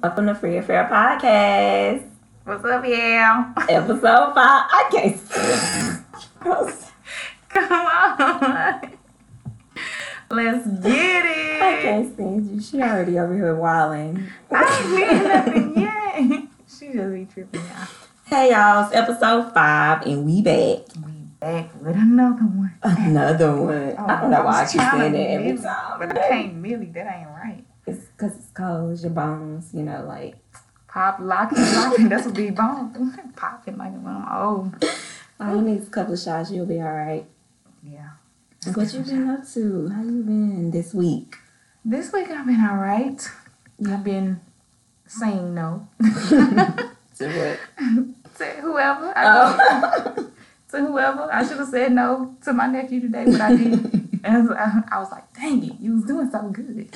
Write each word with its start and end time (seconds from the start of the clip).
Welcome 0.00 0.26
to 0.26 0.34
Free 0.36 0.56
Affair 0.58 0.88
Podcast. 0.88 2.08
What's 2.44 2.64
up, 2.64 2.84
yeah? 2.86 3.52
Episode 3.68 4.32
five. 4.32 4.36
I 4.70 4.88
can't 4.92 5.18
see. 5.18 6.04
Come 7.48 7.72
on. 7.72 8.92
Let's 10.30 10.68
get 10.82 11.24
it. 11.24 11.62
I 11.62 11.82
can't 11.82 12.14
stand 12.14 12.46
you. 12.48 12.60
She 12.60 12.80
already 12.80 13.18
over 13.18 13.34
here 13.34 13.56
wilding. 13.56 14.28
I 14.52 14.80
ain't 14.80 14.90
mean 14.94 15.24
nothing 15.24 15.82
yet. 15.82 16.48
She 16.68 16.92
just 16.92 17.12
be 17.12 17.26
tripping 17.26 17.60
out. 17.74 17.88
Hey 18.26 18.52
y'all, 18.52 18.84
it's 18.86 18.94
episode 18.94 19.52
five 19.52 20.06
and 20.06 20.24
we 20.24 20.42
back. 20.42 20.80
We 21.04 21.12
back 21.40 21.74
with 21.82 21.96
another 21.96 22.42
one. 22.44 22.74
Another 22.84 23.56
one. 23.56 23.94
Oh, 23.98 24.06
I 24.06 24.20
don't 24.20 24.30
know 24.30 24.44
why 24.44 24.62
I 24.62 24.66
keep 24.70 24.80
saying 24.80 25.12
that 25.12 25.18
every 25.18 25.56
time. 25.56 25.98
But 25.98 26.16
I 26.16 26.28
can't 26.28 26.54
millie. 26.54 26.86
That 26.86 27.12
ain't 27.18 27.28
right. 27.30 27.57
Because 28.18 28.36
it's 28.36 28.48
cold. 28.52 29.00
Your 29.00 29.10
bones, 29.10 29.70
you 29.72 29.82
know, 29.84 30.04
like. 30.06 30.34
Pop, 30.88 31.18
locking, 31.20 31.58
locking. 31.74 32.08
That's 32.08 32.26
what 32.26 32.34
be 32.34 32.50
bone. 32.50 33.12
Popping 33.36 33.76
like 33.76 33.92
when 33.92 34.06
I'm 34.06 34.42
old. 34.42 34.84
All 35.38 35.54
you 35.54 35.62
need 35.62 35.82
a 35.82 35.86
oh. 35.86 35.90
couple 35.90 36.14
of 36.14 36.20
shots. 36.20 36.50
You'll 36.50 36.66
be 36.66 36.80
all 36.80 36.92
right. 36.92 37.24
Yeah. 37.84 38.10
What 38.74 38.92
you 38.92 39.00
been 39.00 39.28
up 39.30 39.46
to? 39.52 39.88
How 39.90 40.02
you 40.02 40.22
been 40.22 40.70
this 40.72 40.92
week? 40.92 41.36
This 41.84 42.12
week 42.12 42.30
I've 42.30 42.46
been 42.46 42.60
all 42.68 42.76
right. 42.76 43.22
I've 43.88 44.02
been 44.02 44.40
saying 45.06 45.54
no 45.54 45.88
To 46.00 46.88
what? 47.18 47.58
to 48.38 48.44
whoever. 48.60 49.12
I 49.16 49.24
go 49.24 49.56
Oh. 50.16 50.30
to 50.70 50.86
whoever. 50.86 51.28
I 51.32 51.46
should 51.46 51.58
have 51.58 51.68
said 51.68 51.92
no 51.92 52.36
to 52.44 52.52
my 52.52 52.66
nephew 52.66 53.00
today, 53.00 53.24
but 53.26 53.40
I 53.40 53.56
did. 53.56 54.07
And 54.24 54.50
I, 54.54 54.82
I 54.90 54.98
was 54.98 55.10
like, 55.10 55.32
dang 55.34 55.64
it, 55.64 55.80
you 55.80 55.94
was 55.94 56.04
doing 56.04 56.30
so 56.30 56.48
good. 56.50 56.88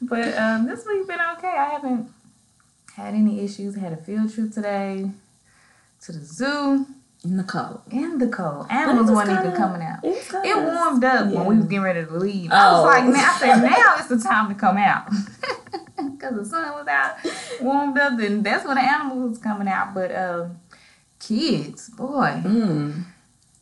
but 0.00 0.36
um, 0.38 0.66
this 0.66 0.84
week's 0.86 1.06
been 1.06 1.20
okay. 1.38 1.48
I 1.56 1.68
haven't 1.72 2.08
had 2.96 3.14
any 3.14 3.40
issues. 3.40 3.76
Had 3.76 3.92
a 3.92 3.96
field 3.96 4.32
trip 4.32 4.52
today 4.52 5.10
to 6.02 6.12
the 6.12 6.20
zoo 6.24 6.86
In 7.24 7.36
the 7.36 7.44
cold. 7.44 7.80
in 7.90 8.18
the 8.18 8.28
cold. 8.28 8.66
Animals 8.70 9.10
weren't 9.10 9.30
even 9.30 9.42
kinda- 9.42 9.56
coming 9.56 9.82
out. 9.82 9.98
It, 10.04 10.26
It 10.44 10.56
warmed 10.56 11.04
up 11.04 11.30
Yeah. 11.32 11.38
when 11.38 11.46
we 11.46 11.56
was 11.56 11.64
getting 11.66 11.82
ready 11.82 12.04
to 12.04 12.16
leave. 12.16 12.50
I 12.52 12.72
was 12.72 12.80
Oh. 12.80 12.84
like, 12.84 13.04
now, 13.04 13.32
I 13.34 13.38
said, 13.38 13.62
now 13.62 13.94
it's 13.98 14.08
the 14.08 14.18
time 14.18 14.48
to 14.48 14.54
come 14.54 14.76
out. 14.76 15.08
Because 15.96 16.36
the 16.36 16.44
sun 16.44 16.72
was 16.72 16.86
out, 16.86 17.14
warmed 17.60 17.98
up, 17.98 18.18
and 18.18 18.42
that's 18.44 18.66
when 18.66 18.76
the 18.76 18.82
animals 18.82 19.30
was 19.30 19.38
coming 19.38 19.68
out. 19.68 19.94
But 19.94 20.14
um, 20.14 20.58
kids, 21.18 21.88
boy, 21.90 22.40
Mm. 22.44 23.04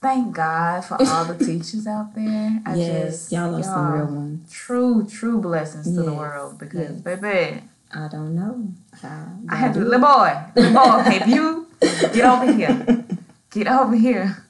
Thank 0.02 0.34
God 0.34 0.84
for 0.84 0.98
all 1.00 1.24
the 1.24 1.42
teachers 1.42 1.86
out 1.86 2.14
there. 2.14 2.60
I 2.66 2.74
yes, 2.74 3.12
just, 3.12 3.32
y'all 3.32 3.54
are 3.54 3.62
some 3.62 3.92
real 3.92 4.06
ones. 4.06 4.52
True, 4.52 5.06
true 5.06 5.40
blessings 5.40 5.86
to 5.86 6.02
the 6.02 6.12
world 6.12 6.58
because, 6.58 6.96
yes. 6.96 7.00
baby, 7.00 7.62
I 7.94 8.08
don't 8.08 8.34
know. 8.34 8.68
How 9.00 9.28
I 9.48 9.56
had 9.56 9.74
to, 9.74 9.80
little 9.80 10.00
boy, 10.00 10.36
little 10.56 10.74
boy, 10.74 11.02
if 11.06 11.26
you 11.28 11.68
get 11.80 12.24
over 12.24 12.52
here, 12.52 13.06
get 13.50 13.68
over 13.68 13.94
here. 13.94 14.44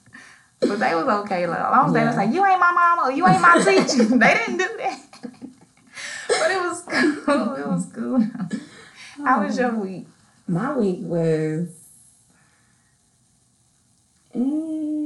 But 0.60 0.78
they 0.78 0.94
was 0.94 1.06
okay. 1.24 1.46
Like, 1.46 1.58
as 1.58 1.70
long 1.70 1.86
as 1.88 1.92
they 1.92 2.04
was 2.04 2.16
like, 2.16 2.32
you 2.32 2.46
ain't 2.46 2.60
my 2.60 2.72
mama, 2.72 3.08
or 3.08 3.12
you 3.12 3.26
ain't 3.26 3.40
my 3.40 3.58
teacher. 3.58 4.04
they 4.18 4.34
didn't 4.34 4.58
do 4.58 4.68
that. 4.78 5.00
but 6.28 6.50
it 6.50 6.60
was 6.60 6.82
cool. 7.24 7.54
It 7.54 7.66
was 7.66 7.86
cool. 7.92 8.24
How 9.24 9.42
was 9.42 9.58
your 9.58 9.74
week? 9.74 10.06
My 10.46 10.72
week 10.76 11.00
was. 11.00 11.68
Mm, 14.36 15.01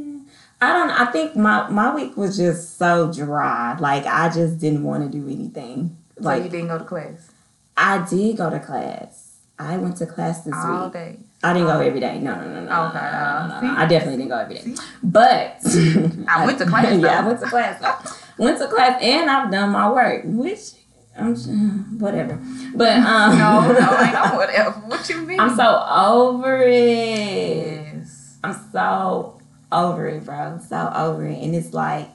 I 0.60 0.72
don't. 0.72 0.90
I 0.90 1.06
think 1.12 1.36
my 1.36 1.68
my 1.68 1.94
week 1.94 2.16
was 2.16 2.36
just 2.36 2.78
so 2.78 3.12
dry. 3.12 3.76
Like 3.78 4.06
I 4.06 4.28
just 4.28 4.58
didn't 4.58 4.84
want 4.84 5.10
to 5.10 5.18
do 5.18 5.26
anything. 5.28 5.96
Like 6.18 6.44
you 6.44 6.48
didn't 6.48 6.68
go 6.68 6.78
to 6.78 6.84
class 6.84 7.30
I 7.76 8.06
did 8.08 8.38
go 8.38 8.48
to 8.48 8.58
class. 8.58 9.36
I 9.58 9.76
went 9.76 9.96
to 9.98 10.06
class 10.06 10.42
this 10.42 10.54
all 10.54 10.84
week. 10.84 10.92
day. 10.94 11.18
I 11.42 11.52
didn't 11.52 11.68
go 11.68 11.80
every 11.80 12.00
day. 12.00 12.18
No, 12.18 12.34
no, 12.34 12.40
no, 12.48 12.64
no. 12.64 12.86
Okay, 12.88 12.98
no, 12.98 13.10
no, 13.10 13.18
uh, 13.18 13.46
no, 13.48 13.60
no, 13.68 13.74
see? 13.74 13.76
I 13.80 13.86
definitely 13.86 14.16
didn't 14.16 14.30
go 14.30 14.38
every 14.38 14.54
day. 14.54 14.62
See? 14.62 14.76
But 15.02 15.60
I 16.28 16.44
went 16.46 16.58
to 16.58 16.66
class, 16.66 16.98
yeah, 16.98 17.20
I 17.22 17.26
went 17.26 17.40
to 17.40 17.46
class. 17.46 18.22
went 18.38 18.58
to 18.58 18.68
class, 18.68 19.02
and 19.02 19.30
I've 19.30 19.50
done 19.50 19.70
my 19.70 19.90
work, 19.90 20.22
which 20.24 20.72
I'm 21.18 21.34
whatever. 21.98 22.38
But 22.74 22.98
um, 22.98 23.38
No, 23.38 23.60
no, 23.72 23.78
I 23.78 24.12
know 24.30 24.36
whatever. 24.36 24.70
What 24.70 25.08
you 25.08 25.20
mean? 25.22 25.40
I'm 25.40 25.54
so 25.56 25.86
over 25.88 26.62
it. 26.62 27.96
Yes. 27.96 28.38
I'm 28.42 28.54
so 28.72 29.35
over 29.76 30.06
it, 30.08 30.24
bro. 30.24 30.58
So 30.68 30.90
over 30.94 31.26
it, 31.26 31.42
and 31.42 31.54
it's 31.54 31.72
like 31.74 32.08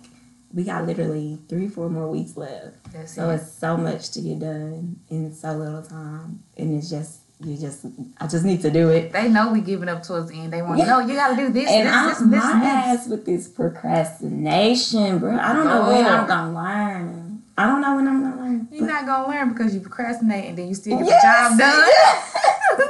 we 0.53 0.63
got 0.63 0.85
literally 0.85 1.37
three, 1.47 1.67
four 1.69 1.89
more 1.89 2.09
weeks 2.09 2.35
left. 2.35 2.75
That's 2.91 3.13
So 3.15 3.29
it. 3.29 3.35
it's 3.35 3.51
so 3.51 3.77
much 3.77 4.11
to 4.11 4.21
get 4.21 4.39
done 4.39 4.97
in 5.09 5.33
so 5.33 5.53
little 5.53 5.81
time, 5.83 6.43
and 6.57 6.77
it's 6.77 6.89
just 6.89 7.19
you 7.43 7.57
just 7.57 7.85
I 8.19 8.27
just 8.27 8.45
need 8.45 8.61
to 8.61 8.69
do 8.71 8.89
it. 8.89 9.11
They 9.13 9.27
know 9.29 9.51
we 9.51 9.61
giving 9.61 9.89
up 9.89 10.03
towards 10.03 10.29
the 10.29 10.39
end. 10.39 10.53
They 10.53 10.61
want, 10.61 10.77
Yeah. 10.79 10.85
no, 10.85 10.99
you 10.99 11.15
gotta 11.15 11.35
do 11.35 11.49
this, 11.51 11.69
And 11.71 11.87
this, 11.87 11.95
I'm 11.95 12.09
this, 12.09 12.17
this, 12.19 12.29
my 12.53 12.59
this. 12.59 12.69
ass 13.01 13.07
with 13.07 13.25
this 13.25 13.47
procrastination, 13.47 15.19
bro. 15.19 15.37
I 15.37 15.53
don't 15.53 15.65
know 15.65 15.87
when 15.87 16.05
I'm 16.05 16.27
gonna 16.27 16.53
learn. 16.53 17.41
I 17.57 17.65
don't 17.65 17.81
know 17.81 17.95
when 17.95 18.07
I'm 18.07 18.21
gonna 18.23 18.41
learn. 18.41 18.67
You're 18.71 18.87
not 18.87 19.05
gonna 19.05 19.27
learn 19.27 19.49
because 19.53 19.73
you 19.73 19.81
procrastinate 19.81 20.45
and 20.49 20.57
then 20.57 20.67
you 20.67 20.75
still 20.75 20.97
get 20.99 21.07
Yes, 21.07 21.51
the 21.51 21.57
job 21.57 21.59
done. 21.59 21.89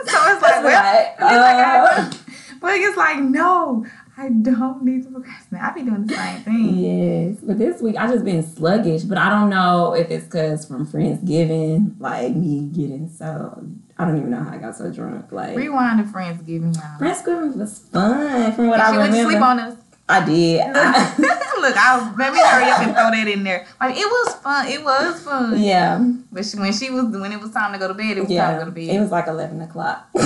so 0.07 0.33
it's 0.33 0.41
like, 0.41 0.63
well, 0.63 0.83
Right. 0.83 1.13
at 1.17 1.27
least 1.27 1.41
I 1.41 1.79
Uh, 1.79 2.11
but 2.61 2.73
it's 2.75 2.97
like, 2.97 3.19
no, 3.21 3.85
I 4.21 4.29
don't 4.29 4.83
need 4.83 5.03
to 5.03 5.09
procrastinate. 5.09 5.63
I 5.63 5.71
be 5.73 5.81
doing 5.81 6.05
the 6.05 6.13
same 6.15 6.41
thing. 6.41 6.75
Yes, 6.77 7.37
but 7.41 7.57
this 7.57 7.81
week 7.81 7.95
I 7.97 8.07
just 8.07 8.23
been 8.23 8.43
sluggish. 8.43 9.01
But 9.03 9.17
I 9.17 9.29
don't 9.29 9.49
know 9.49 9.93
if 9.93 10.09
it's 10.11 10.25
because 10.25 10.65
from 10.65 10.85
Friendsgiving, 10.85 11.99
like 11.99 12.35
me 12.35 12.67
getting 12.73 13.09
so 13.09 13.63
I 13.97 14.05
don't 14.05 14.17
even 14.17 14.29
know 14.29 14.43
how 14.43 14.51
I 14.51 14.57
got 14.57 14.75
so 14.77 14.91
drunk. 14.91 15.31
Like 15.31 15.57
Rewind 15.57 16.05
to 16.05 16.11
Friendsgiving, 16.11 16.75
y'all. 16.75 16.99
Friendsgiving 16.99 17.55
was 17.55 17.79
fun 17.79 18.51
from 18.53 18.67
what 18.67 18.77
she 18.77 18.83
I 18.83 18.97
went 18.97 19.13
to 19.13 19.23
sleep 19.23 19.41
on 19.41 19.59
us. 19.59 19.77
I 20.09 20.25
did. 20.25 20.61
I- 20.61 21.15
Look, 21.61 21.77
I 21.77 22.13
let 22.17 22.33
me 22.33 22.39
hurry 22.39 22.71
up 22.71 22.79
and 22.81 22.91
throw 22.93 23.11
that 23.11 23.27
in 23.27 23.43
there. 23.43 23.65
Like 23.79 23.95
it 23.95 24.05
was 24.05 24.35
fun. 24.35 24.67
It 24.67 24.83
was 24.83 25.21
fun. 25.23 25.59
yeah, 25.61 26.03
But 26.31 26.43
she, 26.45 26.57
when 26.57 26.73
she 26.73 26.89
was 26.89 27.05
when 27.05 27.31
it 27.31 27.39
was 27.39 27.51
time 27.51 27.71
to 27.73 27.79
go 27.79 27.87
to 27.87 27.93
bed, 27.93 28.17
it 28.17 28.21
was 28.21 28.29
time 28.35 28.53
to 28.55 28.59
go 28.59 28.65
to 28.65 28.71
bed. 28.71 28.95
It 28.95 28.99
was 28.99 29.11
like 29.11 29.27
eleven 29.27 29.61
o'clock. 29.61 30.09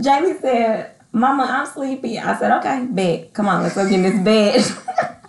Jamie 0.00 0.34
said, 0.40 0.92
"Mama, 1.14 1.44
I'm 1.48 1.66
sleepy." 1.66 2.18
I 2.18 2.36
said, 2.38 2.50
"Okay, 2.58 2.86
bed. 2.90 3.32
Come 3.32 3.48
on, 3.48 3.62
let's 3.62 3.74
go 3.74 3.88
get 3.88 3.94
in 3.94 4.02
this 4.02 4.20
bed." 4.24 4.64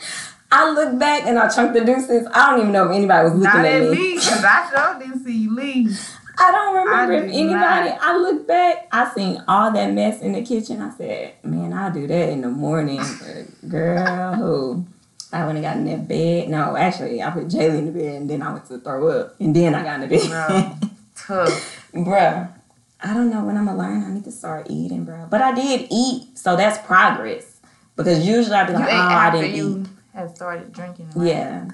I 0.51 0.69
looked 0.71 0.99
back 0.99 1.23
and 1.25 1.37
I 1.39 1.49
chunked 1.49 1.73
the 1.73 1.83
deuces. 1.83 2.27
I 2.33 2.51
don't 2.51 2.59
even 2.61 2.71
know 2.71 2.85
if 2.89 2.95
anybody 2.95 3.23
was 3.25 3.33
looking 3.33 3.43
Not 3.61 3.65
at 3.65 3.81
at 3.83 3.89
me. 3.91 4.13
because 4.15 4.43
I 4.43 4.69
sure 4.69 4.99
didn't 4.99 5.25
see 5.25 5.37
you 5.37 5.55
leave. 5.55 5.99
I 6.37 6.51
don't 6.51 6.75
remember 6.75 7.13
I 7.13 7.17
if 7.17 7.23
anybody. 7.31 7.89
not. 7.91 7.99
I 8.01 8.17
looked 8.17 8.47
back. 8.47 8.87
I 8.91 9.13
seen 9.13 9.41
all 9.47 9.71
that 9.71 9.93
mess 9.93 10.21
in 10.21 10.33
the 10.33 10.41
kitchen. 10.43 10.81
I 10.81 10.89
said, 10.91 11.33
"Man, 11.43 11.73
I'll 11.73 11.91
do 11.93 12.07
that 12.07 12.29
in 12.29 12.41
the 12.41 12.49
morning." 12.49 12.97
But 12.99 13.69
girl, 13.69 14.33
who? 14.35 14.85
I 15.33 15.45
went 15.45 15.57
and 15.57 15.65
got 15.65 15.77
in 15.77 15.85
that 15.85 16.07
bed. 16.07 16.49
No, 16.49 16.77
actually, 16.77 17.21
I 17.21 17.29
put 17.31 17.47
Jaylee 17.47 17.79
in 17.79 17.85
the 17.87 17.91
bed, 17.91 18.21
and 18.21 18.29
then 18.29 18.41
I 18.41 18.53
went 18.53 18.65
to 18.67 18.77
throw 18.79 19.07
up, 19.09 19.35
and 19.39 19.53
then 19.55 19.75
I 19.75 19.83
got 19.83 20.01
in 20.01 20.09
the 20.09 20.17
bed. 20.17 20.29
Bro. 20.29 20.89
Tough. 21.45 21.87
Bruh, 21.93 22.49
I 23.05 23.13
don't 23.13 23.29
know 23.29 23.43
when 23.43 23.55
I'm 23.55 23.65
gonna 23.65 23.77
learn. 23.77 24.03
I 24.03 24.09
need 24.13 24.23
to 24.25 24.31
start 24.31 24.67
eating, 24.69 25.05
bro. 25.05 25.27
But 25.29 25.41
I 25.41 25.53
did 25.53 25.87
eat, 25.91 26.37
so 26.37 26.55
that's 26.55 26.79
progress. 26.85 27.59
Because 27.95 28.25
usually 28.25 28.55
I'd 28.55 28.67
be 28.67 28.73
like, 28.73 28.89
"Oh, 28.89 28.97
I 28.97 29.29
didn't 29.31 29.55
you 29.55 29.81
eat." 29.81 29.87
had 30.13 30.35
started 30.35 30.73
drinking. 30.73 31.09
right? 31.15 31.27
Yeah. 31.27 31.69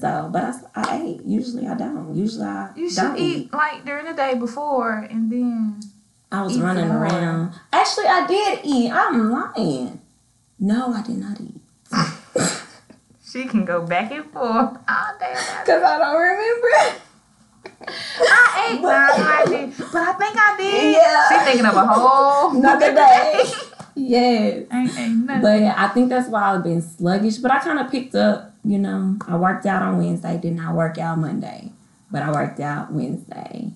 So, 0.00 0.28
but 0.32 0.42
I, 0.44 0.54
I 0.74 1.02
ate. 1.02 1.22
Usually 1.24 1.66
I 1.66 1.74
don't. 1.74 2.14
Usually 2.14 2.44
I 2.46 2.70
You 2.76 2.90
should 2.90 2.96
don't 2.96 3.16
eat 3.18 3.52
like 3.52 3.84
during 3.84 4.04
the 4.04 4.12
day 4.12 4.34
before 4.34 4.98
and 5.10 5.30
then. 5.32 5.80
I 6.30 6.42
was 6.42 6.56
Eat 6.56 6.62
running 6.62 6.88
more. 6.88 7.04
around. 7.04 7.52
Actually, 7.72 8.06
I 8.08 8.26
did 8.26 8.60
eat. 8.64 8.90
I'm 8.90 9.30
lying. 9.30 10.00
No, 10.58 10.92
I 10.92 11.02
did 11.02 11.18
not 11.18 11.40
eat. 11.40 11.60
She 13.28 13.44
can 13.44 13.64
go 13.64 13.82
back 13.82 14.12
and 14.12 14.24
forth 14.32 14.78
all 14.88 15.18
day. 15.20 15.34
Because 15.60 15.82
I 15.82 15.98
don't 15.98 16.16
remember. 16.16 17.00
I 18.20 18.70
ate, 18.72 18.82
but 18.82 18.92
I. 18.94 19.72
But 19.92 20.02
I 20.02 20.12
think 20.12 20.36
I 20.36 20.54
did. 20.56 20.92
Yeah. 20.94 21.28
She 21.28 21.44
thinking 21.44 21.66
of 21.66 21.74
a 21.76 21.86
whole 21.86 22.56
Another 22.56 22.94
day. 22.94 23.44
yes. 23.94 24.66
ain't, 24.72 24.98
ain't 24.98 25.26
nothing. 25.26 25.42
But 25.42 25.60
yeah, 25.60 25.74
I 25.76 25.88
think 25.88 26.08
that's 26.08 26.28
why 26.28 26.54
I've 26.54 26.62
been 26.62 26.82
sluggish. 26.82 27.38
But 27.38 27.50
I 27.50 27.58
kind 27.60 27.78
of 27.78 27.90
picked 27.90 28.14
up, 28.14 28.54
you 28.64 28.78
know, 28.78 29.16
I 29.26 29.36
worked 29.36 29.66
out 29.66 29.82
on 29.82 29.98
Wednesday, 29.98 30.38
did 30.38 30.54
not 30.54 30.74
work 30.74 30.98
out 30.98 31.18
Monday, 31.18 31.72
but 32.10 32.22
I 32.22 32.30
worked 32.32 32.60
out 32.60 32.92
Wednesday. 32.92 33.72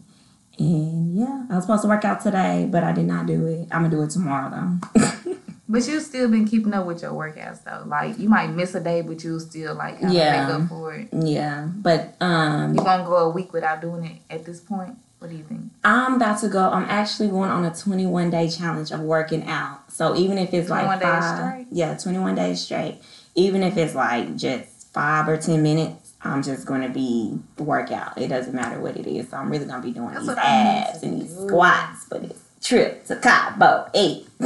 And 0.59 1.17
yeah, 1.17 1.47
I 1.51 1.55
was 1.55 1.65
supposed 1.65 1.83
to 1.83 1.89
work 1.89 2.05
out 2.05 2.21
today, 2.21 2.69
but 2.71 2.85
I 2.85 2.93
did 2.93 3.07
not 3.07 3.27
do 3.27 3.47
it. 3.47 3.69
I'm 3.71 3.83
gonna 3.83 3.91
do 3.91 4.03
it 4.03 4.11
tomorrow 4.11 4.51
though. 4.95 5.35
But 5.71 5.87
you've 5.87 6.03
still 6.03 6.29
been 6.29 6.47
keeping 6.47 6.75
up 6.75 6.85
with 6.85 7.01
your 7.03 7.13
workouts 7.13 7.63
though. 7.63 7.85
Like 7.87 8.19
you 8.19 8.29
might 8.29 8.49
miss 8.49 8.75
a 8.75 8.81
day, 8.81 9.03
but 9.03 9.23
you'll 9.23 9.39
still 9.39 9.75
like 9.77 9.99
Yeah. 10.01 10.47
make 10.49 10.55
up 10.63 10.69
for 10.69 10.95
it. 10.95 11.09
yeah, 11.13 11.69
but 11.77 12.17
um, 12.21 12.75
You 12.75 12.83
won't 12.83 13.07
go 13.07 13.17
a 13.17 13.31
week 13.31 13.53
without 13.53 13.81
doing 13.81 14.05
it 14.05 14.17
at 14.29 14.45
this 14.45 14.59
point. 14.61 14.97
What 15.21 15.31
do 15.31 15.37
you 15.37 15.45
think? 15.45 15.61
I'm 15.85 16.15
about 16.15 16.41
to 16.41 16.49
go. 16.49 16.71
I'm 16.71 16.85
actually 16.85 17.29
going 17.29 17.51
on 17.51 17.65
a 17.65 17.73
21 17.75 18.31
day 18.31 18.49
challenge 18.49 18.91
of 18.91 19.01
working 19.01 19.45
out. 19.47 19.93
So 19.93 20.17
even 20.17 20.39
if 20.39 20.53
it's 20.53 20.69
like 20.71 20.87
21 20.87 20.99
days 20.99 21.09
five, 21.09 21.37
straight? 21.39 21.67
yeah, 21.71 21.97
21 21.97 22.35
days 22.35 22.61
straight. 22.63 22.99
Even 23.37 23.63
if 23.63 23.77
it's 23.77 23.95
like 23.95 24.35
just 24.37 24.93
five 24.93 25.29
or 25.29 25.37
10 25.37 25.63
minutes 25.63 26.15
I'm 26.23 26.43
just 26.43 26.67
going 26.67 26.83
to 26.83 26.89
be 26.91 27.39
workout. 27.59 28.19
It 28.19 28.29
doesn't 28.29 28.55
matter 28.55 28.79
what 28.81 28.97
it 28.97 29.07
is. 29.07 29.31
So 29.31 29.39
I'm 29.39 29.49
really 29.51 29.65
going 29.65 29.81
to 29.81 29.87
be 29.89 29.93
doing 29.95 30.09
That's 30.09 30.21
these 30.21 30.29
what 30.29 30.39
I 30.39 30.63
need 30.65 30.69
abs 30.91 31.03
and 31.03 31.23
these 31.23 31.35
squats 31.35 32.05
for 32.05 32.19
this 32.19 32.40
trip 32.63 33.07
to 33.07 33.17
Cabo 33.17 33.91
8. 33.95 34.27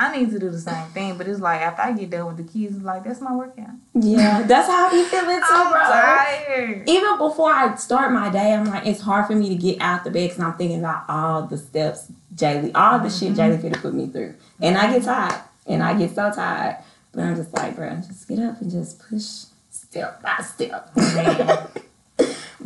I 0.00 0.16
need 0.16 0.30
to 0.30 0.38
do 0.38 0.50
the 0.50 0.60
same 0.60 0.86
thing, 0.88 1.18
but 1.18 1.26
it's 1.26 1.40
like 1.40 1.60
after 1.60 1.82
I 1.82 1.92
get 1.92 2.10
done 2.10 2.26
with 2.26 2.36
the 2.36 2.44
kids, 2.44 2.76
it's 2.76 2.84
like 2.84 3.04
that's 3.04 3.20
my 3.20 3.34
workout. 3.34 3.70
yeah, 3.94 4.42
that's 4.42 4.68
how 4.68 4.86
I 4.86 4.90
be 4.90 5.04
feeling 5.04 5.38
too, 5.38 5.46
I'm 5.50 5.72
bro. 5.72 5.80
tired. 5.80 6.88
Even 6.88 7.18
before 7.18 7.52
I 7.52 7.74
start 7.76 8.12
my 8.12 8.30
day, 8.30 8.54
I'm 8.54 8.64
like, 8.64 8.86
it's 8.86 9.00
hard 9.00 9.26
for 9.26 9.34
me 9.34 9.48
to 9.48 9.56
get 9.56 9.80
out 9.80 10.04
the 10.04 10.10
bed 10.10 10.30
because 10.30 10.42
I'm 10.42 10.54
thinking 10.54 10.78
about 10.78 11.04
all 11.08 11.42
the 11.42 11.58
steps 11.58 12.10
Jaylee, 12.38 12.70
all 12.74 13.00
the 13.00 13.10
shit 13.10 13.32
mm-hmm. 13.32 13.40
Jaylee 13.40 13.60
could 13.60 13.74
have 13.74 13.82
put 13.82 13.94
me 13.94 14.06
through. 14.06 14.34
And 14.60 14.76
I 14.78 14.92
get 14.92 15.04
tired. 15.04 15.40
And 15.66 15.82
I 15.82 15.98
get 15.98 16.14
so 16.14 16.32
tired. 16.32 16.78
But 17.12 17.24
I'm 17.24 17.36
just 17.36 17.52
like, 17.52 17.74
bro, 17.76 17.96
just 17.96 18.28
get 18.28 18.38
up 18.38 18.60
and 18.60 18.70
just 18.70 19.00
push 19.08 19.44
step 19.70 20.22
by 20.22 20.38
step. 20.42 20.90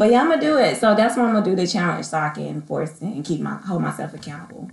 but 0.02 0.10
yeah, 0.10 0.20
I'm 0.20 0.28
gonna 0.30 0.40
do 0.40 0.56
it. 0.58 0.78
So 0.78 0.96
that's 0.96 1.16
why 1.16 1.22
I'm 1.22 1.32
gonna 1.32 1.44
do 1.44 1.54
the 1.54 1.64
challenge 1.64 2.06
so 2.06 2.18
I 2.18 2.30
can 2.30 2.60
force 2.62 2.90
it 3.00 3.02
and 3.02 3.24
keep 3.24 3.40
my 3.40 3.54
hold 3.54 3.82
myself 3.82 4.12
accountable 4.14 4.68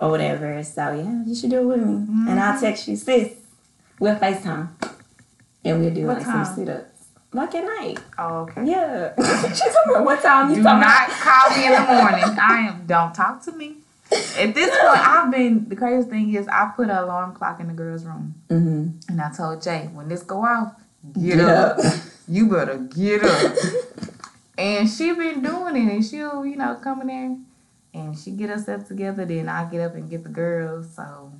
or 0.00 0.10
whatever. 0.10 0.60
So 0.64 0.90
yeah, 0.92 1.22
you 1.24 1.36
should 1.36 1.50
do 1.50 1.60
it 1.60 1.64
with 1.66 1.86
me. 1.86 1.94
And 2.28 2.40
I'll 2.40 2.60
text 2.60 2.88
you, 2.88 2.96
sis. 2.96 3.32
We'll 4.00 4.16
FaceTime. 4.16 4.70
And 5.64 5.80
we'll 5.80 5.94
do 5.94 6.06
What 6.08 6.16
like 6.16 6.24
time? 6.26 6.44
some 6.44 6.54
sit 6.56 6.68
ups. 6.68 7.04
Like 7.32 7.54
at 7.54 7.64
night. 7.64 8.00
Oh, 8.18 8.38
okay. 8.40 8.64
Yeah. 8.66 9.12
She's 9.50 9.60
talking 9.60 9.90
about 9.92 10.04
what 10.04 10.20
time 10.20 10.50
you 10.50 10.56
Do 10.56 10.62
talking 10.64 10.80
not 10.80 11.08
call 11.10 11.56
me 11.56 11.66
in 11.66 11.72
the 11.72 11.78
morning. 12.02 12.24
I 12.40 12.66
am. 12.68 12.84
Don't 12.86 13.14
talk 13.14 13.40
to 13.44 13.52
me. 13.52 13.76
At 14.10 14.52
this 14.54 14.68
point, 14.70 14.98
I've 15.08 15.30
been. 15.30 15.68
The 15.68 15.76
craziest 15.76 16.08
thing 16.10 16.34
is, 16.34 16.48
I 16.48 16.72
put 16.74 16.90
an 16.90 16.96
alarm 16.96 17.34
clock 17.36 17.60
in 17.60 17.68
the 17.68 17.72
girls' 17.72 18.04
room, 18.04 18.34
Mm-hmm. 18.50 19.10
and 19.12 19.20
I 19.20 19.30
told 19.30 19.62
Jay, 19.62 19.88
when 19.94 20.08
this 20.08 20.22
go 20.24 20.44
off, 20.44 20.74
get, 21.14 21.36
Get 21.36 21.40
up. 21.48 21.78
up. 21.78 21.94
You 22.26 22.50
better 22.50 22.76
get 22.78 23.22
up. 23.24 23.52
and 24.58 24.88
she 24.88 25.12
been 25.14 25.42
doing 25.42 25.76
it, 25.76 25.92
and 25.92 26.04
she'll, 26.04 26.44
you 26.44 26.56
know, 26.56 26.74
come 26.82 27.00
in 27.02 27.06
there, 27.06 27.36
and 28.02 28.16
she 28.18 28.30
get 28.32 28.50
herself 28.50 28.86
together. 28.86 29.24
Then 29.24 29.48
I 29.48 29.64
get 29.70 29.80
up 29.80 29.94
and 29.94 30.08
get 30.10 30.22
the 30.24 30.28
girls. 30.30 30.94
So 30.94 31.32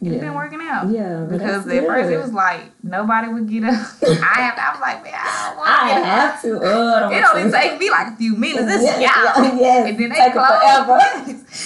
it's 0.00 0.20
been 0.20 0.34
working 0.34 0.60
out. 0.62 0.88
Yeah. 0.90 1.24
Because 1.28 1.66
at 1.66 1.84
first 1.86 2.10
it 2.10 2.18
was 2.18 2.32
like 2.32 2.62
nobody 2.84 3.28
would 3.32 3.48
get 3.48 3.64
up. 3.64 3.70
I 4.02 4.40
have. 4.42 4.58
I 4.58 4.70
was 4.72 4.80
like, 4.80 5.02
man, 5.02 5.12
I 5.16 5.48
don't 5.48 5.56
want 5.56 5.68
to 5.68 5.72
I 5.74 5.88
get 5.88 5.98
up. 5.98 6.06
have 6.06 6.42
to. 6.42 6.60
Oh, 6.62 7.10
It 7.10 7.24
only 7.24 7.50
take 7.52 7.80
me 7.80 7.90
like 7.90 8.12
a 8.12 8.16
few 8.16 8.36
minutes. 8.36 8.66
This 8.66 8.82
Yeah, 8.84 9.34
y'all. 9.34 9.44
yeah, 9.44 9.54
yes. 9.60 9.88
And 9.88 9.98
then 9.98 10.08
they 10.10 10.30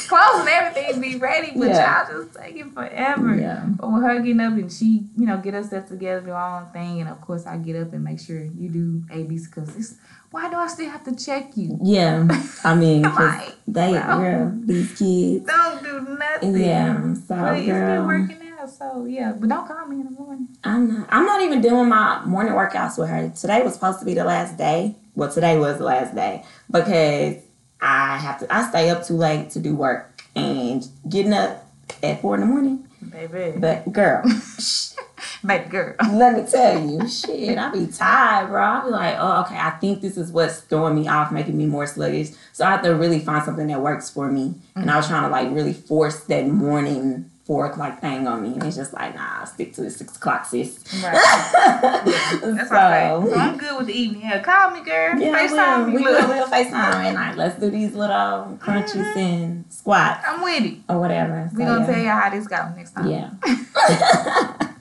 close, 0.09 0.41
and 0.41 0.49
everything 0.49 1.01
be 1.01 1.17
ready, 1.19 1.53
but 1.59 1.69
Yeah. 1.69 2.07
y'all 2.09 2.23
just 2.25 2.35
taking 2.39 2.71
forever. 2.71 3.35
Yeah. 3.37 3.65
But 3.67 3.93
with 3.93 4.03
her 4.03 4.17
getting 4.21 4.41
up 4.41 4.53
and 4.55 4.73
she, 4.73 5.05
you 5.17 5.27
know, 5.27 5.37
get 5.39 5.55
herself 5.55 5.89
together, 5.89 6.21
do 6.21 6.29
her 6.31 6.37
own 6.37 6.67
thing, 6.73 7.01
and 7.01 7.09
of 7.11 7.21
course 7.21 7.47
I 7.47 7.57
get 7.59 7.77
up 7.77 7.93
and 7.93 8.03
make 8.05 8.21
sure 8.21 8.43
you 8.43 8.69
do 8.69 9.03
ABC 9.13 9.47
because 9.55 9.77
it's 9.77 9.95
why 10.33 10.51
do 10.51 10.57
I 10.57 10.67
still 10.67 10.91
have 10.91 11.05
to 11.05 11.15
check 11.15 11.57
you? 11.57 11.79
Yeah. 11.83 12.27
I 12.65 12.75
mean, 12.75 13.03
Like, 13.23 13.55
they, 13.69 13.93
wow. 13.93 14.19
girl, 14.19 14.53
these 14.65 14.89
kids. 14.99 15.47
Don't 15.47 15.83
do 15.85 16.17
nothing. 16.19 16.57
Yeah. 16.57 17.15
So, 17.15 17.37
But 17.37 17.57
it's 17.59 17.67
been 17.67 17.75
girl, 17.77 18.07
working 18.07 18.39
out, 18.59 18.71
so 18.71 19.05
yeah. 19.05 19.33
But 19.39 19.49
don't 19.49 19.67
call 19.69 19.87
me 19.87 20.01
in 20.01 20.05
the 20.05 20.11
morning. 20.11 20.49
I'm 20.65 20.93
not. 20.93 21.09
I'm 21.11 21.25
not 21.27 21.43
even 21.43 21.61
doing 21.61 21.89
my 21.89 22.25
morning 22.25 22.55
workouts 22.55 22.99
with 22.99 23.09
her. 23.09 23.29
Today 23.31 23.63
was 23.63 23.75
supposed 23.75 24.01
to 24.01 24.05
be 24.05 24.15
the 24.15 24.25
last 24.25 24.57
day. 24.59 24.97
Well, 25.15 25.31
today 25.31 25.59
was 25.59 25.79
the 25.79 25.85
last 25.85 26.15
day 26.15 26.43
because 26.71 27.37
I 27.81 28.17
have 28.19 28.41
to. 28.41 28.53
I 28.53 28.69
stay 28.69 28.91
up 28.91 29.05
too 29.07 29.15
late 29.17 29.51
to 29.51 29.61
do 29.61 29.75
work 29.77 30.23
and 30.35 30.87
getting 31.09 31.33
up 31.35 31.67
at 32.03 32.21
four 32.23 32.35
in 32.37 32.41
the 32.41 32.47
morning. 32.47 32.89
Baby. 33.11 33.59
But 33.59 33.93
girl, 33.93 34.23
Baby 35.45 35.69
girl. 35.71 35.95
let 36.13 36.37
me 36.37 36.49
tell 36.49 36.81
you, 36.81 37.09
shit, 37.09 37.59
I 37.59 37.71
be 37.73 37.87
tired, 37.87 38.49
bro. 38.49 38.63
I 38.63 38.85
be 38.85 38.91
like, 38.91 39.17
oh, 39.19 39.43
okay, 39.43 39.57
I 39.57 39.71
think 39.71 40.01
this 40.01 40.17
is 40.17 40.31
what's 40.31 40.61
throwing 40.61 40.95
me 40.95 41.09
off, 41.09 41.33
making 41.33 41.57
me 41.57 41.67
more 41.67 41.87
sluggish. 41.87 42.31
So 42.53 42.65
I 42.65 42.71
have 42.71 42.83
to 42.83 42.91
really 42.91 43.19
find 43.19 43.45
something 43.45 43.67
that 43.67 43.81
works 43.81 44.09
for 44.09 44.31
me. 44.31 44.55
And 44.77 44.91
I 44.91 44.97
was 44.97 45.07
mm-hmm. 45.07 45.15
trying 45.15 45.25
to 45.25 45.31
like 45.31 45.53
really 45.53 45.73
force 45.73 46.25
that 46.25 46.47
morning 46.47 47.31
four 47.45 47.67
o'clock 47.67 48.01
thing 48.01 48.27
on 48.29 48.43
me, 48.43 48.55
and 48.55 48.63
it's 48.65 48.77
just 48.77 48.93
like, 48.93 49.15
nah, 49.17 49.45
stick 49.45 49.75
to 49.75 49.81
the 49.83 49.91
six 49.91 50.17
o'clock, 50.17 50.47
sis. 50.47 50.79
Right. 51.03 51.13
That's 51.13 52.69
so, 52.69 52.77
all 52.77 52.91
right. 52.91 53.23
So 53.31 53.35
I'm 53.35 53.59
good 53.59 53.79
with 53.79 53.87
the 53.89 53.95
evening. 53.95 54.23
Yeah, 54.23 54.41
call 54.43 54.71
me, 54.71 54.85
girl. 54.85 55.19
yeah, 55.19 55.47
FaceTime 55.47 55.87
we 55.87 55.93
me. 55.99 56.03
will. 56.05 56.29
We 56.29 56.35
will 56.35 56.47
FaceTime 56.47 56.73
at 56.73 57.15
night. 57.15 57.37
Let's 57.37 57.59
do 57.59 57.71
these 57.71 57.95
little 57.95 58.57
crunches 58.61 59.07
and 59.17 59.65
squats 59.71 60.25
I'm 60.27 60.43
with 60.43 60.65
it. 60.65 60.79
or 60.89 61.01
whatever. 61.01 61.51
We 61.53 61.65
So, 61.65 61.67
gonna 61.67 61.81
yeah. 61.81 61.87
tell 61.93 62.03
y'all 62.05 62.21
how 62.21 62.31
this 62.31 62.47
go 62.47 62.69
next 62.77 62.93
time. 62.93 63.09
Yeah. 63.09 63.31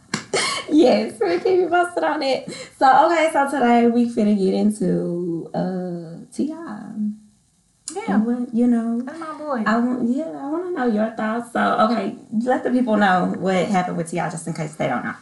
yes, 0.69 1.17
we'll 1.19 1.39
keep 1.39 1.59
you 1.59 1.67
posted 1.67 2.03
on 2.03 2.21
it. 2.23 2.49
So 2.77 3.05
okay, 3.11 3.29
so 3.33 3.49
today 3.49 3.87
we 3.87 4.05
finna 4.07 4.37
get 4.37 4.53
into 4.53 5.49
uh 5.53 6.25
Ti. 6.31 6.53
Yeah. 7.95 8.17
What 8.17 8.53
you 8.53 8.67
know. 8.67 9.01
That's 9.01 9.19
my 9.19 9.38
boy. 9.38 9.63
I 9.65 9.77
want 9.77 10.09
yeah, 10.09 10.29
I 10.29 10.49
wanna 10.49 10.71
know 10.71 10.85
your 10.88 11.11
thoughts. 11.11 11.51
So 11.53 11.89
okay, 11.89 12.15
let 12.31 12.63
the 12.63 12.71
people 12.71 12.97
know 12.97 13.33
what 13.38 13.67
happened 13.67 13.97
with 13.97 14.11
T.I. 14.11 14.29
just 14.29 14.47
in 14.47 14.53
case 14.53 14.75
they 14.75 14.88
don't 14.88 15.03
know. 15.03 15.15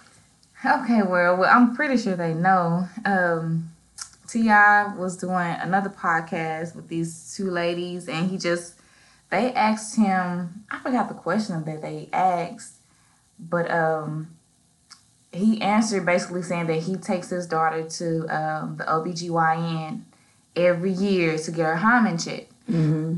Okay, 0.66 1.02
well, 1.04 1.38
well, 1.38 1.50
I'm 1.50 1.76
pretty 1.76 1.98
sure 1.98 2.16
they 2.16 2.34
know. 2.34 2.88
Um, 3.06 3.70
T.I. 4.28 4.96
was 4.96 5.16
doing 5.16 5.56
another 5.62 5.90
podcast 5.90 6.76
with 6.76 6.90
these 6.90 7.34
two 7.36 7.50
ladies, 7.50 8.10
and 8.10 8.30
he 8.30 8.38
just 8.38 8.76
they 9.30 9.54
asked 9.54 9.96
him. 9.96 10.66
I 10.70 10.80
forgot 10.80 11.08
the 11.08 11.16
question 11.16 11.64
that 11.64 11.82
they 11.82 12.10
asked, 12.12 12.76
but 13.40 13.72
um, 13.72 14.36
he 15.32 15.62
answered 15.62 16.06
basically 16.06 16.42
saying 16.42 16.68
that 16.68 16.84
he 16.84 16.96
takes 16.96 17.30
his 17.30 17.48
daughter 17.48 17.88
to 17.88 18.28
um, 18.28 18.78
the 18.78 18.84
OBGYN 18.84 20.02
every 20.56 20.92
year 20.92 21.38
to 21.38 21.52
get 21.52 21.66
her 21.66 21.76
hymen 21.76 22.18
checked. 22.18 22.49
Mm-hmm. 22.70 23.18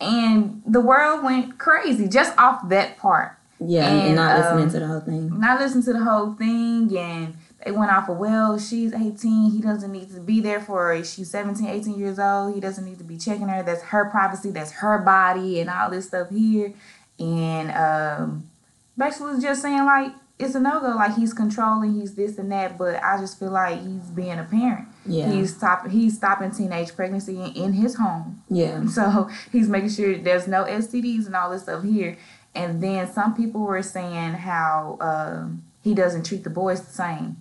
And 0.00 0.62
the 0.66 0.80
world 0.80 1.22
went 1.22 1.58
crazy 1.58 2.08
just 2.08 2.36
off 2.38 2.68
that 2.70 2.96
part. 2.98 3.36
Yeah, 3.62 3.86
and, 3.90 4.00
And, 4.06 4.16
not 4.16 4.36
um, 4.36 4.56
listening 4.58 4.70
to 4.72 4.80
the 4.80 4.86
whole 4.86 5.00
thing. 5.00 5.40
not 5.40 5.60
listening 5.60 5.84
to 5.84 5.92
the 5.92 6.04
whole 6.04 6.32
thing 6.32 6.96
and 6.96 7.36
they 7.62 7.70
went 7.72 7.92
off 7.92 8.08
of 8.08 8.16
well 8.16 8.58
she's 8.58 8.94
18 8.94 9.50
he 9.50 9.60
doesn't 9.60 9.92
need 9.92 10.10
to 10.14 10.20
be 10.20 10.40
there 10.40 10.60
for 10.62 10.94
her 10.94 11.04
she's 11.04 11.30
17 11.30 11.66
18 11.66 11.98
years 11.98 12.18
old 12.18 12.54
he 12.54 12.60
doesn't 12.60 12.86
need 12.86 12.96
to 12.96 13.04
be 13.04 13.18
checking 13.18 13.48
her 13.48 13.62
that's 13.62 13.82
her 13.82 14.06
privacy 14.06 14.50
that's 14.50 14.72
her 14.72 14.96
body 15.00 15.60
and 15.60 15.68
all 15.68 15.90
this 15.90 16.06
stuff 16.06 16.30
here 16.30 16.72
and 17.18 17.70
um 17.72 18.48
basically 18.96 19.38
just 19.42 19.60
saying 19.60 19.84
like 19.84 20.12
it's 20.40 20.54
a 20.54 20.60
no-go 20.60 20.88
like 20.96 21.14
he's 21.14 21.32
controlling 21.32 21.92
he's 22.00 22.14
this 22.14 22.38
and 22.38 22.50
that 22.50 22.76
but 22.78 23.02
i 23.02 23.18
just 23.20 23.38
feel 23.38 23.50
like 23.50 23.78
he's 23.80 24.10
being 24.10 24.38
a 24.38 24.44
parent 24.44 24.88
Yeah. 25.06 25.30
he's 25.30 25.54
stopping 25.54 25.90
he's 25.90 26.16
stopping 26.16 26.50
teenage 26.50 26.96
pregnancy 26.96 27.36
in, 27.40 27.52
in 27.52 27.72
his 27.74 27.96
home 27.96 28.42
yeah. 28.48 28.86
so 28.96 29.28
he's 29.52 29.68
making 29.68 29.90
sure 29.90 30.18
there's 30.18 30.48
no 30.48 30.64
STDs 30.64 31.26
and 31.26 31.36
all 31.36 31.50
this 31.50 31.62
stuff 31.62 31.84
here. 31.84 32.16
And 32.54 32.82
then 32.82 33.10
some 33.12 33.34
people 33.34 33.60
were 33.62 33.82
saying 33.82 34.32
how 34.32 34.98
um, 35.00 35.62
he 35.82 35.94
doesn't 35.94 36.26
treat 36.26 36.42
the 36.42 36.50
boys 36.50 36.80
the 36.84 36.92
same. 36.92 37.36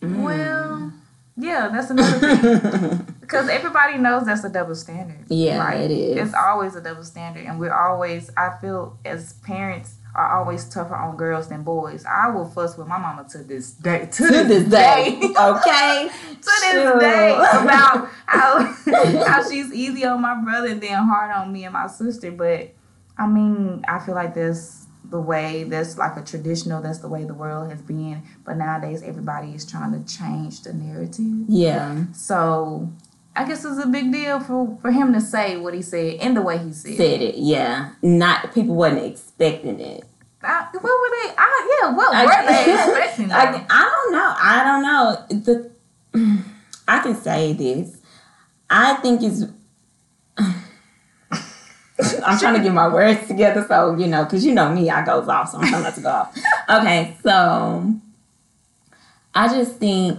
Mm. 0.00 0.22
Well, 0.22 0.92
yeah, 1.36 1.68
that's 1.68 1.90
another 1.90 2.36
thing. 2.36 3.06
Because 3.26 3.48
everybody 3.48 3.98
knows 3.98 4.24
that's 4.24 4.44
a 4.44 4.48
double 4.48 4.76
standard. 4.76 5.18
Yeah, 5.28 5.58
right? 5.58 5.80
it 5.80 5.90
is. 5.90 6.28
It's 6.28 6.34
always 6.34 6.76
a 6.76 6.80
double 6.80 7.02
standard. 7.02 7.44
And 7.44 7.58
we're 7.58 7.74
always, 7.74 8.30
I 8.36 8.56
feel 8.60 8.96
as 9.04 9.32
parents, 9.44 9.96
are 10.16 10.38
always 10.38 10.64
tougher 10.68 10.96
on 10.96 11.16
girls 11.16 11.48
than 11.48 11.62
boys. 11.62 12.04
I 12.06 12.30
will 12.30 12.46
fuss 12.48 12.76
with 12.78 12.88
my 12.88 12.98
mama 12.98 13.26
to 13.30 13.38
this 13.38 13.72
day. 13.72 14.08
To, 14.10 14.26
to 14.32 14.44
this 14.44 14.64
day. 14.68 15.18
okay. 15.22 16.08
to 16.28 16.36
this 16.42 16.72
Sure. 16.72 16.98
day 16.98 17.34
about 17.34 18.08
how 18.26 18.62
how 19.26 19.48
she's 19.48 19.72
easy 19.72 20.04
on 20.04 20.20
my 20.22 20.34
brother 20.42 20.68
and 20.68 20.80
then 20.80 21.02
hard 21.04 21.30
on 21.30 21.52
me 21.52 21.64
and 21.64 21.74
my 21.74 21.86
sister. 21.86 22.30
But 22.32 22.72
I 23.18 23.26
mean, 23.26 23.84
I 23.86 23.98
feel 23.98 24.14
like 24.14 24.34
that's 24.34 24.86
the 25.08 25.20
way 25.20 25.64
that's 25.64 25.96
like 25.98 26.16
a 26.16 26.22
traditional. 26.22 26.82
That's 26.82 26.98
the 26.98 27.08
way 27.08 27.24
the 27.24 27.34
world 27.34 27.70
has 27.70 27.82
been. 27.82 28.22
But 28.44 28.56
nowadays, 28.56 29.02
everybody 29.02 29.52
is 29.54 29.64
trying 29.64 29.92
to 29.92 30.12
change 30.16 30.62
the 30.62 30.72
narrative. 30.72 31.44
Yeah. 31.48 32.04
So 32.12 32.90
I 33.36 33.44
guess 33.46 33.64
it's 33.64 33.78
a 33.84 33.86
big 33.86 34.10
deal 34.12 34.40
for 34.40 34.78
for 34.80 34.90
him 34.90 35.12
to 35.12 35.20
say 35.20 35.56
what 35.56 35.74
he 35.74 35.82
said 35.82 36.14
in 36.14 36.34
the 36.34 36.42
way 36.42 36.58
he 36.58 36.72
said. 36.72 36.96
Said 36.96 37.20
it. 37.22 37.36
Yeah. 37.36 37.90
Not 38.02 38.54
people 38.54 38.74
wasn't 38.74 39.04
expecting 39.04 39.78
it. 39.78 40.04
I, 40.42 40.68
what 40.72 40.82
were 40.82 40.88
they? 41.10 41.34
I, 41.36 41.78
yeah, 41.82 41.94
what 41.94 42.14
I- 42.14 42.24
were 42.24 42.46
they 42.48 42.72
expecting? 42.74 43.32
I? 43.32 43.66
I 43.68 43.82
don't 43.82 44.12
know. 44.12 44.34
I 44.38 44.64
don't 44.64 44.82
know. 44.82 45.42
The 46.14 46.44
I 46.88 47.00
can 47.00 47.14
say 47.16 47.52
this. 47.52 47.98
I 48.70 48.94
think 48.94 49.22
it's. 49.22 49.42
I'm 52.26 52.38
trying 52.38 52.54
to 52.54 52.60
get 52.62 52.72
my 52.74 52.88
words 52.88 53.26
together, 53.26 53.64
so 53.66 53.96
you 53.96 54.06
know, 54.06 54.24
because 54.24 54.44
you 54.44 54.52
know 54.54 54.68
me, 54.72 54.90
I 54.90 55.04
goes 55.04 55.28
off, 55.28 55.50
so 55.50 55.58
I'm 55.58 55.68
trying 55.68 55.82
not 55.82 55.94
to 55.94 56.00
go 56.00 56.08
off. 56.10 56.36
Okay, 56.68 57.16
so 57.22 57.94
I 59.34 59.48
just 59.48 59.76
think 59.76 60.18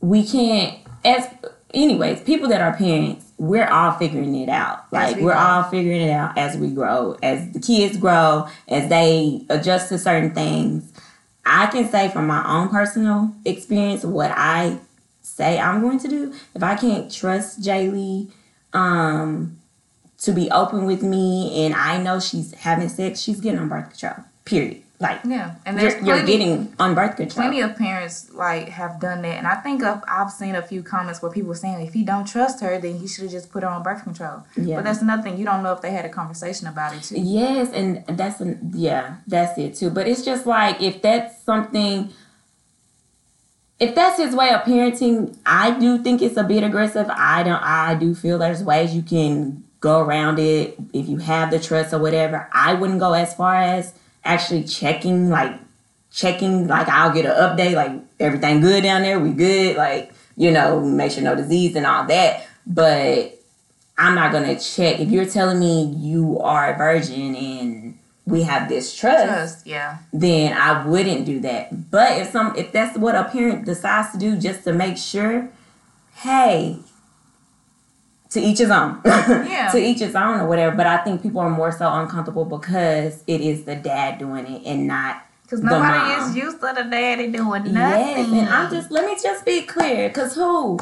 we 0.00 0.26
can't. 0.26 0.78
As 1.04 1.28
anyways, 1.74 2.22
people 2.22 2.48
that 2.48 2.60
are 2.60 2.76
parents, 2.76 3.32
we're 3.38 3.66
all 3.66 3.92
figuring 3.92 4.34
it 4.36 4.48
out. 4.48 4.84
Like 4.92 5.16
we 5.16 5.22
we're 5.24 5.32
grow. 5.32 5.40
all 5.40 5.62
figuring 5.64 6.00
it 6.00 6.10
out 6.10 6.38
as 6.38 6.56
we 6.56 6.70
grow, 6.70 7.16
as 7.22 7.52
the 7.52 7.60
kids 7.60 7.96
grow, 7.96 8.48
as 8.68 8.88
they 8.88 9.44
adjust 9.50 9.88
to 9.90 9.98
certain 9.98 10.30
things. 10.32 10.92
I 11.44 11.66
can 11.66 11.88
say 11.90 12.08
from 12.08 12.26
my 12.26 12.42
own 12.48 12.68
personal 12.70 13.34
experience 13.44 14.04
what 14.04 14.30
I 14.30 14.78
say 15.20 15.58
I'm 15.58 15.80
going 15.82 15.98
to 16.00 16.08
do, 16.08 16.34
if 16.54 16.62
I 16.62 16.76
can't 16.76 17.12
trust 17.12 17.60
Jaylee 17.60 18.30
um, 18.72 19.58
to 20.18 20.32
be 20.32 20.50
open 20.50 20.86
with 20.86 21.02
me 21.02 21.66
and 21.66 21.74
I 21.74 21.98
know 21.98 22.20
she's 22.20 22.54
having 22.54 22.88
sex, 22.88 23.20
she's 23.20 23.40
getting 23.40 23.60
on 23.60 23.68
birth 23.68 23.90
control. 23.90 24.24
Period. 24.44 24.83
Like 25.00 25.20
Yeah, 25.24 25.56
and 25.66 25.80
you're, 25.80 25.90
there's 25.90 26.06
you're 26.06 26.24
getting 26.24 26.72
on 26.78 26.94
birth 26.94 27.16
control. 27.16 27.42
plenty 27.42 27.60
of 27.60 27.76
parents 27.76 28.32
like 28.32 28.68
have 28.68 29.00
done 29.00 29.22
that, 29.22 29.38
and 29.38 29.46
I 29.46 29.56
think 29.56 29.82
of, 29.82 30.04
I've 30.06 30.30
seen 30.30 30.54
a 30.54 30.62
few 30.62 30.84
comments 30.84 31.20
where 31.20 31.32
people 31.32 31.52
saying 31.54 31.84
if 31.84 31.94
he 31.94 32.04
don't 32.04 32.26
trust 32.26 32.60
her, 32.60 32.78
then 32.78 32.98
he 32.98 33.08
should 33.08 33.24
have 33.24 33.32
just 33.32 33.50
put 33.50 33.64
her 33.64 33.68
on 33.68 33.82
birth 33.82 34.04
control. 34.04 34.44
Yeah. 34.56 34.76
But 34.76 34.84
that's 34.84 35.02
nothing. 35.02 35.36
You 35.36 35.44
don't 35.44 35.64
know 35.64 35.72
if 35.72 35.82
they 35.82 35.90
had 35.90 36.04
a 36.04 36.08
conversation 36.08 36.68
about 36.68 36.94
it 36.94 37.02
too. 37.02 37.16
Yes, 37.18 37.72
and 37.72 38.04
that's 38.06 38.40
an, 38.40 38.70
yeah, 38.72 39.16
that's 39.26 39.58
it 39.58 39.74
too. 39.74 39.90
But 39.90 40.06
it's 40.06 40.24
just 40.24 40.46
like 40.46 40.80
if 40.80 41.02
that's 41.02 41.42
something, 41.42 42.10
if 43.80 43.96
that's 43.96 44.18
his 44.18 44.32
way 44.32 44.50
of 44.50 44.60
parenting, 44.60 45.36
I 45.44 45.76
do 45.76 45.98
think 45.98 46.22
it's 46.22 46.36
a 46.36 46.44
bit 46.44 46.62
aggressive. 46.62 47.08
I 47.10 47.42
don't. 47.42 47.62
I 47.62 47.96
do 47.96 48.14
feel 48.14 48.38
there's 48.38 48.62
ways 48.62 48.94
you 48.94 49.02
can 49.02 49.64
go 49.80 50.00
around 50.00 50.38
it 50.38 50.78
if 50.92 51.08
you 51.08 51.18
have 51.18 51.50
the 51.50 51.58
trust 51.58 51.92
or 51.92 51.98
whatever. 51.98 52.48
I 52.52 52.74
wouldn't 52.74 53.00
go 53.00 53.12
as 53.12 53.34
far 53.34 53.56
as 53.56 53.92
actually 54.24 54.64
checking, 54.64 55.30
like 55.30 55.52
checking, 56.12 56.66
like 56.66 56.88
I'll 56.88 57.12
get 57.12 57.26
an 57.26 57.32
update, 57.32 57.74
like 57.74 57.92
everything 58.18 58.60
good 58.60 58.82
down 58.82 59.02
there, 59.02 59.18
we 59.20 59.32
good, 59.32 59.76
like 59.76 60.12
you 60.36 60.50
know, 60.50 60.80
make 60.80 61.12
sure 61.12 61.22
no 61.22 61.36
disease 61.36 61.76
and 61.76 61.86
all 61.86 62.06
that. 62.06 62.46
But 62.66 63.38
I'm 63.96 64.14
not 64.14 64.32
gonna 64.32 64.58
check 64.58 65.00
if 65.00 65.10
you're 65.10 65.26
telling 65.26 65.60
me 65.60 65.84
you 65.98 66.40
are 66.40 66.74
a 66.74 66.76
virgin 66.76 67.36
and 67.36 67.98
we 68.26 68.42
have 68.42 68.68
this 68.68 68.94
trust, 68.96 69.26
Trust, 69.26 69.66
yeah. 69.66 69.98
then 70.12 70.56
I 70.56 70.86
wouldn't 70.86 71.26
do 71.26 71.40
that. 71.40 71.90
But 71.90 72.18
if 72.18 72.30
some 72.30 72.56
if 72.56 72.72
that's 72.72 72.96
what 72.96 73.14
a 73.14 73.24
parent 73.24 73.66
decides 73.66 74.12
to 74.12 74.18
do 74.18 74.36
just 74.36 74.64
to 74.64 74.72
make 74.72 74.96
sure, 74.96 75.50
hey, 76.16 76.78
to 78.34 78.40
each 78.40 78.58
his 78.58 78.70
own. 78.70 79.00
Yeah. 79.04 79.70
to 79.72 79.78
each 79.78 80.00
his 80.00 80.14
own 80.14 80.40
or 80.40 80.46
whatever. 80.46 80.76
But 80.76 80.86
I 80.86 80.98
think 80.98 81.22
people 81.22 81.40
are 81.40 81.50
more 81.50 81.72
so 81.72 81.90
uncomfortable 81.92 82.44
because 82.44 83.24
it 83.26 83.40
is 83.40 83.64
the 83.64 83.74
dad 83.76 84.18
doing 84.18 84.46
it 84.46 84.62
and 84.66 84.86
not 84.86 85.22
Because 85.44 85.62
nobody 85.62 85.98
mom. 85.98 86.30
is 86.30 86.36
used 86.36 86.60
to 86.60 86.72
the 86.76 86.82
daddy 86.84 87.30
doing 87.30 87.72
nothing. 87.72 87.74
Yes, 87.74 88.28
and 88.32 88.48
I'm 88.48 88.70
just 88.70 88.90
let 88.90 89.06
me 89.06 89.16
just 89.22 89.44
be 89.44 89.62
clear, 89.62 90.10
cause 90.10 90.34
who? 90.34 90.78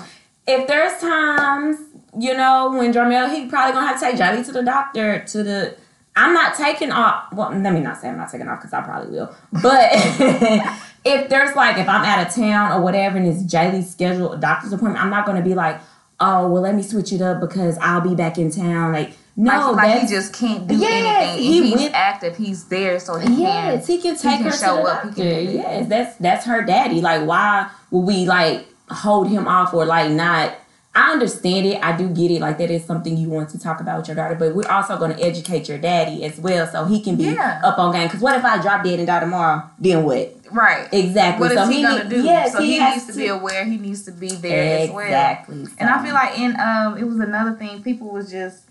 If 0.47 0.66
there's 0.66 0.99
times, 1.00 1.76
you 2.18 2.37
know, 2.37 2.71
when 2.76 2.92
Jarmel, 2.92 3.32
he 3.32 3.47
probably 3.47 3.73
gonna 3.75 3.87
have 3.87 4.00
to 4.00 4.06
take 4.06 4.16
Johnny 4.18 4.42
to 4.42 4.52
the 4.52 4.62
doctor 4.62 5.21
to 5.26 5.42
the. 5.44 5.76
I'm 6.14 6.35
not 6.35 6.56
taking 6.56 6.90
off. 6.92 7.32
Well, 7.32 7.50
let 7.52 7.73
me 7.73 7.80
not 7.80 7.99
say 8.00 8.09
I'm 8.09 8.18
not 8.18 8.30
taking 8.30 8.47
off 8.49 8.59
because 8.61 8.73
I 8.75 8.82
probably 8.82 9.12
will. 9.12 9.35
But 9.62 9.88
if 11.04 11.28
there's 11.30 11.54
like 11.56 11.78
if 11.78 11.88
I'm 11.88 12.04
out 12.04 12.26
of 12.26 12.35
town 12.35 12.73
or 12.73 12.82
whatever, 12.82 13.16
and 13.18 13.26
it's 13.26 13.42
Jaylee's 13.42 13.90
scheduled 13.90 14.40
doctor's 14.40 14.73
appointment, 14.73 15.02
I'm 15.02 15.11
not 15.11 15.25
gonna 15.26 15.42
be 15.42 15.54
like, 15.54 15.80
oh 16.22 16.48
well, 16.48 16.62
let 16.62 16.74
me 16.74 16.82
switch 16.82 17.12
it 17.12 17.20
up 17.20 17.40
because 17.40 17.76
I'll 17.78 18.00
be 18.00 18.14
back 18.14 18.38
in 18.38 18.50
town. 18.50 18.92
Like 18.92 19.12
no, 19.36 19.72
like, 19.72 19.76
like 19.88 20.00
he 20.02 20.08
just 20.08 20.32
can't 20.34 20.66
do 20.66 20.76
Yes, 20.76 21.30
anything. 21.34 21.42
he 21.42 21.62
he's 21.70 21.80
went- 21.80 21.94
active, 21.94 22.36
he's 22.36 22.64
there, 22.64 22.98
so 23.00 23.16
he 23.18 23.42
Yes, 23.42 23.86
can. 23.86 23.96
he 23.96 24.02
can 24.02 24.14
take 24.16 24.36
can 24.38 24.42
her 24.44 24.50
to 24.50 24.56
show 24.56 24.76
the 24.76 24.82
up, 24.82 25.02
he 25.02 25.08
doctor. 25.08 25.22
can. 25.22 25.50
Yes, 25.54 25.88
that's 25.88 26.16
that's 26.16 26.46
her 26.46 26.62
daddy. 26.62 27.00
Like, 27.00 27.26
why 27.26 27.70
would 27.90 28.06
we 28.06 28.26
like 28.26 28.66
hold 28.90 29.28
him 29.28 29.48
off 29.48 29.72
or 29.74 29.84
like 29.86 30.10
not? 30.10 30.54
I 30.94 31.12
understand 31.12 31.64
it. 31.66 31.82
I 31.82 31.96
do 31.96 32.08
get 32.11 32.30
it. 32.30 32.40
Like 32.40 32.58
that 32.58 32.70
is 32.70 32.84
something 32.84 33.16
you 33.16 33.30
want 33.30 33.49
to 33.50 33.58
talk 33.58 33.80
about 33.80 33.99
with 33.99 34.08
your 34.08 34.14
daughter, 34.14 34.34
but 34.34 34.54
we're 34.54 34.68
also 34.70 34.99
going 34.99 35.16
to 35.16 35.22
educate 35.22 35.66
your 35.68 35.78
daddy 35.78 36.22
as 36.25 36.38
well, 36.38 36.66
so 36.66 36.84
he 36.84 37.00
can 37.00 37.16
be 37.16 37.25
Yeah. 37.25 37.61
up 37.64 37.78
on 37.78 37.92
game. 37.94 38.08
Because 38.08 38.20
what 38.20 38.37
if 38.37 38.44
I 38.44 38.61
drop 38.61 38.84
dead 38.84 38.99
and 38.99 39.06
die 39.06 39.20
tomorrow? 39.20 39.62
Then 39.78 40.04
what? 40.04 40.37
Right. 40.50 40.87
Exactly. 40.92 41.40
What 41.49 41.52
is 41.52 41.58
so 41.58 41.66
he, 41.70 41.82
gonna 41.82 42.04
need- 42.04 42.11
do? 42.11 42.22
Yes, 42.22 42.52
so 42.52 42.61
he, 42.61 42.76
has 42.76 42.96
needs 42.96 43.06
to, 43.06 43.18
be 43.22 43.26
aware. 43.28 43.64
He 43.64 43.78
needs 43.78 44.02
to 44.04 44.12
be 44.12 44.28
there 44.28 44.80
as 44.80 44.90
well. 44.90 45.06
Exactly. 45.06 45.64
And 45.78 45.88
I 45.88 46.04
feel 46.04 46.12
like 46.12 46.38
in 46.38 46.61
um 46.61 46.99
it 46.99 47.04
was 47.04 47.18
another 47.20 47.52
thing 47.56 47.82
people 47.82 48.11
was 48.11 48.30
just 48.30 48.64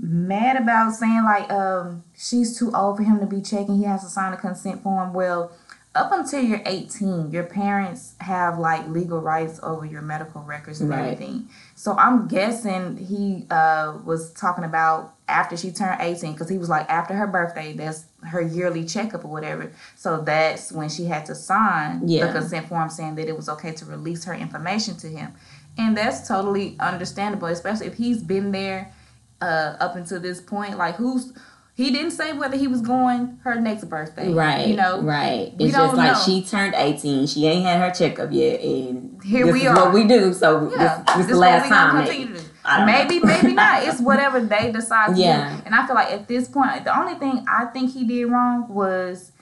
mad 0.00 0.56
about 0.56 0.92
saying 0.92 1.22
like 1.22 1.48
um 1.52 2.02
she's 2.16 2.58
too 2.58 2.72
old 2.74 2.96
for 2.96 3.04
him 3.04 3.20
to 3.20 3.26
be 3.26 3.40
checking. 3.40 3.76
He 3.78 3.84
has 3.84 4.02
to 4.02 4.08
sign 4.08 4.32
a 4.32 4.36
consent 4.36 4.82
form. 4.82 5.12
Well, 5.12 5.52
up 5.92 6.12
until 6.12 6.40
you're 6.40 6.62
18, 6.66 7.32
your 7.32 7.42
parents 7.42 8.14
have 8.20 8.58
like 8.58 8.86
legal 8.88 9.20
rights 9.20 9.58
over 9.62 9.84
your 9.84 10.02
medical 10.02 10.40
records 10.42 10.80
and 10.80 10.88
Right. 10.90 11.00
everything. 11.00 11.48
So 11.74 11.92
I'm 11.96 12.28
guessing 12.28 12.96
he 12.96 13.46
uh 13.50 13.98
was 14.04 14.32
talking 14.32 14.62
about 14.64 15.14
after 15.28 15.56
she 15.56 15.72
turned 15.72 16.00
18 16.00 16.32
because 16.32 16.48
he 16.48 16.58
was 16.58 16.68
like 16.68 16.88
after 16.88 17.14
her 17.14 17.26
birthday 17.26 17.72
that's 17.72 18.04
her 18.22 18.40
yearly 18.40 18.84
checkup 18.84 19.24
or 19.24 19.28
whatever. 19.28 19.72
So 19.96 20.20
that's 20.20 20.70
when 20.70 20.88
she 20.90 21.06
had 21.06 21.26
to 21.26 21.34
sign 21.34 22.06
Yeah. 22.06 22.26
the 22.26 22.32
consent 22.32 22.68
form 22.68 22.88
saying 22.88 23.16
that 23.16 23.26
it 23.28 23.36
was 23.36 23.48
okay 23.48 23.72
to 23.72 23.84
release 23.84 24.24
her 24.26 24.34
information 24.34 24.96
to 24.98 25.08
him. 25.08 25.32
And 25.76 25.96
that's 25.96 26.28
totally 26.28 26.76
understandable, 26.78 27.48
especially 27.48 27.86
if 27.88 27.94
he's 27.94 28.22
been 28.22 28.52
there 28.52 28.92
uh, 29.40 29.76
up 29.80 29.96
until 29.96 30.20
this 30.20 30.40
point. 30.40 30.76
Like, 30.76 30.96
who's 30.96 31.32
he 31.74 31.90
didn't 31.90 32.10
say 32.10 32.32
whether 32.32 32.56
he 32.56 32.66
was 32.68 32.80
going 32.82 33.38
her 33.44 33.58
next 33.60 33.84
birthday, 33.84 34.32
Right. 34.32 34.68
You 34.68 34.76
know, 34.76 35.00
right. 35.00 35.52
we 35.58 35.66
It's 35.66 35.74
just 35.76 35.94
like 35.96 36.12
know. 36.12 36.22
she 36.24 36.42
turned 36.42 36.74
18. 36.74 37.26
She 37.26 37.46
ain't 37.46 37.64
had 37.64 37.80
her 37.80 37.90
checkup 37.90 38.30
yet, 38.32 38.60
and 38.60 39.22
Here 39.24 39.46
this 39.46 39.52
we 39.54 39.60
is 39.62 39.66
are. 39.68 39.74
what 39.76 39.94
we 39.94 40.04
do. 40.06 40.32
So 40.34 40.70
yeah, 40.76 41.02
this, 41.06 41.16
this 41.16 41.24
is 41.26 41.32
the 41.32 41.38
what 41.38 41.50
last 41.50 41.68
time. 41.68 42.04
maybe. 42.04 42.26
to 42.26 42.34
do. 42.34 42.40
I 42.64 42.80
know. 42.80 42.86
Maybe, 42.86 43.54
not. 43.54 43.82
It's 43.84 44.00
whatever 44.10 44.40
they 44.40 44.70
decide 44.70 45.14
to 45.14 45.20
Yeah. 45.20 45.56
do. 45.56 45.62
And 45.66 45.74
I 45.74 45.86
feel 45.86 45.94
like 45.96 46.12
at 46.12 46.28
this 46.28 46.46
point, 46.48 46.84
the 46.84 46.98
only 46.98 47.14
thing 47.14 47.44
I 47.48 47.64
think 47.66 47.92
he 47.94 48.04
did 48.04 48.26
wrong 48.26 48.68
was, 48.68 49.32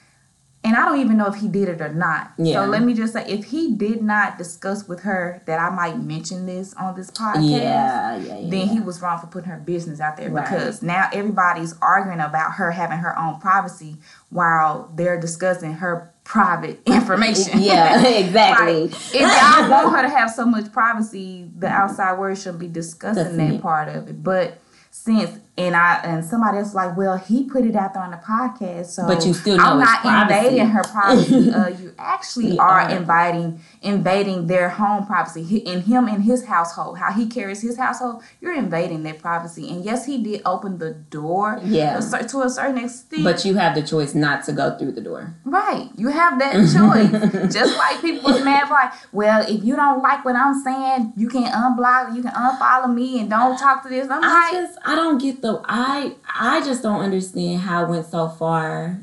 and 0.68 0.76
I 0.76 0.84
don't 0.84 1.00
even 1.00 1.16
know 1.16 1.26
if 1.26 1.36
he 1.36 1.48
did 1.48 1.66
it 1.70 1.80
or 1.80 1.88
not. 1.94 2.30
Yeah. 2.36 2.62
So 2.62 2.66
let 2.70 2.82
me 2.82 2.92
just 2.92 3.14
say, 3.14 3.24
if 3.26 3.46
he 3.46 3.72
did 3.74 4.02
not 4.02 4.36
discuss 4.36 4.86
with 4.86 5.00
her 5.00 5.40
that 5.46 5.58
I 5.58 5.70
might 5.74 5.98
mention 5.98 6.44
this 6.44 6.74
on 6.74 6.94
this 6.94 7.10
podcast, 7.10 7.48
Yeah, 7.50 8.16
yeah, 8.18 8.38
yeah. 8.38 8.50
then 8.50 8.68
he 8.68 8.78
was 8.80 9.00
wrong 9.00 9.18
for 9.18 9.28
putting 9.28 9.48
her 9.48 9.56
business 9.56 9.98
out 9.98 10.18
there 10.18 10.28
Right. 10.30 10.44
because 10.44 10.82
now 10.82 11.08
everybody's 11.10 11.74
arguing 11.80 12.20
about 12.20 12.52
her 12.56 12.70
having 12.72 12.98
her 12.98 13.18
own 13.18 13.40
privacy 13.40 13.96
while 14.28 14.92
they're 14.94 15.18
discussing 15.18 15.72
her 15.74 16.12
private 16.24 16.82
information. 16.86 17.60
yeah, 17.62 18.04
exactly. 18.06 18.82
Like, 18.88 18.92
if 18.94 19.14
y'all 19.22 19.70
want 19.70 19.96
her 19.96 20.02
to 20.02 20.10
have 20.10 20.30
so 20.30 20.44
much 20.44 20.70
privacy, 20.70 21.48
the 21.58 21.68
outside 21.68 22.18
world 22.18 22.36
shouldn't 22.36 22.58
be 22.58 22.68
discussing 22.68 23.38
That's 23.38 23.52
that 23.54 23.62
part 23.62 23.88
of 23.88 24.08
it. 24.08 24.22
But 24.22 24.58
since 24.90 25.38
and 25.58 25.74
I 25.76 25.96
and 26.04 26.24
somebody 26.24 26.58
else 26.58 26.74
like, 26.74 26.96
well, 26.96 27.18
he 27.18 27.44
put 27.44 27.64
it 27.64 27.74
out 27.76 27.92
there 27.94 28.02
on 28.02 28.12
the 28.12 28.16
podcast, 28.18 28.86
so 28.86 29.06
But 29.06 29.26
you 29.26 29.34
still 29.34 29.60
I'm 29.60 29.78
not 29.80 30.00
privacy. 30.00 30.46
invading 30.46 30.68
her 30.68 30.82
privacy. 30.84 31.50
uh, 31.52 31.68
you 31.68 31.94
actually 31.98 32.52
You 32.52 32.58
are 32.60 32.80
are. 32.82 32.90
inviting 32.90 33.60
invading 33.82 34.46
their 34.46 34.68
home 34.70 35.06
privacy. 35.06 35.58
In 35.58 35.82
him 35.82 36.08
in 36.08 36.22
his 36.22 36.46
household, 36.46 36.98
how 36.98 37.12
he 37.12 37.26
carries 37.26 37.62
his 37.62 37.76
household, 37.76 38.22
you're 38.40 38.54
invading 38.54 39.02
their 39.02 39.14
privacy. 39.14 39.68
And 39.68 39.84
yes, 39.84 40.06
he 40.06 40.22
did 40.22 40.42
open 40.44 40.78
the 40.78 40.92
door, 40.92 41.60
Yeah. 41.64 41.98
to 42.00 42.40
a 42.42 42.50
certain 42.50 42.78
extent. 42.78 43.24
But 43.24 43.44
you 43.44 43.54
have 43.54 43.74
the 43.74 43.82
choice 43.82 44.14
not 44.14 44.44
to 44.44 44.52
go 44.52 44.76
through 44.76 44.92
the 44.92 45.00
door. 45.00 45.34
Right. 45.44 45.88
You 45.96 46.08
have 46.08 46.38
that 46.38 46.52
choice. 46.74 47.52
Just 47.54 47.76
like 47.78 48.00
people 48.00 48.30
was 48.32 48.42
mad 48.44 48.68
like, 48.70 48.92
well, 49.12 49.44
if 49.48 49.64
you 49.64 49.76
don't 49.76 50.02
like 50.02 50.24
what 50.24 50.36
I'm 50.36 50.60
saying, 50.62 51.12
you 51.16 51.28
can 51.28 51.44
unblock, 51.44 52.14
you 52.16 52.22
can 52.22 52.32
unfollow 52.32 52.92
me 52.92 53.20
and 53.20 53.30
don't 53.30 53.56
talk 53.58 53.82
to 53.84 53.88
this. 53.88 54.08
I'm 54.10 54.22
I 54.22 54.28
like, 54.28 54.52
just 54.52 54.78
I 54.84 54.94
don't 54.94 55.18
get 55.18 55.40
the 55.42 55.60
I 55.64 56.14
I 56.38 56.60
just 56.64 56.82
don't 56.82 57.00
understand 57.00 57.60
how 57.60 57.84
it 57.84 57.88
went 57.88 58.06
so 58.06 58.28
far. 58.28 58.98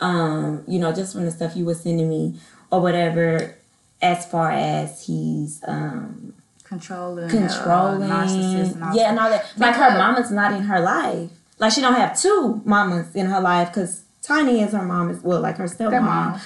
Um, 0.00 0.62
you 0.66 0.78
know, 0.78 0.92
just 0.92 1.12
from 1.12 1.24
the 1.26 1.30
stuff 1.30 1.54
you 1.56 1.64
were 1.66 1.74
sending 1.74 2.08
me 2.08 2.36
or 2.70 2.80
whatever, 2.80 3.54
as 4.02 4.26
far 4.26 4.50
as 4.50 5.06
he's 5.06 5.60
um 5.66 6.34
controlling, 6.64 7.28
controlling, 7.28 8.10
uh, 8.10 8.92
yeah, 8.94 9.10
and 9.10 9.18
all 9.18 9.28
that. 9.30 9.52
Like 9.56 9.74
her 9.76 9.90
mama's 9.98 10.30
not 10.30 10.52
in 10.52 10.62
her 10.62 10.80
life. 10.80 11.30
Like 11.58 11.72
she 11.72 11.80
don't 11.80 11.94
have 11.94 12.18
two 12.20 12.62
mamas 12.64 13.14
in 13.14 13.26
her 13.26 13.40
life 13.40 13.68
because 13.68 14.02
Tiny 14.22 14.60
is 14.62 14.72
her 14.72 14.82
mom 14.82 15.10
as 15.10 15.20
well, 15.22 15.40
like 15.40 15.56
her 15.56 15.64
stepmom. 15.64 15.90
Their 15.90 16.00
mom. 16.00 16.40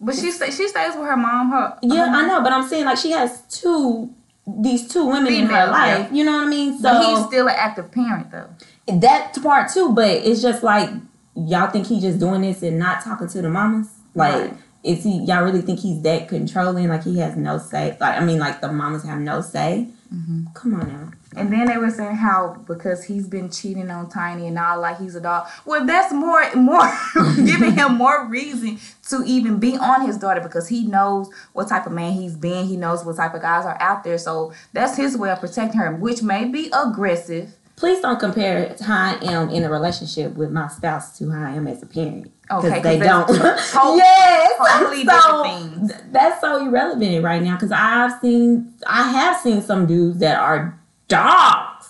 But 0.00 0.16
she 0.16 0.30
sta- 0.32 0.50
she 0.50 0.66
stays 0.68 0.94
with 0.94 1.04
her 1.04 1.16
mom. 1.16 1.50
Her 1.50 1.78
Yeah, 1.82 2.08
her 2.10 2.16
I 2.16 2.26
know, 2.26 2.42
but 2.42 2.52
I'm 2.52 2.68
saying 2.68 2.84
like 2.84 2.98
she 2.98 3.10
has 3.12 3.42
two 3.42 4.12
these 4.46 4.88
two 4.88 5.06
women 5.06 5.32
in 5.32 5.46
her 5.46 5.66
life. 5.68 6.08
yeah. 6.10 6.12
You 6.12 6.24
know 6.24 6.32
what 6.32 6.46
I 6.46 6.50
mean? 6.50 6.76
So 6.76 6.82
But 6.82 7.04
he's 7.04 7.24
still 7.26 7.48
an 7.48 7.54
active 7.56 7.92
parent 7.92 8.30
though. 8.32 8.48
that 8.88 9.36
part 9.42 9.70
too, 9.72 9.92
but 9.92 10.08
it's 10.10 10.42
just 10.42 10.62
like 10.64 10.90
y'all 11.34 11.70
think 11.70 11.86
he 11.86 12.00
just 12.00 12.18
doing 12.18 12.40
this 12.42 12.62
and 12.62 12.78
not 12.78 13.02
talking 13.02 13.28
to 13.28 13.40
the 13.42 13.48
mamas. 13.48 13.88
Like, 14.14 14.34
Right. 14.34 14.54
Is 14.82 15.04
he? 15.04 15.24
Y'all 15.24 15.44
really 15.44 15.60
think 15.60 15.80
he's 15.80 16.02
that 16.02 16.28
controlling? 16.28 16.88
Like 16.88 17.04
he 17.04 17.18
has 17.18 17.36
no 17.36 17.58
say? 17.58 17.96
Like 18.00 18.20
I 18.20 18.24
mean, 18.24 18.38
like 18.38 18.60
the 18.60 18.72
mamas 18.72 19.04
have 19.04 19.20
no 19.20 19.40
say. 19.40 19.88
Mm-hmm. 20.12 20.52
Come 20.54 20.74
on 20.74 20.88
now. 20.88 21.12
And 21.34 21.50
then 21.50 21.66
they 21.66 21.78
were 21.78 21.90
saying 21.90 22.16
how 22.16 22.62
because 22.66 23.04
he's 23.04 23.26
been 23.26 23.48
cheating 23.48 23.90
on 23.90 24.10
Tiny 24.10 24.48
and 24.48 24.58
all 24.58 24.80
like 24.80 24.98
he's 24.98 25.14
a 25.14 25.20
dog. 25.20 25.48
Well, 25.64 25.86
that's 25.86 26.12
more 26.12 26.42
more 26.54 26.90
giving 27.36 27.72
him 27.72 27.94
more 27.94 28.26
reason 28.26 28.78
to 29.08 29.22
even 29.24 29.58
be 29.58 29.76
on 29.76 30.06
his 30.06 30.18
daughter 30.18 30.40
because 30.40 30.68
he 30.68 30.86
knows 30.86 31.30
what 31.52 31.68
type 31.68 31.86
of 31.86 31.92
man 31.92 32.12
he's 32.12 32.36
been. 32.36 32.66
He 32.66 32.76
knows 32.76 33.04
what 33.04 33.16
type 33.16 33.34
of 33.34 33.40
guys 33.42 33.64
are 33.64 33.80
out 33.80 34.04
there. 34.04 34.18
So 34.18 34.52
that's 34.72 34.96
his 34.96 35.16
way 35.16 35.30
of 35.30 35.40
protecting 35.40 35.80
her, 35.80 35.94
which 35.94 36.22
may 36.22 36.44
be 36.44 36.70
aggressive. 36.72 37.56
Please 37.82 37.98
don't 38.00 38.20
compare 38.20 38.76
how 38.80 38.94
I 39.20 39.24
am 39.24 39.50
in 39.50 39.64
a 39.64 39.68
relationship 39.68 40.36
with 40.36 40.52
my 40.52 40.68
spouse 40.68 41.18
to 41.18 41.28
how 41.30 41.46
I 41.46 41.54
am 41.54 41.66
as 41.66 41.82
a 41.82 41.86
parent. 41.86 42.30
Okay. 42.48 42.68
Because 42.68 42.70
Okay, 42.78 42.80
'cause 42.80 42.82
they 42.82 42.98
don't. 43.00 43.26
tot- 43.26 43.96
yes, 43.96 44.52
totally 44.78 45.04
so, 45.04 45.42
different 45.42 45.88
things. 45.90 45.92
That's 46.12 46.40
so 46.40 46.64
irrelevant 46.64 47.24
right 47.24 47.42
now 47.42 47.54
because 47.56 47.72
I've 47.72 48.20
seen, 48.20 48.72
I 48.86 49.10
have 49.10 49.40
seen 49.40 49.62
some 49.62 49.86
dudes 49.86 50.20
that 50.20 50.38
are 50.38 50.78
dogs, 51.08 51.88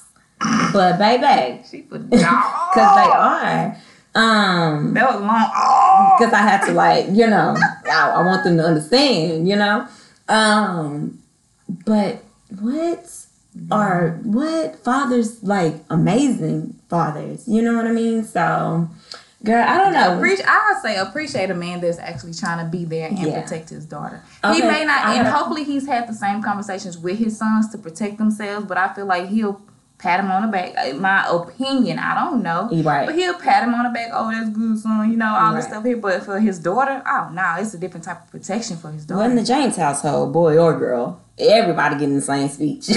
but 0.73 0.97
baby, 0.99 1.63
She 1.71 1.83
put 1.83 2.09
because 2.09 2.23
they 2.75 3.11
are. 3.11 3.77
Um, 4.15 4.95
That 4.95 5.13
was 5.13 5.21
long. 5.21 5.51
Oh. 5.55 6.17
because 6.19 6.33
I 6.33 6.39
had 6.39 6.65
to 6.69 6.73
like, 6.73 7.05
you 7.11 7.27
know, 7.27 7.55
I, 7.91 8.13
I 8.17 8.25
want 8.25 8.45
them 8.45 8.57
to 8.57 8.65
understand, 8.65 9.47
you 9.47 9.57
know. 9.57 9.87
Um, 10.31 11.19
but 11.85 12.23
what 12.61 13.07
are 13.71 14.19
what 14.23 14.77
fathers 14.85 15.43
like 15.43 15.75
amazing 15.91 16.75
fathers? 16.89 17.47
You 17.47 17.63
know 17.63 17.75
what 17.77 17.87
I 17.87 17.93
mean? 17.93 18.25
So, 18.25 18.89
girl, 19.45 19.65
I 19.67 19.79
don't 19.79 19.93
know. 19.93 20.17
Appreciate, 20.17 20.49
I 20.49 20.73
would 20.73 20.83
say 20.83 20.97
appreciate 20.97 21.51
a 21.51 21.55
man 21.55 21.81
that's 21.81 21.99
actually 21.99 22.35
trying 22.35 22.65
to 22.65 22.71
be 22.71 22.85
there 22.85 23.09
and 23.09 23.19
Yeah. 23.19 23.43
protect 23.43 23.69
his 23.71 23.85
daughter. 23.85 24.23
Okay, 24.45 24.57
He 24.57 24.63
may 24.63 24.85
not, 24.85 25.07
and 25.17 25.27
hopefully 25.29 25.65
he's 25.65 25.87
had 25.87 26.09
the 26.09 26.15
same 26.15 26.43
conversations 26.43 26.97
with 26.99 27.19
his 27.19 27.37
sons 27.37 27.69
to 27.71 27.79
protect 27.79 28.19
themselves. 28.19 28.67
But 28.67 28.79
I 28.79 28.93
feel 28.95 29.07
like 29.07 29.29
he'll 29.29 29.61
pat 30.03 30.21
him 30.21 30.31
on 30.31 30.43
the 30.43 30.49
back. 30.49 30.75
In 30.89 31.01
my 31.01 31.25
opinion, 31.31 31.99
I 31.99 32.15
don't 32.15 32.43
know, 32.43 32.69
right. 32.83 33.07
but 33.07 33.15
he'll 33.15 33.35
pat 33.39 33.63
him 33.63 33.73
on 33.75 33.85
the 33.85 33.91
back. 33.91 34.11
Oh, 34.13 34.31
that's 34.31 34.51
good, 34.51 34.79
son. 34.79 35.11
You 35.11 35.17
know 35.17 35.33
all 35.35 35.55
this 35.55 35.67
stuff 35.67 35.85
here. 35.85 35.97
But 35.97 36.25
for 36.25 36.41
his 36.41 36.59
daughter, 36.59 37.03
oh 37.07 37.31
no, 37.33 37.55
it's 37.59 37.73
a 37.75 37.79
different 37.79 38.05
type 38.05 38.25
of 38.25 38.31
protection 38.31 38.77
for 38.77 38.91
his 38.91 39.07
daughter. 39.07 39.21
Well, 39.21 39.31
in 39.31 39.37
the 39.37 39.45
James 39.45 39.77
household, 39.77 40.33
boy 40.33 40.59
or 40.59 40.77
girl, 40.77 41.21
everybody 41.39 41.95
getting 41.95 42.17
the 42.17 42.21
same 42.21 42.49
speech 42.49 42.91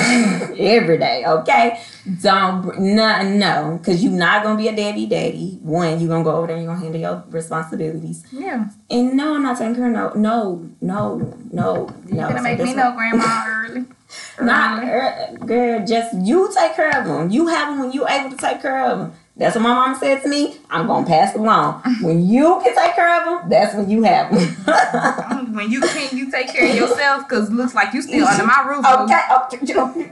every 0.58 0.98
day. 0.98 1.24
Okay, 1.26 1.80
don't 2.22 2.80
no 2.80 3.22
no, 3.22 3.78
because 3.78 4.04
you're 4.04 4.12
not 4.12 4.44
gonna 4.44 4.58
be 4.58 4.68
a 4.68 4.76
daddy 4.76 5.06
daddy. 5.06 5.60
One, 5.62 6.00
you're 6.00 6.10
gonna 6.10 6.24
go 6.24 6.36
over 6.36 6.48
there, 6.48 6.56
and 6.56 6.66
you're 6.66 6.74
gonna 6.74 6.84
handle 6.84 7.02
your 7.02 7.24
responsibilities. 7.30 8.26
yeah, 8.32 8.68
And 8.90 9.14
no, 9.14 9.36
I'm 9.36 9.44
not 9.44 9.60
taking 9.60 9.76
her. 9.76 9.92
No, 9.92 10.10
no, 10.16 10.70
no, 10.82 11.38
no, 11.52 11.90
you're 12.08 12.28
gonna 12.28 12.38
So 12.38 12.44
make 12.44 12.60
me 12.60 12.74
know 12.74 12.94
grandma 12.94 13.44
early. 13.48 13.86
Not 14.42 14.84
Early. 14.84 14.92
er, 14.92 15.38
girl, 15.46 15.86
just 15.86 16.14
you 16.22 16.52
take 16.58 16.76
care 16.76 16.98
of 17.00 17.06
them. 17.06 17.30
You 17.30 17.48
have 17.48 17.70
them 17.70 17.80
when 17.80 17.92
you 17.94 18.08
able 18.08 18.30
to 18.32 18.38
take 18.38 18.62
care 18.62 18.86
of 18.86 19.00
them. 19.00 19.14
That's 19.38 19.56
what 19.56 19.62
my 19.64 19.74
mom 19.74 19.96
said 20.00 20.22
to 20.24 20.30
me. 20.30 20.58
I'm 20.70 20.88
gonna 20.88 21.06
pass 21.06 21.36
along. 21.36 21.82
When 22.02 22.26
you 22.28 22.60
can 22.64 22.74
take 22.76 22.96
care 22.96 23.20
of 23.20 23.26
them, 23.42 23.50
that's 23.50 23.76
when 23.76 23.90
you 23.90 24.04
have 24.04 24.32
them. 24.34 25.54
when 25.56 25.70
you 25.72 25.82
can't, 25.82 26.14
you 26.14 26.30
take 26.32 26.48
care 26.50 26.70
of 26.70 26.76
yourself 26.76 27.28
because 27.28 27.50
looks 27.52 27.74
like 27.76 27.94
you 27.94 28.02
still 28.02 28.26
under 28.28 28.46
my 28.46 28.62
roof. 28.68 28.86
okay, 28.86 29.22
okay, 29.32 29.60
you 29.66 29.76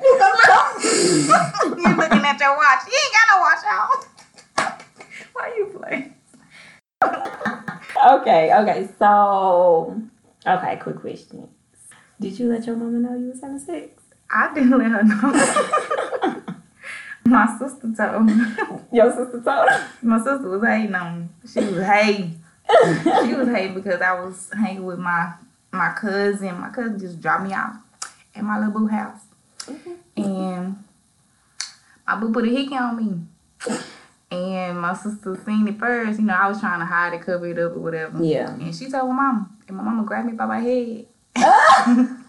you- 1.78 1.96
looking 1.98 2.26
at 2.26 2.40
your 2.40 2.56
watch. 2.58 2.82
You 2.88 2.98
ain't 3.00 3.14
got 3.14 3.28
no 3.32 3.38
watch 3.42 3.64
out. 3.70 4.06
Why 5.34 5.54
you 5.58 5.66
play? 5.78 6.12
okay, 8.06 8.54
okay. 8.62 8.88
So, 9.00 10.02
okay, 10.48 10.78
quick 10.82 10.98
question. 11.02 11.48
Did 12.20 12.40
you 12.40 12.48
let 12.50 12.66
your 12.66 12.76
mama 12.76 13.00
know 13.00 13.18
you 13.18 13.30
was 13.30 13.42
having 13.42 13.60
sex? 13.60 14.02
I 14.30 14.54
didn't 14.54 14.78
let 14.78 14.92
her 14.92 15.04
know. 15.04 16.42
My 17.26 17.48
sister 17.58 17.92
told 17.96 18.26
me. 18.26 18.34
Your 18.92 19.12
sister 19.12 19.42
told 19.42 19.70
her. 19.70 19.88
My 20.02 20.18
sister 20.18 20.50
was 20.50 20.64
hating 20.64 20.94
on 20.94 21.22
me. 21.22 21.30
She 21.52 21.60
was 21.60 21.86
hating. 21.86 22.40
She 23.04 23.34
was 23.34 23.48
hating 23.48 23.76
because 23.76 24.02
I 24.02 24.20
was 24.20 24.50
hanging 24.54 24.86
with 24.86 25.00
my 25.00 25.34
my 25.72 25.94
cousin. 25.94 26.60
My 26.60 26.70
cousin 26.70 27.00
just 27.00 27.22
dropped 27.22 27.44
me 27.44 27.54
off 27.54 27.78
at 28.36 28.44
my 28.44 28.58
little 28.58 28.74
boo 28.74 28.88
house. 28.88 29.22
Mm-hmm. 29.60 30.24
And 30.24 30.84
my 32.06 32.16
boo 32.16 32.34
put 32.34 32.46
a 32.46 32.50
hickey 32.50 32.76
on 32.76 32.98
me. 32.98 33.78
And 34.30 34.80
my 34.80 34.94
sister 34.94 35.40
seen 35.46 35.68
it 35.68 35.80
first. 35.80 36.20
You 36.20 36.26
know, 36.26 36.34
I 36.34 36.50
was 36.50 36.60
trying 36.60 36.80
to 36.80 36.86
hide 36.86 37.14
it, 37.14 37.22
cover 37.22 37.48
it 37.48 37.60
up 37.60 37.74
or 37.74 37.80
whatever. 37.80 38.24
Yeah. 38.24 38.54
And 38.54 38.76
she 38.76 38.90
told 38.90 39.10
my 39.10 39.16
mama. 39.16 39.50
And 39.68 39.78
my 39.78 39.84
mama 39.84 40.04
grabbed 40.04 40.28
me 40.28 40.34
by 40.34 40.46
my 40.46 40.60
head. 40.60 41.06
and 41.36 42.26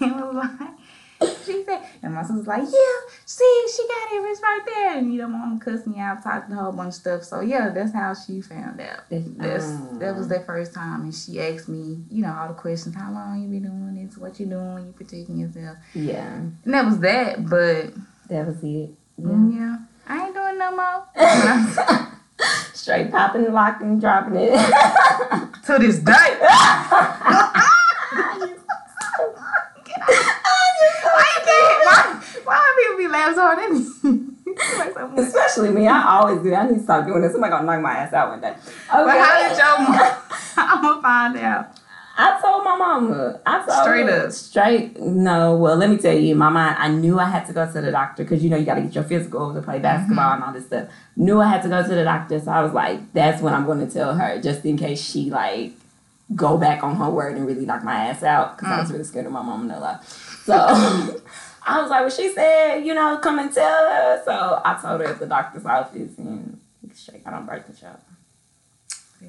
was 0.00 0.34
like, 0.34 1.30
she 1.46 1.62
said, 1.64 1.80
and 2.02 2.14
my 2.14 2.22
sister's 2.22 2.46
like, 2.48 2.62
yeah, 2.62 3.12
see, 3.24 3.66
she 3.76 3.86
got 3.86 4.12
it, 4.12 4.28
it's 4.30 4.42
right 4.42 4.60
there. 4.66 4.98
And 4.98 5.12
you 5.12 5.20
know, 5.20 5.28
mama 5.28 5.60
cussed 5.60 5.86
me 5.86 6.00
out, 6.00 6.22
talked 6.22 6.50
a 6.50 6.54
whole 6.56 6.72
bunch 6.72 6.88
of 6.88 6.94
stuff. 6.94 7.22
So 7.22 7.40
yeah, 7.40 7.68
that's 7.70 7.92
how 7.92 8.12
she 8.14 8.40
found 8.40 8.80
out. 8.80 9.00
That's 9.08 9.76
that 10.00 10.16
was 10.16 10.26
their 10.28 10.40
first 10.44 10.74
time, 10.74 11.02
and 11.02 11.14
she 11.14 11.40
asked 11.40 11.68
me, 11.68 11.98
you 12.10 12.22
know, 12.22 12.34
all 12.36 12.48
the 12.48 12.54
questions: 12.54 12.96
How 12.96 13.12
long 13.12 13.40
you 13.40 13.48
been 13.48 13.62
doing 13.62 14.04
this? 14.06 14.16
What 14.18 14.40
you 14.40 14.46
doing? 14.46 14.86
You 14.86 14.92
protecting 14.92 15.38
yourself? 15.38 15.76
Yeah, 15.94 16.26
And 16.34 16.74
that 16.74 16.84
was 16.84 16.98
that. 17.00 17.48
But 17.48 17.92
that 18.28 18.46
was 18.46 18.56
it. 18.64 18.90
Yeah. 19.18 19.26
mm, 19.28 19.54
yeah, 19.54 19.76
I 20.08 20.26
ain't 20.26 20.34
doing 20.34 20.58
no 20.58 20.74
more 20.74 21.04
Straight 22.74 23.12
popping, 23.12 23.52
locking, 23.52 24.00
dropping 24.00 24.34
it. 24.36 24.58
to 25.66 25.78
this 25.78 25.98
day. 26.00 26.38
Why 30.02 31.24
you 31.36 31.42
can't? 31.44 31.84
Why, 31.84 32.20
why 32.44 32.74
people 32.80 32.96
be 32.98 33.08
laughing 33.08 33.34
so 33.34 33.40
hard 33.42 33.58
at 33.58 33.70
me? 33.70 33.78
Like 34.78 34.92
so 34.94 35.08
much. 35.08 35.18
Especially 35.18 35.70
me. 35.70 35.86
I 35.88 36.18
always 36.18 36.42
do. 36.42 36.50
That. 36.50 36.66
I 36.66 36.68
need 36.68 36.78
to 36.78 36.82
stop 36.82 37.06
doing 37.06 37.22
this. 37.22 37.32
Somebody 37.32 37.50
gonna 37.52 37.66
knock 37.66 37.80
my 37.80 37.92
ass 37.92 38.12
out 38.12 38.28
one 38.30 38.40
day. 38.40 38.50
Okay. 38.50 38.60
But 38.90 39.18
how 39.18 39.48
did 39.48 39.56
your 39.58 39.78
mom? 39.78 40.16
I'm 40.56 40.82
gonna 40.82 41.02
find 41.02 41.36
out. 41.38 41.66
I 42.14 42.38
told 42.42 42.62
my 42.62 42.76
mama. 42.76 43.40
I 43.46 43.64
told 43.64 43.82
Straight 43.84 44.06
her, 44.06 44.26
up. 44.26 44.32
Straight. 44.32 45.00
No. 45.00 45.56
Well, 45.56 45.76
let 45.76 45.88
me 45.88 45.96
tell 45.96 46.14
you, 46.16 46.34
my 46.34 46.50
mind, 46.50 46.76
I 46.78 46.88
knew 46.88 47.18
I 47.18 47.24
had 47.24 47.46
to 47.46 47.54
go 47.54 47.64
to 47.70 47.80
the 47.80 47.90
doctor 47.90 48.22
because 48.22 48.44
you 48.44 48.50
know 48.50 48.58
you 48.58 48.66
got 48.66 48.74
to 48.74 48.82
get 48.82 48.94
your 48.94 49.04
physical 49.04 49.54
to 49.54 49.62
play 49.62 49.78
basketball 49.78 50.24
Mm-hmm. 50.26 50.34
and 50.34 50.44
all 50.44 50.52
this 50.52 50.66
stuff. 50.66 50.88
Knew 51.16 51.40
I 51.40 51.48
had 51.48 51.62
to 51.62 51.68
go 51.70 51.82
to 51.82 51.88
the 51.88 52.04
doctor, 52.04 52.38
so 52.38 52.50
I 52.50 52.62
was 52.62 52.72
like, 52.74 53.12
that's 53.14 53.40
when 53.40 53.54
I'm 53.54 53.64
going 53.64 53.80
to 53.86 53.90
tell 53.92 54.14
her, 54.14 54.38
just 54.42 54.62
in 54.66 54.76
case 54.76 55.00
she 55.02 55.30
like 55.30 55.72
go 56.34 56.56
back 56.58 56.82
on 56.82 56.96
her 56.96 57.10
word 57.10 57.36
and 57.36 57.46
really 57.46 57.66
knock 57.66 57.82
my 57.84 57.94
ass 58.08 58.22
out 58.22 58.56
because 58.56 58.72
I 58.72 58.80
was 58.80 58.88
Mm. 58.88 58.92
really 58.92 59.04
scared 59.04 59.26
of 59.26 59.32
my 59.32 59.42
mom 59.42 59.70
and 59.70 59.80
lie. 59.80 59.98
So. 60.44 60.54
I 61.64 61.80
was 61.80 61.90
like, 61.90 62.00
well, 62.00 62.10
she 62.10 62.28
said, 62.32 62.78
you 62.84 62.92
know, 62.92 63.18
come 63.18 63.38
and 63.38 63.52
tell 63.52 63.64
her. 63.88 64.20
So 64.24 64.60
I 64.64 64.74
told 64.82 65.00
her 65.00 65.06
at 65.06 65.20
the 65.20 65.26
doctor's 65.26 65.64
office 65.64 66.18
and 66.18 66.58
straight 66.92 67.22
got 67.24 67.34
on 67.34 67.46
birth 67.46 67.64
control. 67.66 67.92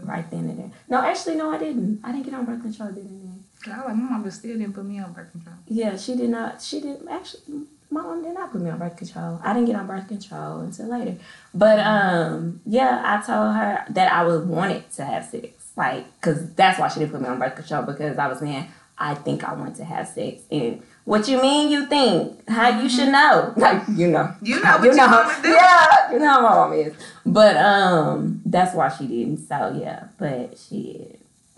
Right 0.01 0.27
then 0.31 0.39
and 0.49 0.57
there. 0.57 0.71
No, 0.89 1.01
actually, 1.01 1.35
no, 1.35 1.51
I 1.51 1.59
didn't. 1.59 1.99
I 2.03 2.11
didn't 2.11 2.25
get 2.25 2.33
on 2.33 2.45
birth 2.45 2.63
control 2.63 2.89
then 2.89 3.05
and 3.05 3.43
there. 3.67 3.75
I 3.75 3.77
like, 3.85 3.95
my 3.95 4.09
mama 4.09 4.31
still 4.31 4.57
didn't 4.57 4.73
put 4.73 4.83
me 4.85 4.99
on 4.99 5.13
birth 5.13 5.31
control. 5.31 5.55
Yeah, 5.67 5.95
she 5.95 6.15
did 6.15 6.31
not. 6.31 6.59
She 6.61 6.81
didn't 6.81 7.07
actually. 7.07 7.67
My 7.91 8.01
mom 8.01 8.23
did 8.23 8.33
not 8.33 8.51
put 8.51 8.61
me 8.61 8.71
on 8.71 8.79
birth 8.79 8.97
control. 8.97 9.39
I 9.43 9.53
didn't 9.53 9.67
get 9.67 9.75
on 9.75 9.85
birth 9.85 10.07
control 10.07 10.61
until 10.61 10.87
later. 10.87 11.17
But 11.53 11.77
um, 11.81 12.61
yeah, 12.65 12.99
I 13.05 13.23
told 13.23 13.55
her 13.55 13.85
that 13.91 14.11
I 14.11 14.23
was 14.23 14.41
wanted 14.43 14.89
to 14.93 15.05
have 15.05 15.25
sex, 15.25 15.62
like, 15.75 16.21
cause 16.21 16.53
that's 16.53 16.79
why 16.79 16.87
she 16.87 16.99
didn't 16.99 17.11
put 17.11 17.21
me 17.21 17.27
on 17.27 17.39
birth 17.39 17.55
control 17.55 17.83
because 17.83 18.17
I 18.17 18.27
was 18.27 18.39
saying 18.39 18.67
I 18.97 19.15
think 19.15 19.43
I 19.43 19.53
want 19.53 19.75
to 19.77 19.83
have 19.85 20.07
sex. 20.07 20.41
And 20.51 20.81
what 21.03 21.27
you 21.27 21.41
mean? 21.41 21.69
You 21.71 21.87
think? 21.87 22.47
How 22.47 22.79
you 22.79 22.87
should 22.87 23.09
know? 23.09 23.53
Like 23.57 23.83
you 23.89 24.07
know. 24.07 24.33
You 24.41 24.61
know 24.61 24.77
what 24.77 24.83
you 24.83 24.97
wanna 24.97 25.41
do. 25.41 25.49
Yeah, 25.49 26.11
you 26.11 26.19
know 26.19 26.29
how 26.29 26.41
my 26.41 26.49
mom 26.49 26.73
is. 26.73 26.93
But 27.25 27.57
um, 27.57 28.41
that's 28.45 28.75
why 28.75 28.89
she 28.89 29.07
didn't. 29.07 29.37
So 29.39 29.75
yeah, 29.79 30.05
but 30.17 30.57
she, 30.57 31.07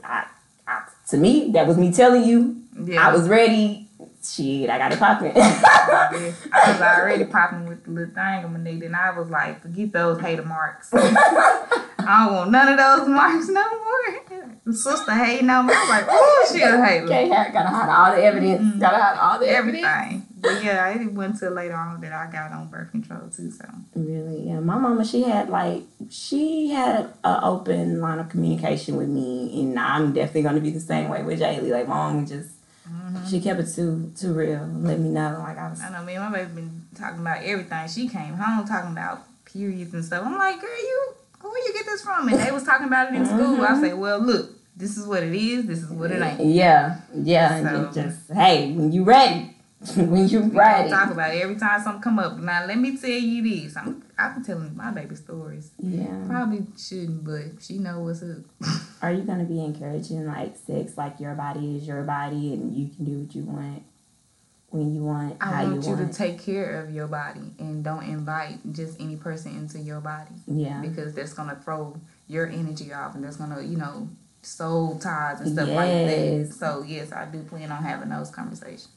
I, 0.04 0.25
I 0.67 0.84
to 1.10 1.17
me 1.17 1.51
that 1.51 1.67
was 1.67 1.78
me 1.78 1.91
telling 1.91 2.23
you 2.23 2.62
Yeah. 2.84 3.08
I 3.08 3.13
was 3.13 3.28
ready. 3.28 3.82
Shit, 4.23 4.71
I 4.71 4.80
got 4.80 4.91
it 4.91 4.97
popping. 4.97 5.34
I 5.36 6.41
was 6.67 6.82
already 6.82 7.25
popping 7.25 7.67
with 7.67 7.84
the 7.84 7.91
little 7.91 8.13
thing 8.15 8.43
on 8.43 8.54
my 8.54 8.60
neck, 8.60 8.84
and 8.84 8.95
I 8.95 9.15
was 9.15 9.30
like, 9.30 9.62
forget 9.62 9.91
those 9.91 10.19
hater 10.19 10.41
marks. 10.43 10.91
I 12.08 12.26
don't 12.26 12.36
want 12.36 12.52
none 12.52 12.68
of 12.68 12.78
those 12.78 13.08
marks 13.08 13.48
no 13.50 13.63
more. 13.70 14.74
Sister 14.74 15.12
hating 15.13 15.50
on 15.50 15.68
me. 15.68 15.74
I 15.74 15.80
was 15.80 15.89
like, 15.89 16.06
oh, 16.10 16.52
she 16.52 16.62
a 16.62 16.84
hater. 16.84 17.06
okay, 17.06 17.30
gotta 17.30 17.70
hide 17.70 17.89
all 17.89 18.15
the 18.15 18.24
evidence. 18.24 18.62
Mm-mm. 18.62 18.80
Gotta 18.80 18.98
hide 18.98 19.18
all 19.20 19.39
the 19.39 19.48
evidence. 19.48 20.26
But 20.46 20.63
yeah, 20.63 20.89
it 20.89 21.12
wasn't 21.13 21.36
until 21.36 21.52
later 21.54 21.76
on 21.76 22.02
that 22.02 22.13
I 22.13 22.32
got 22.32 22.52
on 22.52 22.68
birth 22.70 22.91
control 22.91 23.30
too. 23.30 23.52
So 23.52 23.65
Really, 23.96 24.48
yeah. 24.48 24.60
My 24.60 24.78
mama, 24.78 25.06
she 25.06 25.24
had 25.24 25.50
like 25.50 25.84
she 26.10 26.70
had 26.70 27.13
an 27.24 27.44
open 27.44 28.00
line 28.02 28.20
of 28.20 28.30
communication 28.30 28.96
with 28.96 29.10
me, 29.10 29.62
and 29.62 29.80
I'm 29.80 30.13
definitely 30.13 30.44
gonna 30.44 30.62
be 30.62 30.72
the 30.72 30.80
same 30.80 31.10
way 31.10 31.24
with 31.24 31.39
Jaylee. 31.39 31.72
Like, 31.72 31.88
mom 31.88 32.26
just 32.26 32.50
mm-hmm. 32.88 33.28
she 33.28 33.39
kept 33.41 33.60
it 33.60 33.74
too 33.74 34.12
too 34.15 34.34
real. 34.34 34.68
Let 34.68 35.00
me 35.00 35.10
know, 35.10 35.39
like 35.39 35.58
I 35.58 35.70
was. 35.70 35.82
I 35.82 35.91
know 35.91 36.04
me 36.04 36.15
and 36.15 36.32
my 36.32 36.39
baby 36.39 36.62
been 36.62 36.86
talking 36.96 37.22
about 37.22 37.44
everything. 37.44 37.88
She 37.88 38.08
came 38.08 38.34
home 38.34 38.68
talking 38.68 38.91
about 38.91 39.24
periods 39.46 39.94
and 39.94 40.04
stuff. 40.04 40.26
I'm 40.26 40.38
like, 40.38 40.60
girl, 40.60 40.70
you 40.70 41.13
where 41.50 41.68
you 41.68 41.74
get 41.74 41.86
this 41.86 42.02
from? 42.02 42.28
And 42.28 42.40
they 42.40 42.52
was 42.52 42.64
talking 42.64 42.88
about 42.88 43.14
it 43.14 43.16
in 43.16 43.26
school. 43.26 43.62
I 43.62 43.70
mm-hmm. 43.70 43.82
say, 43.82 43.94
well, 43.94 44.20
look, 44.20 44.52
this 44.76 44.98
is 44.98 45.08
what 45.08 45.24
it 45.24 45.34
is. 45.34 45.66
This 45.66 45.84
is 45.84 45.90
what 45.90 46.12
it 46.12 46.22
ain't. 46.22 46.46
Yeah, 46.46 47.02
yeah. 47.14 47.56
and 47.56 47.94
So- 47.94 48.02
just 48.02 48.32
hey, 48.32 48.72
when 48.74 48.92
you 48.92 49.04
ready, 49.04 49.56
when 49.96 50.28
you 50.28 50.42
ready. 50.42 50.90
talk 50.90 51.12
about 51.12 51.34
it 51.34 51.42
every 51.42 51.56
time 51.56 51.82
something 51.82 52.02
come 52.02 52.20
up. 52.20 52.38
Now 52.38 52.66
let 52.66 52.78
me 52.78 52.98
tell 52.98 53.10
you 53.10 53.42
this. 53.44 53.78
I'm 53.78 54.04
I've 54.18 54.36
been 54.36 54.44
telling 54.44 54.76
my 54.76 54.92
baby 54.92 55.16
stories. 55.16 55.72
Yeah. 55.80 56.24
Probably 56.28 56.66
shouldn't, 56.78 57.24
but 57.24 57.62
she 57.62 57.80
know 57.80 58.00
what's 58.00 58.24
up. 58.24 58.38
Are 59.02 59.12
you 59.12 59.24
gonna 59.24 59.46
be 59.46 59.64
encouraging 59.64 60.26
like 60.26 60.56
sex, 60.58 60.98
like 60.98 61.20
your 61.20 61.36
body 61.36 61.78
is 61.78 61.88
your 61.88 62.04
body, 62.04 62.54
and 62.54 62.76
you 62.76 62.90
can 62.90 63.06
do 63.06 63.20
what 63.20 63.36
you 63.36 63.44
want 63.44 63.84
when 64.76 64.94
you 64.94 65.04
want 65.04 65.38
I 65.42 65.46
how 65.46 65.64
want 65.64 65.84
you 65.84 65.90
you, 65.92 65.96
want. 65.96 66.12
to 66.12 66.18
take 66.18 66.42
care 66.44 66.82
of 66.84 66.92
your 66.94 67.08
body 67.08 67.52
and 67.60 67.84
don't 67.84 68.04
invite 68.04 68.58
just 68.74 69.00
any 69.00 69.16
person 69.16 69.56
into 69.56 69.80
your 69.80 70.02
body 70.02 70.36
yeah. 70.48 70.82
because 70.82 71.14
that's 71.14 71.34
gonna 71.34 71.60
throw 71.64 71.96
your 72.28 72.48
energy 72.48 72.94
off 72.94 73.16
and 73.16 73.24
that's 73.24 73.38
gonna, 73.38 73.62
you 73.62 73.78
know, 73.78 74.10
soul 74.42 75.00
ties 75.00 75.40
and 75.42 75.54
stuff 75.54 75.70
like 75.70 75.88
that. 75.88 76.54
So 76.58 76.84
yes, 76.86 77.12
I 77.12 77.26
do 77.26 77.42
plan 77.44 77.72
on 77.72 77.82
having 77.84 78.10
those 78.10 78.30
conversations. 78.30 78.90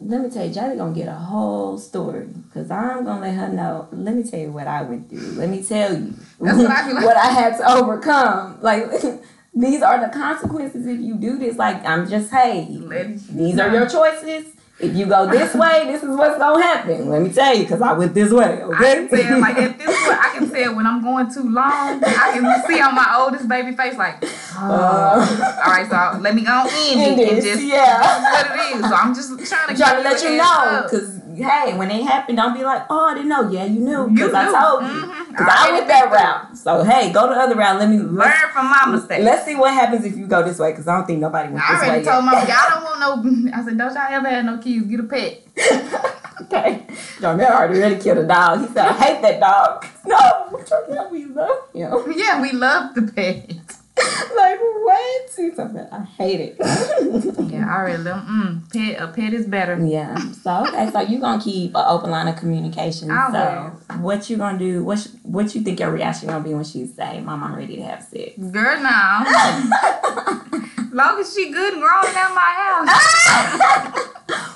Let 0.00 0.20
me 0.20 0.30
tell 0.30 0.44
you, 0.46 0.52
Jada 0.52 0.76
gonna 0.76 0.94
get 0.94 1.08
a 1.08 1.12
whole 1.14 1.78
story 1.78 2.26
because 2.26 2.70
I'm 2.70 3.04
gonna 3.04 3.20
let 3.20 3.34
her 3.34 3.48
know. 3.48 3.88
Let 3.92 4.14
me 4.16 4.24
tell 4.24 4.40
you 4.40 4.50
what 4.50 4.66
I 4.66 4.82
went 4.82 5.08
through. 5.08 5.32
Let 5.32 5.48
me 5.48 5.62
tell 5.62 5.94
you 5.94 6.12
That's 6.40 6.58
what 6.58 6.70
I 6.70 6.90
like. 6.92 7.04
what 7.04 7.16
I 7.16 7.26
had 7.28 7.56
to 7.58 7.72
overcome. 7.72 8.58
Like 8.60 8.84
these 9.54 9.80
are 9.82 10.00
the 10.00 10.08
consequences 10.12 10.86
if 10.86 11.00
you 11.00 11.14
do 11.16 11.38
this. 11.38 11.56
Like 11.56 11.84
I'm 11.86 12.08
just 12.08 12.30
hey, 12.30 12.66
these 12.68 13.58
are 13.58 13.72
your 13.72 13.88
choices. 13.88 14.46
If 14.82 14.96
you 14.96 15.06
go 15.06 15.30
this 15.30 15.54
way, 15.54 15.84
this 15.86 16.02
is 16.02 16.08
what's 16.16 16.36
gonna 16.38 16.60
happen. 16.60 17.08
Let 17.08 17.22
me 17.22 17.32
tell 17.32 17.54
you, 17.54 17.62
because 17.62 17.80
I 17.80 17.92
went 17.92 18.14
this 18.14 18.32
way. 18.32 18.44
I 18.44 18.62
Okay. 18.64 19.06
can 19.06 19.08
tell, 19.08 19.40
like 19.40 19.56
at 19.56 19.78
this 19.78 19.86
point, 20.04 20.18
I 20.20 20.30
can 20.36 20.50
tell 20.50 20.74
when 20.74 20.86
I'm 20.88 21.00
going 21.00 21.32
too 21.32 21.42
long. 21.48 22.02
I 22.04 22.30
can 22.34 22.64
see 22.66 22.80
on 22.80 22.92
my 22.94 23.14
oldest 23.16 23.48
baby 23.48 23.76
face, 23.76 23.96
like, 23.96 24.16
oh. 24.22 24.58
Uh, 24.58 25.62
all 25.64 25.70
right, 25.72 25.88
so 25.88 26.18
let 26.20 26.34
me 26.34 26.42
go 26.42 26.66
in 26.90 26.98
and 27.20 27.42
just 27.42 27.62
yeah. 27.62 28.22
what 28.32 28.46
it 28.50 28.76
is. 28.76 28.88
So 28.88 28.94
I'm 28.94 29.14
just 29.14 29.28
trying 29.48 29.68
to 29.68 29.76
trying 29.80 30.02
to 30.02 30.02
let 30.02 30.20
you 30.22 30.36
know, 30.36 30.42
up. 30.42 30.90
because 30.90 31.21
hey, 31.34 31.76
when 31.76 31.90
it 31.90 32.02
happened, 32.04 32.36
don't 32.38 32.54
be 32.54 32.62
like, 32.64 32.84
oh, 32.90 33.06
I 33.06 33.14
didn't 33.14 33.28
know. 33.28 33.48
Yeah, 33.50 33.64
you 33.64 33.80
knew, 33.80 34.08
because 34.08 34.32
I 34.34 34.44
told 34.44 34.82
you. 34.82 34.88
Mm-hmm. 34.88 35.30
Because 35.32 35.48
I 35.48 35.56
Already 35.56 35.72
went 35.76 35.88
that 35.88 36.10
route. 36.12 36.56
So 36.58 36.82
hey, 36.84 37.12
go 37.12 37.28
the 37.28 37.34
other 37.34 37.54
route. 37.56 37.78
Let 37.78 37.88
me 37.88 37.98
Learn 37.98 38.32
from 38.52 38.66
my 38.70 38.86
mistakes. 38.86 39.24
let's 39.24 39.44
see 39.46 39.54
what 39.54 39.72
happens 39.72 40.04
if 40.04 40.16
you 40.16 40.26
go 40.26 40.42
this 40.42 40.58
way. 40.58 40.72
Because 40.72 40.86
I 40.88 40.96
don't 40.96 41.06
think 41.06 41.20
nobody 41.20 41.52
went 41.52 41.64
I 41.68 41.72
this 41.72 41.82
way. 41.82 41.88
already 41.88 42.04
told 42.04 42.24
yet. 42.24 42.32
my 42.32 42.40
y'all 42.46 42.70
don't 42.70 42.84
want 42.84 43.50
no. 43.52 43.52
I 43.58 43.64
said, 43.64 43.78
don't 43.78 43.94
y'all 43.94 44.06
ever 44.10 44.28
have 44.28 44.44
no 44.44 44.58
kids? 44.58 44.86
Get 44.86 45.00
a 45.00 45.04
pet. 45.04 45.42
okay. 46.42 46.86
John 47.20 47.36
Mayer 47.36 47.46
already 47.52 47.78
ready 47.80 47.96
to 47.96 48.02
kill 48.02 48.14
the 48.16 48.24
dog. 48.24 48.60
He 48.60 48.66
said, 48.66 48.86
I 48.86 48.92
hate 48.92 49.22
that 49.22 49.40
dog. 49.40 49.86
No, 50.06 51.08
we 51.10 51.24
love 51.26 51.68
him. 51.72 52.14
Yeah, 52.16 52.42
we 52.42 52.52
love 52.52 52.94
the 52.94 53.02
pet. 53.02 53.52
like 54.36 54.58
what? 54.60 55.30
He's 55.36 55.58
like, 55.58 55.92
I 55.92 56.04
hate 56.18 56.40
it. 56.40 56.56
Yeah, 57.52 57.66
I 57.68 57.76
already 57.76 58.02
love. 58.02 58.24
Mm, 58.26 58.72
pet. 58.72 59.00
A 59.02 59.08
pet 59.08 59.34
is 59.34 59.46
better. 59.46 59.76
Yeah. 59.84 60.16
So 60.32 60.64
okay, 60.66 60.90
so 60.90 61.00
you 61.00 61.18
gonna 61.20 61.42
keep 61.42 61.74
an 61.74 61.84
open 61.86 62.10
line 62.10 62.26
of 62.28 62.36
communication. 62.36 63.10
I 63.10 63.30
so 63.30 63.96
what 63.98 64.30
you 64.30 64.38
gonna 64.38 64.58
do? 64.58 64.82
What 64.82 65.00
sh- 65.00 65.08
what 65.22 65.54
you 65.54 65.60
think 65.60 65.78
your 65.80 65.90
reaction 65.90 66.28
gonna 66.28 66.42
be 66.42 66.54
when 66.54 66.64
she 66.64 66.86
say, 66.86 67.20
"Mom, 67.20 67.44
I'm 67.44 67.54
ready 67.54 67.76
to 67.76 67.82
have 67.82 68.02
sex"? 68.02 68.38
Girl, 68.38 68.80
now. 68.82 69.24
Long 70.92 71.18
as 71.20 71.34
she 71.34 71.50
good 71.50 71.74
and 71.74 71.82
grown 71.82 72.04
out 72.16 72.34
my 72.34 72.84
house. 72.86 74.08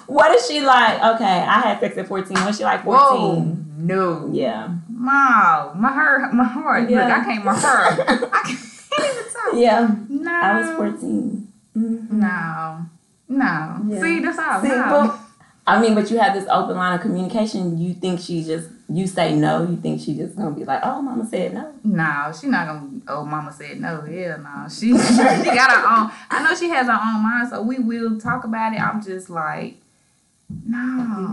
What 0.06 0.34
is 0.34 0.46
she 0.48 0.60
like? 0.62 1.02
Okay, 1.16 1.24
I 1.24 1.60
had 1.60 1.80
sex 1.80 1.96
at 1.98 2.06
14. 2.08 2.36
What's 2.44 2.58
she 2.58 2.64
like 2.64 2.84
14? 2.84 3.00
Whoa, 3.20 3.56
no. 3.76 4.30
Yeah. 4.32 4.68
Wow, 4.90 5.72
my 5.76 5.92
heart, 5.92 6.32
my 6.32 6.44
heart. 6.44 6.88
Yeah. 6.88 7.06
Look, 7.08 7.16
I 7.18 7.24
can't. 7.24 7.44
My 7.44 7.54
heart. 7.58 8.00
I 8.32 8.42
can't 8.46 8.58
even 8.98 9.24
talk. 9.32 9.54
Yeah. 9.54 9.94
No. 10.08 10.32
I 10.32 10.60
was 10.60 10.70
14. 10.76 11.48
Mhm. 11.76 12.10
No. 12.10 12.86
No. 13.28 13.80
Yeah. 13.88 14.00
See, 14.00 14.20
that's 14.20 14.38
all. 14.38 14.60
See, 14.62 14.68
no. 14.68 14.88
but- 14.88 15.20
I 15.68 15.80
mean, 15.80 15.96
but 15.96 16.08
you 16.12 16.18
have 16.20 16.32
this 16.32 16.46
open 16.48 16.76
line 16.76 16.94
of 16.94 17.00
communication. 17.00 17.76
You 17.76 17.92
think 17.94 18.20
she 18.20 18.44
just, 18.44 18.68
you 18.88 19.04
say 19.08 19.34
no. 19.34 19.62
You 19.68 19.76
think 19.76 20.00
she 20.00 20.14
just 20.16 20.36
gonna 20.36 20.52
be 20.52 20.64
like, 20.64 20.78
oh, 20.84 21.02
mama 21.02 21.26
said 21.26 21.54
no. 21.54 21.72
No, 21.82 22.32
she 22.40 22.46
not 22.46 22.68
gonna. 22.68 22.88
Oh, 23.08 23.24
mama 23.24 23.52
said 23.52 23.80
no. 23.80 24.04
Yeah, 24.08 24.36
no. 24.36 24.68
She 24.70 24.96
she 24.96 25.16
got 25.16 25.70
her 25.72 26.02
own. 26.04 26.10
I 26.30 26.44
know 26.44 26.54
she 26.54 26.68
has 26.68 26.86
her 26.86 26.92
own 26.92 27.20
mind, 27.20 27.48
so 27.48 27.62
we 27.62 27.80
will 27.80 28.16
talk 28.20 28.44
about 28.44 28.74
it. 28.74 28.80
I'm 28.80 29.02
just 29.02 29.28
like, 29.28 29.74
no, 30.64 30.78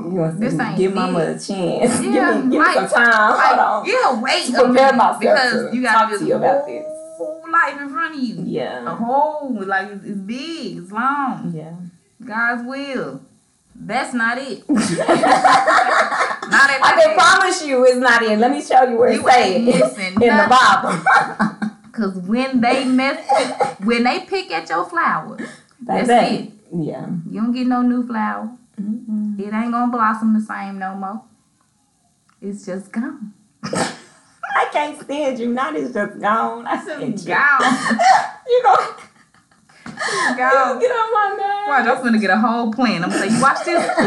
You 0.10 0.16
want 0.16 0.40
this 0.40 0.60
ain't 0.60 0.78
give 0.78 0.96
mama 0.96 1.20
it. 1.20 1.30
a 1.44 1.46
chance. 1.48 2.00
Yeah, 2.04 2.34
give 2.34 2.46
me, 2.46 2.52
give 2.54 2.60
like- 2.60 2.82
me 2.82 2.88
some 2.88 3.04
time. 3.04 3.38
Like, 3.38 3.56
Hold 3.56 3.60
on. 3.60 3.86
yeah, 3.86 4.20
wait 4.22 4.46
To 4.48 4.52
prepare 4.54 4.74
minute 4.74 4.96
myself 4.96 5.20
because 5.20 5.70
to 5.72 5.76
you 5.78 5.84
talk 5.84 6.10
got 6.10 6.20
to 6.20 6.26
you 6.26 6.36
about 6.36 6.66
this. 6.66 6.86
Life 7.54 7.80
in 7.80 7.90
front 7.90 8.16
of 8.16 8.22
you. 8.22 8.44
Yeah. 8.46 8.86
A 8.92 8.96
whole 8.96 9.54
like 9.66 9.90
it's, 9.92 10.04
it's 10.04 10.20
big, 10.20 10.78
it's 10.80 10.92
long. 10.92 11.54
Yeah. 11.56 11.74
God's 12.26 12.68
will. 12.68 13.22
That's 13.76 14.14
not 14.14 14.38
it. 14.38 14.68
not 14.70 14.80
at 16.70 16.80
I 16.84 17.02
can 17.04 17.14
promise 17.18 17.66
you 17.66 17.86
it's 17.86 17.98
not 17.98 18.22
in. 18.24 18.40
Let 18.40 18.52
me 18.52 18.62
show 18.62 18.84
you 18.84 18.98
where 18.98 19.12
You 19.14 19.20
it 19.28 19.32
say 19.32 19.56
ain't 19.56 19.66
missing 19.66 20.14
in 20.22 20.38
the. 20.38 20.48
Bible. 20.50 21.70
Cause 21.94 22.16
when 22.18 22.60
they 22.62 22.86
mess 22.86 23.24
with, 23.32 23.80
when 23.88 24.04
they 24.04 24.22
pick 24.22 24.52
at 24.52 24.68
your 24.70 24.84
flower, 24.86 25.38
that's 25.82 26.08
Baby. 26.08 26.44
it. 26.44 26.52
Yeah. 26.86 27.08
You 27.30 27.42
don't 27.42 27.52
get 27.54 27.68
no 27.68 27.82
new 27.84 28.06
flower. 28.08 28.50
Mhm. 28.82 29.40
It 29.40 29.54
ain't 29.54 29.72
gonna 29.72 29.92
blossom 29.92 30.34
the 30.34 30.42
same 30.42 30.80
no 30.80 30.96
more. 30.96 31.22
It's 32.42 32.66
just 32.66 32.92
gone. 32.92 33.34
I 34.56 34.70
can't 34.72 35.00
stand 35.02 35.40
you. 35.40 35.48
Not 35.54 35.76
it's 35.76 35.94
just 35.94 36.20
gone. 36.20 36.66
I 36.68 36.84
said 36.84 37.02
It's 37.04 37.26
you. 37.26 37.34
gone. 37.34 37.62
You 38.48 38.62
gonna 38.64 38.96
It's 39.86 40.30
you 40.30 40.36
get 40.36 40.92
on 40.92 41.14
my 41.14 41.36
nerves. 41.38 41.68
Watch, 41.68 41.98
I'm 41.98 42.04
gonna 42.04 42.20
get 42.20 42.30
a 42.30 42.38
whole 42.38 42.72
plan. 42.74 43.04
I'm 43.04 43.10
gonna 43.10 43.28
say, 43.28 43.36
you 43.36 43.42
watch 43.42 43.64
this. 43.66 43.84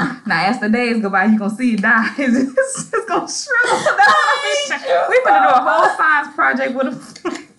Mm. 0.00 0.26
Now, 0.26 0.46
as 0.46 0.60
the 0.60 0.68
days 0.68 1.00
go 1.02 1.10
by, 1.10 1.24
you 1.24 1.38
gonna 1.38 1.54
see 1.54 1.74
it 1.74 1.82
die. 1.82 2.08
It's 2.18 2.90
just 2.90 3.08
gonna 3.08 3.26
shrivel. 3.28 3.96
That's 3.96 4.70
what 4.70 5.08
we 5.08 5.16
We 5.16 5.24
finna 5.24 5.42
do 5.42 5.48
a 5.48 5.60
whole 5.60 5.96
science 5.96 6.34
project 6.34 6.74
with 6.74 6.86
a. 6.86 7.50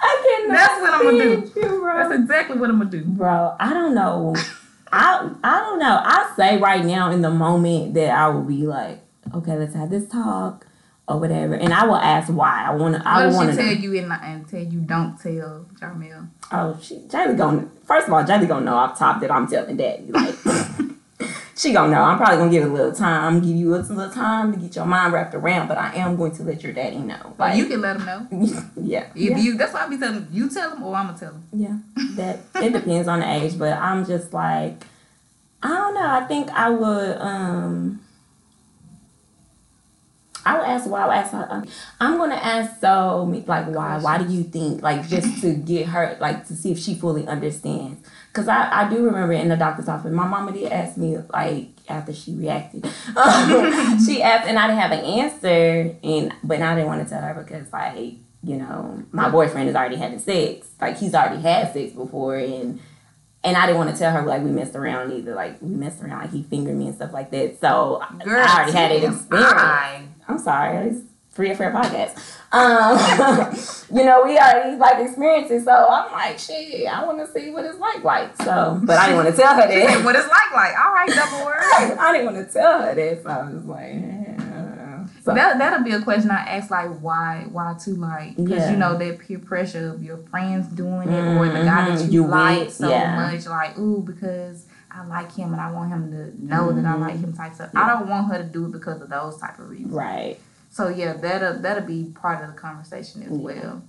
I 0.00 0.42
cannot 0.46 0.54
That's 0.54 0.80
what 0.80 0.94
I'm 0.94 1.04
gonna 1.04 1.46
do. 1.46 1.60
You, 1.60 1.80
bro. 1.80 1.96
That's 2.08 2.14
exactly 2.22 2.58
what 2.58 2.70
I'm 2.70 2.78
gonna 2.78 2.90
do. 2.90 3.04
Bro, 3.04 3.56
I 3.58 3.72
don't 3.72 3.94
know. 3.94 4.34
I 4.92 5.30
I 5.42 5.60
don't 5.60 5.78
know. 5.78 6.00
I 6.04 6.32
say 6.36 6.58
right 6.58 6.84
now 6.84 7.10
in 7.10 7.22
the 7.22 7.30
moment 7.30 7.94
that 7.94 8.10
I 8.10 8.28
will 8.28 8.42
be 8.42 8.66
like, 8.66 9.00
okay, 9.34 9.56
let's 9.56 9.74
have 9.74 9.90
this 9.90 10.06
talk 10.08 10.66
or 11.06 11.20
whatever, 11.20 11.54
and 11.54 11.72
I 11.74 11.84
will 11.86 11.96
ask 11.96 12.32
why. 12.32 12.64
I 12.66 12.74
want 12.74 12.94
to. 12.96 13.02
I 13.08 13.26
want 13.28 13.50
to. 13.50 13.56
tell 13.56 13.72
you 13.74 13.96
and, 13.98 14.10
and 14.12 14.48
tell 14.48 14.60
you 14.62 14.80
don't 14.80 15.18
tell 15.20 15.66
Jarmel? 15.80 16.28
Oh, 16.50 16.78
she 16.82 16.96
Jaylee 16.96 17.36
gonna. 17.36 17.68
First 17.84 18.06
of 18.08 18.12
all, 18.14 18.24
Jaylee 18.24 18.48
gonna 18.48 18.64
know 18.64 18.74
off 18.76 18.98
top 18.98 19.20
that 19.20 19.30
I'm 19.30 19.46
telling 19.46 19.76
Daddy. 19.76 20.06
Like, 20.10 20.34
she 21.56 21.72
gonna 21.74 21.92
know. 21.92 22.00
I'm 22.02 22.16
probably 22.16 22.38
gonna 22.38 22.50
give 22.50 22.62
it 22.64 22.70
a 22.70 22.72
little 22.72 22.92
time. 22.94 23.40
Give 23.40 23.54
you 23.54 23.74
a 23.74 23.76
little 23.76 24.10
time 24.10 24.52
to 24.54 24.58
get 24.58 24.74
your 24.76 24.86
mind 24.86 25.12
wrapped 25.12 25.34
around, 25.34 25.68
but 25.68 25.76
I 25.76 25.94
am 25.96 26.16
going 26.16 26.32
to 26.36 26.42
let 26.42 26.62
your 26.62 26.72
daddy 26.72 26.96
know. 26.98 27.20
Like, 27.36 27.38
Like, 27.38 27.56
you 27.58 27.66
can 27.66 27.80
let 27.82 27.96
him 27.96 28.06
know. 28.06 28.26
yeah, 28.76 29.06
If 29.14 29.30
yeah. 29.32 29.36
you, 29.38 29.56
that's 29.58 29.74
why 29.74 29.84
I 29.84 29.88
be 29.88 29.98
telling 29.98 30.26
you 30.32 30.48
tell 30.48 30.74
him 30.74 30.82
or 30.82 30.94
I'm 30.96 31.08
gonna 31.08 31.18
tell 31.18 31.32
him. 31.32 31.44
Yeah, 31.52 31.78
that 32.16 32.40
it 32.64 32.72
depends 32.72 33.08
on 33.08 33.20
the 33.20 33.30
age, 33.30 33.58
but 33.58 33.74
I'm 33.76 34.06
just 34.06 34.32
like, 34.32 34.84
I 35.62 35.68
don't 35.68 35.94
know. 35.94 36.08
I 36.08 36.24
think 36.24 36.48
I 36.50 36.70
would. 36.70 37.18
um 37.18 38.00
I 40.46 40.58
would 40.58 40.66
ask 40.66 40.88
why. 40.88 41.02
I 41.02 41.06
would 41.06 41.16
ask 41.16 41.32
her. 41.32 41.64
I'm 42.00 42.16
gonna 42.18 42.34
ask 42.34 42.80
so 42.80 43.24
like 43.46 43.66
why? 43.66 43.98
Why 43.98 44.18
do 44.22 44.32
you 44.32 44.42
think 44.44 44.82
like 44.82 45.08
just 45.08 45.40
to 45.42 45.54
get 45.54 45.86
her 45.88 46.16
like 46.20 46.46
to 46.48 46.54
see 46.54 46.70
if 46.72 46.78
she 46.78 46.94
fully 46.94 47.26
understands? 47.26 48.06
Cause 48.32 48.48
I 48.48 48.84
I 48.84 48.90
do 48.90 49.04
remember 49.04 49.32
in 49.32 49.48
the 49.48 49.56
doctor's 49.56 49.88
office, 49.88 50.12
my 50.12 50.26
mama 50.26 50.52
did 50.52 50.70
ask 50.72 50.96
me 50.96 51.18
like 51.32 51.68
after 51.88 52.12
she 52.12 52.34
reacted, 52.34 52.84
she 54.06 54.22
asked 54.22 54.48
and 54.48 54.58
I 54.58 54.66
didn't 54.66 54.80
have 54.80 54.92
an 54.92 55.04
answer, 55.04 55.96
and 56.02 56.32
but 56.42 56.60
I 56.60 56.74
didn't 56.74 56.88
want 56.88 57.04
to 57.06 57.08
tell 57.08 57.22
her 57.22 57.34
because 57.42 57.72
like 57.72 58.14
you 58.42 58.56
know 58.56 59.02
my 59.12 59.28
boyfriend 59.30 59.68
is 59.68 59.74
already 59.76 59.96
having 59.96 60.18
sex, 60.18 60.68
like 60.80 60.98
he's 60.98 61.14
already 61.14 61.40
had 61.42 61.72
sex 61.72 61.92
before, 61.92 62.36
and 62.36 62.80
and 63.44 63.56
I 63.56 63.66
didn't 63.66 63.78
want 63.78 63.90
to 63.92 63.96
tell 63.98 64.10
her 64.12 64.22
like 64.22 64.42
we 64.42 64.50
messed 64.50 64.74
around 64.74 65.12
either, 65.12 65.34
like 65.34 65.60
we 65.60 65.68
messed 65.68 66.02
around, 66.02 66.20
like 66.22 66.30
he 66.32 66.42
fingered 66.42 66.76
me 66.76 66.86
and 66.86 66.94
stuff 66.96 67.12
like 67.12 67.30
that. 67.30 67.60
So 67.60 68.02
Girl, 68.24 68.42
I 68.44 68.56
already 68.56 68.72
had 68.72 68.90
it 68.92 69.02
TMI. 69.02 69.12
experienced. 69.12 70.13
I'm 70.28 70.38
sorry, 70.38 70.88
it's 70.88 71.00
Free 71.30 71.50
Affair 71.50 71.72
podcast. 71.72 72.16
Um, 72.52 72.96
you 73.98 74.04
know, 74.04 74.22
we 74.24 74.38
already 74.38 74.76
like 74.76 75.04
experiences, 75.06 75.64
so 75.64 75.72
I'm 75.90 76.10
like, 76.12 76.38
shit, 76.38 76.86
I 76.86 77.04
want 77.04 77.18
to 77.18 77.26
see 77.32 77.50
what 77.50 77.64
it's 77.64 77.78
like, 77.78 78.02
like. 78.04 78.36
So, 78.36 78.80
but 78.84 78.96
I 78.96 79.06
didn't 79.06 79.24
want 79.24 79.34
to 79.34 79.40
tell 79.42 79.54
her 79.54 79.66
that. 79.68 80.04
what 80.04 80.14
it's 80.16 80.28
like, 80.28 80.52
like, 80.54 80.74
all 80.78 80.92
right, 80.92 81.08
double 81.10 81.44
word. 81.44 81.98
I 81.98 82.12
didn't 82.12 82.32
want 82.32 82.46
to 82.46 82.52
tell 82.52 82.82
her 82.82 82.94
that, 82.94 83.22
so 83.22 83.28
I 83.30 83.50
was 83.50 83.64
like, 83.64 83.82
eh. 83.82 85.04
so, 85.24 85.34
That 85.34 85.58
that'll 85.58 85.84
be 85.84 85.90
a 85.92 86.00
question 86.02 86.30
I 86.30 86.36
ask 86.56 86.70
like 86.70 86.98
why 87.00 87.46
why 87.50 87.74
too 87.82 87.96
like 87.96 88.36
because 88.36 88.50
Yeah. 88.50 88.70
you 88.70 88.76
know 88.76 88.96
that 88.96 89.18
peer 89.18 89.38
pressure 89.38 89.90
of 89.90 90.02
your 90.02 90.18
friends 90.18 90.68
doing 90.68 91.08
it 91.08 91.36
or 91.36 91.46
the 91.48 91.64
guy 91.64 91.88
that 91.90 91.98
Mhm, 91.98 92.06
you, 92.12 92.22
you 92.22 92.26
like 92.28 92.70
so 92.70 92.88
yeah. 92.88 93.16
much 93.16 93.46
like 93.46 93.76
ooh 93.78 94.02
because 94.02 94.66
I 94.94 95.04
like 95.06 95.34
him 95.34 95.52
and 95.52 95.60
I 95.60 95.70
want 95.72 95.90
him 95.90 96.10
to 96.12 96.44
know 96.44 96.72
that 96.72 96.84
I 96.84 96.92
Mhm. 96.96 97.00
like 97.00 97.16
him 97.16 97.32
type 97.32 97.54
stuff. 97.54 97.70
I 97.74 97.88
don't 97.88 98.08
want 98.08 98.28
her 98.32 98.38
to 98.38 98.44
do 98.44 98.66
it 98.66 98.72
because 98.72 99.00
of 99.02 99.08
those 99.08 99.36
type 99.38 99.58
of 99.58 99.68
reasons. 99.68 99.92
right. 99.92 100.38
So 100.70 100.88
yeah, 100.88 101.12
that'll 101.14 101.58
that'll 101.60 101.86
be 101.86 102.04
part 102.20 102.42
of 102.42 102.48
the 102.52 102.58
conversation 102.60 103.22
as 103.22 103.30
Yeah. 103.30 103.36
well. 103.38 103.82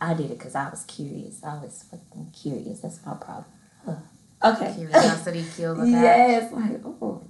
I 0.00 0.14
did 0.14 0.30
it 0.30 0.38
because 0.38 0.54
I 0.54 0.68
was 0.68 0.84
curious. 0.84 1.42
I 1.44 1.54
was 1.58 1.84
fucking 1.90 2.30
curious. 2.32 2.80
That's 2.80 2.98
my 3.06 3.14
problem. 3.14 3.44
Ugh. 3.86 3.96
Okay. 4.44 4.74
Curiosity 4.74 5.44
kills 5.56 5.78
a 5.78 5.82
cat. 5.82 5.90
Yes, 5.92 6.52
like 6.52 6.80
oh. 6.84 7.22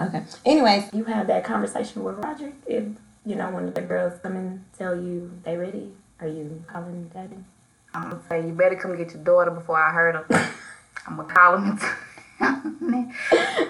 Okay. 0.00 0.22
Anyways, 0.46 0.92
you 0.92 1.04
have 1.04 1.26
that 1.26 1.44
conversation 1.44 2.02
with 2.04 2.16
Roger. 2.18 2.52
If 2.66 2.84
you 3.26 3.36
know 3.36 3.50
one 3.50 3.64
of 3.64 3.74
the 3.74 3.82
girls 3.82 4.18
come 4.22 4.36
and 4.36 4.64
tell 4.78 4.94
you 4.94 5.30
they 5.44 5.56
ready, 5.56 5.92
are 6.20 6.26
you 6.28 6.62
calling 6.68 7.10
daddy? 7.12 7.44
I'm 7.94 8.04
gonna 8.10 8.20
say 8.28 8.46
you 8.46 8.52
better 8.54 8.76
come 8.76 8.96
get 8.96 9.12
your 9.14 9.22
daughter 9.22 9.50
before 9.50 9.76
I 9.78 9.90
hurt 9.92 10.14
her. 10.14 10.50
I'm 11.06 11.16
gonna 11.16 11.32
call 11.34 11.58
him. 11.58 11.78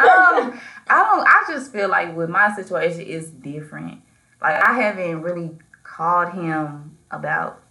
Um, 0.03 0.59
I 0.89 1.05
don't. 1.05 1.27
I 1.27 1.45
just 1.49 1.73
feel 1.73 1.89
like 1.89 2.15
with 2.17 2.29
my 2.31 2.53
situation 2.55 3.03
is 3.03 3.31
different. 3.31 4.01
Like 4.41 4.63
I 4.63 4.73
haven't 4.81 5.23
really 5.23 5.51
called 5.85 6.33
him 6.33 6.97
about 7.11 7.63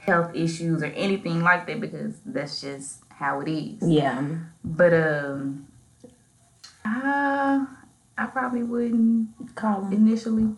health 0.00 0.34
issues 0.34 0.82
or 0.82 0.86
anything 0.86 1.42
like 1.42 1.66
that 1.66 1.80
because 1.80 2.20
that's 2.26 2.60
just 2.60 3.02
how 3.10 3.40
it 3.40 3.48
is. 3.48 3.88
Yeah. 3.88 4.22
But 4.64 4.92
um, 4.94 5.66
uh, 6.84 7.64
I 8.16 8.26
probably 8.26 8.62
wouldn't 8.62 9.54
Call 9.54 9.84
him. 9.84 9.92
initially. 9.92 10.54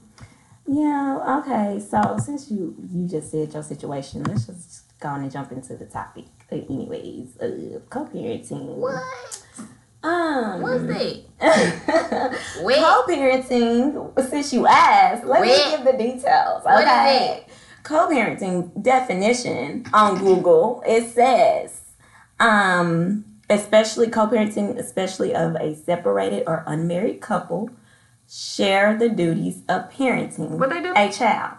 Yeah, 0.67 1.41
okay. 1.41 1.81
So 1.81 2.17
since 2.23 2.51
you 2.51 2.75
you 2.93 3.07
just 3.09 3.31
said 3.31 3.53
your 3.53 3.63
situation, 3.63 4.23
let's 4.25 4.47
just 4.47 4.99
go 5.01 5.09
on 5.11 5.23
and 5.23 5.31
jump 5.31 5.53
into 5.53 5.77
the 5.77 5.87
topic. 5.87 6.27
Anyways, 6.51 7.39
uh, 7.41 7.79
co-parenting. 7.89 8.65
What? 8.77 9.03
Um, 10.03 10.63
What's 10.63 10.83
that? 11.41 12.39
Co-parenting. 12.61 14.29
Since 14.31 14.53
you 14.53 14.67
asked, 14.67 15.25
let 15.25 15.41
What? 15.41 15.49
me 15.49 15.77
give 15.77 15.85
the 15.85 15.93
details. 15.93 16.65
What 16.65 16.81
is 16.83 16.89
Okay. 16.89 17.47
Co-parenting 17.83 18.83
definition 18.83 19.87
on 19.93 20.19
Google 20.19 20.83
it 20.87 21.09
says, 21.11 21.81
um, 22.39 23.25
especially 23.49 24.09
co-parenting, 24.09 24.79
especially 24.79 25.35
of 25.35 25.55
a 25.57 25.75
separated 25.75 26.45
or 26.47 26.63
unmarried 26.67 27.21
couple, 27.21 27.71
share 28.29 28.97
the 28.99 29.09
duties 29.09 29.63
of 29.69 29.91
parenting 29.91 30.51
What 30.59 30.71
they 30.71 30.83
do? 30.83 30.93
a 30.95 31.11
child. 31.11 31.57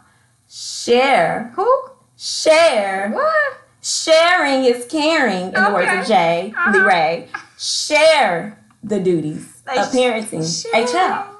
Share, 0.49 1.51
Who? 1.55 1.83
share. 2.17 3.09
What? 3.11 3.57
Sharing 3.81 4.65
is 4.65 4.85
caring, 4.85 5.47
in 5.47 5.63
the 5.63 5.71
words 5.73 5.91
of 6.01 6.05
Jay 6.07 6.53
Uh-huh. 6.55 6.85
Ray. 6.85 7.27
Share 7.61 8.57
the 8.83 8.99
duties 8.99 9.61
They 9.67 9.77
of 9.77 9.85
parenting 9.91 10.65
a 10.73 10.91
child. 10.91 11.35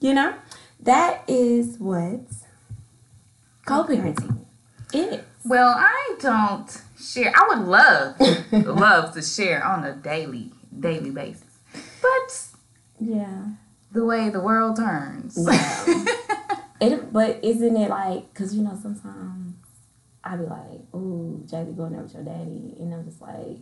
You 0.00 0.12
know, 0.12 0.34
that 0.80 1.24
is 1.26 1.78
what 1.78 2.20
co-parenting 3.64 4.44
is. 4.92 5.20
Well, 5.46 5.74
I 5.74 6.14
don't 6.20 6.82
share. 7.00 7.32
I 7.34 7.48
would 7.48 7.66
love, 7.66 8.20
love 8.66 9.14
to 9.14 9.22
share 9.22 9.64
on 9.64 9.84
a 9.84 9.94
daily, 9.94 10.50
daily 10.78 11.10
basis. 11.10 11.44
But 12.02 12.46
Yeah. 13.00 13.46
the 13.92 14.04
way 14.04 14.28
the 14.28 14.40
world 14.40 14.76
turns. 14.76 15.38
Yeah. 15.40 16.04
It, 16.82 17.12
but 17.12 17.38
isn't 17.44 17.76
it 17.76 17.90
like, 17.90 18.34
because 18.34 18.56
you 18.56 18.62
know, 18.64 18.76
sometimes 18.82 19.54
I'd 20.24 20.40
be 20.40 20.46
like, 20.46 20.80
ooh, 20.92 21.40
Jay, 21.48 21.64
going 21.76 21.92
there 21.92 22.02
with 22.02 22.12
your 22.12 22.24
daddy. 22.24 22.74
And 22.80 22.92
I'm 22.92 23.04
just 23.04 23.22
like, 23.22 23.58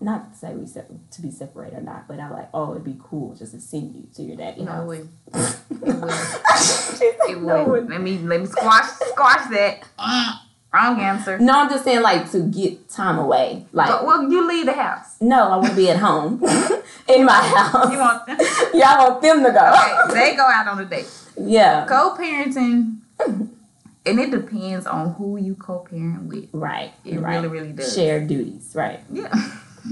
not 0.00 0.32
to 0.32 0.38
say 0.38 0.54
we 0.54 0.66
sep- 0.66 0.90
to 1.12 1.22
be 1.22 1.30
separated 1.30 1.78
or 1.78 1.82
not, 1.82 2.06
but 2.06 2.20
I'm 2.20 2.32
like, 2.32 2.48
oh, 2.52 2.72
it'd 2.72 2.84
be 2.84 2.98
cool 3.02 3.34
just 3.34 3.52
to 3.52 3.60
send 3.60 3.94
you 3.94 4.06
to 4.14 4.22
your 4.22 4.36
daddy 4.36 4.62
no, 4.62 4.70
house. 4.72 4.82
it 4.82 4.86
would. 4.86 5.08
It 5.86 5.94
would. 6.00 7.30
It 7.30 7.42
no, 7.42 7.64
would. 7.64 7.88
Let 7.90 8.00
me 8.00 8.18
let 8.18 8.40
me 8.40 8.46
squash 8.46 8.88
squash 9.10 9.48
that. 9.50 9.82
Mm, 9.98 10.32
Wrong 10.72 11.00
answer. 11.00 11.38
No, 11.38 11.60
I'm 11.60 11.70
just 11.70 11.84
saying 11.84 12.02
like 12.02 12.30
to 12.32 12.40
get 12.40 12.88
time 12.90 13.18
away. 13.18 13.64
Like, 13.72 13.88
But, 13.88 14.04
well, 14.04 14.30
you 14.30 14.46
leave 14.46 14.66
the 14.66 14.72
house. 14.74 15.16
no, 15.20 15.48
I 15.48 15.56
want 15.56 15.68
to 15.70 15.74
be 15.76 15.88
at 15.90 15.96
home 15.98 16.34
in 17.08 17.24
my 17.24 17.32
house. 17.40 17.90
You 17.90 17.98
want 17.98 18.26
them? 18.26 18.36
yeah, 18.74 18.94
I 18.94 19.08
want 19.08 19.22
them 19.22 19.44
to 19.44 19.52
go. 19.52 20.10
Okay, 20.10 20.14
they 20.30 20.36
go 20.36 20.42
out 20.44 20.68
on 20.68 20.78
a 20.80 20.84
date. 20.84 21.08
Yeah. 21.40 21.86
Co-parenting, 21.86 22.96
and 23.20 24.20
it 24.20 24.30
depends 24.30 24.86
on 24.86 25.14
who 25.14 25.38
you 25.38 25.54
co-parent 25.54 26.24
with. 26.24 26.48
Right. 26.52 26.92
It 27.04 27.20
right. 27.20 27.36
really, 27.36 27.48
really 27.48 27.72
does. 27.72 27.94
Share 27.94 28.20
duties. 28.26 28.72
Right. 28.74 29.00
Yeah. 29.10 29.32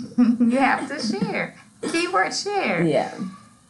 you 0.19 0.59
have 0.59 0.89
to 0.89 1.01
share. 1.01 1.55
Keyword 1.91 2.35
share. 2.35 2.83
Yeah. 2.83 3.13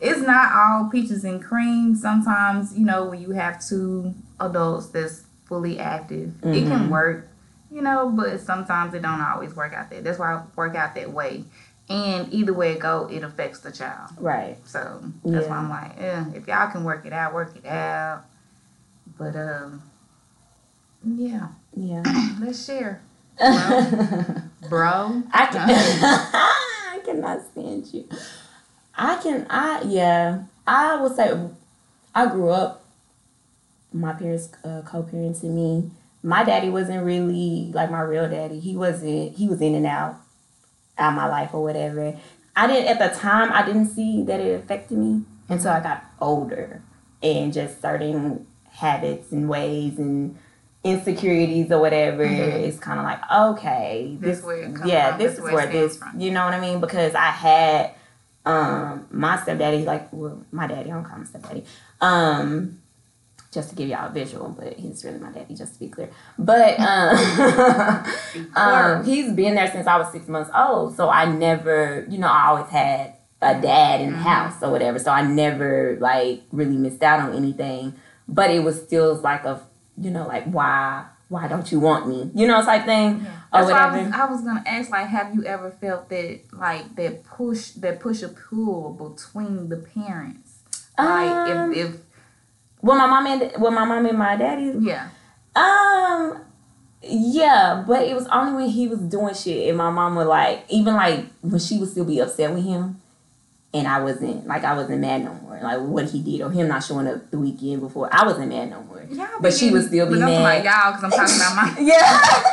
It's 0.01 0.21
not 0.21 0.53
all 0.53 0.89
peaches 0.91 1.25
and 1.25 1.43
cream. 1.43 1.95
Sometimes, 1.97 2.77
you 2.79 2.85
know, 2.85 3.07
when 3.07 3.21
you 3.21 3.31
have 3.31 3.65
two 3.67 4.15
adults 4.39 4.87
that's 4.89 5.23
fully 5.47 5.79
active, 5.79 6.35
it 6.43 6.67
can 6.69 6.87
Mhm. 6.87 6.89
work, 6.91 7.29
you 7.71 7.81
know, 7.83 8.11
but 8.11 8.41
sometimes 8.41 8.93
it 8.95 9.03
don't 9.03 9.21
always 9.21 9.55
work 9.57 9.73
out 9.73 9.91
that. 9.91 10.05
That's 10.05 10.19
why 10.19 10.35
I 10.35 10.43
work 10.57 10.75
out 10.75 10.95
that 10.95 11.13
way. 11.13 11.45
And 11.89 12.33
either 12.33 12.53
way 12.55 12.73
it 12.73 12.81
go, 12.81 13.09
it 13.11 13.23
affects 13.23 13.61
the 13.61 13.71
child. 13.71 14.11
Right. 14.19 14.57
So 14.67 15.03
that's 15.25 15.47
why 15.49 15.57
I'm 15.57 15.69
like, 15.69 15.93
yeah, 15.99 16.25
if 16.35 16.47
y'all 16.49 16.71
can 16.71 16.83
work 16.85 17.05
it 17.07 17.13
out, 17.13 17.35
work 17.35 17.55
it 17.57 17.67
out. 17.67 18.23
But 19.19 19.37
um 19.37 19.83
yeah, 21.05 21.49
Yeah. 21.75 22.03
let's 22.41 22.65
share. 22.65 23.03
I 23.41 24.43
Bro. 24.69 25.23
I 25.33 25.47
can. 25.47 25.69
I 25.71 27.01
cannot 27.05 27.43
stand 27.51 27.93
you. 27.93 28.09
I 28.97 29.17
can. 29.17 29.47
I 29.51 29.83
yeah. 29.83 30.45
I 30.67 31.01
would 31.01 31.15
say 31.15 31.39
I 32.15 32.27
grew 32.27 32.51
up. 32.51 32.85
My 33.93 34.13
parents 34.13 34.49
uh, 34.65 34.83
co-parented 34.85 35.45
me. 35.45 35.91
My 36.23 36.43
daddy 36.43 36.71
wasn't 36.71 37.05
really 37.05 37.71
like 37.73 37.91
my 37.91 38.01
real 38.01 38.29
daddy. 38.29 38.61
He 38.61 38.77
wasn't. 38.77 39.37
He 39.37 39.49
was 39.49 39.61
in 39.61 39.75
and 39.75 39.87
out, 39.87 40.17
out 40.99 41.11
of 41.11 41.17
my 41.17 41.29
life 41.29 41.51
or 41.53 41.63
whatever. 41.63 42.19
I 42.57 42.67
didn't 42.67 42.87
at 42.87 42.99
the 42.99 43.19
time. 43.19 43.53
I 43.53 43.65
didn't 43.65 43.89
see 43.89 44.23
that 44.25 44.41
it 44.41 44.61
affected 44.61 44.99
me 44.99 45.23
until 45.49 45.71
I 45.71 45.81
got 45.81 46.05
older, 46.21 46.83
and 47.23 47.53
just 47.53 47.81
certain 47.83 48.47
habits 48.71 49.31
and 49.31 49.49
ways 49.49 49.99
and 49.99 50.37
insecurities 50.85 51.73
or 51.73 51.81
whatever. 51.81 52.25
Mhm. 52.25 52.65
It's 52.67 52.79
kind 52.79 52.99
of 53.01 53.05
like 53.05 53.21
okay, 53.33 54.17
This 54.21 54.41
this, 54.41 54.69
yeah, 54.85 55.11
from, 55.11 55.19
this 55.19 55.37
this 55.37 55.45
is 55.45 55.53
where 55.53 55.67
this. 55.67 55.97
from. 55.97 56.21
You 56.21 56.31
know 56.31 56.45
what 56.45 56.55
I 56.55 56.61
mean? 56.61 56.81
Because 56.81 57.15
I 57.15 57.31
had 57.31 57.91
um 58.47 59.07
my 59.11 59.41
stepdaddy, 59.43 59.85
like 59.85 60.09
well, 60.13 60.43
my 60.53 60.67
daddy. 60.67 60.91
I 60.91 60.95
don't 60.95 61.05
call 61.05 61.17
him 61.17 61.25
stepdaddy. 61.25 61.65
Um, 62.01 62.81
just 63.51 63.71
to 63.71 63.77
give 63.77 63.89
y'all 63.89 64.09
a 64.09 64.13
visual, 64.13 64.49
but 64.51 64.75
he's 64.75 65.05
really 65.05 65.19
my 65.21 65.31
daddy, 65.31 65.55
just 65.55 65.75
to 65.75 65.81
be 65.81 65.89
clear. 65.89 66.11
But 66.39 66.79
um, 66.81 68.05
um, 68.57 69.05
he's 69.05 69.33
been 69.33 69.55
there 69.55 69.71
since 69.71 69.87
I 69.87 69.97
was 69.97 70.11
six 70.13 70.29
months 70.29 70.51
old, 70.55 70.97
so 70.97 71.09
I 71.09 71.25
never, 71.27 72.05
you 72.11 72.19
know, 72.19 72.27
I 72.29 72.49
always 72.49 72.69
had 72.71 73.15
a 73.41 73.55
dad 73.61 74.01
in 74.01 74.11
the 74.13 74.19
Mhm. 74.19 74.23
house 74.23 74.63
or 74.63 74.71
whatever, 74.71 74.99
so 74.99 75.11
I 75.13 75.23
never 75.23 75.97
like 76.01 76.43
really 76.53 76.77
missed 76.77 77.03
out 77.03 77.21
on 77.21 77.33
anything. 77.35 77.95
But 78.27 78.51
it 78.51 78.65
was 78.65 78.83
still 78.83 79.15
like 79.17 79.45
a, 79.45 79.61
you 79.97 80.11
know, 80.11 80.27
like 80.27 80.45
why, 80.45 81.05
why 81.29 81.49
don't 81.49 81.71
you 81.73 81.81
want 81.81 82.07
me, 82.09 82.31
you 82.35 82.47
know, 82.47 82.63
type 82.65 82.85
thing 82.85 83.27
or 83.53 83.65
That's 83.65 83.71
why 83.71 83.79
I 83.79 84.03
was. 84.03 84.13
I 84.13 84.25
was 84.27 84.41
gonna 84.43 84.63
ask, 84.67 84.91
like, 84.91 85.07
have 85.07 85.35
you 85.35 85.45
ever 85.45 85.71
felt 85.71 86.09
that, 86.11 86.41
like, 86.53 86.95
that 86.97 87.25
push, 87.25 87.71
that 87.73 88.01
push 88.01 88.23
a 88.23 88.29
pull 88.29 88.93
between 88.93 89.69
the 89.69 89.77
parents? 89.79 90.59
Like, 90.99 91.31
Um, 91.57 91.73
if, 91.73 91.87
if, 91.95 92.01
Well, 92.83 92.97
my 92.99 93.07
mom 93.07 93.27
and 93.27 93.53
well, 93.61 93.73
my 93.73 93.85
mom 93.85 94.07
and 94.07 94.19
my 94.19 94.37
daddy. 94.37 94.75
yeah, 94.81 95.09
Um, 95.57 96.41
yeah, 97.03 97.85
but 97.87 98.03
it 98.03 98.15
was 98.15 98.27
only 98.29 98.65
when 98.65 98.69
he 98.71 98.89
was 98.89 98.99
doing 99.01 99.35
shit, 99.35 99.69
and 99.69 99.79
my 99.79 99.91
mom 99.91 100.17
would 100.17 100.27
like, 100.27 100.65
even 100.69 100.95
like 100.95 101.27
when 101.43 101.59
she 101.59 101.79
would 101.79 101.91
still 101.91 102.05
be 102.05 102.19
upset 102.21 102.53
with 102.53 102.65
him, 102.65 103.01
and 103.75 103.87
I 103.89 104.01
wasn't 104.03 104.47
like 104.47 104.65
I 104.65 104.75
wasn't 104.75 105.01
mad 105.01 105.25
no 105.25 105.35
more, 105.35 105.59
like 105.63 105.81
what 105.81 106.09
he 106.11 106.23
did 106.23 106.41
or 106.43 106.51
him 106.51 106.69
not 106.69 106.83
showing 106.85 107.07
up 107.09 107.31
the 107.31 107.39
weekend 107.39 107.81
before, 107.81 108.09
I 108.13 108.25
wasn't 108.25 108.49
mad 108.49 108.71
no 108.71 108.83
more. 108.85 109.03
y'all 109.11 109.27
But 109.41 109.53
she 109.53 109.71
would 109.71 109.85
still 109.87 110.07
be 110.11 110.19
mad. 110.19 110.63
about 110.63 110.65
y'all 110.65 110.93
because 110.93 111.05
I'm 111.05 111.11
talking 111.11 111.37
about 111.37 111.57
my. 111.57 111.81
Yeah. 111.81 112.21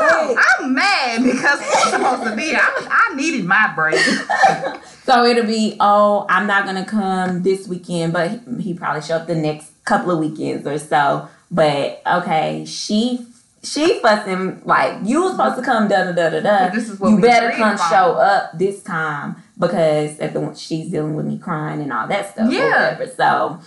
Damn, 0.00 0.36
I'm 0.60 0.74
mad 0.74 1.22
because 1.22 1.60
I'm 1.62 1.90
supposed 1.90 2.30
to 2.30 2.36
be. 2.36 2.42
here. 2.44 2.58
I, 2.60 3.08
I 3.10 3.14
needed 3.16 3.44
my 3.44 3.72
break. 3.74 4.00
So 5.04 5.24
it'll 5.24 5.46
be, 5.46 5.76
oh, 5.80 6.26
I'm 6.28 6.46
not 6.46 6.64
gonna 6.64 6.84
come 6.84 7.42
this 7.42 7.66
weekend, 7.66 8.12
but 8.12 8.30
he, 8.30 8.62
he 8.62 8.74
probably 8.74 9.02
show 9.02 9.16
up 9.16 9.26
the 9.26 9.34
next 9.34 9.72
couple 9.84 10.12
of 10.12 10.20
weekends 10.20 10.64
or 10.64 10.78
so. 10.78 11.28
But 11.50 12.00
okay, 12.06 12.64
she 12.66 13.26
she 13.64 13.98
fussing 14.00 14.62
like 14.64 14.98
you 15.04 15.22
was 15.22 15.32
supposed 15.32 15.56
to 15.56 15.62
come 15.62 15.88
da 15.88 16.04
da 16.04 16.12
da 16.12 16.30
da 16.30 16.40
da. 16.40 16.68
This 16.72 16.88
is 16.88 17.00
what 17.00 17.10
You 17.10 17.20
better 17.20 17.50
come 17.50 17.76
show 17.78 18.12
up 18.14 18.56
this 18.56 18.80
time 18.84 19.42
because 19.62 20.18
at 20.20 20.34
the 20.34 20.54
she's 20.54 20.90
dealing 20.90 21.14
with 21.14 21.26
me 21.26 21.38
crying 21.38 21.80
and 21.80 21.92
all 21.92 22.06
that 22.08 22.32
stuff. 22.32 22.52
Yeah. 22.52 22.92
Whatever. 22.98 23.06
So 23.16 23.60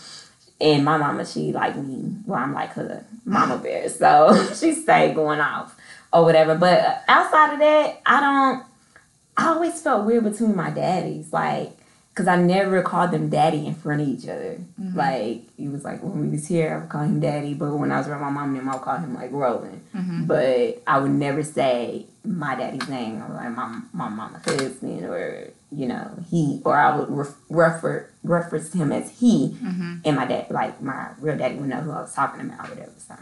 and 0.62 0.86
my 0.86 0.98
mama, 0.98 1.26
she 1.26 1.52
like 1.52 1.76
me. 1.76 2.16
Well, 2.26 2.40
I'm 2.40 2.54
like 2.54 2.72
her 2.74 3.06
mama 3.26 3.58
bear. 3.58 3.90
So 3.90 4.36
she 4.54 4.74
stayed 4.74 5.16
going 5.16 5.40
off 5.40 5.76
or 6.14 6.24
whatever. 6.24 6.56
But 6.56 7.04
outside 7.08 7.54
of 7.54 7.60
that, 7.60 8.02
I 8.06 8.20
don't 8.22 8.64
I 9.38 9.48
always 9.50 9.82
felt 9.82 10.06
weird 10.06 10.24
between 10.24 10.56
my 10.56 10.70
daddies, 10.70 11.34
like, 11.34 11.72
cause 12.14 12.26
I 12.26 12.38
never 12.38 12.82
called 12.82 13.12
them 13.12 13.28
daddy 13.30 13.68
in 13.68 13.76
front 13.76 14.00
of 14.02 14.08
each 14.08 14.30
other. 14.30 14.60
Mhm. 14.82 14.96
Like, 14.96 15.42
he 15.58 15.68
was 15.68 15.84
like 15.84 16.02
when 16.02 16.22
we 16.22 16.28
was 16.30 16.48
here, 16.48 16.74
I 16.74 16.78
would 16.80 16.88
call 16.90 17.02
him 17.04 17.20
daddy, 17.20 17.54
but 17.54 17.74
when 17.74 17.92
I 17.92 17.98
was 17.98 18.08
around 18.08 18.22
my 18.22 18.30
mom 18.30 18.56
and 18.56 18.70
I 18.70 18.74
would 18.74 18.82
call 18.82 18.98
him 18.98 19.14
like 19.14 19.32
Roland. 19.34 19.82
Mhm. 19.94 20.26
But 20.26 20.82
I 20.88 21.00
would 21.00 21.12
never 21.12 21.44
say 21.44 22.06
my 22.24 22.56
daddy's 22.56 22.88
name. 22.88 23.22
I 23.22 23.28
was 23.28 23.36
like 23.36 23.52
my 23.52 23.82
my 23.92 24.08
mama's 24.08 24.46
husband, 24.46 25.04
or 25.04 25.50
you 25.72 25.88
know 25.88 26.12
he, 26.30 26.62
or 26.66 26.78
I 26.78 26.96
would 26.98 27.10
ref, 27.10 27.34
refer 27.50 28.08
reference 28.24 28.74
him 28.74 28.92
as 28.92 29.10
he, 29.20 29.58
Mhm. 29.64 30.02
and 30.06 30.16
my 30.16 30.26
dad, 30.26 30.48
like 30.50 30.82
my 30.82 31.08
real 31.20 31.38
daddy, 31.38 31.56
would 31.56 31.70
know 31.70 31.82
who 31.82 31.92
I 31.92 32.02
was 32.02 32.14
talking 32.14 32.42
about, 32.42 32.68
or 32.68 32.76
whatever. 32.76 32.92
So 33.08 33.16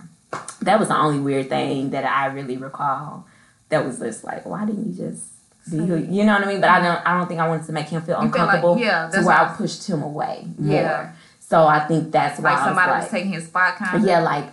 that 0.62 0.80
was 0.80 0.88
the 0.90 0.98
only 0.98 1.20
weird 1.20 1.50
thing 1.50 1.90
that 1.92 2.06
I 2.06 2.28
really 2.28 2.58
recall. 2.58 3.26
That 3.70 3.86
was 3.86 4.00
just 4.00 4.24
like, 4.24 4.46
why 4.46 4.66
didn't 4.66 4.86
you 4.96 5.08
just 5.10 5.24
be 5.72 5.78
who 5.78 5.96
you 5.96 6.26
know 6.26 6.34
what 6.34 6.44
I 6.44 6.48
mean. 6.48 6.62
But 6.62 6.70
I 6.70 6.80
don't 6.82 7.08
I 7.08 7.18
don't 7.18 7.28
think 7.28 7.40
I 7.40 7.48
wanted 7.48 7.66
to 7.68 7.72
make 7.72 7.88
him 7.88 8.02
feel 8.02 8.22
You 8.22 8.30
feel 8.30 8.46
like- 8.46 8.56
uncomfortable 8.56 8.78
yeah, 8.78 9.06
to 9.08 9.12
that's 9.14 9.26
where 9.26 9.38
I 9.38 9.46
pushed 9.56 9.88
him 9.90 10.04
away 10.04 10.48
more. 10.60 10.74
Yeah. 10.76 11.12
So 11.40 11.66
I 11.68 11.80
think 11.82 12.12
that's 12.12 12.40
why 12.40 12.52
Like 12.52 12.62
I 12.62 12.66
somebody 12.66 12.92
was 12.92 13.04
was 13.04 13.12
taking 13.12 13.32
his 13.34 13.46
spot, 13.46 13.76
kind 13.78 13.96
of. 13.98 14.08
yeah, 14.08 14.20
like 14.20 14.46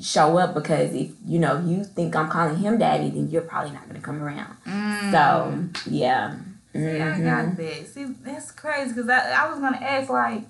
show 0.00 0.38
up 0.38 0.54
because 0.54 0.92
if 0.94 1.10
you 1.26 1.38
know 1.38 1.58
you 1.60 1.82
think 1.84 2.14
I'm 2.14 2.28
calling 2.28 2.56
him 2.56 2.78
daddy, 2.78 3.10
then 3.10 3.28
you're 3.30 3.42
probably 3.42 3.72
not 3.72 3.86
gonna 3.88 4.00
come 4.00 4.22
around. 4.22 4.54
Mm. 4.66 5.10
So 5.10 5.80
yeah. 5.90 6.34
See, 6.76 7.00
I 7.00 7.20
got 7.20 7.46
mm-hmm. 7.46 7.62
that. 7.62 7.86
See, 7.88 8.04
that's 8.22 8.50
crazy 8.50 8.94
because 8.94 9.08
I, 9.08 9.44
I 9.44 9.50
was 9.50 9.58
gonna 9.58 9.78
ask 9.78 10.10
like, 10.10 10.42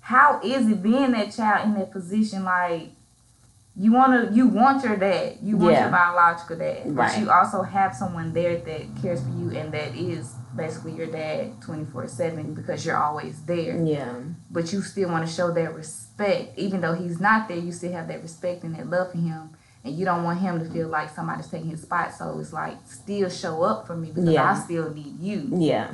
how 0.00 0.40
is 0.42 0.68
it 0.68 0.82
being 0.82 1.12
that 1.12 1.32
child 1.32 1.68
in 1.68 1.74
that 1.74 1.90
position? 1.90 2.44
Like, 2.44 2.90
you 3.78 3.92
wanna, 3.92 4.30
you 4.32 4.46
want 4.46 4.82
your 4.84 4.96
dad, 4.96 5.38
you 5.42 5.56
want 5.56 5.74
Yeah. 5.74 5.82
your 5.82 5.90
biological 5.90 6.56
dad, 6.56 6.96
but 6.96 7.18
you 7.18 7.30
also 7.30 7.62
have 7.62 7.94
someone 7.94 8.32
there 8.32 8.56
that 8.56 9.02
cares 9.02 9.20
for 9.22 9.28
you 9.28 9.50
and 9.50 9.70
that 9.72 9.94
is 9.94 10.34
basically 10.54 10.92
your 10.92 11.08
dad 11.08 11.60
twenty 11.60 11.84
four 11.84 12.08
seven 12.08 12.54
because 12.54 12.86
you're 12.86 12.96
always 12.96 13.42
there. 13.42 13.76
Yeah. 13.76 14.14
But 14.50 14.72
you 14.72 14.80
still 14.80 15.10
want 15.10 15.28
to 15.28 15.32
show 15.32 15.52
that 15.52 15.74
respect, 15.74 16.58
even 16.58 16.80
though 16.80 16.94
he's 16.94 17.20
not 17.20 17.48
there. 17.48 17.58
You 17.58 17.72
still 17.72 17.92
have 17.92 18.08
that 18.08 18.22
respect 18.22 18.64
and 18.64 18.74
that 18.76 18.88
love 18.88 19.10
for 19.10 19.18
him. 19.18 19.50
And 19.86 19.96
you 19.96 20.04
don't 20.04 20.24
want 20.24 20.40
him 20.40 20.58
to 20.58 20.64
feel 20.70 20.88
like 20.88 21.08
somebody's 21.10 21.46
taking 21.46 21.70
his 21.70 21.82
spot. 21.82 22.12
So 22.12 22.38
it's 22.40 22.52
like, 22.52 22.76
still 22.86 23.28
show 23.30 23.62
up 23.62 23.86
for 23.86 23.96
me 23.96 24.08
because 24.08 24.28
Yeah. 24.28 24.50
I 24.52 24.54
still 24.58 24.92
need 24.92 25.18
you. 25.20 25.48
Yeah, 25.52 25.92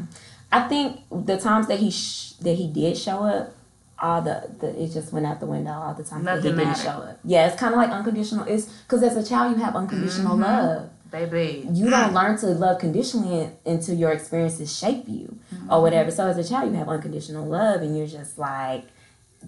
I 0.50 0.62
think 0.68 1.00
the 1.10 1.36
times 1.38 1.66
that 1.68 1.78
he 1.78 1.90
sh- 1.90 2.32
that 2.40 2.54
he 2.54 2.68
did 2.68 2.96
show 2.96 3.24
up, 3.24 3.54
all 3.98 4.20
the, 4.22 4.50
the 4.60 4.82
it 4.82 4.88
just 4.88 5.12
went 5.12 5.26
out 5.26 5.40
the 5.40 5.46
window. 5.46 5.72
All 5.72 5.94
the 5.94 6.02
times 6.04 6.24
that 6.24 6.42
he 6.42 6.48
Nothing 6.50 6.56
didn't 6.66 6.78
show 6.78 6.90
up. 6.90 7.18
Yeah, 7.24 7.46
it's 7.48 7.56
kind 7.60 7.72
of 7.74 7.78
like 7.78 7.90
unconditional. 7.90 8.46
It's 8.48 8.66
because 8.66 9.02
as 9.02 9.16
a 9.16 9.28
child 9.28 9.56
you 9.56 9.62
have 9.62 9.76
unconditional 9.76 10.36
Mhm. 10.36 10.40
love. 10.42 10.90
Baby. 11.10 11.68
You 11.70 11.90
don't 11.90 12.14
learn 12.20 12.38
to 12.38 12.46
love 12.46 12.78
conditionally 12.78 13.50
until 13.66 13.94
your 13.96 14.12
experiences 14.12 14.74
shape 14.76 15.04
you 15.06 15.36
Mm-hmm. 15.54 15.70
or 15.72 15.82
whatever. 15.82 16.10
So 16.10 16.26
as 16.26 16.38
a 16.38 16.44
child 16.48 16.70
you 16.72 16.76
have 16.78 16.88
unconditional 16.88 17.46
love, 17.46 17.82
and 17.82 17.96
you're 17.96 18.06
just 18.06 18.38
like. 18.38 18.84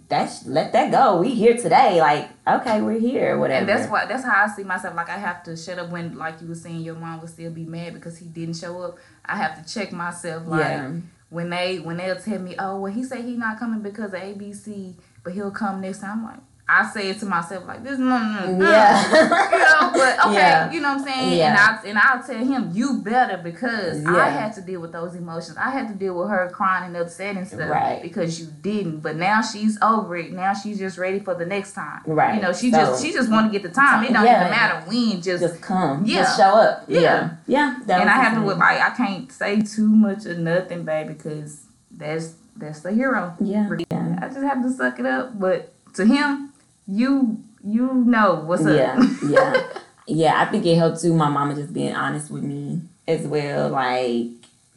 That's 0.08 0.46
let 0.46 0.72
that 0.72 0.90
go. 0.90 1.20
We 1.20 1.30
here 1.30 1.56
today. 1.56 2.00
Like, 2.00 2.28
okay, 2.46 2.80
we're 2.82 2.98
here. 3.00 3.38
Whatever. 3.38 3.60
And 3.60 3.68
that's 3.68 3.90
why 3.90 4.06
that's 4.06 4.24
how 4.24 4.44
I 4.44 4.48
see 4.48 4.64
myself. 4.64 4.94
Like 4.94 5.08
I 5.08 5.16
have 5.18 5.42
to 5.44 5.56
shut 5.56 5.78
up 5.78 5.90
when, 5.90 6.16
like 6.16 6.40
you 6.40 6.48
were 6.48 6.54
saying, 6.54 6.80
your 6.80 6.94
mom 6.94 7.20
would 7.20 7.30
still 7.30 7.50
be 7.50 7.64
mad 7.64 7.94
because 7.94 8.18
he 8.18 8.26
didn't 8.26 8.54
show 8.56 8.80
up. 8.82 8.98
I 9.24 9.36
have 9.36 9.64
to 9.64 9.72
check 9.74 9.92
myself. 9.92 10.46
Like 10.46 10.60
Yeah. 10.60 10.92
when 11.30 11.50
they 11.50 11.78
when 11.78 11.96
they'll 11.96 12.16
tell 12.20 12.38
me, 12.38 12.54
oh 12.58 12.80
well, 12.80 12.92
he 12.92 13.02
said 13.04 13.24
he 13.24 13.36
not 13.36 13.58
coming 13.58 13.80
because 13.80 14.12
of 14.12 14.20
ABC, 14.20 14.94
but 15.22 15.32
he'll 15.32 15.50
come 15.50 15.80
next 15.80 16.00
time. 16.00 16.18
I'm 16.18 16.24
like, 16.24 16.40
I 16.66 16.86
say 16.88 17.10
it 17.10 17.18
to 17.20 17.26
myself 17.26 17.66
like 17.66 17.84
this. 17.84 17.98
No, 17.98 18.06
no, 18.06 18.52
no. 18.56 18.70
Yeah. 18.70 19.12
you 19.52 19.58
know, 19.58 19.90
but 19.92 20.18
okay, 20.26 20.34
Yeah. 20.34 20.72
you 20.72 20.80
know 20.80 20.94
what 20.94 21.00
I'm 21.00 21.04
saying? 21.04 21.36
Yeah. 21.38 21.48
And 21.50 21.58
I 21.58 21.88
and 21.90 21.98
I'll 21.98 22.22
tell 22.22 22.42
him, 22.42 22.70
you 22.72 23.00
better 23.02 23.36
because 23.36 24.02
I 24.06 24.30
had 24.30 24.54
to 24.54 24.62
deal 24.62 24.80
with 24.80 24.92
those 24.92 25.14
emotions. 25.14 25.58
I 25.58 25.68
had 25.70 25.88
to 25.88 25.94
deal 25.94 26.18
with 26.18 26.30
her 26.30 26.48
crying 26.54 26.86
and 26.86 26.96
upset 26.96 27.36
and 27.36 27.46
stuff 27.46 27.68
Right. 27.68 28.00
because 28.02 28.40
you 28.40 28.46
didn't. 28.62 29.00
But 29.00 29.16
now 29.16 29.42
she's 29.42 29.78
over 29.82 30.16
it. 30.16 30.32
Now 30.32 30.54
she's 30.54 30.78
just 30.78 30.96
ready 30.96 31.18
for 31.18 31.34
the 31.34 31.44
next 31.44 31.74
time. 31.74 32.00
Right. 32.06 32.36
You 32.36 32.40
know, 32.40 32.54
she 32.54 32.70
So- 32.70 32.78
just 32.78 33.04
she 33.04 33.12
just 33.12 33.30
want 33.30 33.52
to 33.52 33.58
get 33.58 33.62
the 33.68 33.74
time. 33.74 34.02
It 34.04 34.14
don't 34.14 34.24
Yeah. 34.24 34.40
even 34.40 34.50
matter 34.50 34.88
when. 34.88 35.20
Just, 35.20 35.42
just 35.42 35.60
come. 35.60 36.04
Yeah. 36.06 36.22
Just 36.22 36.38
show 36.38 36.44
up. 36.44 36.84
Yeah. 36.88 37.00
Yeah. 37.46 37.76
Yeah. 37.86 38.00
and 38.00 38.08
I 38.08 38.14
have 38.22 38.34
to 38.36 38.40
with 38.40 38.56
like 38.56 38.80
I 38.80 38.88
can't 38.96 39.30
say 39.30 39.60
too 39.60 39.86
much 39.88 40.24
or 40.24 40.34
nothing, 40.34 40.84
baby, 40.84 41.12
because 41.12 41.60
that's 41.90 42.36
that's 42.56 42.80
the 42.80 42.92
hero. 42.92 43.34
Yeah. 43.38 43.68
Yeah. 43.90 44.18
I 44.22 44.28
just 44.28 44.40
have 44.40 44.62
to 44.62 44.70
suck 44.72 44.98
it 44.98 45.04
up. 45.04 45.38
But 45.38 45.74
to 45.96 46.06
him, 46.06 46.52
you 46.86 47.42
you 47.64 47.92
know 47.94 48.42
what's 48.44 48.64
up. 48.66 48.76
Yeah, 48.76 49.08
yeah, 49.26 49.66
yeah. 50.06 50.40
I 50.42 50.50
think 50.50 50.66
it 50.66 50.76
helped 50.76 51.00
too. 51.00 51.14
My 51.14 51.28
mama 51.28 51.54
just 51.54 51.72
being 51.72 51.94
honest 51.94 52.30
with 52.30 52.42
me 52.42 52.82
as 53.08 53.26
well, 53.26 53.70
like 53.70 54.26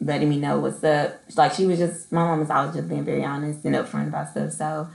letting 0.00 0.28
me 0.28 0.38
know 0.38 0.58
what's 0.58 0.82
up. 0.84 1.20
Like 1.36 1.52
she 1.52 1.66
was 1.66 1.78
just 1.78 2.12
my 2.12 2.22
mom 2.24 2.40
was 2.40 2.50
always 2.50 2.74
just 2.74 2.88
being 2.88 3.04
very 3.04 3.24
honest 3.24 3.64
and 3.64 3.74
upfront 3.74 4.08
about 4.08 4.30
stuff. 4.30 4.52
So 4.52 4.88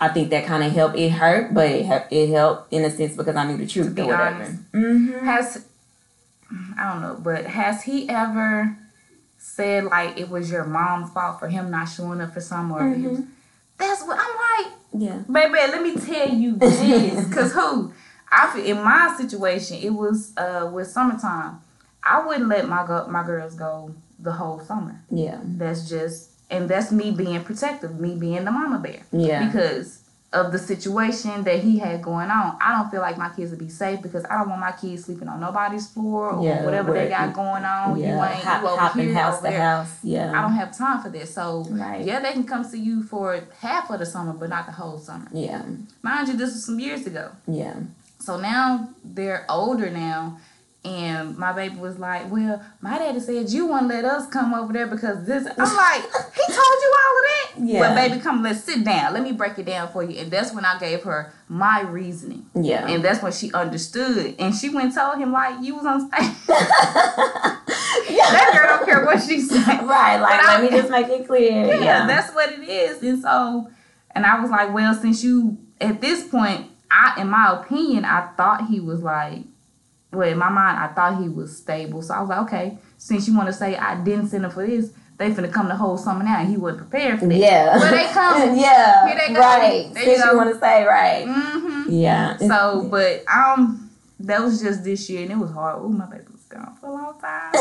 I 0.00 0.08
think 0.08 0.30
that 0.30 0.46
kind 0.46 0.62
of 0.64 0.72
helped. 0.72 0.96
It 0.96 1.10
hurt, 1.10 1.54
but 1.54 1.70
it 1.70 1.84
helped. 1.86 2.12
It 2.12 2.30
helped 2.30 2.72
in 2.72 2.84
a 2.84 2.90
sense 2.90 3.16
because 3.16 3.36
I 3.36 3.46
knew 3.46 3.56
the 3.56 3.66
truth 3.66 3.94
be 3.94 4.02
or 4.02 4.06
whatever. 4.06 4.34
honest. 4.34 4.72
Mm-hmm. 4.72 5.24
Has 5.24 5.66
I 6.78 6.92
don't 6.92 7.02
know, 7.02 7.18
but 7.22 7.46
has 7.46 7.82
he 7.82 8.08
ever 8.08 8.76
said 9.38 9.84
like 9.84 10.18
it 10.18 10.28
was 10.28 10.50
your 10.50 10.64
mom's 10.64 11.12
fault 11.12 11.38
for 11.38 11.48
him 11.48 11.70
not 11.70 11.86
showing 11.88 12.20
up 12.20 12.32
for 12.34 12.40
some 12.40 12.72
or 12.72 12.80
Mm-hmm. 12.80 13.22
That's 13.76 14.02
what 14.02 14.18
I'm. 14.18 14.37
Yeah, 14.96 15.22
Baby, 15.30 15.52
let 15.54 15.82
me 15.82 15.94
tell 15.96 16.28
you 16.28 16.56
this. 16.56 17.32
Cause 17.34 17.52
who? 17.52 17.92
I 18.30 18.50
feel 18.52 18.64
in 18.64 18.82
my 18.82 19.14
situation, 19.18 19.78
it 19.82 19.90
was 19.90 20.32
uh 20.36 20.70
with 20.72 20.88
summertime. 20.88 21.60
I 22.02 22.24
wouldn't 22.26 22.48
let 22.48 22.68
my 22.68 22.86
go- 22.86 23.06
my 23.08 23.24
girls 23.24 23.54
go 23.54 23.94
the 24.18 24.32
whole 24.32 24.60
summer. 24.60 25.02
yeah, 25.10 25.40
That's 25.42 25.88
just 25.88 26.30
and 26.50 26.68
that's 26.68 26.90
me 26.90 27.10
being 27.10 27.42
protective, 27.44 28.00
me 28.00 28.14
being 28.16 28.44
the 28.44 28.50
mama 28.50 28.78
bear. 28.78 29.00
yeah, 29.12 29.46
Because 29.46 30.00
of 30.30 30.52
the 30.52 30.58
situation 30.58 31.42
that 31.44 31.60
he 31.60 31.78
had 31.78 32.02
going 32.02 32.30
on. 32.30 32.54
I 32.60 32.76
don't 32.76 32.90
feel 32.90 33.00
like 33.00 33.16
my 33.16 33.30
kids 33.30 33.50
would 33.50 33.58
be 33.58 33.70
safe 33.70 34.02
because 34.02 34.26
I 34.26 34.36
don't 34.36 34.50
want 34.50 34.60
my 34.60 34.72
kids 34.72 35.06
sleeping 35.06 35.26
on 35.26 35.40
nobody's 35.40 35.88
floor 35.88 36.32
or 36.32 36.44
Yeah, 36.44 36.64
whatever 36.66 36.92
they 36.92 37.08
got 37.08 37.32
going 37.32 37.64
on. 37.64 37.96
You 37.96 38.04
yeah. 38.04 38.32
ain't 38.34 38.44
Hop, 38.44 38.60
you 38.62 38.68
over 38.68 38.78
hopping 38.80 39.04
here, 39.06 39.14
house 39.14 39.38
over 39.38 39.46
to 39.46 39.52
there. 39.52 39.60
house. 39.62 39.98
Yeah, 40.02 40.38
I 40.38 40.42
don't 40.42 40.52
have 40.52 40.76
time 40.76 41.00
for 41.02 41.08
this. 41.08 41.32
So 41.34 41.64
Right. 41.70 42.04
yeah, 42.04 42.20
they 42.20 42.32
can 42.32 42.44
come 42.44 42.62
see 42.62 42.78
you 42.78 43.02
for 43.04 43.40
half 43.60 43.90
of 43.90 44.00
the 44.00 44.06
summer, 44.06 44.34
but 44.34 44.50
not 44.50 44.66
the 44.66 44.72
whole 44.72 44.98
summer. 44.98 45.28
yeah, 45.32 45.62
Mind 46.02 46.28
you, 46.28 46.36
this 46.36 46.52
was 46.52 46.64
some 46.66 46.78
years 46.78 47.06
ago. 47.06 47.30
yeah, 47.46 47.74
So 48.18 48.38
now 48.38 48.90
they're 49.02 49.46
older 49.48 49.88
now. 49.88 50.38
And 50.84 51.36
my 51.36 51.52
baby 51.52 51.76
was 51.76 51.98
like, 51.98 52.30
Well, 52.30 52.62
my 52.80 52.98
daddy 52.98 53.18
said 53.20 53.50
you 53.50 53.66
wouldn't 53.66 53.88
let 53.88 54.04
us 54.04 54.28
come 54.28 54.54
over 54.54 54.72
there 54.72 54.86
because 54.86 55.26
this. 55.26 55.44
I'm 55.44 55.56
like, 55.76 56.02
He 56.02 56.52
told 56.52 56.78
you 56.82 56.94
all 56.96 57.18
of 57.18 57.24
that? 57.24 57.50
Yeah. 57.60 57.80
But 57.80 57.94
baby, 57.96 58.20
come, 58.20 58.42
let's 58.42 58.62
sit 58.62 58.84
down. 58.84 59.12
Let 59.12 59.22
me 59.24 59.32
break 59.32 59.58
it 59.58 59.66
down 59.66 59.88
for 59.88 60.04
you. 60.04 60.18
And 60.20 60.30
that's 60.30 60.54
when 60.54 60.64
I 60.64 60.78
gave 60.78 61.02
her 61.02 61.32
my 61.48 61.80
reasoning. 61.82 62.46
yeah. 62.54 62.86
And 62.86 63.04
that's 63.04 63.22
when 63.22 63.32
she 63.32 63.52
understood. 63.52 64.36
And 64.38 64.54
she 64.54 64.68
went 64.68 64.86
and 64.86 64.94
told 64.94 65.18
him, 65.18 65.32
like, 65.32 65.60
you 65.62 65.74
was 65.74 65.84
on 65.84 66.08
stage. 66.08 66.32
yeah. 66.48 66.54
that 68.30 68.50
girl 68.54 68.76
don't 68.78 68.86
care 68.86 69.04
what 69.04 69.20
she 69.22 69.40
said. 69.40 69.66
Right, 69.84 70.18
like 70.18 70.40
But 70.40 70.48
I- 70.48 70.60
let 70.60 70.70
me 70.72 70.78
just 70.78 70.90
make 70.90 71.08
it 71.08 71.26
clear. 71.26 71.66
Yeah, 71.66 71.80
Yeah, 71.82 72.06
that's 72.06 72.32
what 72.34 72.52
it 72.52 72.60
is. 72.62 73.02
And 73.02 73.20
so, 73.20 73.68
and 74.12 74.24
I 74.24 74.40
was 74.40 74.50
like, 74.50 74.72
well, 74.72 74.94
since 74.94 75.24
you, 75.24 75.58
at 75.80 76.00
this 76.00 76.26
point, 76.26 76.70
I, 76.90 77.20
in 77.20 77.28
my 77.28 77.52
opinion, 77.60 78.04
I 78.04 78.28
thought 78.36 78.68
he 78.68 78.80
was 78.80 79.02
like, 79.02 79.40
well, 80.12 80.28
in 80.28 80.38
my 80.38 80.48
mind, 80.48 80.78
I 80.78 80.88
thought 80.88 81.20
he 81.22 81.28
was 81.28 81.56
stable. 81.56 82.02
So 82.02 82.14
I 82.14 82.20
was 82.20 82.28
like, 82.30 82.40
okay, 82.46 82.78
since 82.96 83.28
you 83.28 83.36
want 83.36 83.48
to 83.48 83.52
say 83.52 83.76
I 83.76 84.02
didn't 84.02 84.28
send 84.28 84.44
him 84.44 84.50
for 84.50 84.66
this, 84.66 84.90
they 85.18 85.30
finna 85.32 85.52
come 85.52 85.68
to 85.68 85.74
hold 85.76 86.00
summer 86.00 86.24
out, 86.24 86.40
and 86.40 86.48
he 86.48 86.56
wasn't 86.56 86.88
prepared 86.88 87.18
for 87.18 87.26
that. 87.26 87.34
Yeah. 87.36 87.76
Where 87.78 87.90
they 87.90 88.06
come. 88.12 88.56
yeah. 88.56 89.06
Here 89.08 89.18
they 89.26 89.34
go. 89.34 89.40
Right. 89.40 89.92
There 89.92 90.02
you 90.04 90.10
Since 90.14 90.24
you 90.24 90.30
go. 90.30 90.36
want 90.36 90.54
to 90.54 90.60
say 90.60 90.84
right. 90.84 91.26
Mm-hmm. 91.26 91.90
Yeah. 91.90 92.36
So, 92.38 92.88
but 92.90 93.24
um, 93.28 93.90
that 94.20 94.40
was 94.40 94.60
just 94.62 94.84
this 94.84 95.10
year, 95.10 95.22
and 95.22 95.32
it 95.32 95.36
was 95.38 95.50
hard. 95.50 95.76
Oh, 95.80 95.88
my 95.88 96.06
baby 96.06 96.24
gone 96.48 96.74
for 96.80 96.86
a 96.86 96.92
long 96.92 97.18
time. 97.20 97.52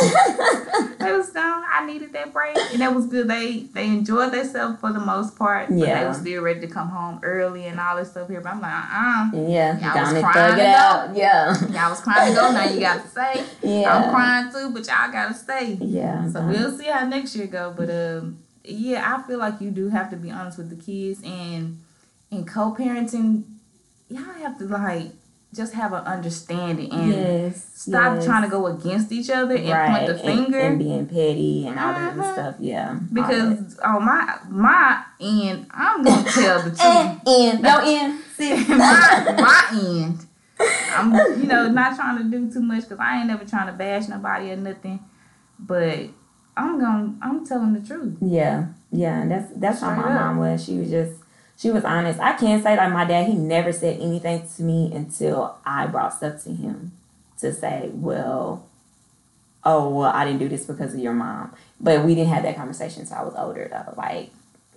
they 1.00 1.12
was 1.12 1.30
gone. 1.32 1.64
I 1.70 1.86
needed 1.86 2.14
that 2.14 2.32
break, 2.34 2.58
and 2.72 2.82
that 2.82 2.94
was 2.96 3.06
good. 3.08 3.28
They 3.28 3.60
they 3.74 3.88
enjoyed 3.88 4.32
themselves 4.34 4.80
for 4.80 4.92
the 4.94 5.00
most 5.00 5.38
part. 5.38 5.68
But 5.70 5.76
they 5.76 5.82
Yeah. 5.88 6.08
were 6.08 6.14
still 6.14 6.42
ready 6.44 6.62
to 6.62 6.68
come 6.68 6.90
home 6.90 7.20
early 7.24 7.66
and 7.66 7.80
all 7.80 7.98
this 7.98 8.12
stuff 8.12 8.28
here. 8.30 8.42
But 8.42 8.54
I'm 8.54 8.62
like, 8.62 8.72
uh, 8.74 9.50
yeah. 9.50 9.78
Y'all 9.94 10.14
was 10.14 10.24
crying 10.24 10.52
to 10.52 10.58
go. 10.58 10.68
out. 10.68 11.16
Yeah. 11.16 11.68
y'all 11.68 11.90
was 11.90 12.02
crying 12.02 12.34
to 12.34 12.40
go. 12.40 12.52
Now 12.52 12.66
you 12.66 12.80
got 12.80 13.04
to 13.04 13.10
stay. 13.10 13.44
Yeah. 13.62 13.96
I'm 13.98 14.10
crying 14.12 14.52
too, 14.52 14.70
but 14.74 14.88
y'all 14.88 15.12
gotta 15.12 15.34
stay. 15.34 15.78
Yeah. 15.82 16.30
So 16.30 16.42
we'll 16.48 16.72
see 16.78 16.86
how 16.86 17.06
next 17.06 17.36
year 17.36 17.48
go. 17.48 17.74
But 17.76 17.90
um, 17.90 18.40
yeah, 18.64 19.16
I 19.18 19.28
feel 19.28 19.40
like 19.40 19.60
you 19.60 19.72
do 19.72 19.90
have 19.90 20.10
to 20.12 20.16
be 20.16 20.32
honest 20.32 20.58
with 20.58 20.70
the 20.70 20.76
kids 20.78 21.22
and 21.24 21.80
and 22.32 22.48
co-parenting. 22.48 23.44
Y'all 24.10 24.24
have 24.24 24.58
to 24.60 24.66
like 24.66 25.12
just 25.58 25.74
have 25.74 25.92
an 25.92 26.04
understanding 26.06 26.92
and 26.92 27.12
yes. 27.12 27.70
stop 27.74 28.16
yes. 28.16 28.26
trying 28.26 28.44
to 28.44 28.48
go 28.50 28.68
against 28.68 29.12
each 29.12 29.30
other 29.30 29.56
and 29.56 29.70
right. 29.70 29.90
point 29.90 30.08
the 30.08 30.18
finger. 30.24 30.60
and, 30.60 30.80
being 30.80 31.06
petty 31.08 31.68
and 31.68 31.78
all 31.80 31.92
that 31.94 32.14
Mhm. 32.16 32.20
other 32.22 32.34
stuff. 32.34 32.56
Yeah. 32.60 33.00
Because 33.12 33.78
on 33.80 34.06
my 34.06 34.38
my 34.50 35.04
end, 35.20 35.66
I'm 35.72 36.04
gonna 36.04 36.24
tell 36.30 36.62
the 36.62 36.70
truth. 36.76 37.28
and 37.28 37.62
no 37.62 37.80
end, 37.86 38.20
See. 38.36 38.54
my 38.70 39.36
my 39.38 39.64
end, 39.74 40.26
I'm 40.96 41.14
you 41.42 41.48
know 41.48 41.68
not 41.70 41.96
trying 41.98 42.18
to 42.20 42.24
do 42.24 42.52
too 42.52 42.62
much 42.62 42.84
because 42.84 43.00
I 43.00 43.18
ain't 43.18 43.28
never 43.28 43.44
trying 43.44 43.68
to 43.68 43.74
bash 43.74 44.08
nobody 44.08 44.52
or 44.52 44.56
nothing, 44.56 45.00
but 45.60 46.00
I'm 46.56 46.80
gonna 46.80 47.16
I'm 47.22 47.46
telling 47.46 47.74
the 47.74 47.82
truth. 47.88 48.18
Yeah, 48.22 48.68
yeah, 48.92 49.22
and 49.22 49.32
that's 49.32 49.52
that's 49.56 49.82
how 49.82 49.96
my 49.96 50.04
up. 50.04 50.10
mom 50.22 50.38
was. 50.38 50.64
She 50.64 50.78
was 50.78 50.90
just 50.90 51.17
she 51.58 51.72
was 51.72 51.84
honest. 51.84 52.20
I 52.20 52.34
can't 52.34 52.62
say 52.62 52.78
like 52.78 52.92
my 52.94 53.06
dad. 53.06 53.28
He 53.28 53.34
never 53.34 53.72
said 53.72 54.00
anything 54.00 54.48
to 54.56 54.62
me 54.62 54.92
until 54.94 55.58
I 55.66 55.88
brought 55.88 56.14
stuff 56.14 56.44
to 56.44 56.52
him 56.52 56.92
to 57.40 57.52
say, 57.52 57.90
well, 57.94 58.68
oh 59.64 59.90
well, 59.90 60.12
I 60.14 60.24
didn't 60.26 60.40
do 60.40 60.50
this 60.50 60.66
because 60.66 60.94
of 60.94 61.00
your 61.00 61.14
mom. 61.14 61.54
But 61.82 62.06
we 62.06 62.16
didn't 62.16 62.34
have 62.34 62.44
that 62.44 62.56
conversation 62.56 63.02
until 63.02 63.18
I 63.18 63.24
was 63.24 63.36
older 63.36 63.68
though. 63.70 63.94
Like 63.98 64.30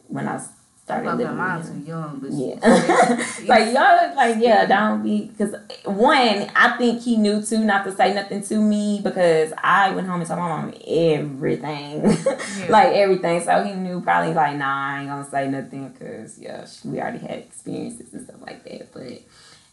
when 0.09 0.27
I 0.27 0.35
was 0.35 0.49
started 0.85 1.11
living 1.11 1.27
them, 1.27 1.39
with 1.39 1.47
I'm 1.47 1.63
him. 1.63 1.83
too 1.85 1.89
young, 1.89 2.19
but 2.19 2.31
Yeah. 2.33 3.27
like 3.47 3.73
y'all 3.75 4.17
like 4.17 4.37
yeah, 4.39 4.67
don't 4.67 5.03
be 5.03 5.27
because 5.27 5.55
one, 5.85 6.51
I 6.57 6.77
think 6.79 7.01
he 7.03 7.17
knew 7.17 7.43
too 7.43 7.59
not 7.65 7.85
to 7.85 7.93
say 7.95 8.13
nothing 8.15 8.43
to 8.45 8.57
me 8.61 9.01
because 9.03 9.53
I 9.63 9.91
went 9.95 10.07
home 10.09 10.21
and 10.21 10.29
told 10.29 10.41
my 10.41 10.49
mom 10.49 10.75
everything. 10.87 12.03
like 12.69 12.93
everything. 12.95 13.41
So 13.43 13.63
he 13.63 13.75
knew 13.75 14.01
probably 14.01 14.35
like 14.35 14.57
nah, 14.57 14.95
I 14.97 15.01
ain't 15.01 15.09
gonna 15.09 15.29
say 15.31 15.49
nothing 15.49 15.89
because 15.91 16.39
yeah, 16.39 16.67
we 16.85 17.01
already 17.01 17.19
had 17.19 17.39
experiences 17.39 18.13
and 18.13 18.25
stuff 18.25 18.41
like 18.45 18.65
that. 18.65 18.93
But 18.93 19.23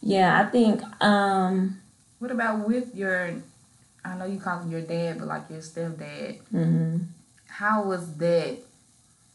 yeah, 0.02 0.40
I 0.40 0.44
think 0.50 0.82
um 1.02 1.80
What 2.20 2.30
about 2.30 2.66
with 2.68 2.94
your? 2.94 3.30
I 4.04 4.16
know 4.16 4.24
you 4.24 4.38
call 4.38 4.60
him 4.60 4.70
your 4.70 4.80
dad, 4.82 5.18
but 5.18 5.28
like 5.28 5.50
your 5.50 5.60
stepdad. 5.60 6.38
mhm. 6.54 7.06
How 7.48 7.82
was 7.82 8.14
that? 8.18 8.58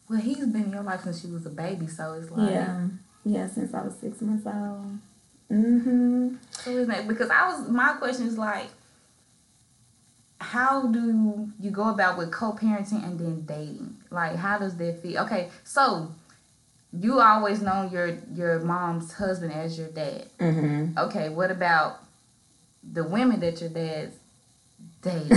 Well, 0.10 0.20
he's 0.20 0.46
been 0.46 0.66
in 0.66 0.72
your 0.72 0.84
life 0.84 1.02
since 1.04 1.24
you 1.24 1.34
was 1.34 1.46
a 1.46 1.50
baby, 1.50 1.88
so 1.88 2.14
it's 2.14 2.30
like 2.30 2.52
yeah. 2.52 2.88
Yeah, 3.26 3.48
since 3.48 3.74
I 3.74 3.82
was 3.82 3.96
six 3.96 4.22
months 4.22 4.46
old. 4.46 5.00
Mm-hmm. 5.52 6.36
So 6.52 6.72
isn't 6.72 6.92
it? 6.94 7.08
Because 7.08 7.30
I 7.30 7.48
was 7.48 7.70
my 7.70 7.94
question 7.94 8.28
is 8.28 8.38
like, 8.38 8.68
how 10.40 10.88
do 10.88 11.50
you 11.60 11.72
go 11.72 11.90
about 11.90 12.18
with 12.18 12.32
co-parenting 12.32 13.04
and 13.04 13.20
then 13.20 13.46
dating? 13.46 13.96
Like, 14.10 14.36
how 14.36 14.60
does 14.60 14.76
that 14.78 15.02
feel? 15.02 15.24
Okay, 15.24 15.50
so 15.64 16.12
you 16.92 17.20
always 17.20 17.62
known 17.62 17.92
your 17.92 18.18
your 18.36 18.60
mom's 18.60 19.14
husband 19.14 19.54
as 19.54 19.78
your 19.78 19.88
dad. 19.90 20.28
Mm-hmm. 20.40 20.98
Okay, 20.98 21.30
what 21.30 21.50
about 21.50 22.00
the 22.84 23.04
women 23.04 23.40
that 23.40 23.62
your 23.62 23.70
dad's 23.70 24.16
dated? 25.02 25.32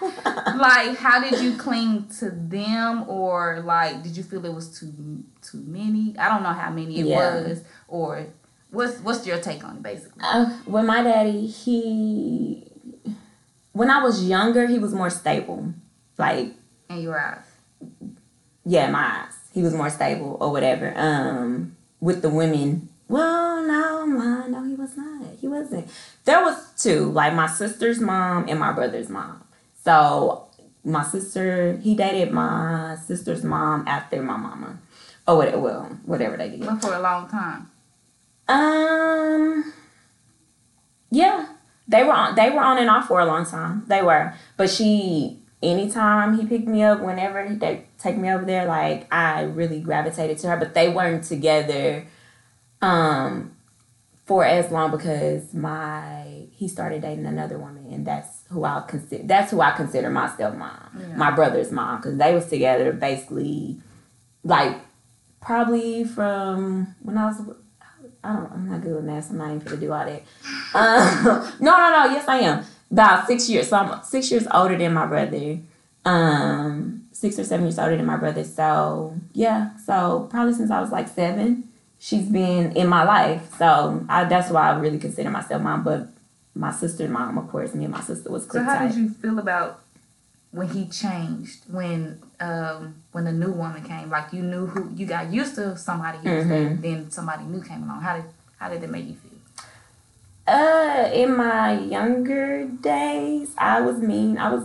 like, 0.56 0.96
how 0.96 1.20
did 1.20 1.40
you 1.40 1.56
cling 1.56 2.08
to 2.18 2.30
them, 2.30 3.08
or 3.08 3.60
like, 3.64 4.02
did 4.02 4.16
you 4.16 4.22
feel 4.22 4.44
it 4.44 4.52
was 4.54 4.78
too 4.78 4.92
too 5.42 5.62
many? 5.66 6.14
I 6.18 6.28
don't 6.28 6.42
know 6.42 6.52
how 6.52 6.70
many 6.70 7.00
it 7.00 7.06
Yeah. 7.06 7.16
was, 7.42 7.62
or 7.88 8.26
what's 8.70 8.98
what's 9.00 9.26
your 9.26 9.38
take 9.38 9.64
on 9.64 9.76
it, 9.76 9.82
basically? 9.82 10.20
Uh, 10.22 10.56
with 10.66 10.84
my 10.84 11.02
daddy, 11.02 11.46
he 11.46 12.64
when 13.72 13.90
I 13.90 14.02
was 14.02 14.24
younger, 14.24 14.66
he 14.66 14.78
was 14.78 14.92
more 14.92 15.10
stable. 15.10 15.72
Like, 16.16 16.48
In 16.90 17.00
your 17.02 17.18
eyes. 17.20 17.44
yeah, 18.64 18.90
my 18.90 19.22
eyes, 19.24 19.34
he 19.52 19.62
was 19.62 19.72
more 19.74 19.88
stable 19.90 20.36
or 20.40 20.50
whatever. 20.50 20.92
Um, 20.96 21.76
with 22.00 22.22
the 22.22 22.28
women, 22.28 22.88
well, 23.08 23.62
no, 23.64 24.06
my, 24.06 24.46
no, 24.48 24.64
he 24.64 24.74
was 24.74 24.96
not. 24.96 25.22
He 25.40 25.46
wasn't. 25.48 25.88
There 26.24 26.40
was 26.42 26.56
two, 26.76 27.04
like 27.10 27.34
my 27.34 27.46
sister's 27.46 28.00
mom 28.00 28.46
and 28.48 28.58
my 28.58 28.72
brother's 28.72 29.08
mom. 29.08 29.44
So 29.88 30.44
my 30.84 31.02
sister, 31.02 31.78
he 31.78 31.94
dated 31.94 32.30
my 32.30 32.94
sister's 33.06 33.42
mom 33.42 33.88
after 33.88 34.22
my 34.22 34.36
mama, 34.36 34.76
Oh, 35.26 35.36
whatever. 35.36 35.58
Well, 35.58 35.98
whatever 36.04 36.36
they 36.36 36.50
did. 36.50 36.60
But 36.60 36.82
for 36.82 36.92
a 36.92 37.00
long 37.00 37.26
time. 37.26 37.70
Um. 38.48 39.72
Yeah, 41.10 41.46
they 41.86 42.04
were 42.04 42.12
on. 42.12 42.34
They 42.34 42.50
were 42.50 42.60
on 42.60 42.76
and 42.76 42.90
off 42.90 43.08
for 43.08 43.18
a 43.18 43.24
long 43.24 43.46
time. 43.46 43.84
They 43.86 44.02
were, 44.02 44.34
but 44.58 44.68
she. 44.68 45.38
Anytime 45.62 46.38
he 46.38 46.46
picked 46.46 46.68
me 46.68 46.82
up, 46.82 47.00
whenever 47.00 47.52
they 47.52 47.84
take 47.98 48.16
me 48.16 48.30
over 48.30 48.44
there, 48.44 48.66
like 48.66 49.12
I 49.12 49.42
really 49.42 49.80
gravitated 49.80 50.36
to 50.38 50.48
her. 50.48 50.56
But 50.58 50.74
they 50.74 50.90
weren't 50.90 51.24
together, 51.24 52.06
um, 52.82 53.56
for 54.26 54.44
as 54.44 54.70
long 54.70 54.90
because 54.90 55.52
my 55.54 56.27
he 56.58 56.66
started 56.66 57.02
dating 57.02 57.24
another 57.24 57.56
woman, 57.56 57.86
and 57.92 58.04
that's 58.04 58.42
who 58.50 58.64
I 58.64 58.82
consider. 58.88 59.22
That's 59.22 59.52
who 59.52 59.60
I 59.60 59.70
consider 59.70 60.10
my 60.10 60.26
stepmom, 60.26 60.72
Yeah. 60.98 61.16
my 61.16 61.30
brother's 61.30 61.70
mom, 61.70 61.98
because 61.98 62.18
they 62.18 62.34
was 62.34 62.46
together 62.48 62.92
basically, 62.92 63.76
like 64.42 64.76
probably 65.40 66.02
from 66.02 66.96
when 67.02 67.16
I 67.16 67.26
was 67.26 67.40
I 68.24 68.32
don't. 68.34 68.50
I'm 68.52 68.68
not 68.68 68.80
good 68.80 68.96
with 68.96 69.04
math. 69.04 69.26
So 69.26 69.30
I'm 69.30 69.38
not 69.38 69.46
even 69.54 69.58
gonna 69.60 69.76
do 69.76 69.92
all 69.92 70.04
that. 70.04 70.22
Um, 70.74 71.52
no, 71.60 71.70
no, 71.76 71.90
no. 71.90 72.12
Yes, 72.12 72.26
I 72.26 72.38
am. 72.38 72.64
About 72.90 73.26
six 73.28 73.48
years. 73.48 73.68
So 73.68 73.76
I'm 73.76 74.02
six 74.02 74.28
years 74.32 74.46
older 74.52 74.76
than 74.76 74.92
my 74.92 75.06
brother. 75.06 75.60
Um, 76.04 77.04
six 77.12 77.38
or 77.38 77.44
seven 77.44 77.66
years 77.66 77.78
older 77.78 77.96
than 77.96 78.06
my 78.06 78.16
brother. 78.16 78.42
So 78.42 79.14
yeah. 79.32 79.76
So 79.86 80.26
probably 80.30 80.54
since 80.54 80.70
I 80.72 80.80
was 80.80 80.90
like 80.90 81.06
seven, 81.08 81.68
she's 82.00 82.26
been 82.26 82.72
in 82.76 82.88
my 82.88 83.04
life. 83.04 83.54
So 83.56 84.04
I, 84.08 84.24
that's 84.24 84.50
why 84.50 84.70
I 84.70 84.78
really 84.78 84.98
consider 84.98 85.30
myself 85.30 85.62
mom. 85.62 85.84
But 85.84 86.08
my 86.58 86.72
sister's 86.72 87.08
mom, 87.10 87.38
of 87.38 87.48
course, 87.48 87.74
me 87.74 87.84
and 87.84 87.92
my 87.94 88.00
sister 88.00 88.30
was 88.30 88.46
So 88.46 88.60
how 88.62 88.74
tight. 88.78 88.88
did 88.88 88.96
you 88.98 89.08
feel 89.10 89.38
about 89.38 89.80
when 90.50 90.68
he 90.68 90.86
changed? 90.88 91.60
When 91.70 92.20
um 92.40 92.96
when 93.12 93.24
the 93.24 93.32
new 93.32 93.52
woman 93.52 93.82
came? 93.84 94.10
Like 94.10 94.32
you 94.32 94.42
knew 94.42 94.66
who 94.66 94.90
you 94.94 95.06
got 95.06 95.32
used 95.32 95.54
to 95.56 95.76
somebody 95.76 96.18
you 96.18 96.30
Mhm. 96.30 96.48
dating, 96.48 96.80
then 96.80 97.10
somebody 97.10 97.44
new 97.44 97.62
came 97.62 97.82
along. 97.84 98.00
How 98.02 98.16
did 98.16 98.24
how 98.58 98.68
did 98.68 98.82
it 98.82 98.90
make 98.90 99.06
you 99.06 99.14
feel? 99.14 99.28
Uh, 100.46 101.10
in 101.12 101.36
my 101.36 101.78
younger 101.78 102.64
days, 102.64 103.54
I 103.58 103.80
was 103.82 103.98
mean. 103.98 104.38
I 104.38 104.50
was, 104.50 104.64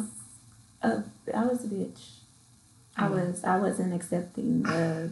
uh, 0.81 1.01
I 1.35 1.45
was 1.45 1.65
a 1.65 1.67
bitch. 1.67 2.01
I 2.97 3.09
was. 3.09 3.43
I 3.43 3.57
wasn't 3.57 3.93
accepting. 3.93 4.65
Uh, 4.65 5.09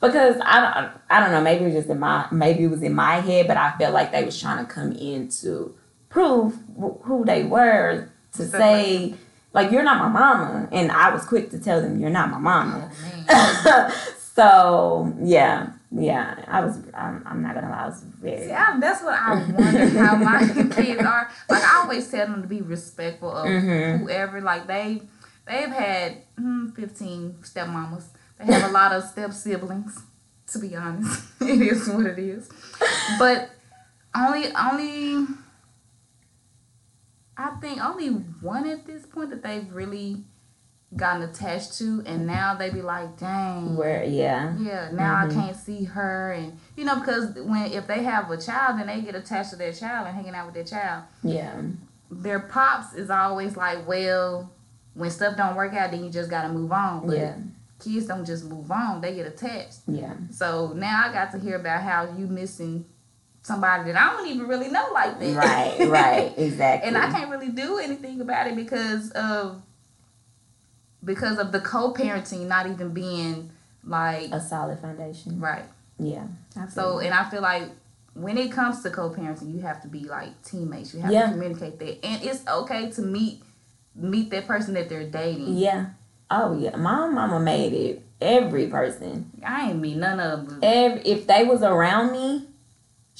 because 0.00 0.36
I 0.44 0.60
don't. 0.60 0.90
I 1.08 1.20
don't 1.20 1.30
know. 1.30 1.40
Maybe 1.40 1.62
it 1.64 1.66
was 1.68 1.74
just 1.74 1.88
in 1.88 2.00
my. 2.00 2.26
Maybe 2.32 2.64
it 2.64 2.70
was 2.70 2.82
in 2.82 2.94
my 2.94 3.20
head, 3.20 3.46
but 3.46 3.56
I 3.56 3.76
felt 3.78 3.94
like 3.94 4.10
they 4.12 4.24
was 4.24 4.38
trying 4.40 4.66
to 4.66 4.70
come 4.70 4.90
in 4.92 5.28
to 5.40 5.74
prove 6.12 6.54
wh- 6.80 7.02
who 7.06 7.24
they 7.24 7.42
were 7.42 8.08
to 8.34 8.44
say, 8.46 9.14
like 9.52 9.72
you're 9.72 9.82
not 9.82 9.98
my 9.98 10.08
mama, 10.20 10.68
and 10.70 10.92
I 10.92 11.12
was 11.12 11.24
quick 11.24 11.50
to 11.50 11.58
tell 11.58 11.80
them 11.82 11.98
you're 12.00 12.10
not 12.10 12.30
my 12.30 12.38
mama. 12.38 12.90
Oh 13.28 14.14
so 14.34 15.12
yeah, 15.22 15.72
yeah. 15.90 16.44
I 16.48 16.64
was. 16.64 16.78
I'm, 16.94 17.22
I'm 17.26 17.42
not 17.42 17.54
gonna 17.54 17.70
lie. 17.70 17.82
I 17.84 17.86
was 17.86 18.00
very. 18.02 18.46
See, 18.46 18.52
I, 18.52 18.78
that's 18.80 19.02
what 19.02 19.14
I 19.14 19.34
wonder 19.52 19.86
how 20.04 20.16
my 20.16 20.40
kids 20.74 21.02
are. 21.02 21.30
Like 21.48 21.62
I 21.62 21.80
always 21.82 22.10
tell 22.10 22.26
them 22.26 22.42
to 22.42 22.48
be 22.48 22.62
respectful 22.62 23.30
of 23.30 23.46
Mhm. 23.46 24.00
whoever. 24.00 24.40
Like 24.40 24.66
they 24.66 25.02
they've 25.46 25.68
had 25.68 26.18
mm, 26.40 26.74
fifteen 26.74 27.36
stepmamas. 27.42 28.04
They 28.38 28.52
have 28.52 28.70
a 28.70 28.72
lot 28.72 28.92
of 28.92 29.04
step 29.04 29.32
siblings. 29.32 30.00
To 30.52 30.58
be 30.58 30.76
honest, 30.76 31.22
it 31.40 31.60
is 31.62 31.88
what 31.88 32.04
it 32.06 32.18
is. 32.18 32.48
But 33.18 33.50
only 34.14 34.44
only 34.54 35.26
I 37.36 37.50
think 37.60 37.82
only 37.82 38.08
one 38.08 38.66
at 38.68 38.86
this 38.86 39.06
point 39.06 39.30
that 39.30 39.42
they've 39.42 39.72
really 39.72 40.24
gotten 40.94 41.22
attached 41.22 41.78
to, 41.78 42.02
and 42.04 42.26
now 42.26 42.54
they 42.54 42.68
be 42.68 42.82
like, 42.82 43.16
dang. 43.18 43.76
Where 43.76 44.04
yeah. 44.04 44.54
Yeah, 44.58 44.90
now 44.92 45.24
Mhm. 45.24 45.30
I 45.30 45.34
can't 45.34 45.56
see 45.56 45.84
her, 45.84 46.32
and 46.32 46.58
you 46.76 46.84
know 46.84 46.96
because 47.00 47.34
when 47.34 47.72
if 47.72 47.86
they 47.86 48.02
have 48.02 48.30
a 48.30 48.36
child, 48.36 48.78
then 48.78 48.86
they 48.88 49.00
get 49.00 49.14
attached 49.14 49.50
to 49.50 49.56
their 49.56 49.72
child 49.72 50.06
and 50.06 50.14
hanging 50.14 50.34
out 50.34 50.44
with 50.46 50.54
their 50.54 50.64
child. 50.64 51.04
Yeah. 51.22 51.54
Their 52.10 52.40
pops 52.40 52.92
is 52.94 53.08
always 53.08 53.56
like, 53.56 53.88
well, 53.88 54.50
when 54.92 55.10
stuff 55.10 55.34
don't 55.38 55.56
work 55.56 55.72
out, 55.72 55.92
then 55.92 56.04
you 56.04 56.10
just 56.10 56.28
gotta 56.28 56.50
move 56.50 56.70
on. 56.72 57.06
But 57.06 57.16
Yeah. 57.16 57.34
kids 57.78 58.06
don't 58.06 58.26
just 58.26 58.44
move 58.44 58.70
on; 58.70 59.00
they 59.00 59.14
get 59.14 59.26
attached. 59.26 59.78
Yeah. 59.86 60.12
So 60.30 60.74
now 60.76 61.04
I 61.06 61.12
got 61.12 61.32
to 61.32 61.38
hear 61.38 61.56
about 61.56 61.82
how 61.82 62.04
you 62.18 62.26
missing 62.26 62.84
somebody 63.42 63.90
that 63.92 64.00
I 64.00 64.16
don't 64.16 64.28
even 64.28 64.46
really 64.46 64.68
know 64.70 64.88
like 64.92 65.18
that. 65.18 65.36
Right, 65.36 65.88
right, 65.88 66.32
exactly. 66.36 66.88
and 66.88 66.96
I 66.96 67.10
can't 67.10 67.30
really 67.30 67.48
do 67.50 67.78
anything 67.78 68.20
about 68.20 68.46
it 68.46 68.56
because 68.56 69.10
of 69.12 69.62
because 71.04 71.38
of 71.38 71.50
the 71.52 71.60
co-parenting 71.60 72.46
not 72.46 72.66
even 72.66 72.90
being 72.94 73.50
like 73.84 74.30
a 74.30 74.40
solid 74.40 74.78
foundation. 74.78 75.40
right. 75.40 75.64
Yeah. 75.98 76.26
So, 76.70 76.98
and 76.98 77.14
I 77.14 77.28
feel 77.30 77.42
like 77.42 77.64
when 78.14 78.36
it 78.36 78.50
comes 78.50 78.82
to 78.82 78.90
co-parenting, 78.90 79.54
you 79.54 79.60
have 79.60 79.82
to 79.82 79.88
be 79.88 80.00
like 80.04 80.30
teammates. 80.42 80.92
You 80.94 81.00
have 81.00 81.12
Yeah. 81.12 81.26
to 81.26 81.32
communicate 81.32 81.78
that, 81.78 82.04
and 82.04 82.22
it's 82.24 82.46
okay 82.48 82.90
to 82.92 83.02
meet 83.02 83.42
meet 83.94 84.30
that 84.30 84.46
person 84.46 84.74
that 84.74 84.88
they're 84.88 85.08
dating. 85.08 85.56
yeah. 85.56 85.86
Oh 86.30 86.58
yeah. 86.58 86.74
My 86.76 87.06
mama 87.08 87.38
made 87.40 87.72
it. 87.74 88.02
Every 88.20 88.66
person. 88.68 89.30
I 89.44 89.70
ain't 89.70 89.80
meet 89.80 89.96
none 89.96 90.18
of 90.18 90.48
them. 90.48 90.60
Every 90.62 91.02
if 91.02 91.26
they 91.26 91.44
was 91.44 91.62
around 91.62 92.12
me, 92.12 92.46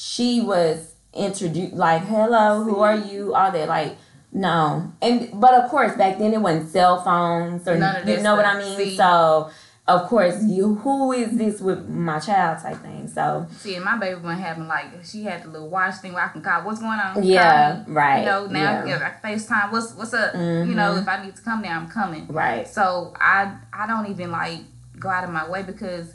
she 0.02 0.40
was 0.40 0.94
introduced 1.14 1.74
like, 1.74 2.02
hello, 2.02 2.64
who 2.64 2.80
are 2.80 2.96
you? 2.96 3.34
All 3.34 3.52
that 3.52 3.68
like 3.68 3.96
no. 4.32 4.90
And 5.00 5.40
but 5.40 5.54
of 5.54 5.70
course 5.70 5.96
back 5.96 6.18
then 6.18 6.32
it 6.32 6.40
wasn't 6.40 6.70
cell 6.70 7.00
phones 7.02 7.68
or 7.68 7.76
None 7.78 8.08
you 8.08 8.20
know 8.20 8.34
what 8.34 8.44
I 8.46 8.58
mean? 8.58 8.76
See? 8.76 8.96
So 8.96 9.50
of 9.86 10.08
course 10.08 10.42
you 10.42 10.74
who 10.76 11.12
is 11.12 11.36
this 11.36 11.60
with 11.60 11.88
my 11.88 12.18
child 12.18 12.60
type 12.62 12.78
thing. 12.78 13.06
So 13.06 13.46
See, 13.58 13.78
my 13.78 13.96
baby 13.98 14.20
one 14.20 14.36
having 14.38 14.66
like 14.66 14.86
she 15.04 15.22
had 15.22 15.44
the 15.44 15.48
little 15.50 15.68
watch 15.68 15.96
thing 15.96 16.14
where 16.14 16.24
I 16.24 16.28
can 16.28 16.42
call. 16.42 16.62
What's 16.62 16.80
going 16.80 16.98
on? 16.98 17.22
Yeah, 17.22 17.84
me. 17.86 17.94
right. 17.94 18.20
You 18.20 18.26
know 18.26 18.46
now 18.46 18.84
yeah. 18.84 18.98
Like 18.98 19.22
FaceTime. 19.22 19.70
What's 19.70 19.94
what's 19.94 20.14
up? 20.14 20.34
You 20.34 20.74
know 20.74 20.94
Mhm. 20.94 21.02
if 21.02 21.08
I 21.08 21.24
need 21.24 21.36
to 21.36 21.42
come 21.42 21.62
there, 21.62 21.72
I'm 21.72 21.88
coming. 21.88 22.26
Right. 22.28 22.66
So 22.66 23.12
I 23.20 23.54
I 23.72 23.86
don't 23.86 24.06
even 24.08 24.32
like 24.32 24.60
go 24.98 25.10
out 25.10 25.22
of 25.24 25.30
my 25.30 25.48
way 25.48 25.62
because 25.62 26.14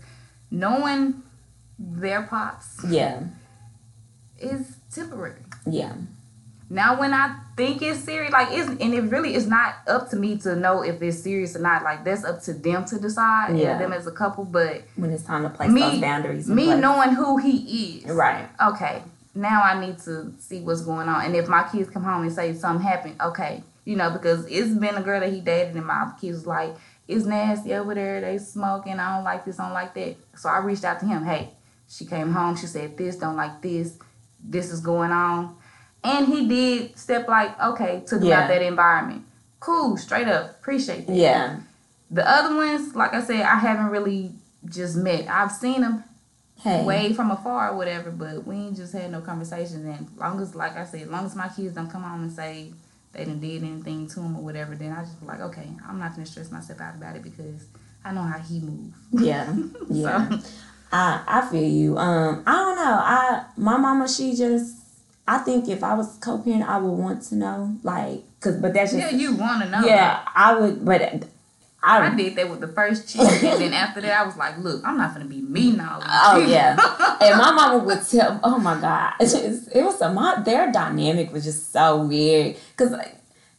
knowing 0.52 1.22
their 1.80 2.24
pops 2.24 2.84
Yeah. 2.90 3.20
Is 4.40 4.78
temporary. 4.94 5.42
Yeah. 5.66 5.94
Now, 6.70 7.00
when 7.00 7.14
I 7.14 7.34
think 7.56 7.82
it's 7.82 8.00
serious, 8.04 8.34
like 8.34 8.50
it's 8.52 8.68
and 8.68 8.94
it 8.94 9.04
really 9.04 9.36
is 9.36 9.48
not 9.48 9.76
up 9.88 10.10
to 10.10 10.18
me 10.18 10.38
to 10.40 10.54
know 10.56 10.82
if 10.82 11.02
it's 11.02 11.18
serious 11.20 11.56
or 11.56 11.60
not. 11.60 11.84
Like 11.84 12.04
that's 12.04 12.26
up 12.26 12.42
to 12.44 12.54
them 12.54 12.84
to 12.86 13.00
decide. 13.00 13.58
Yeah. 13.58 13.78
Them 13.78 13.94
as 13.94 14.06
a 14.06 14.12
couple, 14.12 14.44
but 14.44 14.82
when 14.98 15.12
it's 15.12 15.24
time 15.24 15.44
to 15.44 15.50
place 15.50 15.72
Me- 15.72 15.80
those 15.82 16.02
boundaries. 16.02 16.48
me 16.50 16.66
place. 16.66 16.82
knowing 16.82 17.12
who 17.12 17.38
he 17.38 18.02
is, 18.04 18.12
Right. 18.14 18.50
okay, 18.62 19.02
now 19.34 19.62
I 19.64 19.80
need 19.80 19.98
to 20.00 20.34
see 20.40 20.60
what's 20.60 20.82
going 20.82 21.08
on. 21.08 21.24
And 21.26 21.36
if 21.38 21.48
my 21.48 21.64
kids 21.72 21.90
come 21.90 22.04
home 22.04 22.24
and 22.24 22.34
say 22.34 22.54
something 22.54 22.86
happened, 22.86 23.16
okay, 23.22 23.64
you 23.86 23.96
know, 23.96 24.12
because 24.12 24.46
it's 24.48 24.74
been 24.78 24.96
a 24.96 25.02
girl 25.02 25.22
that 25.22 25.32
he 25.32 25.40
dated 25.40 25.74
and 25.78 25.86
my 25.86 26.12
kids 26.20 26.40
was 26.40 26.48
like, 26.48 26.76
it's 27.08 27.24
nasty 27.26 27.74
over 27.76 27.96
there, 27.96 28.20
they 28.20 28.38
smoking, 28.40 29.00
I 29.00 29.16
don't 29.16 29.24
like 29.24 29.46
this, 29.46 29.58
I 29.58 29.64
don't 29.64 29.74
like 29.74 29.94
that. 29.94 30.18
So 30.36 30.50
I 30.50 30.58
reached 30.58 30.84
out 30.84 31.00
to 31.00 31.06
him, 31.06 31.24
hey, 31.24 31.52
she 31.88 32.04
came 32.06 32.34
home, 32.34 32.58
she 32.58 32.66
said 32.68 32.98
this, 32.98 33.16
don't 33.16 33.38
like 33.38 33.62
this, 33.62 33.98
this 34.44 34.72
is 34.72 34.80
going 34.80 35.12
on. 35.12 35.56
And 36.04 36.28
he 36.28 36.48
did 36.48 36.98
step 36.98 37.28
like, 37.28 37.60
okay, 37.62 38.04
took 38.06 38.24
Yeah. 38.24 38.42
out 38.42 38.48
that 38.50 38.62
environment. 38.62 39.24
Cool, 39.60 39.98
straight 39.98 40.28
up, 40.28 40.52
appreciate 40.52 41.08
that. 41.08 41.16
Yeah. 41.16 41.58
The 42.10 42.28
other 42.30 42.56
ones, 42.56 42.96
like 42.96 43.14
I 43.14 43.22
said, 43.22 43.42
I 43.42 43.56
haven't 43.58 43.88
really 43.90 44.32
just 44.66 44.96
met. 44.96 45.28
I've 45.28 45.52
seen 45.52 45.82
them 45.82 46.04
Hey. 46.60 46.84
way 46.86 47.14
from 47.14 47.30
afar 47.32 47.70
or 47.72 47.78
whatever, 47.78 48.10
but 48.12 48.46
we 48.48 48.56
ain't 48.56 48.76
just 48.78 48.94
had 48.94 49.12
no 49.12 49.22
conversations. 49.22 49.86
And 49.86 50.08
long 50.18 50.40
as, 50.42 50.56
like 50.56 50.78
I 50.78 50.86
said, 50.86 51.02
as 51.04 51.08
long 51.10 51.26
as 51.26 51.36
my 51.36 51.50
kids 51.50 51.76
don't 51.76 51.90
come 51.90 52.04
home 52.04 52.24
and 52.24 52.32
say 52.32 52.72
they 53.14 53.26
done 53.26 53.40
did 53.40 53.64
anything 53.64 54.08
to 54.08 54.22
him 54.22 54.38
or 54.38 54.42
whatever, 54.44 54.76
then 54.76 54.92
I 54.94 55.02
just 55.04 55.20
be 55.20 55.26
like, 55.28 55.42
okay, 55.42 55.68
I'm 55.88 56.00
not 56.00 56.14
gonna 56.14 56.26
stress 56.26 56.52
myself 56.52 56.80
out 56.80 56.96
about 56.96 57.16
it 57.16 57.24
because 57.24 57.66
I 58.06 58.12
know 58.14 58.22
how 58.24 58.40
he 58.40 58.60
moves. 58.60 58.96
Yeah. 59.12 59.54
Yeah. 59.90 60.30
I 60.92 61.22
I 61.28 61.42
feel 61.50 61.64
you. 61.68 61.98
Um, 61.98 62.44
I 62.46 62.52
don't 62.54 62.76
know. 62.76 62.84
I 62.84 63.46
my 63.58 63.78
mama, 63.78 64.08
she 64.08 64.36
just. 64.36 64.76
I 65.30 65.40
think 65.40 65.68
if 65.68 65.84
I 65.84 65.94
was 65.94 66.16
co-parent, 66.22 66.64
I 66.64 66.78
would 66.78 66.90
want 66.90 67.22
to 67.24 67.36
know, 67.36 67.76
like, 67.84 68.24
cause, 68.40 68.56
but 68.62 68.74
that's 68.74 68.94
just, 68.94 69.12
Yeah, 69.12 69.18
you 69.18 69.36
want 69.36 69.62
to 69.62 69.70
know. 69.70 69.86
yeah, 69.86 70.22
I 70.34 70.58
would, 70.58 70.86
but 70.86 71.02
I, 71.84 72.08
I 72.08 72.16
did 72.16 72.36
that 72.38 72.50
with 72.50 72.62
the 72.62 72.70
first 72.70 73.10
chick, 73.10 73.22
and 73.22 73.62
then 73.62 73.74
after 73.84 74.00
that, 74.02 74.22
I 74.22 74.26
was 74.26 74.38
like, 74.38 74.58
"Look, 74.60 74.86
I'm 74.86 74.98
not 74.98 75.14
gonna 75.14 75.26
be 75.26 75.42
mean 75.42 75.80
all 75.82 76.00
this." 76.00 76.10
Oh 76.10 76.38
yeah, 76.38 76.72
and 77.22 77.38
my 77.38 77.52
mama 77.52 77.84
would 77.84 78.08
tell. 78.08 78.40
Oh 78.42 78.58
my 78.58 78.80
god, 78.80 79.14
it's 79.20 79.34
just, 79.40 79.76
it 79.76 79.84
was 79.84 80.00
a 80.02 80.12
my 80.14 80.42
their 80.42 80.72
dynamic 80.72 81.34
was 81.34 81.44
just 81.44 81.74
so 81.74 82.04
weird. 82.06 82.56
Cause 82.78 82.92
like, 82.92 83.17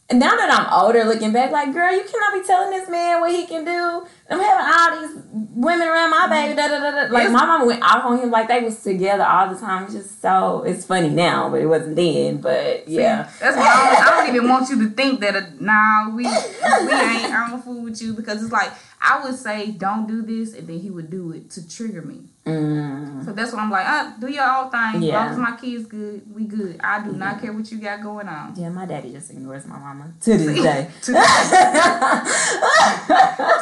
and 0.09 0.19
now 0.19 0.35
that 0.35 0.51
I'm 0.51 0.73
older, 0.73 1.03
looking 1.03 1.31
back, 1.31 1.51
like 1.51 1.71
girl, 1.71 1.91
you 1.91 2.03
cannot 2.03 2.33
be 2.33 2.47
telling 2.47 2.71
this 2.71 2.89
man 2.89 3.21
what 3.21 3.31
he 3.31 3.45
can 3.45 3.63
do. 3.63 4.07
I'm 4.29 4.39
having 4.39 4.73
all 4.73 5.07
these 5.07 5.23
women 5.53 5.87
around 5.87 6.09
my 6.09 6.27
baby. 6.27 6.55
Da, 6.55 6.67
da, 6.67 6.79
da, 6.79 6.91
da. 7.07 7.13
Like 7.13 7.31
my 7.31 7.45
mama 7.45 7.65
went 7.65 7.83
off 7.83 8.05
on 8.05 8.19
him 8.19 8.31
like 8.31 8.47
they 8.47 8.61
was 8.61 8.81
together 8.81 9.23
all 9.23 9.53
the 9.53 9.59
time. 9.59 9.83
It's 9.83 9.93
just 9.93 10.19
so 10.21 10.63
it's 10.65 10.85
funny 10.85 11.09
now, 11.09 11.49
but 11.49 11.61
it 11.61 11.67
wasn't 11.67 11.95
then. 11.95 12.41
But 12.41 12.87
yeah, 12.87 13.29
That's 13.39 13.55
why 13.55 13.63
I 13.63 13.93
don't, 13.93 14.07
I 14.07 14.25
don't 14.25 14.35
even 14.35 14.49
want 14.49 14.69
you 14.69 14.87
to 14.87 14.95
think 14.95 15.19
that. 15.19 15.35
Uh, 15.35 15.41
nah, 15.59 16.09
we 16.09 16.23
we 16.23 16.25
ain't. 16.25 17.31
I 17.31 17.47
don't 17.49 17.63
fool 17.63 17.83
with 17.83 18.01
you 18.01 18.13
because 18.13 18.41
it's 18.41 18.51
like 18.51 18.71
I 19.01 19.23
would 19.23 19.35
say 19.35 19.71
don't 19.71 20.07
do 20.07 20.21
this, 20.21 20.53
and 20.53 20.67
then 20.67 20.79
he 20.79 20.89
would 20.89 21.09
do 21.09 21.31
it 21.31 21.49
to 21.51 21.67
trigger 21.69 22.01
me. 22.01 22.25
mm, 22.45 23.23
So 23.23 23.31
that's 23.31 23.53
why 23.53 23.59
I'm 23.61 23.71
like, 23.71 23.87
uh, 23.87 24.11
do 24.19 24.27
your 24.27 24.43
own 24.43 24.69
thing. 24.69 25.03
Yeah. 25.03 25.23
As 25.29 25.37
long 25.37 25.45
as 25.47 25.51
my 25.51 25.57
kids 25.57 25.85
good, 25.85 26.21
we 26.35 26.43
good. 26.43 26.79
I 26.83 27.01
do 27.03 27.13
not 27.13 27.39
care 27.41 27.53
what 27.53 27.71
you 27.71 27.79
got 27.79 28.01
going 28.03 28.27
on. 28.27 28.53
yeah. 28.57 28.69
My 28.69 28.85
daddy 28.85 29.11
just 29.13 29.31
ignores 29.31 29.65
my 29.65 29.79
mama 29.79 30.11
to 30.21 30.37
this 30.37 30.61
day. 30.61 30.89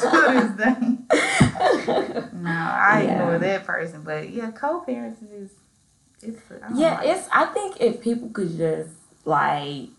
To 0.01 0.09
this 0.31 0.51
day. 0.57 0.75
No, 2.33 2.49
I 2.49 3.03
Yeah. 3.05 3.13
ignore 3.13 3.38
that 3.39 3.65
person. 3.65 4.01
But 4.03 4.29
yeah, 4.29 4.51
co-parents 4.51 5.21
is 5.21 5.51
it's. 6.21 6.39
Yeah, 6.75 6.95
like 6.95 7.07
it's. 7.07 7.27
I 7.31 7.45
think 7.47 7.77
if 7.79 8.01
people 8.01 8.29
could 8.29 8.55
just 8.57 8.89
like 9.25 9.89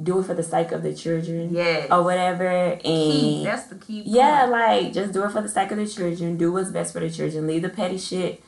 do 0.00 0.18
it 0.20 0.24
for 0.26 0.34
the 0.34 0.42
sake 0.42 0.72
of 0.72 0.82
the 0.82 0.94
children 0.94 1.50
Yeah. 1.52 1.86
or 1.90 2.02
whatever, 2.02 2.76
key. 2.82 3.36
and 3.38 3.46
That's 3.46 3.66
the 3.66 3.74
key. 3.76 4.02
yeah, 4.06 4.44
like 4.44 4.92
just 4.92 5.12
do 5.12 5.24
it 5.24 5.30
for 5.32 5.42
the 5.42 5.48
sake 5.48 5.70
of 5.70 5.78
the 5.78 5.86
children. 5.86 6.36
Do 6.36 6.52
what's 6.52 6.70
best 6.70 6.92
for 6.92 7.00
the 7.00 7.10
children. 7.10 7.46
Leave 7.46 7.62
the 7.62 7.68
petty 7.68 7.98
shit 7.98 8.42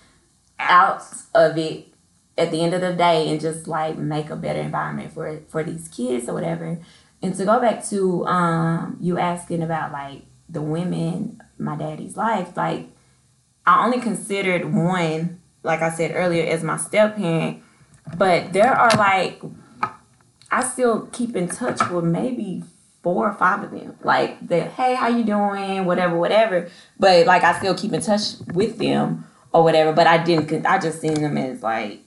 out 0.59 1.03
of 1.35 1.57
it 1.59 1.89
at 2.37 2.51
the 2.51 2.61
end 2.61 2.75
of 2.75 2.81
the 2.81 2.93
day, 2.93 3.29
and 3.31 3.41
just 3.41 3.67
like 3.69 3.97
make 3.99 4.31
a 4.31 4.37
better 4.37 4.61
environment 4.61 5.13
for 5.13 5.41
for 5.49 5.63
these 5.63 5.89
kids 5.89 6.29
or 6.29 6.35
whatever. 6.35 6.79
And 7.23 7.35
to 7.37 7.45
go 7.45 7.61
back 7.61 7.85
to 7.87 8.27
um 8.27 8.97
you 9.01 9.19
asking 9.19 9.63
about 9.63 9.93
like 9.93 10.23
the 10.49 10.61
women, 10.63 11.41
my 11.59 11.77
daddy's 11.77 12.17
life, 12.17 12.57
like 12.57 12.89
I 13.67 13.85
only 13.85 14.01
considered 14.01 14.65
one, 14.75 15.41
like 15.63 15.81
I 15.83 15.91
said 15.91 16.13
earlier, 16.15 16.45
as 16.47 16.63
my 16.63 16.77
step 16.77 17.17
parent, 17.17 17.63
but 18.17 18.53
there 18.53 18.73
are 18.75 18.91
like 18.97 19.41
I 20.55 20.63
still 20.63 21.07
keep 21.13 21.35
in 21.35 21.49
touch 21.49 21.81
with 21.91 22.05
maybe 22.05 22.63
four 23.03 23.29
or 23.29 23.35
five 23.35 23.65
of 23.65 23.71
them. 23.73 23.97
Like 24.05 24.47
the 24.47 24.63
hey, 24.63 24.95
how 24.95 25.09
you 25.09 25.25
doing? 25.25 25.85
Whatever, 25.85 26.17
whatever. 26.17 26.69
But 26.99 27.27
like 27.27 27.43
I 27.43 27.59
still 27.59 27.75
keep 27.75 27.93
in 27.93 28.01
touch 28.01 28.35
with 28.53 28.79
them 28.79 29.25
or 29.53 29.65
whatever. 29.65 29.93
But 29.93 30.07
I 30.07 30.23
didn't. 30.23 30.65
I 30.65 30.79
just 30.79 31.01
seen 31.01 31.15
them 31.15 31.37
as 31.37 31.63
like 31.63 32.01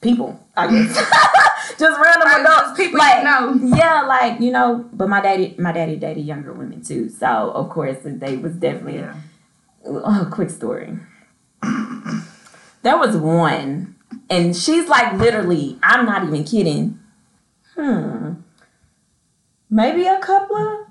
people. 0.00 0.44
I 0.56 0.66
guess 0.66 0.94
just 1.78 2.00
random 2.00 2.28
Like, 2.28 2.40
adults. 2.40 2.76
people 2.76 2.98
you 2.98 3.22
know. 3.22 3.76
Yeah, 3.76 4.02
like 4.02 4.40
you 4.40 4.50
know. 4.50 4.88
But 4.92 5.08
my 5.08 5.20
daddy, 5.20 5.54
my 5.58 5.70
daddy 5.72 5.96
dated 5.96 6.24
younger 6.24 6.52
women 6.52 6.82
too. 6.82 7.08
So 7.08 7.26
of 7.52 7.68
course 7.70 7.98
they 8.04 8.36
was 8.38 8.54
definitely 8.54 8.98
Yeah. 8.98 9.14
a 9.86 10.26
quick 10.30 10.50
story. 10.50 10.98
there 12.82 12.98
was 12.98 13.16
one, 13.16 13.94
and 14.28 14.56
she's 14.56 14.88
like 14.88 15.12
literally, 15.14 15.78
I'm 15.82 16.06
not 16.06 16.24
even 16.24 16.44
kidding. 16.44 16.98
Hmm. 17.80 18.32
Maybe 19.70 20.06
a 20.06 20.18
couple 20.18 20.56
of, 20.56 20.86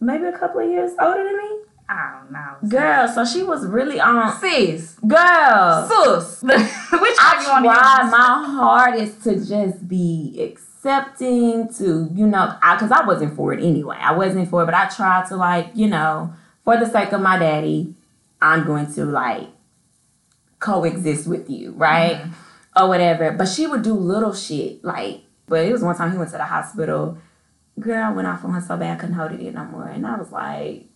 maybe 0.00 0.24
a 0.24 0.38
couple 0.38 0.60
of 0.60 0.70
years 0.70 0.92
older 1.00 1.24
than 1.24 1.38
me. 1.38 1.60
I 1.88 2.20
don't 2.20 2.30
know. 2.30 2.68
Girl, 2.68 3.08
so 3.08 3.24
she 3.24 3.42
was 3.42 3.66
really 3.66 3.98
on. 3.98 4.38
Sis. 4.38 4.96
Girl, 5.06 5.88
Sus. 5.88 6.42
Which 6.42 6.52
I 6.52 7.44
want 7.48 7.64
to 7.64 7.70
tried 7.70 8.10
my 8.10 8.44
hardest 8.46 9.24
to 9.24 9.44
just 9.44 9.88
be 9.88 10.36
accepting 10.40 11.72
to, 11.74 12.08
you 12.14 12.26
know, 12.26 12.54
because 12.72 12.92
I, 12.92 13.04
wasn't 13.04 13.34
for 13.34 13.52
it 13.52 13.64
anyway. 13.64 13.96
I 13.98 14.12
wasn't 14.12 14.48
for 14.50 14.62
it, 14.62 14.66
but 14.66 14.74
I 14.74 14.88
tried 14.88 15.26
to, 15.28 15.36
like, 15.36 15.70
you 15.74 15.88
know, 15.88 16.32
for 16.64 16.76
the 16.76 16.86
sake 16.86 17.12
of 17.12 17.22
my 17.22 17.38
daddy, 17.38 17.94
I'm 18.40 18.64
going 18.64 18.92
to, 18.94 19.04
like, 19.04 19.48
coexist 20.60 21.26
with 21.26 21.50
you, 21.50 21.72
right? 21.72 22.24
Or 22.76 22.88
whatever. 22.88 23.32
But 23.32 23.48
she 23.48 23.66
would 23.66 23.82
do 23.82 23.94
little 23.94 24.32
shit, 24.32 24.84
like, 24.84 25.22
but 25.50 25.66
it 25.66 25.72
was 25.72 25.82
one 25.82 25.96
time 25.96 26.12
he 26.12 26.16
went 26.16 26.30
to 26.30 26.38
the 26.38 26.44
hospital. 26.44 27.18
Girl, 27.78 28.02
I 28.02 28.12
went 28.12 28.28
off 28.28 28.44
on 28.44 28.52
her 28.52 28.60
so 28.60 28.76
bad 28.76 28.96
I 28.96 29.00
couldn't 29.00 29.16
hold 29.16 29.32
it 29.32 29.40
in 29.40 29.54
no 29.54 29.64
more. 29.64 29.88
And 29.88 30.06
I 30.06 30.16
was 30.16 30.30
like, 30.30 30.86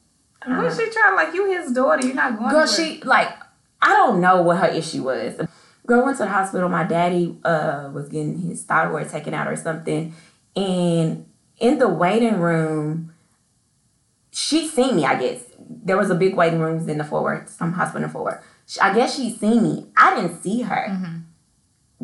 What 0.46 0.72
she 0.72 0.88
try? 0.90 1.12
Like 1.14 1.34
you, 1.34 1.50
his 1.50 1.72
daughter. 1.72 2.07
You're 2.07 2.14
not 2.14 2.38
going. 2.38 2.50
To 2.50 2.55
girl, 2.55 2.66
she 2.66 3.02
like 3.02 3.36
I 3.82 3.88
don't 3.88 4.20
know 4.20 4.42
what 4.42 4.59
her 4.59 4.68
issue 4.68 5.02
was. 5.02 5.40
Girl 5.86 6.05
went 6.05 6.16
to 6.18 6.22
the 6.22 6.30
hospital. 6.30 6.68
My 6.68 6.84
daddy 6.84 7.36
uh 7.44 7.90
was 7.92 8.09
getting 8.09 8.38
his 8.38 8.62
thyroid 8.62 9.11
taken 9.11 9.34
out 9.34 9.48
or 9.48 9.57
something, 9.57 10.14
and 10.55 11.26
in 11.59 11.78
the 11.78 11.88
waiting 11.88 12.38
room, 12.38 13.12
she 14.30 14.68
seen 14.68 14.96
me. 14.96 15.05
I 15.05 15.18
guess 15.18 15.42
there 15.59 15.96
was 15.96 16.11
a 16.11 16.14
big 16.14 16.36
waiting 16.36 16.61
room 16.61 16.88
in 16.88 16.98
the 16.98 17.05
forward, 17.05 17.48
some 17.48 17.72
hospital 17.72 18.05
in 18.05 18.11
forward. 18.11 18.40
I 18.80 18.94
guess 18.94 19.16
she 19.16 19.30
seen 19.30 19.62
me. 19.62 19.86
I 19.96 20.14
didn't 20.14 20.42
see 20.42 20.62
her. 20.62 20.86
Mm-hmm. 20.90 21.18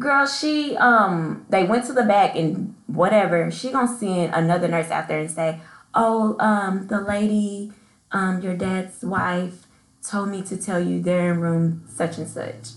Girl, 0.00 0.26
she 0.26 0.76
um 0.78 1.46
they 1.50 1.64
went 1.64 1.84
to 1.86 1.92
the 1.92 2.02
back 2.02 2.34
and 2.34 2.74
whatever. 2.86 3.50
She 3.50 3.70
gonna 3.70 3.86
send 3.86 4.34
another 4.34 4.66
nurse 4.66 4.90
out 4.90 5.08
there 5.08 5.20
and 5.20 5.30
say, 5.30 5.60
"Oh, 5.94 6.36
um, 6.40 6.86
the 6.86 7.00
lady, 7.00 7.72
um, 8.10 8.40
your 8.40 8.56
dad's 8.56 9.02
wife 9.02 9.66
told 10.02 10.30
me 10.30 10.40
to 10.42 10.56
tell 10.56 10.80
you 10.80 11.02
they're 11.02 11.32
in 11.32 11.40
room 11.40 11.84
such 11.86 12.16
and 12.16 12.26
such." 12.26 12.70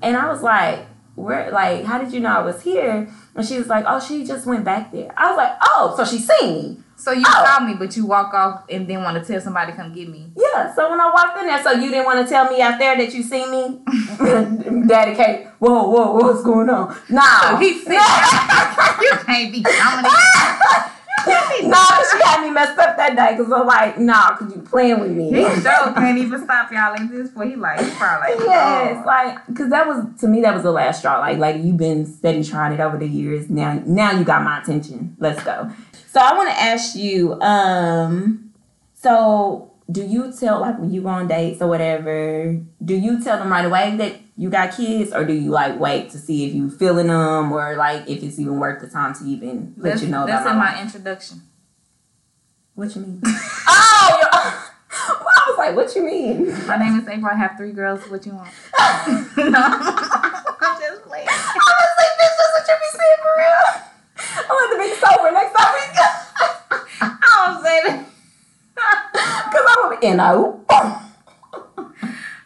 And 0.00 0.16
I 0.16 0.26
was 0.28 0.42
like, 0.42 0.86
"Where? 1.16 1.50
Like, 1.50 1.84
how 1.84 1.98
did 1.98 2.12
you 2.14 2.20
know 2.20 2.30
I 2.30 2.42
was 2.42 2.62
here?" 2.62 3.08
And 3.36 3.44
she 3.46 3.58
was 3.58 3.66
like, 3.68 3.84
"Oh, 3.86 3.98
she 4.00 4.24
just 4.24 4.46
went 4.46 4.64
back 4.64 4.92
there." 4.92 5.10
I 5.16 5.28
was 5.28 5.36
like, 5.36 5.52
"Oh, 5.62 5.94
so 5.96 6.04
she 6.04 6.18
seen 6.18 6.54
me." 6.54 6.78
So 6.96 7.10
you 7.10 7.24
Oh. 7.26 7.44
saw 7.44 7.64
me, 7.64 7.74
but 7.74 7.96
you 7.96 8.06
walk 8.06 8.32
off 8.32 8.62
and 8.70 8.86
then 8.86 9.02
want 9.02 9.18
to 9.22 9.32
tell 9.32 9.40
somebody 9.40 9.72
come 9.72 9.92
get 9.92 10.08
me. 10.08 10.30
Yeah, 10.36 10.72
so 10.72 10.88
when 10.90 11.00
I 11.00 11.10
walked 11.12 11.36
in 11.38 11.46
there, 11.46 11.60
so 11.62 11.72
you 11.72 11.90
didn't 11.90 12.04
want 12.06 12.24
to 12.24 12.32
tell 12.32 12.48
me 12.48 12.62
out 12.62 12.78
there 12.78 12.96
that 12.96 13.12
you 13.12 13.22
see 13.24 13.44
me? 13.50 13.80
Daddy 14.86 15.14
Kate, 15.16 15.46
whoa, 15.58 15.88
whoa, 15.88 16.12
what's 16.12 16.42
going 16.44 16.70
on? 16.70 16.96
Nah. 17.08 17.50
So 17.50 17.56
he 17.56 17.78
said, 17.80 17.94
"You 19.02 19.10
can't 19.26 19.52
be 19.52 19.62
coming." 19.62 20.10
in." 21.26 21.70
nah, 21.70 22.02
she 22.10 22.18
had 22.24 22.42
me 22.42 22.50
messed 22.50 22.78
up 22.78 22.96
that 22.96 23.16
day 23.16 23.36
because 23.36 23.52
I'm 23.52 23.66
like, 23.66 23.98
nah, 23.98 24.36
cause 24.36 24.54
you 24.54 24.62
playing 24.62 25.00
with 25.00 25.12
me. 25.12 25.30
He 25.30 25.42
sure 25.42 25.92
can't 25.94 26.18
even 26.18 26.42
stop 26.44 26.70
y'all 26.70 26.94
at 26.94 27.10
this 27.10 27.30
point. 27.30 27.50
He 27.50 27.56
like, 27.56 27.80
he 27.80 27.90
probably 27.92 28.36
like, 28.36 28.44
yes, 28.46 29.02
oh. 29.02 29.06
like, 29.06 29.56
cause 29.56 29.70
that 29.70 29.86
was 29.86 30.04
to 30.20 30.28
me 30.28 30.42
that 30.42 30.54
was 30.54 30.62
the 30.62 30.72
last 30.72 31.00
straw. 31.00 31.18
Like, 31.18 31.38
like 31.38 31.62
you've 31.62 31.76
been 31.76 32.06
steady 32.06 32.44
trying 32.44 32.72
it 32.72 32.80
over 32.80 32.98
the 32.98 33.08
years. 33.08 33.50
Now, 33.50 33.82
now 33.86 34.12
you 34.12 34.24
got 34.24 34.42
my 34.42 34.60
attention. 34.60 35.16
Let's 35.18 35.42
go. 35.42 35.70
So 36.12 36.20
I 36.20 36.34
want 36.34 36.48
to 36.50 36.60
ask 36.60 36.94
you, 36.94 37.40
um, 37.40 38.52
so 38.94 39.72
do 39.90 40.02
you 40.02 40.32
tell 40.32 40.60
like 40.60 40.78
when 40.78 40.92
you 40.92 41.02
go 41.02 41.08
on 41.08 41.28
dates 41.28 41.60
or 41.60 41.68
whatever? 41.68 42.58
Do 42.84 42.94
you 42.94 43.22
tell 43.22 43.38
them 43.38 43.50
right 43.50 43.64
away 43.64 43.96
that 43.96 44.14
you 44.36 44.50
got 44.50 44.76
kids, 44.76 45.12
or 45.12 45.24
do 45.24 45.32
you 45.32 45.50
like 45.50 45.78
wait 45.78 46.10
to 46.10 46.18
see 46.18 46.44
if 46.44 46.54
you 46.54 46.70
feeling 46.70 47.06
them, 47.06 47.52
or 47.52 47.76
like 47.76 48.08
if 48.08 48.22
it's 48.22 48.38
even 48.38 48.58
worth 48.58 48.80
the 48.80 48.88
time 48.88 49.14
to 49.14 49.24
even 49.24 49.74
let 49.76 49.90
That's, 49.90 50.02
you 50.02 50.08
know 50.08 50.26
that's 50.26 50.46
in 50.46 50.56
my 50.56 50.72
my 50.72 50.82
introduction. 50.82 51.42
What 52.74 52.94
you 52.96 53.02
mean? 53.02 53.20
oh, 53.24 54.18
well, 54.90 55.28
I 55.28 55.44
was 55.48 55.58
like, 55.58 55.76
what 55.76 55.94
you 55.94 56.02
mean? 56.02 56.66
My 56.66 56.76
name 56.76 56.98
is 56.98 57.06
April. 57.06 57.26
I 57.26 57.36
have 57.36 57.56
three 57.56 57.72
girls. 57.72 58.08
What 58.10 58.26
you 58.26 58.34
want? 58.34 58.48
no, 58.76 58.84
I'm 58.84 60.80
just 60.80 61.02
playing. 61.04 61.28
I 61.28 61.54
was 61.54 61.94
like, 61.96 62.14
this 62.18 62.34
that's 62.38 62.52
what 62.54 62.68
you 62.68 62.76
be 62.80 62.90
saying 62.98 63.20
for 63.22 63.34
real. 63.38 63.66
I'm 64.36 64.54
gonna 64.70 64.82
be 64.82 64.94
sober 64.94 65.30
next 65.30 65.54
time 65.56 65.72
we 65.74 65.80
go. 65.94 66.08
I 67.02 67.52
don't 67.52 67.62
say 67.64 67.78
that. 67.84 68.06
Cause 69.52 69.64
I'm 69.68 69.90
gonna 69.90 70.00
be, 70.00 70.06
you 70.08 70.16
know. 70.16 71.03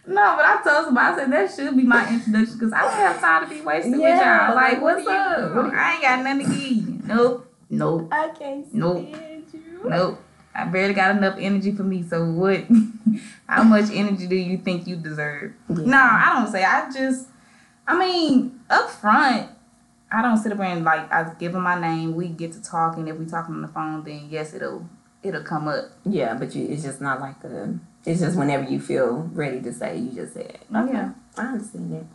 No, 0.08 0.36
but 0.36 0.44
I 0.44 0.60
told 0.64 0.86
somebody, 0.86 1.14
I 1.14 1.16
said 1.18 1.32
that 1.32 1.54
should 1.54 1.76
be 1.76 1.82
my 1.84 2.08
introduction 2.10 2.54
because 2.54 2.72
I 2.72 2.80
don't 2.80 2.92
have 2.92 3.20
time 3.20 3.48
to 3.48 3.54
be 3.54 3.60
wasting 3.60 4.00
Yeah, 4.00 4.48
with 4.48 4.48
y'all. 4.48 4.54
Like, 4.56 4.80
what 4.80 4.94
what's 4.96 5.04
you- 5.06 5.10
up? 5.12 5.54
what 5.54 5.74
I 5.74 5.92
ain't 5.92 6.02
got 6.02 6.24
nothing 6.24 6.46
to 6.46 6.52
give 6.54 6.72
you. 6.72 7.00
Nope. 7.04 7.54
Nope. 7.70 8.08
I 8.10 8.28
can't 8.28 8.74
Nope. 8.74 9.06
stand 9.14 9.44
you. 9.52 9.80
Nope. 9.88 10.20
I 10.54 10.64
barely 10.64 10.94
got 10.94 11.14
enough 11.16 11.36
energy 11.38 11.72
for 11.72 11.84
me. 11.84 12.02
So 12.02 12.24
what? 12.24 12.64
How 13.46 13.62
much 13.62 13.90
energy 13.92 14.26
do 14.26 14.34
you 14.34 14.58
think 14.58 14.86
you 14.86 14.96
deserve? 14.96 15.52
Yeah. 15.68 15.76
No, 15.84 15.98
I 15.98 16.32
don't 16.34 16.50
say. 16.50 16.64
I 16.64 16.90
just, 16.90 17.28
I 17.86 17.96
mean, 17.98 18.58
up 18.70 18.90
front, 18.90 19.50
I 20.10 20.22
don't 20.22 20.36
sit 20.38 20.50
up 20.52 20.58
there 20.58 20.66
and 20.68 20.84
like 20.84 21.12
I 21.12 21.32
give 21.38 21.52
them 21.52 21.62
my 21.62 21.78
name. 21.78 22.14
We 22.14 22.28
get 22.28 22.52
to 22.54 22.62
talking. 22.62 23.06
If 23.08 23.18
we 23.18 23.26
talking 23.26 23.54
on 23.54 23.62
the 23.62 23.68
phone, 23.68 24.02
then 24.04 24.28
yes, 24.30 24.54
it'll 24.54 24.88
it'll 25.22 25.42
come 25.44 25.68
up. 25.68 25.84
Yeah, 26.04 26.34
but 26.34 26.54
you, 26.54 26.66
it's 26.66 26.82
just 26.82 27.00
not 27.02 27.20
like 27.20 27.44
a. 27.44 27.78
It's 28.08 28.20
just 28.20 28.38
whenever 28.38 28.64
you 28.64 28.80
feel 28.80 29.28
ready 29.34 29.60
to 29.60 29.70
say, 29.70 29.98
you 29.98 30.12
just 30.12 30.32
say 30.32 30.44
it. 30.44 30.60
Okay, 30.74 30.92
Yeah. 30.94 31.12
I 31.36 31.42
understand 31.42 31.92
it. 31.92 32.06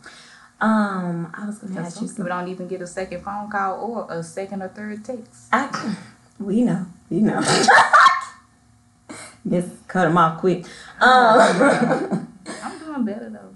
Um, 0.60 1.32
I 1.32 1.46
was 1.46 1.58
gonna 1.58 1.80
ask 1.80 2.02
you 2.02 2.08
people 2.08 2.24
don't 2.24 2.48
even 2.48 2.66
get 2.66 2.82
a 2.82 2.86
second 2.86 3.22
phone 3.22 3.48
call 3.48 3.80
or 3.80 4.06
a 4.10 4.24
second 4.24 4.62
or 4.62 4.68
third 4.68 5.04
text. 5.04 5.46
I, 5.52 5.96
we 6.40 6.62
know, 6.62 6.86
we 7.10 7.20
know. 7.20 7.40
just 9.48 9.86
cut 9.86 10.06
them 10.06 10.18
off 10.18 10.40
quick. 10.40 10.64
Um, 11.00 12.28
I'm 12.62 12.78
doing 12.80 13.04
better 13.04 13.30
though. 13.30 13.54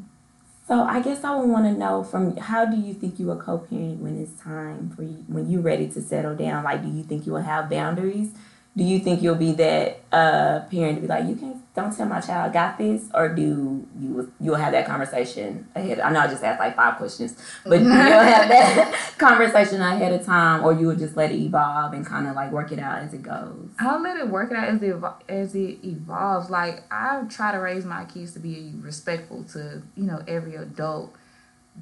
so 0.69 0.83
I 0.83 1.01
guess 1.01 1.25
I 1.25 1.35
would 1.35 1.49
want 1.49 1.65
to 1.65 1.73
know 1.73 2.05
from 2.05 2.37
how 2.37 2.65
do 2.67 2.77
you 2.77 2.95
think 2.95 3.19
you 3.19 3.27
will 3.27 3.41
co-parent 3.41 4.01
when 4.01 4.21
it's 4.21 4.41
time 4.41 4.91
for 4.91 5.03
you 5.03 5.25
when 5.27 5.51
you're 5.51 5.63
ready 5.63 5.89
to 5.89 6.01
settle 6.01 6.37
down? 6.37 6.63
Like, 6.63 6.83
do 6.83 6.89
you 6.89 7.03
think 7.03 7.27
you 7.27 7.33
will 7.33 7.43
have 7.43 7.69
boundaries? 7.69 8.31
Do 8.79 8.85
you 8.85 9.01
think 9.01 9.23
you'll 9.23 9.35
be 9.35 9.53
that 9.55 10.03
uh, 10.13 10.61
parent 10.71 10.99
to 10.99 11.01
be 11.01 11.07
like, 11.09 11.27
you 11.27 11.35
can't, 11.35 11.75
don't 11.75 11.95
tell 11.95 12.07
my 12.07 12.21
child 12.21 12.51
I 12.51 12.53
got 12.53 12.79
this, 12.79 13.09
or 13.13 13.29
do 13.29 13.85
you 13.99 14.33
you'll 14.39 14.55
have 14.55 14.71
that 14.71 14.87
conversation 14.87 15.67
ahead? 15.75 15.99
I 15.99 16.13
know 16.13 16.21
I 16.21 16.29
just 16.29 16.45
asked 16.45 16.61
like 16.61 16.77
five 16.77 16.97
questions, 16.97 17.37
but 17.65 17.81
you'll 17.83 17.91
have 17.91 18.49
that 18.49 19.15
conversation 19.19 19.81
ahead 19.81 20.13
of 20.13 20.25
time, 20.25 20.65
or 20.65 20.73
you 20.73 20.87
will 20.87 20.97
just 20.97 21.17
let 21.17 21.33
it 21.33 21.41
evolve 21.41 21.93
and 21.93 22.07
kind 22.07 22.29
of 22.29 22.37
like 22.37 22.53
work 22.53 22.71
it 22.71 22.79
out 22.79 23.01
as 23.01 23.13
it 23.13 23.23
goes. 23.23 23.69
I'll 23.81 24.01
let 24.01 24.17
it 24.17 24.29
work 24.29 24.53
it 24.53 24.57
out 24.57 24.69
as 24.69 24.81
it 24.81 24.97
as 25.29 25.55
it 25.57 25.79
evolves. 25.85 26.49
Like 26.49 26.85
I 26.93 27.25
try 27.29 27.51
to 27.51 27.59
raise 27.59 27.85
my 27.85 28.05
kids 28.05 28.33
to 28.35 28.39
be 28.39 28.75
respectful 28.77 29.43
to 29.55 29.83
you 29.97 30.05
know 30.05 30.23
every 30.29 30.55
adult, 30.55 31.15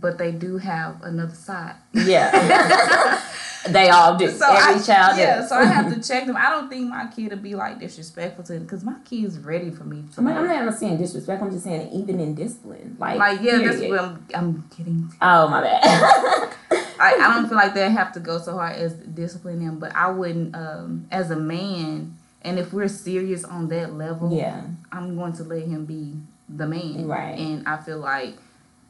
but 0.01 0.18
they 0.18 0.32
do 0.32 0.59
have 0.59 1.03
another 1.03 1.34
side. 1.34 1.74
Yeah, 1.92 3.22
they 3.68 3.88
all 3.88 4.16
do. 4.16 4.30
So 4.30 4.47
Every 4.47 4.80
I, 4.80 4.84
child 4.84 5.18
yeah, 5.18 5.36
does. 5.36 5.49
so 5.49 5.57
I 5.57 5.64
have 5.64 5.94
to 5.94 6.03
check 6.09 6.26
them. 6.26 6.36
I 6.36 6.51
don't 6.51 6.68
think 6.68 6.88
my 6.88 7.07
kid 7.14 7.30
will 7.30 7.38
be 7.38 7.55
like 7.55 7.78
disrespectful 7.80 8.44
to 8.44 8.55
him 8.55 8.62
because 8.64 8.84
my 8.84 8.97
kid's 9.05 9.38
ready 9.38 9.70
for 9.70 9.84
me. 9.84 10.05
To 10.14 10.20
I 10.20 10.24
mean, 10.24 10.36
I'm 10.36 10.66
not 10.66 10.78
saying 10.78 10.99
disrespect. 10.99 11.42
I'm 11.42 11.51
just 11.51 11.64
saying 11.64 11.90
even 11.92 12.20
in 12.20 12.34
discipline, 12.34 12.97
like 12.99 13.18
like 13.18 13.40
yeah, 13.40 13.59
that's 13.59 13.80
what 13.80 14.01
I'm, 14.01 14.26
I'm 14.34 14.70
getting. 14.76 15.11
Oh 15.20 15.49
my 15.49 15.62
bad. 15.62 16.53
I, 16.99 17.12
I 17.14 17.34
don't 17.34 17.49
feel 17.49 17.57
like 17.57 17.74
they 17.74 17.90
have 17.90 18.12
to 18.12 18.20
go 18.20 18.38
so 18.38 18.53
hard 18.53 18.76
as 18.76 18.94
discipline 18.94 19.64
them, 19.64 19.78
but 19.78 19.94
I 19.94 20.11
wouldn't 20.11 20.55
um 20.55 21.07
as 21.11 21.30
a 21.30 21.36
man. 21.36 22.16
And 22.42 22.61
if 22.61 22.72
we're 22.72 22.88
serious 22.88 23.42
on 23.42 23.68
that 23.68 23.94
level, 23.94 24.32
yeah, 24.32 24.62
I'm 24.92 25.16
going 25.16 25.32
to 25.34 25.42
let 25.42 25.62
him 25.66 25.84
be 25.84 26.14
the 26.49 26.66
man. 26.66 27.07
Right. 27.07 27.36
And 27.38 27.66
I 27.66 27.76
feel 27.78 27.99
like 27.99 28.36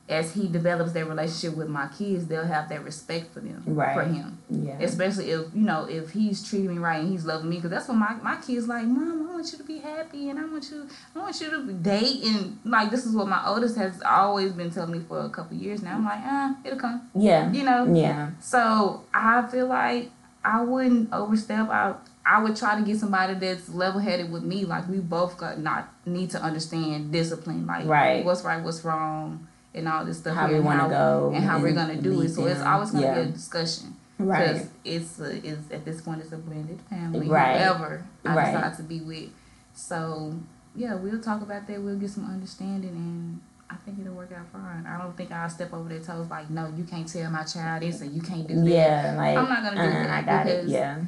as 0.09 0.33
he 0.35 0.47
develops 0.47 0.93
that 0.93 1.09
relationship 1.09 1.57
with 1.57 1.69
my 1.69 1.89
kids, 1.99 2.27
they'll 2.29 2.45
have 2.47 2.69
that 2.69 2.85
respect 2.85 3.33
for 3.35 3.41
them, 3.41 3.63
Right. 3.67 3.93
for 3.95 4.05
him. 4.05 4.39
yeah, 4.49 4.79
Especially 4.81 5.31
if 5.33 5.47
you 5.53 5.63
know 5.63 5.85
if 5.91 6.11
he's 6.11 6.49
treating 6.49 6.69
me 6.75 6.79
right 6.79 7.01
and 7.01 7.11
he's 7.11 7.25
loving 7.25 7.51
me, 7.51 7.57
because 7.57 7.71
that's 7.71 7.89
what 7.89 7.97
my 7.97 8.15
my 8.23 8.37
kids 8.37 8.69
like. 8.69 8.85
Mom, 8.87 9.29
I 9.29 9.33
want 9.35 9.51
you 9.51 9.59
to 9.59 9.65
be 9.65 9.79
happy, 9.79 10.31
and 10.31 10.39
I 10.39 10.45
want 10.45 10.71
you, 10.71 10.87
I 11.15 11.19
want 11.19 11.41
you 11.41 11.51
to 11.51 11.73
date, 11.73 12.23
and 12.25 12.59
like 12.65 12.91
this 12.91 13.05
is 13.05 13.15
what 13.17 13.27
my 13.27 13.43
oldest 13.49 13.77
has 13.77 14.01
always 14.03 14.53
been 14.53 14.71
telling 14.71 14.93
me 14.93 15.01
for 15.01 15.21
a 15.21 15.29
couple 15.29 15.57
years 15.57 15.83
now. 15.83 15.95
I'm 15.97 16.05
like, 16.05 16.21
ah, 16.23 16.57
it'll 16.65 16.79
come, 16.79 17.09
yeah, 17.15 17.51
you 17.51 17.65
know. 17.65 17.93
yeah, 17.93 18.31
So 18.41 19.03
I 19.13 19.47
feel 19.49 19.67
like 19.67 20.11
I 20.45 20.63
wouldn't 20.63 21.13
overstep. 21.13 21.69
I 21.69 21.95
I 22.25 22.43
would 22.43 22.55
try 22.57 22.79
to 22.79 22.85
get 22.85 22.99
somebody 22.99 23.35
that's 23.35 23.69
level 23.69 24.01
headed 24.01 24.31
with 24.33 24.43
me. 24.45 24.65
Like 24.65 24.89
we 24.89 24.99
both 24.99 25.37
got 25.39 25.59
not 25.61 25.89
need 26.07 26.31
to 26.31 26.41
understand 26.41 27.11
discipline, 27.13 27.67
like 27.67 27.87
Right. 27.87 28.25
what's 28.25 28.45
right, 28.45 28.63
what's 28.63 28.85
wrong, 28.85 29.47
and 29.77 29.87
all 29.89 30.05
this 30.05 30.19
stuff. 30.19 30.35
How 30.35 30.49
we 30.49 30.57
and 30.57 30.65
wanna 30.65 30.89
go 30.89 31.33
and 31.35 31.45
how 31.45 31.61
we're 31.61 31.73
gonna 31.73 31.97
do 32.01 32.21
it. 32.23 32.31
So 32.31 32.47
it's 32.47 32.61
always 32.63 32.91
gonna 32.91 33.07
Yeah. 33.07 33.15
be 33.15 33.21
a 33.21 33.33
discussion. 33.33 33.95
right, 34.19 34.49
Because 34.55 34.69
it's 34.85 35.21
a, 35.21 35.47
it's 35.47 35.71
at 35.71 35.85
this 35.85 36.01
point 36.01 36.21
it's 36.23 36.33
a 36.33 36.39
blended 36.39 36.81
family. 36.89 37.29
Right. 37.29 37.59
Whoever 37.61 38.05
I 38.25 38.35
Right. 38.35 38.53
decide 38.55 38.77
to 38.79 38.83
be 38.83 39.01
with. 39.03 39.31
So 39.75 40.35
yeah, 40.75 40.95
we'll 40.95 41.21
talk 41.21 41.43
about 41.43 41.67
that. 41.69 41.83
We'll 41.83 41.97
get 41.99 42.11
some 42.11 42.25
understanding 42.27 42.91
and. 42.91 43.41
I 43.69 43.75
think 43.85 43.99
it'll 44.01 44.15
work 44.15 44.31
out 44.31 44.47
fine. 44.53 44.87
I 44.87 44.97
don't 44.97 45.17
think 45.17 45.33
I'll 45.33 45.49
step 45.51 45.73
over 45.75 45.89
their 45.89 45.99
toes 45.99 46.31
like, 46.31 46.49
no, 46.51 46.73
you 46.77 46.85
can't 46.85 47.07
tell 47.13 47.29
my 47.33 47.43
child 47.43 47.83
this 47.83 48.01
and 48.01 48.13
you 48.15 48.23
can't 48.23 48.47
do 48.47 48.55
that. 48.61 48.65
yeah. 48.71 49.15
Like 49.17 49.37
I'm 49.37 49.49
not 49.49 49.63
gonna 49.65 49.75
do 49.75 49.89
uh, 49.99 50.03
that 50.05 50.11
I 50.11 50.23
got 50.23 50.47
it. 50.47 50.69
Yeah, 50.69 50.99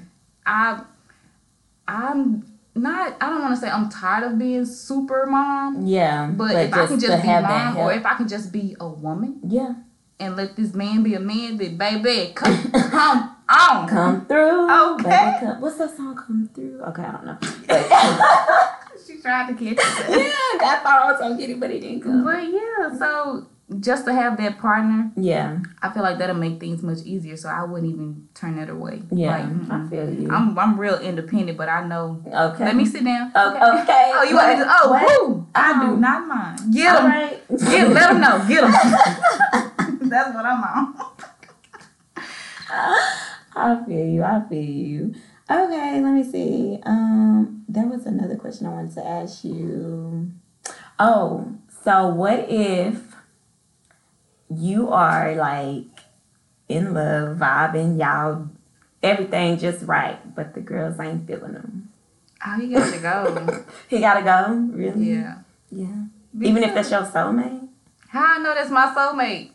I 0.45 0.81
I'm 1.87 2.45
not 2.79 3.17
I 3.21 3.29
don't 3.31 3.43
want 3.43 3.55
to 3.55 3.61
say 3.61 3.71
I'm 3.71 3.89
tired 3.89 4.25
of 4.33 4.39
being 4.39 4.65
super 4.65 5.27
mom, 5.27 5.87
yeah. 5.87 6.31
but, 6.31 6.55
if 6.55 6.73
I 6.73 6.87
can 6.87 7.01
just 7.01 7.23
be 7.23 7.29
have 7.29 7.45
mom 7.45 7.77
or 7.77 7.93
if 7.93 8.05
I 8.07 8.15
can 8.15 8.29
just 8.29 8.53
be 8.53 8.77
a 8.81 8.89
woman 8.89 9.41
yeah, 9.45 9.75
and 10.21 10.37
let 10.37 10.57
this 10.57 10.75
man 10.75 11.03
be 11.03 11.15
a 11.15 11.21
man, 11.21 11.57
then 11.57 11.77
baby, 11.77 12.33
come 12.35 12.71
come 12.73 13.37
on. 13.49 13.89
come 13.89 14.27
through. 14.27 14.71
Okay. 14.95 15.37
come- 15.41 15.61
What's 15.61 15.79
that 15.79 15.97
song? 15.97 16.17
Come 16.17 16.49
through. 16.55 16.81
Okay, 16.83 17.03
I 17.03 17.13
don't 17.13 17.27
know. 17.27 17.39
But, 17.67 18.75
She 19.07 19.17
tried 19.23 19.49
to 19.49 19.55
catch 19.55 19.73
it. 19.73 19.79
yeah, 20.11 20.69
I 20.69 20.81
thought 20.83 21.03
I 21.03 21.11
was 21.13 21.21
gonna 21.21 21.39
get 21.39 21.49
it, 21.49 21.59
but 21.59 21.71
it 21.71 21.81
didn't 21.81 22.03
come. 22.03 22.25
But 22.25 22.43
yeah, 22.45 22.99
so 22.99 23.47
just 23.81 24.07
to 24.07 24.15
have 24.15 24.39
that 24.39 24.59
partner, 24.59 25.11
Yeah, 25.15 25.59
I 25.83 25.91
feel 25.91 26.03
like 26.03 26.19
that'll 26.19 26.37
make 26.37 26.59
things 26.59 26.83
much 26.83 26.99
easier. 27.05 27.37
So 27.37 27.49
I 27.51 27.65
wouldn't 27.65 27.93
even 27.93 28.29
turn 28.35 28.57
that 28.57 28.71
away. 28.71 29.03
yeah. 29.11 29.37
Like, 29.37 29.45
I 29.45 29.49
mm-mm. 29.49 29.91
feel 29.91 30.13
you. 30.15 30.31
I'm 30.31 30.59
I'm 30.59 30.81
real 30.81 30.99
independent, 30.99 31.59
but 31.59 31.69
I 31.69 31.87
know. 31.87 32.23
okay. 32.27 32.65
Let 32.65 32.77
me 32.77 32.87
sit 32.87 33.05
down. 33.05 33.31
Okay. 33.35 33.65
okay. 33.83 34.13
Oh, 34.17 34.23
you 34.25 34.35
want 34.37 34.59
to? 34.59 34.67
Oh, 34.69 34.91
What? 34.91 35.29
woo! 35.29 35.47
I 35.55 35.85
do 35.87 35.97
not 35.97 36.27
mind. 36.27 36.73
Get 36.73 36.93
them. 36.95 37.07
right. 37.07 37.43
Get, 37.49 37.89
let 37.91 38.09
them 38.09 38.21
know. 38.21 38.45
Get 38.49 38.61
them. 38.63 38.73
That's 40.09 40.35
what 40.35 40.45
I'm 40.47 40.63
on. 40.65 40.95
I 43.57 43.85
feel 43.87 44.07
you. 44.07 44.23
I 44.23 44.41
feel 44.49 44.63
you. 44.63 45.15
Okay, 45.51 46.01
let 46.03 46.13
me 46.13 46.23
see. 46.25 46.79
Um, 46.85 47.65
there 47.69 47.87
was 47.87 48.07
another 48.07 48.37
question 48.37 48.67
I 48.67 48.71
wanted 48.71 48.95
to 48.95 49.07
ask 49.07 49.45
you. 49.45 50.31
Oh, 50.99 51.55
so 51.85 52.09
what 52.09 52.47
if 52.49 53.08
you 54.55 54.91
are 54.91 55.35
like 55.35 55.85
in 56.69 56.95
love, 56.95 57.39
vibing, 57.39 57.99
y'all, 57.99 58.49
everything 59.03 59.59
just 59.59 59.85
right, 59.87 60.35
but 60.35 60.55
the 60.55 60.61
girls 60.61 60.99
ain't 61.01 61.27
feeling 61.27 61.55
him? 61.55 61.89
Oh, 62.47 62.59
he 62.61 62.69
got 62.73 62.93
to 62.93 63.01
go. 63.01 63.65
He 63.89 64.01
gotta 64.01 64.23
go. 64.23 64.55
Really? 64.73 65.11
yeah. 65.13 65.39
Yeah. 65.71 66.05
Even 66.41 66.63
if 66.63 66.75
that's 66.75 66.91
your 66.91 67.03
soulmate. 67.03 67.69
How 68.09 68.37
I 68.37 68.39
know 68.39 68.55
that's 68.55 68.71
my 68.71 68.87
soulmate? 68.97 69.51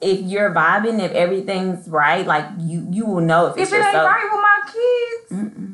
If 0.00 0.20
you're 0.20 0.50
vibing, 0.54 1.00
if 1.00 1.12
everything's 1.12 1.88
right, 1.88 2.26
like 2.26 2.46
you, 2.58 2.86
you 2.90 3.06
will 3.06 3.20
know 3.20 3.46
if 3.46 3.56
it's 3.56 3.70
If 3.70 3.74
it 3.74 3.76
your 3.78 3.84
ain't 3.86 3.94
soul. 3.94 4.04
right 4.04 4.28
with 4.32 4.42
my 4.42 4.60
kids, 4.72 5.54
Mm-mm. 5.56 5.71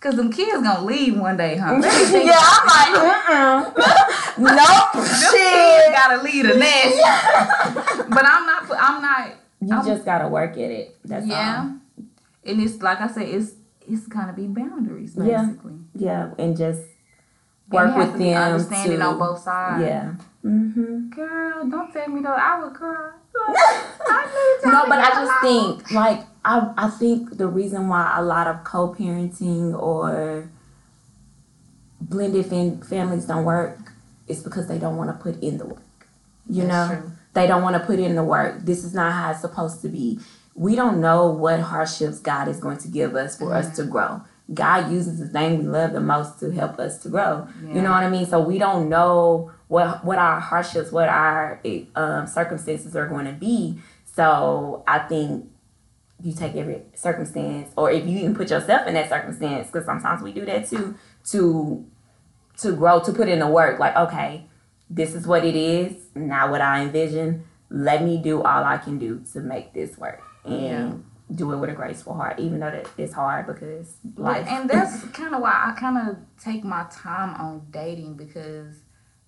Cause 0.00 0.16
them 0.16 0.30
kids 0.32 0.62
gonna 0.62 0.84
leave 0.84 1.18
one 1.18 1.36
day, 1.36 1.56
huh? 1.56 1.72
Let 1.80 1.82
me 1.82 2.04
think. 2.06 2.26
yeah, 2.26 2.38
I'm 2.40 2.66
like, 2.66 3.74
mm-mm. 3.74 3.78
nope, 4.38 4.92
Them 4.92 5.04
shit. 5.04 5.30
kids 5.30 5.88
gotta 5.92 6.22
leave 6.22 6.46
the 6.46 6.56
nest. 6.56 8.08
but 8.10 8.24
I'm 8.24 8.46
not. 8.46 8.70
I'm 8.78 9.02
not. 9.02 9.30
You 9.60 9.74
I'm- 9.76 9.86
just 9.86 10.04
gotta 10.04 10.28
work 10.28 10.52
at 10.52 10.70
it. 10.70 10.96
That's 11.04 11.26
yeah. 11.26 11.58
all. 11.68 12.04
And 12.44 12.62
it's 12.62 12.80
like 12.82 13.00
I 13.00 13.08
said, 13.08 13.28
it's 13.28 13.52
it's 13.86 14.06
gonna 14.06 14.32
be 14.32 14.46
boundaries 14.46 15.14
basically. 15.14 15.74
Yeah, 15.94 16.32
and 16.38 16.56
just 16.56 16.82
work 17.70 17.88
it 17.88 17.92
has 17.92 17.96
with 18.08 18.12
to 18.12 18.18
them 18.18 18.42
understanding 18.42 18.98
to, 18.98 19.04
on 19.04 19.18
both 19.18 19.40
sides. 19.40 19.82
Yeah. 19.82 20.14
Mm-hmm. 20.44 21.10
Girl, 21.10 21.68
don't 21.68 21.92
tell 21.92 22.08
me 22.08 22.22
though. 22.22 22.28
I 22.32 22.62
would 22.64 22.72
cry. 22.74 23.10
I 23.48 24.58
need 24.62 24.72
No, 24.72 24.84
but 24.88 24.98
I 24.98 25.08
just 25.10 25.42
along. 25.42 25.76
think 25.78 25.90
like 25.92 26.27
I 26.44 26.72
I 26.76 26.88
think 26.90 27.36
the 27.36 27.46
reason 27.46 27.88
why 27.88 28.14
a 28.16 28.22
lot 28.22 28.46
of 28.46 28.64
co-parenting 28.64 29.80
or 29.80 30.50
blended 32.00 32.46
fam- 32.46 32.80
families 32.80 33.26
don't 33.26 33.44
work, 33.44 33.92
is 34.28 34.42
because 34.42 34.68
they 34.68 34.78
don't 34.78 34.96
want 34.96 35.10
to 35.10 35.22
put 35.22 35.42
in 35.42 35.58
the 35.58 35.66
work. 35.66 35.82
You 36.48 36.66
That's 36.66 36.90
know, 36.90 37.00
true. 37.00 37.12
they 37.34 37.46
don't 37.46 37.62
want 37.62 37.76
to 37.76 37.80
put 37.80 37.98
in 37.98 38.14
the 38.14 38.24
work. 38.24 38.64
This 38.64 38.84
is 38.84 38.94
not 38.94 39.12
how 39.12 39.30
it's 39.30 39.40
supposed 39.40 39.82
to 39.82 39.88
be. 39.88 40.20
We 40.54 40.74
don't 40.74 41.00
know 41.00 41.30
what 41.30 41.60
hardships 41.60 42.18
God 42.18 42.48
is 42.48 42.58
going 42.58 42.78
to 42.78 42.88
give 42.88 43.14
us 43.14 43.38
for 43.38 43.54
us 43.54 43.76
to 43.76 43.84
grow. 43.84 44.22
God 44.52 44.90
uses 44.90 45.20
the 45.20 45.28
thing 45.28 45.58
we 45.58 45.64
love 45.64 45.92
the 45.92 46.00
most 46.00 46.40
to 46.40 46.50
help 46.50 46.78
us 46.78 46.98
to 47.02 47.10
grow. 47.10 47.46
You 47.62 47.82
know 47.82 47.90
what 47.90 48.02
I 48.02 48.08
mean? 48.08 48.26
So 48.26 48.40
we 48.40 48.58
don't 48.58 48.88
know 48.88 49.52
what 49.68 50.04
what 50.04 50.18
our 50.18 50.40
hardships, 50.40 50.90
what 50.90 51.08
our 51.08 51.60
um, 51.94 52.26
circumstances 52.26 52.96
are 52.96 53.06
going 53.06 53.26
to 53.26 53.32
be. 53.32 53.78
So 54.16 54.82
I 54.88 55.00
think 55.00 55.48
you 56.22 56.32
take 56.32 56.54
every 56.56 56.82
circumstance, 56.94 57.70
or 57.76 57.90
if 57.90 58.06
you 58.06 58.18
even 58.18 58.34
put 58.34 58.50
yourself 58.50 58.86
in 58.86 58.94
that 58.94 59.08
circumstance, 59.08 59.68
because 59.68 59.86
sometimes 59.86 60.22
we 60.22 60.32
do 60.32 60.44
that 60.46 60.68
too, 60.68 60.96
to 61.30 61.86
to 62.58 62.72
grow, 62.72 62.98
to 63.00 63.12
put 63.12 63.28
in 63.28 63.38
the 63.38 63.46
work. 63.46 63.78
Like, 63.78 63.94
okay, 63.96 64.46
this 64.90 65.14
is 65.14 65.26
what 65.26 65.44
it 65.44 65.54
is, 65.54 65.94
not 66.16 66.50
what 66.50 66.60
I 66.60 66.82
envision. 66.82 67.44
Let 67.70 68.02
me 68.02 68.20
do 68.20 68.42
all 68.42 68.64
I 68.64 68.78
can 68.78 68.98
do 68.98 69.22
to 69.32 69.40
make 69.40 69.74
this 69.74 69.96
work 69.98 70.22
and 70.44 70.54
Yeah. 70.64 70.92
do 71.36 71.52
it 71.52 71.58
with 71.58 71.70
a 71.70 71.74
graceful 71.74 72.14
heart, 72.14 72.40
even 72.40 72.58
though 72.58 72.70
that 72.70 72.88
it's 72.96 73.12
hard 73.12 73.46
because 73.46 73.98
life. 74.16 74.46
And 74.50 74.68
that's 74.68 75.04
kind 75.08 75.34
of 75.34 75.40
why 75.42 75.52
I 75.66 75.78
kind 75.78 76.08
of 76.08 76.16
take 76.42 76.64
my 76.64 76.86
time 76.90 77.34
on 77.40 77.66
dating 77.70 78.14
because 78.14 78.80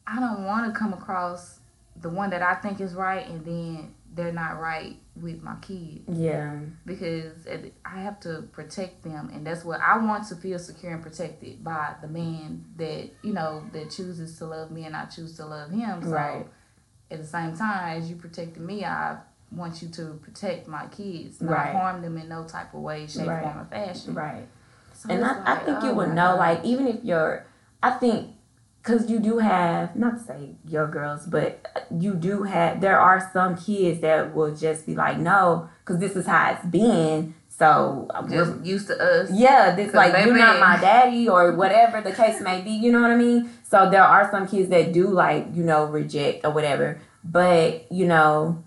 I 0.07 0.19
don't 0.19 0.45
want 0.45 0.73
to 0.73 0.77
come 0.77 0.93
across 0.93 1.61
the 2.01 2.09
one 2.09 2.31
that 2.31 2.43
I 2.43 2.55
think 2.55 2.81
is 2.81 2.95
right 2.95 3.29
and 3.29 3.45
then 3.45 3.95
they're 4.15 4.33
not 4.33 4.59
right 4.61 4.97
with 5.21 5.43
my 5.43 5.55
kids 5.63 6.03
yeah, 6.19 6.59
because 6.85 7.47
I 7.85 8.01
have 8.01 8.19
to 8.21 8.43
protect 8.53 9.05
them 9.05 9.31
and 9.33 9.47
that's 9.47 9.65
what 9.65 9.81
I 9.81 9.99
want 9.99 10.27
to 10.29 10.37
feel 10.37 10.59
secure 10.59 10.93
and 10.93 11.03
protected 11.03 11.63
by 11.63 11.95
the 12.03 12.09
man 12.09 12.65
that 12.77 13.11
you 13.23 13.33
know 13.33 13.63
that 13.73 13.91
chooses 13.91 14.37
to 14.39 14.47
love 14.47 14.71
me 14.71 14.85
and 14.85 14.97
I 14.97 15.05
choose 15.05 15.37
to 15.37 15.47
love 15.47 15.71
him. 15.71 16.03
So 16.03 16.11
Right. 16.11 16.47
at 17.11 17.19
the 17.19 17.27
same 17.27 17.57
time 17.57 17.99
as 17.99 18.09
you 18.11 18.17
protected 18.17 18.63
me, 18.63 18.85
I 18.85 19.19
want 19.53 19.83
you 19.83 19.89
to 19.89 20.15
protect 20.23 20.67
my 20.69 20.87
kids, 20.89 21.41
not 21.41 21.53
Right. 21.53 21.75
harm 21.75 22.03
them 22.03 22.17
in 22.17 22.29
no 22.29 22.45
type 22.45 22.73
of 22.75 22.81
way, 22.81 23.07
shape, 23.07 23.29
Right. 23.29 23.43
form, 23.43 23.59
or 23.59 23.65
fashion. 23.67 24.15
right. 24.15 24.47
So 24.95 25.09
and 25.11 25.25
I, 25.25 25.31
I 25.45 25.55
like, 25.55 25.65
think 25.65 25.79
oh 25.83 25.87
you 25.87 25.91
oh 25.93 25.95
would 25.95 26.09
know, 26.11 26.15
God. 26.37 26.39
like, 26.39 26.65
even 26.65 26.87
if 26.87 27.03
you're, 27.05 27.45
I 27.83 27.91
think, 27.93 28.31
because 28.83 29.11
you 29.11 29.19
do 29.19 29.39
have, 29.39 29.95
not 29.97 30.19
to 30.19 30.25
say 30.25 30.55
your 30.67 30.87
girls, 30.89 31.27
but 31.27 31.87
you 31.91 32.15
do 32.15 32.45
have, 32.45 32.81
there 32.81 32.99
are 32.99 33.31
some 33.33 33.57
kids 33.57 34.01
that 34.01 34.35
will 34.35 34.55
just 34.55 34.87
be 34.87 34.95
like, 34.95 35.19
no, 35.19 35.69
because 35.81 36.01
this 36.01 36.17
is 36.17 36.27
how 36.27 36.53
it's 36.53 36.65
been. 36.67 37.35
So, 37.49 38.09
we're- 38.23 38.31
just 38.39 38.65
used 38.65 38.87
to 38.87 38.97
us. 38.99 39.31
yeah, 39.31 39.75
this 39.77 39.93
like 39.93 40.25
you're 40.25 40.35
not 40.37 40.61
my 40.61 40.77
daddy 40.81 41.29
or 41.29 41.53
whatever 41.53 42.01
the 42.01 42.13
case 42.13 42.41
may 42.41 42.63
be. 42.63 42.71
You 42.71 42.91
know 42.91 43.03
what 43.03 43.11
I 43.11 43.17
mean? 43.17 43.51
So 43.69 43.91
there 43.91 44.03
are 44.03 44.31
some 44.31 44.49
kids 44.49 44.71
that 44.71 44.93
do 44.95 45.09
like 45.09 45.49
you 45.53 45.63
know 45.63 45.85
reject 45.85 46.47
or 46.47 46.53
whatever, 46.53 47.01
but 47.23 47.91
you 47.93 48.07
know, 48.07 48.65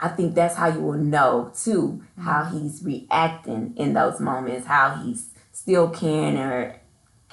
I 0.00 0.08
think 0.08 0.34
that's 0.34 0.56
how 0.56 0.68
you 0.68 0.80
will 0.80 0.94
know 0.98 1.52
too 1.56 2.02
how 2.18 2.42
Mm-hmm. 2.44 2.58
he's 2.58 2.82
reacting 2.82 3.74
in 3.76 3.92
those 3.94 4.18
moments, 4.18 4.66
how 4.66 4.96
he's 5.04 5.28
still 5.52 5.88
caring 5.88 6.36
or 6.36 6.80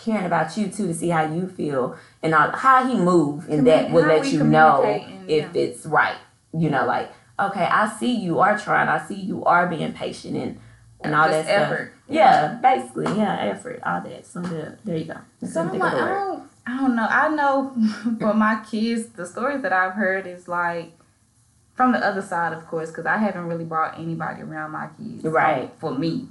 caring 0.04 0.26
about 0.26 0.58
you 0.58 0.68
too 0.68 0.88
to 0.88 0.94
see 0.94 1.10
how 1.10 1.32
you 1.32 1.48
feel 1.48 1.98
and 2.22 2.34
all, 2.36 2.52
how 2.52 2.88
he 2.88 2.96
move 2.96 3.50
and 3.50 3.66
that 3.68 3.92
will 3.92 4.06
let 4.06 4.26
you 4.28 4.44
know 4.44 4.84
if 5.28 5.44
yeah. 5.56 5.62
it's 5.62 5.86
right. 5.86 6.18
You 6.54 6.70
know, 6.70 6.86
like 6.86 7.12
okay, 7.40 7.66
I 7.66 7.90
see 7.98 8.16
you 8.16 8.40
are 8.40 8.58
trying, 8.58 8.90
I 8.90 9.06
see 9.06 9.16
you 9.16 9.44
are 9.46 9.68
being 9.68 9.94
patient 9.94 10.38
and 10.38 10.60
and 11.02 11.16
all 11.16 11.28
Just 11.28 11.46
that 11.46 11.46
stuff. 11.46 11.72
effort. 11.72 11.94
Yeah, 12.08 12.60
basically, 12.62 13.18
yeah, 13.18 13.38
effort, 13.42 13.82
all 13.86 14.02
that. 14.02 14.26
So 14.26 14.42
there, 14.42 14.80
there 14.86 14.98
you 14.98 15.06
go. 15.06 15.18
So 15.46 15.62
I'm 15.62 15.78
like, 15.78 15.94
I 15.94 15.98
don't, 15.98 16.50
I 16.66 16.78
don't 16.78 16.96
know. 16.96 17.08
I 17.10 17.28
know 17.30 18.18
for 18.20 18.34
my 18.34 18.64
kids, 18.70 19.08
the 19.10 19.26
stories 19.26 19.62
that 19.64 19.74
I've 19.74 19.94
heard 19.94 20.28
is 20.28 20.48
like 20.48 20.94
from 21.76 21.92
the 21.92 22.00
other 22.00 22.22
side, 22.22 22.54
of 22.54 22.66
course, 22.68 22.90
because 22.90 23.06
I 23.06 23.18
haven't 23.18 23.48
really 23.48 23.66
brought 23.66 24.00
anybody 24.00 24.44
around 24.44 24.72
my 24.72 24.88
kids, 24.98 25.26
um, 25.26 25.32
Right. 25.32 25.72
For 25.80 25.98
me, 25.98 26.28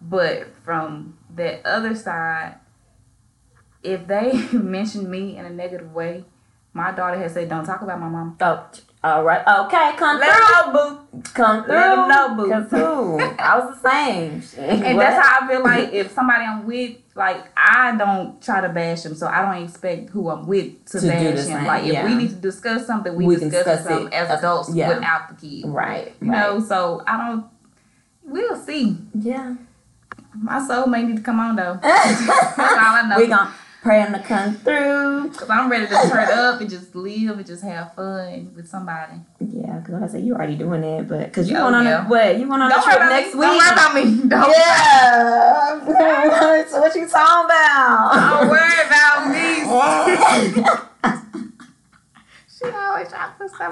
but 0.00 0.48
from 0.64 1.16
that 1.34 1.64
other 1.64 1.94
side, 1.94 2.56
if 3.82 4.06
they 4.06 4.32
mention 4.52 5.10
me 5.10 5.36
in 5.36 5.44
a 5.44 5.50
negative 5.50 5.92
way, 5.94 6.24
my 6.72 6.92
daughter 6.92 7.18
has 7.18 7.32
said, 7.34 7.48
"Don't 7.48 7.64
talk 7.64 7.82
about 7.82 8.00
my 8.00 8.08
mom." 8.08 8.36
Oh, 8.40 8.64
all 9.04 9.22
right. 9.24 9.40
Okay, 9.46 9.92
come 9.96 10.18
Let 10.18 10.34
through. 10.34 10.46
them 10.64 10.72
know, 10.74 10.98
boo. 11.12 11.22
Come 11.32 11.64
through. 11.64 11.74
Let 11.74 12.08
know, 12.08 12.34
boo. 12.36 12.50
Come 12.50 12.66
through. 12.66 13.20
I 13.38 13.58
was 13.58 13.80
the 13.80 13.88
same. 13.88 14.42
And 14.84 14.98
that's 14.98 15.24
how 15.24 15.44
I 15.44 15.48
feel 15.48 15.62
like 15.62 15.92
if 15.92 16.10
somebody 16.12 16.44
I'm 16.44 16.66
with, 16.66 16.96
like 17.14 17.44
I 17.56 17.96
don't 17.96 18.42
try 18.42 18.60
to 18.60 18.68
bash 18.68 19.02
them, 19.02 19.14
so 19.14 19.26
I 19.28 19.42
don't 19.42 19.62
expect 19.64 20.10
who 20.10 20.28
I'm 20.28 20.46
with 20.46 20.84
to, 20.86 21.00
To 21.00 21.06
bash 21.06 21.44
the 21.44 21.50
him. 21.50 21.64
Like 21.66 21.84
if 21.84 21.92
yeah. 21.92 22.04
we 22.04 22.14
need 22.16 22.30
to 22.30 22.34
discuss 22.36 22.86
something, 22.86 23.14
we, 23.14 23.26
We 23.26 23.36
discuss, 23.36 23.52
discuss 23.64 23.84
something 23.84 24.06
it. 24.08 24.12
as 24.14 24.38
adults 24.38 24.74
Yeah. 24.74 24.88
without 24.94 25.28
the 25.28 25.34
kid. 25.46 25.68
right. 25.68 26.12
You 26.20 26.30
know, 26.32 26.60
so 26.60 27.02
I 27.06 27.16
don't. 27.28 27.46
We'll 28.24 28.56
see. 28.56 28.98
Yeah. 29.14 29.54
My 30.34 30.66
soul 30.66 30.86
may 30.88 31.04
need 31.04 31.16
to 31.16 31.22
come 31.22 31.38
on 31.40 31.54
though. 31.56 31.78
That's 31.82 32.58
all 32.58 32.66
I 32.68 33.06
know. 33.08 33.16
we 33.18 33.28
gonna 33.28 33.54
pray 33.86 34.00
him 34.00 34.12
to 34.12 34.18
come 34.18 34.54
through. 34.56 35.30
Cause 35.30 35.48
I'm 35.48 35.70
ready 35.70 35.86
to 35.86 35.92
turn 36.10 36.28
up 36.32 36.60
and 36.60 36.68
just 36.68 36.96
live 36.96 37.38
and 37.38 37.46
just 37.46 37.62
have 37.62 37.94
fun 37.94 38.52
with 38.56 38.66
somebody. 38.68 39.12
Yeah, 39.38 39.78
because 39.78 39.94
like 39.94 40.02
I 40.02 40.08
said, 40.08 40.24
you 40.24 40.34
already 40.34 40.56
doing 40.56 40.80
that, 40.80 41.06
but 41.08 41.26
because 41.26 41.48
you 41.48 41.56
Oh, 41.56 41.60
going 41.60 41.74
on 41.74 41.84
yeah. 41.84 42.04
a, 42.04 42.08
what? 42.08 42.36
You 42.36 42.48
going 42.48 42.60
on 42.62 42.72
a 42.72 42.74
Don't 42.74 42.82
trip 42.82 42.96
worry 42.98 43.06
about 43.06 43.20
next 43.20 43.34
me. 43.34 43.40
week? 43.40 43.48
Don't 43.48 43.58
worry 43.58 43.72
about 43.72 43.94
me. 43.94 44.02
Don't, 44.28 44.50
Yeah. 44.50 45.78
so 46.68 46.80
what 46.80 46.94
you 46.96 47.06
talking 47.08 47.44
about? 47.46 48.40
don't 48.40 48.48
worry 48.50 48.80
about 48.86 49.30
me. 49.30 49.46
She 52.58 52.64
always 52.64 53.08
try 53.10 53.30
to 53.38 53.48
stuff. 53.48 53.68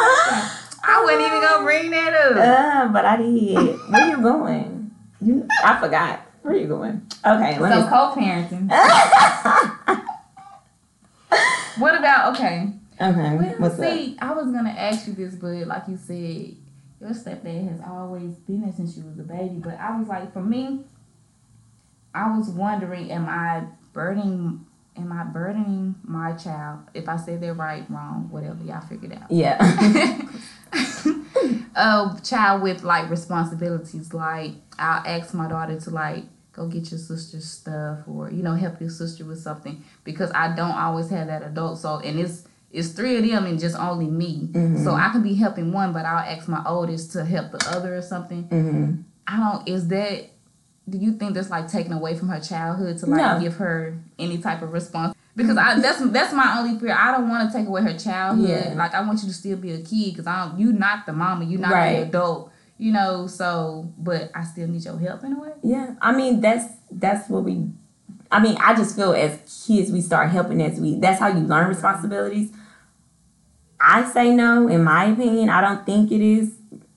I 0.84 1.02
wasn't 1.02 1.22
even 1.22 1.40
gonna 1.40 1.64
bring 1.64 1.90
that 1.90 2.12
up. 2.14 2.36
Uh, 2.36 2.86
but 2.92 3.04
I 3.06 3.16
did. 3.16 3.78
Where 3.90 4.08
you 4.10 4.18
going? 4.22 4.90
You, 5.22 5.48
I 5.64 5.80
forgot. 5.80 6.20
Where 6.42 6.54
you 6.54 6.66
going? 6.68 7.00
Okay, 7.24 7.58
let 7.58 7.72
so 7.72 7.80
me. 7.80 7.86
co-parenting. 7.88 8.68
What 11.78 11.98
about 11.98 12.34
okay? 12.34 12.68
okay, 13.00 13.36
Well, 13.36 13.54
what's 13.58 13.78
up? 13.78 13.84
see, 13.84 14.16
I 14.20 14.32
was 14.32 14.46
gonna 14.52 14.70
ask 14.70 15.06
you 15.06 15.14
this, 15.14 15.34
but 15.34 15.66
like 15.66 15.88
you 15.88 15.96
said, 15.96 16.54
your 17.00 17.10
stepdad 17.10 17.68
has 17.70 17.80
always 17.86 18.34
been 18.38 18.62
there 18.62 18.72
since 18.72 18.96
you 18.96 19.04
was 19.04 19.18
a 19.18 19.22
baby. 19.22 19.56
But 19.56 19.78
I 19.78 19.98
was 19.98 20.08
like, 20.08 20.32
for 20.32 20.42
me, 20.42 20.80
I 22.14 22.36
was 22.36 22.48
wondering, 22.48 23.10
am 23.10 23.28
I 23.28 23.64
burdening, 23.92 24.64
am 24.96 25.12
I 25.12 25.24
burdening 25.24 25.96
my 26.04 26.32
child? 26.32 26.80
If 26.94 27.08
I 27.08 27.16
said 27.16 27.40
that 27.40 27.54
right, 27.54 27.84
wrong, 27.90 28.28
whatever, 28.30 28.62
y'all 28.64 28.80
figured 28.80 29.12
out. 29.12 29.30
Yeah. 29.30 29.58
a 31.74 32.16
child 32.22 32.62
with 32.62 32.82
like 32.82 33.10
responsibilities. 33.10 34.14
Like 34.14 34.52
I'll 34.78 35.06
ask 35.06 35.34
my 35.34 35.48
daughter 35.48 35.78
to 35.80 35.90
like 35.90 36.24
go 36.54 36.68
get 36.68 36.90
your 36.90 36.98
sister's 37.00 37.44
stuff 37.44 37.98
or 38.06 38.30
you 38.30 38.42
know 38.42 38.54
help 38.54 38.80
your 38.80 38.90
sister 38.90 39.24
with 39.24 39.40
something 39.40 39.82
because 40.04 40.30
I 40.32 40.54
don't 40.54 40.70
always 40.76 41.10
have 41.10 41.26
that 41.26 41.42
adult. 41.42 41.78
So 41.78 41.98
and 41.98 42.18
it's 42.18 42.44
it's 42.70 42.88
three 42.88 43.16
of 43.18 43.24
them 43.26 43.46
and 43.46 43.58
just 43.58 43.76
only 43.78 44.06
me. 44.06 44.48
Mhm. 44.52 44.82
So 44.84 44.92
I 44.94 45.10
can 45.10 45.22
be 45.22 45.34
helping 45.34 45.72
one, 45.72 45.92
but 45.92 46.04
I'll 46.04 46.18
ask 46.18 46.48
my 46.48 46.62
oldest 46.66 47.12
to 47.12 47.24
help 47.24 47.52
the 47.52 47.64
other 47.70 47.96
or 47.96 48.02
something. 48.02 48.44
hmm 48.44 49.02
I 49.26 49.36
don't. 49.38 49.68
Is 49.68 49.88
that? 49.88 50.26
Do 50.86 50.98
you 50.98 51.12
think 51.12 51.32
that's 51.34 51.48
like 51.48 51.66
taken 51.68 51.92
away 51.94 52.14
from 52.14 52.28
her 52.28 52.40
childhood 52.40 52.98
to 52.98 53.06
like 53.06 53.18
No. 53.20 53.40
give 53.40 53.54
her 53.56 53.96
any 54.18 54.36
type 54.38 54.60
of 54.60 54.72
response? 54.72 55.14
Because 55.34 55.56
I 55.56 55.80
that's 55.80 55.98
that's 56.10 56.32
my 56.34 56.58
only 56.58 56.78
fear. 56.78 56.94
I 56.96 57.10
don't 57.10 57.28
want 57.30 57.50
to 57.50 57.56
take 57.58 57.66
away 57.66 57.82
her 57.82 57.96
childhood. 57.98 58.48
Yeah. 58.48 58.74
Like 58.76 58.94
I 58.94 59.00
want 59.00 59.22
you 59.22 59.28
to 59.28 59.34
still 59.34 59.56
be 59.56 59.72
a 59.72 59.78
kid 59.78 60.10
because 60.12 60.26
I 60.26 60.46
don't. 60.46 60.58
You 60.60 60.72
not 60.72 61.06
the 61.06 61.12
mama. 61.12 61.44
You 61.46 61.58
not 61.58 61.72
Right. 61.72 61.96
the 62.00 62.02
adult. 62.02 62.52
You 62.78 62.92
know. 62.92 63.26
So, 63.26 63.92
but 63.98 64.30
I 64.34 64.44
still 64.44 64.68
need 64.68 64.84
your 64.84 64.98
help 64.98 65.24
in 65.24 65.32
a 65.34 65.40
way. 65.40 65.52
Yeah, 65.62 65.94
I 66.00 66.12
mean 66.12 66.40
that's 66.40 66.66
that's 66.90 67.28
what 67.28 67.44
we. 67.44 67.68
I 68.30 68.42
mean, 68.42 68.56
I 68.60 68.74
just 68.74 68.96
feel 68.96 69.12
as 69.12 69.64
kids 69.66 69.92
we 69.92 70.00
start 70.00 70.30
helping 70.30 70.60
as 70.62 70.80
we. 70.80 70.98
That's 70.98 71.20
how 71.20 71.28
you 71.28 71.40
learn 71.40 71.68
responsibilities. 71.68 72.50
I 73.80 74.10
say 74.10 74.34
no. 74.34 74.66
In 74.68 74.82
my 74.82 75.04
opinion, 75.06 75.50
I 75.50 75.60
don't 75.60 75.84
think 75.84 76.10
it 76.10 76.20
is 76.20 76.54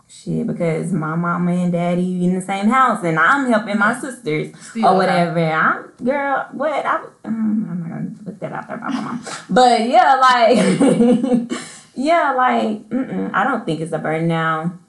shit 0.08 0.48
because 0.48 0.94
my 0.94 1.16
mama 1.16 1.52
and 1.52 1.72
daddy 1.72 2.26
in 2.26 2.34
the 2.34 2.42
same 2.42 2.68
house, 2.70 3.04
and 3.04 3.20
I'm 3.20 3.50
helping 3.50 3.78
my 3.78 4.00
sisters 4.00 4.58
Still, 4.60 4.88
or 4.88 4.96
whatever. 4.96 5.40
I'm 5.40 5.92
girl, 6.04 6.48
what 6.54 6.86
I 6.86 6.96
um, 7.26 7.68
I'm 7.70 7.80
not 7.82 7.90
gonna 7.90 8.24
put 8.24 8.40
that 8.40 8.52
out 8.54 8.68
there 8.68 8.78
about 8.78 8.94
my 8.94 9.02
mom, 9.02 9.26
but 9.50 9.88
yeah, 9.88 10.16
like 10.16 11.52
yeah, 11.96 12.32
like 12.34 12.82
I 13.34 13.44
don't 13.44 13.66
think 13.66 13.82
it's 13.82 13.92
a 13.92 14.00
burden 14.00 14.28
now. 14.28 14.80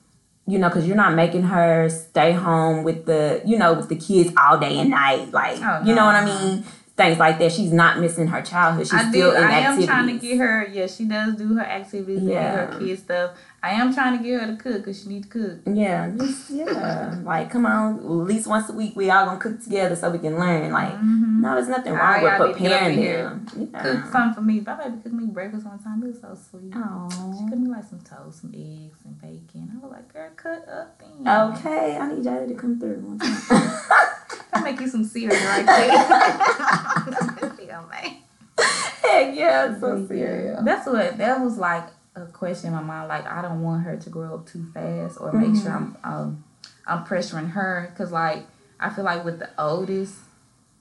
You 0.49 0.59
know, 0.59 0.69
because 0.69 0.87
you're 0.87 0.97
not 0.97 1.15
making 1.15 1.43
her 1.43 1.89
stay 1.91 2.33
home 2.33 2.83
with 2.83 3.05
the, 3.05 3.43
you 3.45 3.59
know, 3.59 3.75
with 3.75 3.89
the 3.91 3.97
kids 3.97 4.33
all 4.37 4.59
day 4.59 4.79
and 4.79 4.91
night. 4.91 5.31
Like, 5.31 5.59
Oh, 5.63 5.81
you 5.85 5.95
know 5.95 6.03
no, 6.03 6.07
what 6.07 6.15
I 6.15 6.25
mean? 6.25 6.65
things 6.97 7.19
like 7.19 7.39
that. 7.39 7.53
She's 7.53 7.71
not 7.73 8.01
missing 8.01 8.27
her 8.29 8.41
childhood. 8.43 8.87
She's 8.87 8.95
I 8.95 9.09
still 9.11 9.31
do. 9.31 9.37
in 9.37 9.45
I 9.45 9.59
am 9.61 9.85
trying 9.85 10.07
to 10.09 10.27
get 10.27 10.39
her. 10.39 10.67
Yeah, 10.67 10.87
she 10.87 11.05
does 11.05 11.35
do 11.37 11.55
her 11.55 11.65
activities 11.65 12.19
and 12.19 12.29
Yeah. 12.31 12.57
get 12.67 12.73
her 12.75 12.79
kid 12.81 12.99
stuff. 12.99 13.31
I 13.61 13.71
am 13.73 13.93
trying 13.93 14.17
to 14.17 14.23
get 14.23 14.41
her 14.41 14.47
to 14.47 14.57
cook 14.57 14.85
because 14.85 15.03
she 15.03 15.09
needs 15.09 15.27
to 15.29 15.33
cook. 15.33 15.59
Yeah, 15.67 16.11
just 16.17 16.49
yeah. 16.51 17.19
like, 17.25 17.51
come 17.51 17.67
on, 17.67 17.97
at 17.97 18.05
least 18.05 18.47
once 18.47 18.69
a 18.69 18.73
week 18.73 18.95
we 18.95 19.11
all 19.11 19.27
gonna 19.27 19.41
cook 19.41 19.61
together 19.63 19.97
so 19.97 20.11
we 20.11 20.21
can 20.21 20.39
learn. 20.39 20.71
Like, 20.71 20.95
Mhm. 20.95 21.41
no, 21.41 21.55
there's 21.57 21.69
nothing 21.69 21.93
All 21.93 21.99
wrong 21.99 22.23
with 22.23 22.33
y'all 22.39 22.47
need 22.49 22.55
to 22.55 22.61
get 22.61 22.73
up 22.73 22.81
preparing 22.83 22.99
in 23.01 23.05
them. 23.15 23.47
Yeah. 23.75 23.83
Cook 23.83 24.13
something 24.13 24.35
for 24.35 24.41
me. 24.43 24.61
My 24.61 24.75
baby 24.75 24.97
cooked 25.03 25.15
me 25.15 25.27
breakfast 25.27 25.67
one 25.67 25.79
time. 25.81 26.03
It 26.05 26.07
was 26.07 26.21
so 26.21 26.39
sweet. 26.51 26.73
She 26.73 26.79
Oh. 26.79 27.47
cooked 27.49 27.61
me 27.61 27.69
like 27.69 27.85
some 27.85 27.99
toast, 27.99 28.43
some 28.43 28.53
eggs, 28.55 28.99
and 29.05 29.21
bacon. 29.21 29.73
I 29.75 29.85
was 29.85 29.91
like, 29.93 30.13
girl, 30.13 30.31
cut 30.37 30.69
up 30.69 31.01
then. 31.01 31.29
Okay, 31.29 31.99
I 31.99 32.13
need 32.13 32.25
y'all 32.25 32.47
to 32.47 32.55
come 32.55 32.79
through 32.79 32.95
one 33.01 33.19
time. 33.19 33.73
I'll 34.53 34.63
make 34.63 34.81
you 34.81 34.87
some 34.89 35.03
cereal 35.05 35.35
right 35.35 35.67
there. 35.67 37.49
She 37.59 37.67
Heck 39.09 39.37
yeah, 39.37 39.79
serious. 40.07 40.61
That's 40.65 40.87
what 40.87 41.17
that 41.19 41.41
was 41.41 41.57
like 41.59 41.85
a 42.17 42.27
question 42.27 42.69
in 42.69 42.75
my 42.75 42.83
mind. 42.83 43.09
Like 43.09 43.27
I 43.27 43.43
don't 43.43 43.63
want 43.63 43.85
her 43.85 43.97
to 43.97 44.11
grow 44.11 44.35
up 44.35 44.47
too 44.47 44.67
fast, 44.75 45.19
or 45.21 45.33
make 45.33 45.61
sure 45.61 45.73
I'm 45.73 45.97
um, 46.05 46.45
I'm 46.87 47.05
pressuring 47.05 47.51
her 47.51 47.91
because 47.93 48.13
like 48.13 48.45
I 48.81 48.91
feel 48.91 49.05
like 49.05 49.25
with 49.25 49.39
the 49.39 49.51
oldest, 49.59 50.15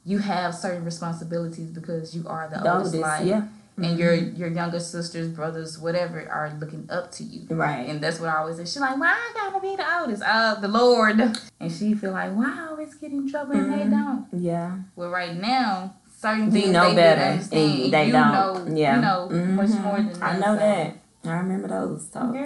you 0.05 0.19
have 0.19 0.55
certain 0.55 0.86
responsibilities 0.86 1.69
because 1.69 2.15
you 2.15 2.28
are 2.28 2.47
the, 2.49 2.59
The 2.61 2.71
oldest, 2.73 2.95
oldest, 2.95 3.01
like, 3.19 3.25
yeah. 3.28 3.47
and 3.78 3.97
your 3.99 4.13
your 4.13 4.47
younger 4.49 4.80
sisters, 4.80 5.28
brothers, 5.30 5.78
whatever, 5.80 6.28
are 6.30 6.53
looking 6.59 6.88
up 6.89 7.11
to 7.13 7.23
you. 7.23 7.45
Right. 7.55 7.88
And 7.89 8.01
that's 8.01 8.19
what 8.19 8.30
I 8.30 8.38
always 8.38 8.57
say. 8.57 8.63
She's 8.65 8.80
like, 8.80 8.97
why 8.99 9.07
I 9.09 9.32
gotta 9.34 9.59
be 9.59 9.75
the 9.75 9.99
oldest? 9.99 10.23
Uh, 10.25 10.55
the 10.55 10.67
Lord. 10.67 11.19
And 11.59 11.71
she 11.71 11.95
feel 11.95 12.11
like, 12.11 12.32
why 12.36 12.53
I 12.55 12.67
always 12.69 12.93
get 12.93 13.11
in 13.11 13.28
trouble 13.28 13.53
and 13.53 13.73
they 13.73 13.78
Mhm. 13.86 13.89
don't. 13.89 14.28
Yeah. 14.43 14.78
Well, 14.95 15.09
right 15.09 15.36
now, 15.36 15.95
certain 16.15 16.45
You 16.45 16.51
things 16.51 16.69
know 16.69 16.89
they 16.89 16.95
better, 16.95 17.21
understand, 17.23 17.63
and 17.71 17.82
and 17.86 17.93
they 17.93 18.05
you 18.05 18.11
don't. 18.11 18.32
know, 18.67 18.75
yeah. 18.78 18.95
you 18.95 19.01
know 19.01 19.30
much 19.55 19.69
Mhm. 19.69 19.82
more 19.84 19.97
than 19.97 20.21
I 20.23 20.38
know 20.38 20.53
so. 20.53 20.59
that. 20.59 20.97
I 21.28 21.38
remember 21.39 21.67
those 21.67 22.07
talks. 22.07 22.38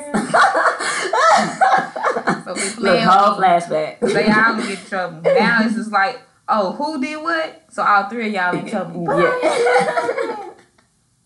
So 2.43 2.53
we 2.77 2.83
Look, 2.83 2.99
whole 3.01 3.35
flashback. 3.39 3.99
So 4.01 4.19
y'all 4.19 4.33
gonna 4.57 4.63
get 4.67 4.79
in 4.79 4.85
trouble. 4.89 5.21
Now 5.23 5.59
it's 5.63 5.75
just 5.75 5.91
like, 5.91 6.21
oh, 6.47 6.71
who 6.73 6.99
did 7.01 7.21
what? 7.21 7.63
So 7.69 7.83
all 7.83 8.09
three 8.09 8.27
of 8.27 8.33
y'all 8.33 8.57
in 8.57 8.69
trouble. 8.69 9.05
Yeah. 9.19 10.47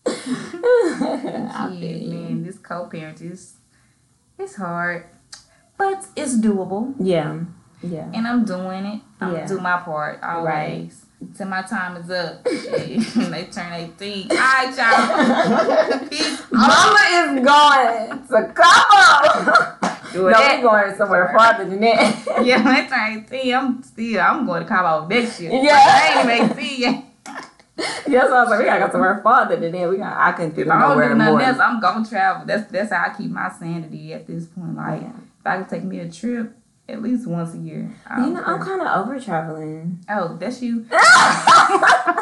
I 0.07 1.75
feel 1.79 2.09
man, 2.09 2.43
this 2.43 2.57
co-parent 2.57 3.21
is 3.21 3.53
it's 4.37 4.55
hard, 4.55 5.05
but 5.77 6.05
it's 6.15 6.35
doable, 6.37 6.93
Yeah. 6.99 7.39
Yeah. 7.81 8.09
and 8.13 8.27
I'm 8.27 8.43
doing 8.45 8.85
it. 8.85 9.01
I'm 9.21 9.31
Yeah. 9.33 9.37
gonna 9.39 9.47
do 9.47 9.59
my 9.61 9.77
part 9.77 10.21
always. 10.23 10.45
Right. 10.45 10.91
Till 11.37 11.47
my 11.47 11.61
time 11.63 11.97
is 11.97 12.09
up. 12.09 12.47
Shit, 12.47 12.99
they 13.31 13.45
turn 13.51 13.73
18. 13.73 14.31
All 14.31 14.37
right, 14.37 14.73
y'all. 14.77 16.07
Peace. 16.09 16.43
Mama 16.51 16.99
is 17.11 17.45
going 17.45 18.27
to 18.27 18.53
Cabo. 18.53 19.89
Do 20.13 20.23
no, 20.23 20.29
that. 20.29 20.55
we 20.57 20.61
going 20.61 20.95
somewhere 20.95 21.31
farther 21.35 21.65
than 21.69 21.79
that. 21.81 22.25
Yeah, 22.45 22.63
when 22.63 22.75
they 22.75 22.87
turn 22.87 23.25
18, 23.33 23.53
I'm 23.55 23.83
still, 23.83 24.21
I'm 24.21 24.45
going 24.45 24.63
to 24.63 24.69
Cabo 24.69 25.07
next 25.07 25.39
year. 25.41 25.51
Yeah. 25.51 25.77
I 25.77 26.21
ain't 26.31 26.51
even 26.51 26.57
18 26.57 26.79
yet. 26.81 27.03
Yes, 28.07 28.31
I 28.31 28.41
was 28.43 28.49
like, 28.49 28.59
we 28.59 28.65
gotta 28.65 28.85
go 28.85 28.91
somewhere 28.91 29.19
farther 29.21 29.57
than 29.57 29.71
that. 29.73 29.89
We 29.89 29.97
got. 29.97 30.15
I 30.17 30.31
couldn't 30.31 30.51
think 30.51 30.67
If 30.67 30.71
of 30.71 30.77
I 30.77 30.81
don't 30.81 30.89
nowhere 30.91 31.09
do 31.09 31.15
nothing 31.15 31.33
more. 31.33 31.41
else, 31.41 31.59
I'm 31.59 31.81
gonna 31.81 32.07
travel. 32.07 32.45
That's 32.45 32.71
that's 32.71 32.93
how 32.93 33.03
I 33.11 33.13
keep 33.17 33.29
my 33.29 33.51
sanity 33.51 34.13
at 34.13 34.25
this 34.27 34.45
point. 34.45 34.75
Like 34.77 35.01
Yeah. 35.01 35.09
if 35.09 35.45
I 35.45 35.57
could 35.57 35.69
take 35.69 35.83
me 35.83 35.99
a 35.99 36.09
trip 36.09 36.53
at 36.87 37.01
least 37.01 37.27
once 37.27 37.53
a 37.53 37.57
year. 37.57 37.91
I 38.07 38.25
You 38.25 38.33
know, 38.33 38.43
I'm 38.45 38.61
kind 38.61 38.81
of 38.81 38.87
over 39.07 39.19
traveling. 39.19 39.99
oh, 40.09 40.37
that's 40.37 40.61
you. 40.61 40.85
I 40.91 42.21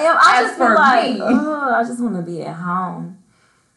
am. 0.00 0.16
I 0.20 0.40
As 0.42 0.46
just 0.48 0.58
feel 0.58 0.74
like, 0.74 1.16
oh, 1.20 1.74
I 1.74 1.82
just 1.84 2.00
want 2.02 2.16
to 2.16 2.22
be 2.22 2.42
at 2.42 2.54
home. 2.56 3.18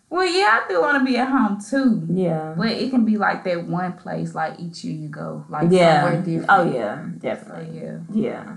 Well, 0.09 0.27
yeah, 0.27 0.61
I 0.63 0.65
do 0.69 0.79
want 0.81 0.99
to 0.99 1.05
be 1.11 1.17
at 1.17 1.27
home 1.27 1.59
too, 1.59 2.05
Yeah. 2.13 2.53
but 2.55 2.67
it 2.67 2.91
can 2.91 3.03
be 3.03 3.17
like 3.17 3.43
that 3.45 3.65
one 3.65 3.93
place. 3.93 4.35
Like 4.35 4.59
each 4.59 4.83
year 4.83 4.93
you 4.95 5.07
go, 5.09 5.43
like 5.49 5.71
Yeah. 5.71 6.01
somewhere 6.03 6.19
oh, 6.19 6.23
different. 6.23 6.45
Oh 6.49 6.71
yeah, 6.71 7.03
So 7.03 7.09
definitely. 7.19 7.79
yeah, 7.79 7.97
Yeah. 8.11 8.55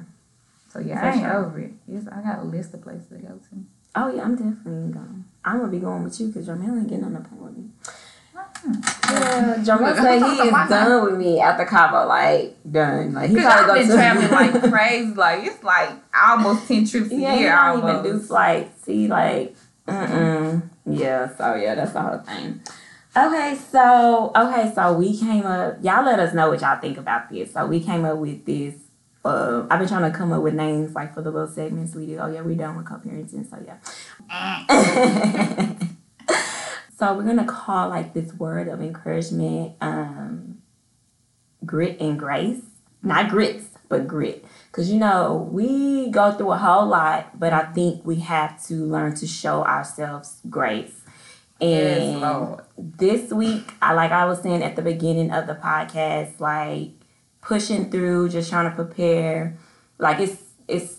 so 0.68 0.80
yeah, 0.80 1.02
I 1.02 1.12
ain't 1.12 1.20
sure. 1.24 1.46
over 1.46 1.58
it. 1.60 1.72
It's, 1.88 2.06
I 2.08 2.20
got 2.20 2.40
a 2.40 2.42
list 2.42 2.74
of 2.74 2.82
places 2.82 3.06
to 3.08 3.14
go 3.16 3.28
to. 3.28 3.64
Oh 3.94 4.14
yeah, 4.14 4.22
I'm 4.24 4.36
definitely 4.36 4.92
going. 4.92 5.24
I'm 5.46 5.60
gonna 5.60 5.72
be 5.72 5.78
going 5.78 6.04
with 6.04 6.20
you 6.20 6.26
because 6.26 6.46
Jamel 6.46 6.76
ain't 6.78 6.88
getting 6.88 7.04
on 7.04 7.14
the 7.14 7.20
me. 7.20 7.70
Yeah, 8.64 9.54
Jamel 9.58 9.80
Look, 9.80 9.96
said 9.96 10.06
I'm 10.06 10.14
he 10.14 10.20
talking 10.20 10.42
is 10.42 10.48
about 10.48 10.68
done 10.68 11.04
with 11.04 11.18
me 11.18 11.40
at 11.40 11.56
the 11.56 11.64
Cabo. 11.66 12.06
Like 12.08 12.56
done. 12.70 13.14
Like 13.14 13.30
he 13.30 13.36
Cause 13.36 13.44
I've 13.46 13.64
probably 13.64 13.80
been 13.82 13.88
to 13.90 13.94
traveling 13.96 14.30
like 14.30 14.70
crazy. 14.72 15.14
Like 15.14 15.44
it's 15.44 15.62
like 15.62 15.90
almost 16.14 16.66
ten 16.68 16.84
trips 16.86 17.10
a 17.12 17.14
Yeah, 17.16 17.34
he 17.34 17.40
year. 17.42 17.50
don't 17.52 17.84
almost. 17.84 18.06
even 18.06 18.18
do 18.18 18.24
flights. 18.26 18.82
See, 18.82 19.06
like, 19.08 19.54
mm-mm. 19.86 20.68
Yeah, 20.86 21.28
so 21.36 21.54
yeah, 21.54 21.74
that's 21.76 21.92
the 21.92 22.02
whole 22.02 22.18
thing. 22.18 22.60
Okay, 23.16 23.56
so 23.70 24.32
okay, 24.36 24.72
so 24.74 24.92
we 24.94 25.16
came 25.16 25.46
up. 25.46 25.76
Y'all 25.82 26.04
let 26.04 26.18
us 26.20 26.34
know 26.34 26.50
what 26.50 26.60
y'all 26.60 26.80
think 26.80 26.98
about 26.98 27.30
this. 27.30 27.52
So 27.52 27.66
we 27.66 27.80
came 27.80 28.04
up 28.04 28.18
with 28.18 28.44
this. 28.44 28.74
Uh, 29.24 29.66
I've 29.70 29.78
been 29.80 29.88
trying 29.88 30.10
to 30.10 30.16
come 30.16 30.32
up 30.32 30.42
with 30.42 30.54
names 30.54 30.94
like 30.94 31.14
for 31.14 31.22
the 31.22 31.30
little 31.30 31.48
segments 31.48 31.94
we 31.94 32.06
do. 32.06 32.18
Oh 32.18 32.26
yeah, 32.30 32.42
we 32.42 32.54
done 32.54 32.76
with 32.76 32.86
co-parenting. 32.86 33.48
So 33.48 33.58
yeah. 33.64 33.78
so 36.98 37.14
we're 37.14 37.24
gonna 37.24 37.44
call 37.44 37.88
like 37.88 38.14
this 38.14 38.32
word 38.34 38.68
of 38.68 38.80
encouragement, 38.80 39.74
um, 39.80 40.58
grit 41.64 42.00
and 42.00 42.18
grace. 42.18 42.62
Not 43.02 43.30
grits, 43.30 43.68
but 43.88 44.08
grit. 44.08 44.44
Because, 44.70 44.90
you 44.90 44.98
know, 44.98 45.48
we 45.50 46.10
go 46.10 46.32
through 46.32 46.52
a 46.52 46.56
whole 46.56 46.86
lot, 46.86 47.38
but 47.38 47.52
I 47.52 47.64
think 47.72 48.04
we 48.04 48.16
have 48.16 48.64
to 48.66 48.74
learn 48.74 49.14
to 49.16 49.26
show 49.26 49.62
ourselves 49.62 50.40
grace. 50.50 51.02
And 51.60 52.20
Lord. 52.20 52.60
this 52.76 53.30
week, 53.30 53.72
I 53.80 53.94
like 53.94 54.10
I 54.10 54.26
was 54.26 54.42
saying 54.42 54.62
at 54.62 54.76
the 54.76 54.82
beginning 54.82 55.30
of 55.30 55.46
the 55.46 55.54
podcast, 55.54 56.40
like 56.40 56.90
pushing 57.40 57.90
through, 57.90 58.28
just 58.28 58.50
trying 58.50 58.68
to 58.68 58.74
prepare. 58.74 59.56
Like 59.98 60.20
it's 60.20 60.42
it's 60.68 60.98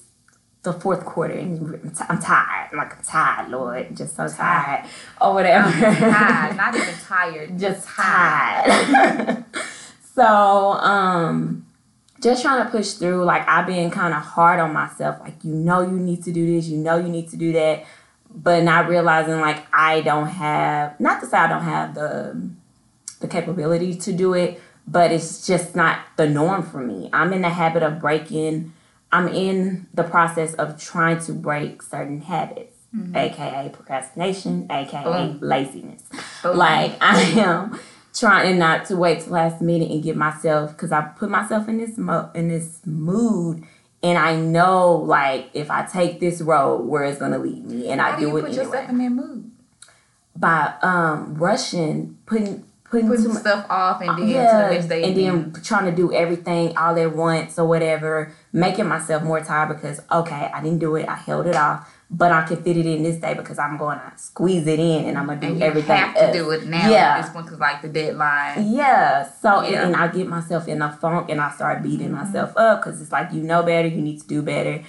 the 0.68 0.74
fourth 0.74 1.06
quarter, 1.06 1.34
and 1.34 1.98
I'm 2.10 2.20
tired. 2.20 2.74
Like 2.74 2.98
I'm 2.98 3.04
tired, 3.04 3.50
Lord, 3.50 3.96
just 3.96 4.18
so 4.18 4.28
tired, 4.28 4.86
or 5.22 5.34
whatever. 5.34 5.72
tired, 5.72 6.58
not 6.58 6.76
even 6.76 6.94
tired, 7.06 7.58
just 7.58 7.88
tired. 7.88 9.46
so, 10.14 10.26
um, 10.26 11.66
just 12.22 12.42
trying 12.42 12.66
to 12.66 12.70
push 12.70 12.94
through. 12.94 13.24
Like 13.24 13.48
I've 13.48 13.66
been 13.66 13.90
kind 13.92 14.14
of 14.14 14.22
hard 14.22 14.60
on 14.60 14.74
myself. 14.74 15.20
Like 15.22 15.42
you 15.44 15.54
know 15.54 15.82
you 15.82 15.98
need 15.98 16.24
to 16.26 16.34
do 16.34 16.46
this, 16.46 16.68
you 16.68 16.78
know 16.78 16.98
you 16.98 17.10
need 17.10 17.30
to 17.30 17.38
do 17.38 17.54
that, 17.54 17.86
but 18.30 18.64
not 18.64 18.90
realizing 18.90 19.40
like 19.40 19.66
I 19.74 20.02
don't 20.02 20.28
have. 20.28 21.00
Not 21.00 21.22
to 21.22 21.28
say 21.28 21.38
I 21.38 21.48
don't 21.48 21.64
have 21.64 21.96
the 21.96 22.50
the 23.22 23.28
capability 23.30 23.96
to 23.96 24.12
do 24.12 24.34
it, 24.34 24.62
but 24.86 25.14
it's 25.14 25.48
just 25.48 25.78
not 25.78 26.00
the 26.18 26.28
norm 26.28 26.62
for 26.62 26.80
me. 26.80 27.10
I'm 27.14 27.32
in 27.32 27.42
the 27.42 27.50
habit 27.50 27.84
of 27.84 28.02
breaking. 28.02 28.74
I'm 29.12 29.28
in 29.30 29.88
the 29.94 30.04
process 30.04 30.54
of 30.56 30.80
trying 30.80 31.20
to 31.22 31.34
break 31.34 31.82
certain 31.82 32.22
habits, 32.22 32.76
aka 33.16 33.70
procrastination, 33.74 34.68
aka 34.70 35.04
Boom. 35.04 35.40
laziness. 35.42 36.04
Boom. 36.44 36.58
Like 36.58 36.96
I 37.02 37.22
am 37.40 37.80
trying 38.14 38.58
not 38.60 38.86
to 38.86 38.98
wait 38.98 39.22
till 39.22 39.34
last 39.34 39.62
minute 39.62 39.92
and 39.92 40.04
get 40.04 40.16
myself 40.18 40.72
because 40.72 40.92
I 40.92 41.02
put 41.02 41.30
myself 41.30 41.68
in 41.70 41.78
this 41.78 41.98
mo- 41.98 42.30
in 42.36 42.48
this 42.50 42.82
mood 42.86 43.64
and 44.04 44.18
I 44.18 44.36
know 44.36 44.96
like 44.96 45.50
if 45.54 45.70
I 45.72 45.86
take 45.86 46.20
this 46.20 46.42
road 46.42 46.82
where 46.88 47.04
it's 47.06 47.20
gonna 47.20 47.40
lead 47.40 47.66
me 47.66 47.90
and 47.90 48.02
How 48.02 48.12
I 48.12 48.16
do 48.20 48.22
do, 48.26 48.28
you 48.32 48.38
it 48.38 48.42
put 48.42 48.50
anyway 48.52 48.64
yourself 48.66 48.90
in 48.90 48.98
that 48.98 49.10
mood? 49.12 49.52
by 50.36 50.74
um 50.84 51.34
rushing 51.36 52.18
putting 52.26 52.64
putting 52.90 53.08
Putting 53.10 53.28
much 53.34 53.42
stuff 53.42 53.66
off 53.70 54.02
and 54.02 54.18
then 54.18 54.28
yeah, 54.30 54.52
to 54.62 54.68
the 54.70 54.74
next 54.74 54.88
day. 54.88 55.04
and 55.04 55.12
again. 55.18 55.52
then 55.52 55.64
trying 55.64 55.86
to 55.86 55.92
do 55.92 56.14
everything 56.14 56.76
all 56.78 56.98
at 56.98 57.16
once 57.16 57.60
or 57.60 57.68
whatever, 57.68 58.32
making 58.54 58.88
myself 58.88 59.24
more 59.24 59.42
tired 59.42 59.70
because 59.76 60.02
okay, 60.12 60.50
I 60.54 60.62
didn't 60.64 60.80
do 60.80 60.96
it, 60.96 61.08
I 61.10 61.16
held 61.16 61.48
it 61.48 61.56
off, 61.56 61.94
but 62.10 62.32
I 62.32 62.44
can 62.48 62.64
fit 62.64 62.78
it 62.78 62.86
in 62.86 63.04
this 63.04 63.18
day 63.18 63.34
because 63.34 63.60
I'm 63.60 63.78
going 63.78 64.00
to 64.00 64.14
squeeze 64.16 64.66
it 64.68 64.80
in 64.80 65.06
and 65.06 65.18
I'm 65.18 65.26
gonna 65.28 65.42
do 65.42 65.48
and 65.48 65.60
you 65.60 65.66
everything. 65.66 65.98
have 65.98 66.16
to 66.16 66.24
else. 66.28 66.34
do 66.38 66.50
it 66.52 66.66
now. 66.66 66.90
Yeah. 66.90 67.22
this 67.22 67.34
one 67.36 67.44
because 67.44 67.60
like 67.60 67.82
the 67.82 67.90
deadline. 67.90 68.72
Yeah. 68.72 69.30
So 69.42 69.64
Yeah. 69.64 69.84
And, 69.84 69.94
and 69.94 69.96
I 69.98 70.08
get 70.08 70.28
myself 70.28 70.68
in 70.70 70.82
a 70.82 70.92
funk 70.94 71.30
and 71.30 71.42
I 71.42 71.52
start 71.52 71.84
beating 71.84 72.08
Mm-hmm. 72.12 72.26
myself 72.26 72.56
up 72.56 72.82
because 72.84 73.02
it's 73.02 73.12
like 73.12 73.34
you 73.34 73.42
know 73.44 73.64
better, 73.64 73.88
you 73.90 74.02
need 74.02 74.22
to 74.22 74.28
do 74.28 74.42
better, 74.42 74.82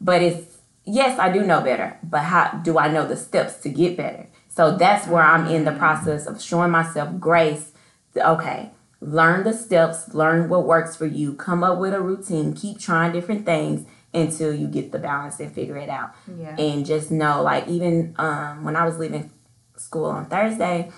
but 0.00 0.22
it's 0.22 0.56
yes, 0.86 1.18
I 1.18 1.30
do 1.30 1.42
know 1.44 1.60
better, 1.60 1.98
but 2.02 2.20
how 2.22 2.48
do 2.64 2.78
I 2.78 2.88
know 2.88 3.06
the 3.06 3.16
steps 3.16 3.56
to 3.62 3.68
get 3.68 3.96
better? 3.98 4.26
So 4.54 4.76
that's 4.76 5.08
where 5.08 5.22
I'm 5.22 5.46
in 5.46 5.64
the 5.64 5.72
process 5.72 6.26
of 6.26 6.42
showing 6.42 6.70
myself 6.70 7.18
grace. 7.18 7.72
Okay, 8.14 8.70
learn 9.00 9.44
the 9.44 9.54
steps, 9.54 10.12
learn 10.14 10.50
what 10.50 10.66
works 10.66 10.94
for 10.94 11.06
you, 11.06 11.32
come 11.32 11.64
up 11.64 11.78
with 11.78 11.94
a 11.94 12.00
routine, 12.00 12.52
keep 12.52 12.78
trying 12.78 13.12
different 13.12 13.46
things 13.46 13.86
until 14.12 14.52
you 14.52 14.66
get 14.66 14.92
the 14.92 14.98
balance 14.98 15.40
and 15.40 15.50
figure 15.54 15.78
it 15.78 15.88
out. 15.88 16.10
Yeah. 16.38 16.54
And 16.58 16.84
just 16.84 17.10
know, 17.10 17.42
like, 17.42 17.66
even 17.66 18.14
um, 18.18 18.62
when 18.62 18.76
I 18.76 18.84
was 18.84 18.98
leaving 18.98 19.30
school 19.76 20.04
on 20.04 20.26
Thursday, 20.26 20.90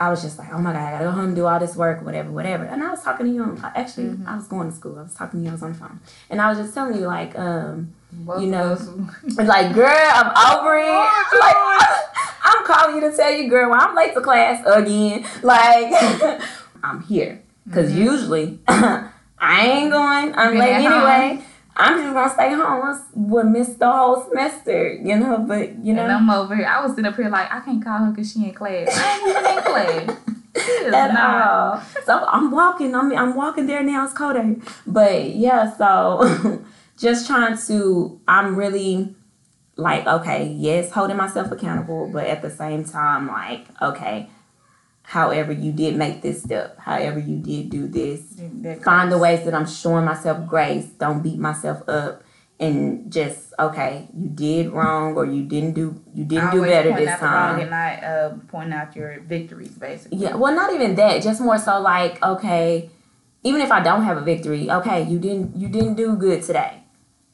I 0.00 0.08
was 0.08 0.22
just 0.22 0.38
like, 0.38 0.48
oh 0.52 0.58
my 0.58 0.72
god, 0.72 0.80
I 0.80 0.90
gotta 0.92 1.04
go 1.04 1.10
home 1.10 1.26
and 1.26 1.36
do 1.36 1.44
all 1.46 1.58
this 1.58 1.76
work, 1.76 2.02
whatever, 2.02 2.30
whatever. 2.30 2.64
And 2.64 2.82
I 2.82 2.90
was 2.90 3.02
talking 3.02 3.26
to 3.26 3.32
you. 3.32 3.42
On, 3.42 3.60
actually, 3.74 4.16
I 4.26 4.36
was 4.36 4.46
going 4.46 4.70
to 4.70 4.74
school. 4.74 4.98
I 4.98 5.02
was 5.02 5.14
talking 5.14 5.40
to 5.40 5.44
you. 5.44 5.50
I 5.50 5.52
was 5.52 5.62
on 5.62 5.72
the 5.72 5.78
phone, 5.78 6.00
and 6.30 6.40
I 6.40 6.48
was 6.48 6.56
just 6.56 6.72
telling 6.72 6.94
you 6.98 7.06
like, 7.06 7.36
um, 7.38 7.92
you 8.40 8.46
know, 8.46 8.78
like, 9.36 9.74
girl, 9.74 9.88
I'm 9.90 10.58
over 10.58 10.78
it. 10.78 10.88
Like, 11.38 12.07
I'm 12.48 12.64
calling 12.64 12.96
you 12.96 13.10
to 13.10 13.14
tell 13.14 13.30
you, 13.30 13.48
girl, 13.48 13.70
well, 13.70 13.80
I'm 13.80 13.94
late 13.94 14.14
to 14.14 14.20
class 14.22 14.64
again. 14.66 15.26
Like, 15.42 15.92
I'm 16.82 17.02
here 17.02 17.42
because 17.66 17.90
mm-hmm. 17.90 18.02
usually 18.02 18.58
I 18.68 19.66
ain't 19.66 19.90
going. 19.90 20.34
I'm 20.34 20.56
late 20.56 20.72
at 20.72 20.80
anyway. 20.80 21.44
I'm 21.76 22.02
just 22.02 22.14
gonna 22.14 22.30
stay 22.30 22.52
home. 22.54 23.30
Would 23.30 23.46
miss 23.48 23.74
the 23.74 23.90
whole 23.90 24.24
semester, 24.24 24.94
you 24.94 25.16
know. 25.16 25.38
But 25.38 25.84
you 25.84 25.94
And 25.94 26.08
know, 26.08 26.16
I'm 26.16 26.30
over 26.30 26.56
here. 26.56 26.66
I 26.66 26.82
was 26.82 26.92
sitting 26.92 27.04
up 27.04 27.16
here 27.16 27.28
like, 27.28 27.52
I 27.52 27.60
can't 27.60 27.84
call 27.84 27.98
her 27.98 28.10
because 28.10 28.32
she 28.32 28.44
in 28.44 28.54
class. 28.54 28.88
I 28.90 29.18
ain't 29.18 29.28
even 29.28 29.56
in 29.56 29.62
class. 29.62 30.18
At 30.92 31.16
all. 31.16 31.80
So 32.04 32.24
I'm 32.26 32.50
walking. 32.50 32.94
I'm 32.94 33.16
I'm 33.16 33.36
walking 33.36 33.66
there 33.66 33.82
now. 33.82 34.04
It's 34.04 34.14
cold 34.14 34.36
out 34.36 34.44
here. 34.44 34.56
But 34.86 35.30
yeah, 35.30 35.76
so 35.76 36.64
just 36.96 37.28
trying 37.28 37.56
to. 37.68 38.20
I'm 38.26 38.56
really 38.56 39.14
like 39.78 40.06
okay, 40.06 40.54
yes, 40.58 40.90
holding 40.90 41.16
myself 41.16 41.50
accountable, 41.52 42.10
but 42.12 42.26
at 42.26 42.42
the 42.42 42.50
same 42.50 42.84
time, 42.84 43.28
like 43.28 43.66
okay, 43.80 44.28
however 45.02 45.52
you 45.52 45.72
did 45.72 45.96
make 45.96 46.20
this 46.20 46.42
step, 46.42 46.78
however 46.78 47.18
you 47.20 47.36
did 47.38 47.70
do 47.70 47.86
this, 47.86 48.20
That 48.62 48.82
find 48.82 49.10
the 49.10 49.18
ways 49.18 49.44
that 49.44 49.54
I'm 49.54 49.66
showing 49.66 50.04
myself 50.04 50.46
grace. 50.46 50.86
Don't 50.98 51.22
beat 51.22 51.38
myself 51.38 51.88
up. 51.88 52.24
And 52.60 53.12
just 53.12 53.54
okay, 53.56 54.08
you 54.18 54.28
did 54.30 54.72
wrong 54.72 55.14
or 55.14 55.24
you 55.24 55.44
didn't 55.44 55.74
do 55.74 56.02
you 56.12 56.24
didn't 56.24 56.50
do 56.50 56.62
better 56.62 56.92
this 56.92 57.08
out 57.08 57.20
the 57.20 57.26
wrong 57.26 57.32
time. 57.32 57.60
and 57.60 57.70
not 57.70 58.02
uh, 58.02 58.30
pointing 58.48 58.72
out 58.72 58.96
your 58.96 59.20
victories, 59.20 59.70
basically. 59.70 60.18
Yeah, 60.18 60.34
well, 60.34 60.52
not 60.52 60.74
even 60.74 60.96
that. 60.96 61.22
Just 61.22 61.40
more 61.40 61.58
so 61.58 61.78
like, 61.78 62.20
okay, 62.20 62.90
even 63.44 63.60
if 63.60 63.70
I 63.70 63.80
don't 63.80 64.02
have 64.02 64.16
a 64.16 64.22
victory, 64.22 64.68
okay, 64.68 65.04
you 65.04 65.20
didn't 65.20 65.56
you 65.56 65.68
didn't 65.68 65.94
do 65.94 66.16
good 66.16 66.42
today. 66.42 66.82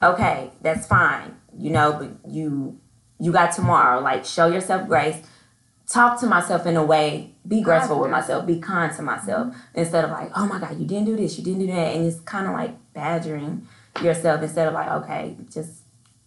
Okay, 0.02 0.50
that's 0.60 0.86
fine. 0.86 1.36
You 1.58 1.70
know, 1.70 1.92
but 1.98 2.30
you 2.30 2.78
you 3.20 3.32
got 3.32 3.52
tomorrow. 3.52 4.00
Like, 4.00 4.24
show 4.24 4.48
yourself 4.48 4.88
grace. 4.88 5.22
Talk 5.86 6.18
to 6.20 6.26
myself 6.26 6.66
in 6.66 6.76
a 6.76 6.84
way. 6.84 7.32
Be 7.46 7.60
graceful 7.60 8.00
with 8.00 8.10
myself. 8.10 8.46
Be 8.46 8.58
kind 8.58 8.94
to 8.96 9.02
myself 9.02 9.54
instead 9.74 10.04
of 10.04 10.10
like, 10.10 10.30
oh 10.34 10.46
my 10.46 10.58
God, 10.58 10.78
you 10.78 10.86
didn't 10.86 11.04
do 11.04 11.16
this, 11.16 11.36
you 11.38 11.44
didn't 11.44 11.60
do 11.60 11.66
that, 11.66 11.94
and 11.94 12.06
it's 12.06 12.20
kind 12.20 12.46
of 12.46 12.52
like 12.52 12.74
badgering 12.94 13.66
yourself 14.02 14.42
instead 14.42 14.66
of 14.66 14.74
like, 14.74 14.90
okay, 14.90 15.36
just 15.52 15.82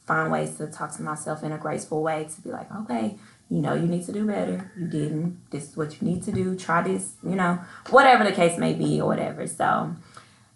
find 0.06 0.32
ways 0.32 0.56
to 0.58 0.68
talk 0.68 0.96
to 0.96 1.02
myself 1.02 1.44
in 1.44 1.52
a 1.52 1.58
graceful 1.58 2.02
way 2.02 2.28
to 2.34 2.42
be 2.42 2.50
like, 2.50 2.74
okay, 2.76 3.18
you 3.50 3.60
know, 3.60 3.74
you 3.74 3.88
need 3.88 4.06
to 4.06 4.12
do 4.12 4.26
better. 4.26 4.72
You 4.78 4.88
didn't. 4.88 5.50
This 5.52 5.70
is 5.70 5.78
what 5.78 6.02
you 6.02 6.08
need 6.08 6.24
to 6.24 6.32
do. 6.32 6.56
Try 6.56 6.82
this, 6.84 7.14
you 7.24 7.36
know, 7.36 7.60
whatever 7.90 8.24
the 8.24 8.32
case 8.32 8.58
may 8.58 8.74
be 8.74 9.02
or 9.02 9.08
whatever. 9.08 9.48
So 9.48 9.96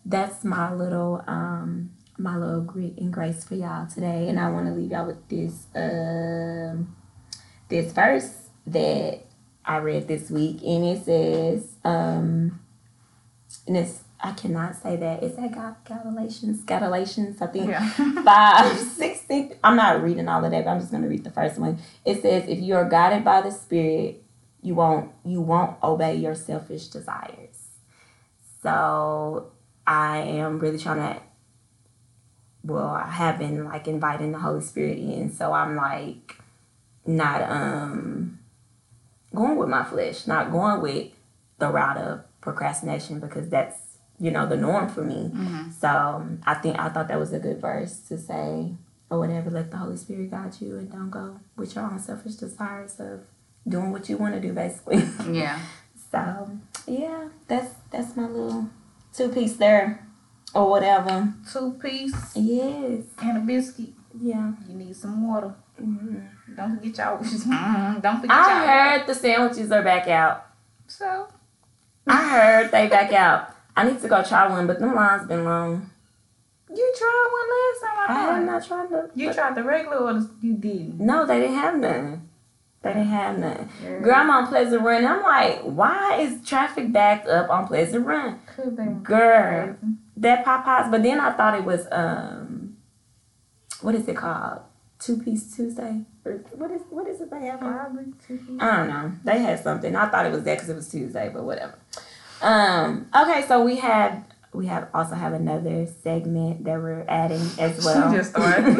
that's 0.05 0.43
my 0.43 0.73
little 0.73 1.23
um 1.27 1.91
my 2.17 2.37
little 2.37 2.61
grit 2.61 2.97
and 2.97 3.11
grace 3.11 3.43
for 3.43 3.55
y'all 3.55 3.87
today. 3.87 4.27
And 4.29 4.39
I 4.39 4.49
want 4.49 4.67
to 4.67 4.73
leave 4.73 4.91
y'all 4.91 5.07
with 5.07 5.27
this 5.27 5.67
um 5.75 6.95
this 7.69 7.91
verse 7.91 8.49
that 8.67 9.21
I 9.65 9.77
read 9.77 10.07
this 10.07 10.29
week 10.29 10.61
and 10.63 10.85
it 10.85 11.05
says 11.05 11.75
um 11.83 12.59
and 13.67 13.77
it's 13.77 14.01
I 14.23 14.33
cannot 14.33 14.75
say 14.75 14.97
that. 14.97 15.23
Is 15.23 15.35
that 15.35 15.51
Gal- 15.51 15.77
Galatians? 16.03 16.61
Galatians, 16.63 17.41
I 17.41 17.47
think 17.47 17.69
Yeah. 17.69 17.89
five, 18.23 18.77
sixty. 18.77 19.51
I'm 19.63 19.75
not 19.75 20.03
reading 20.03 20.27
all 20.27 20.45
of 20.45 20.51
that, 20.51 20.63
but 20.65 20.71
I'm 20.71 20.79
just 20.79 20.91
gonna 20.91 21.07
read 21.07 21.23
the 21.23 21.31
first 21.31 21.57
one. 21.57 21.79
It 22.05 22.21
says, 22.21 22.43
"If 22.47 22.59
you 22.59 22.75
are 22.75 22.87
guided 22.87 23.23
by 23.23 23.41
the 23.41 23.51
Spirit, 23.51 24.23
you 24.61 24.75
won't 24.75 25.11
you 25.25 25.41
won't 25.41 25.75
obey 25.81 26.15
your 26.15 26.35
selfish 26.35 26.87
desires." 26.87 27.69
So 28.61 29.51
I 29.87 30.19
am 30.19 30.59
really 30.59 30.77
trying 30.77 30.97
to. 31.15 31.21
Well, 32.63 32.89
I 32.89 33.09
have 33.09 33.39
been 33.39 33.65
like 33.65 33.87
inviting 33.87 34.31
the 34.31 34.39
Holy 34.39 34.61
Spirit 34.61 34.97
in, 34.97 35.31
so 35.31 35.51
I'm 35.53 35.75
like 35.75 36.37
not 37.05 37.41
um 37.49 38.39
going 39.33 39.57
with 39.57 39.69
my 39.69 39.83
flesh, 39.83 40.27
not 40.27 40.51
going 40.51 40.81
with 40.81 41.11
the 41.57 41.69
route 41.69 41.97
of 41.97 42.21
procrastination 42.41 43.19
because 43.19 43.49
that's 43.49 43.77
you 44.19 44.29
know 44.31 44.45
the 44.45 44.57
norm 44.57 44.89
for 44.89 45.03
me. 45.03 45.31
So 45.79 45.87
um, 45.87 46.41
I 46.45 46.53
think 46.55 46.77
I 46.79 46.89
thought 46.89 47.07
that 47.07 47.19
was 47.19 47.33
a 47.33 47.39
good 47.39 47.59
verse 47.59 47.99
to 48.09 48.17
say 48.17 48.73
or 49.09 49.19
whatever. 49.19 49.49
Let 49.49 49.71
the 49.71 49.77
Holy 49.77 49.97
Spirit 49.97 50.29
guide 50.31 50.55
you 50.59 50.77
and 50.77 50.91
don't 50.91 51.09
go 51.09 51.39
with 51.55 51.75
your 51.75 51.85
own 51.85 51.99
selfish 51.99 52.35
desires 52.35 52.99
of 52.99 53.21
doing 53.67 53.91
what 53.91 54.09
you 54.09 54.17
want 54.17 54.35
to 54.35 54.39
do, 54.39 54.53
basically. 54.53 55.03
Yeah. 55.31 55.59
so 56.11 56.51
yeah, 56.87 57.29
that's 57.47 57.73
that's 57.89 58.15
my 58.15 58.27
little 58.27 58.69
two 59.13 59.29
piece 59.29 59.55
there 59.57 60.05
or 60.53 60.69
whatever. 60.69 61.33
Two 61.51 61.73
piece 61.81 62.35
Yes, 62.35 63.03
and 63.21 63.37
a 63.37 63.39
biscuit. 63.41 63.89
yeah. 64.19 64.51
You 64.67 64.75
need 64.75 64.95
some 64.95 65.27
water. 65.27 65.53
Mhm. 65.81 66.27
Don't 66.55 66.75
forget 66.77 66.97
y'all. 66.97 67.17
Don't 68.01 68.21
forget 68.21 68.31
I 68.35 68.49
y'all. 68.49 68.67
heard 68.99 69.07
the 69.07 69.15
sandwiches 69.15 69.71
are 69.71 69.81
back 69.83 70.07
out. 70.07 70.45
So 70.87 71.27
I 72.07 72.29
heard 72.29 72.71
they 72.71 72.87
back 72.87 73.13
out. 73.13 73.49
I 73.75 73.85
need 73.85 74.01
to 74.01 74.07
go 74.07 74.21
try 74.23 74.47
one, 74.49 74.67
but 74.67 74.79
them 74.79 74.93
lines 74.93 75.27
been 75.27 75.45
long. 75.45 75.89
you 76.69 76.93
tried 76.97 77.27
one 77.31 77.49
last 77.57 77.81
time. 77.81 78.17
I 78.17 78.31
I 78.31 78.33
have 78.35 78.45
not 78.45 78.65
tried 78.67 78.89
the. 78.89 79.09
You 79.15 79.33
tried 79.33 79.55
the 79.55 79.63
regular 79.63 79.97
or 79.97 80.13
you 80.41 80.53
didn't? 80.55 80.99
No, 80.99 81.25
they 81.25 81.39
didn't 81.41 81.55
have 81.55 81.77
none. 81.77 82.29
They 82.81 82.93
didn't 82.93 83.07
have 83.07 83.37
none. 83.37 83.69
Yeah. 83.83 83.99
Girl, 83.99 84.15
I'm 84.15 84.29
on 84.29 84.47
Pleasant 84.47 84.81
Run. 84.81 85.05
I'm 85.05 85.21
like, 85.21 85.61
why 85.61 86.17
is 86.21 86.43
traffic 86.45 86.91
backed 86.91 87.27
up 87.27 87.49
on 87.49 87.67
Pleasant 87.67 88.05
Run? 88.05 88.39
Girl, 89.03 89.75
that 90.17 90.45
Popeyes. 90.45 90.91
But 90.91 91.03
then 91.03 91.19
I 91.19 91.31
thought 91.31 91.55
it 91.57 91.63
was 91.63 91.87
um, 91.91 92.77
what 93.81 93.95
is 93.95 94.07
it 94.07 94.15
called? 94.15 94.61
Two 94.99 95.17
Piece 95.17 95.55
Tuesday 95.55 96.01
or 96.25 96.33
what 96.51 96.69
is 96.69 96.81
what 96.89 97.07
is 97.07 97.21
it 97.21 97.31
they 97.31 97.45
have? 97.47 97.59
Probably. 97.59 98.13
I 98.59 98.77
don't 98.77 98.87
know. 98.87 99.11
They 99.23 99.39
had 99.39 99.59
something. 99.63 99.95
I 99.95 100.07
thought 100.09 100.27
it 100.27 100.31
was 100.31 100.43
that 100.43 100.55
because 100.55 100.69
it 100.69 100.75
was 100.75 100.89
Tuesday, 100.89 101.29
but 101.33 101.43
whatever. 101.43 101.73
Um. 102.41 103.07
Okay, 103.15 103.43
so 103.47 103.63
we 103.63 103.77
have 103.77 104.23
we 104.53 104.67
have 104.67 104.89
also 104.93 105.15
have 105.15 105.33
another 105.33 105.87
segment 106.03 106.65
that 106.65 106.77
we're 106.79 107.05
adding 107.07 107.41
as 107.57 107.83
well. 107.85 108.13
just 108.13 108.31
started 108.31 108.75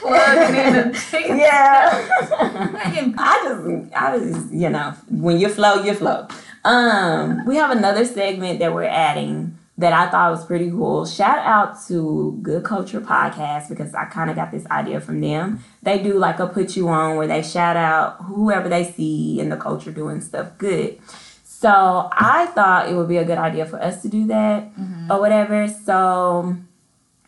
plugging 0.00 0.54
in 0.56 1.38
yeah. 1.38 2.08
I 3.18 3.40
just, 3.44 3.94
I 3.96 4.18
just, 4.18 4.52
you 4.52 4.68
know, 4.68 4.94
when 5.08 5.38
you 5.40 5.48
flow, 5.48 5.82
you 5.82 5.94
flow. 5.94 6.28
Um, 6.64 7.46
we 7.46 7.56
have 7.56 7.70
another 7.70 8.04
segment 8.04 8.58
that 8.58 8.74
we're 8.74 8.84
adding 8.84 9.55
that 9.78 9.92
I 9.92 10.10
thought 10.10 10.30
was 10.30 10.44
pretty 10.44 10.70
cool. 10.70 11.04
Shout 11.04 11.38
out 11.38 11.76
to 11.88 12.38
Good 12.40 12.64
Culture 12.64 13.00
Podcast 13.00 13.68
because 13.68 13.94
I 13.94 14.06
kind 14.06 14.30
of 14.30 14.36
got 14.36 14.50
this 14.50 14.66
idea 14.66 15.00
from 15.00 15.20
them. 15.20 15.62
They 15.82 16.02
do 16.02 16.14
like 16.14 16.38
a 16.38 16.46
put 16.46 16.76
you 16.76 16.88
on 16.88 17.16
where 17.16 17.26
they 17.26 17.42
shout 17.42 17.76
out 17.76 18.22
whoever 18.22 18.68
they 18.68 18.84
see 18.84 19.38
in 19.38 19.50
the 19.50 19.56
culture 19.56 19.90
doing 19.90 20.22
stuff 20.22 20.56
good. 20.56 20.98
So 21.44 22.08
I 22.12 22.46
thought 22.46 22.88
it 22.88 22.94
would 22.94 23.08
be 23.08 23.18
a 23.18 23.24
good 23.24 23.38
idea 23.38 23.66
for 23.66 23.82
us 23.82 24.02
to 24.02 24.08
do 24.08 24.26
that 24.28 24.70
or 25.10 25.20
whatever. 25.20 25.68
So 25.68 26.56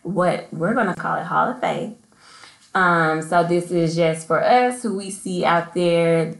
what 0.02 0.48
we're 0.52 0.74
gonna 0.74 0.94
call 0.94 1.18
it 1.18 1.24
Hall 1.24 1.50
of 1.50 1.60
Faith. 1.60 1.96
Um, 2.74 3.22
so 3.22 3.44
this 3.44 3.70
is 3.70 3.96
just 3.96 4.26
for 4.26 4.42
us 4.42 4.82
who 4.82 4.96
we 4.96 5.10
see 5.10 5.44
out 5.44 5.74
there. 5.74 6.34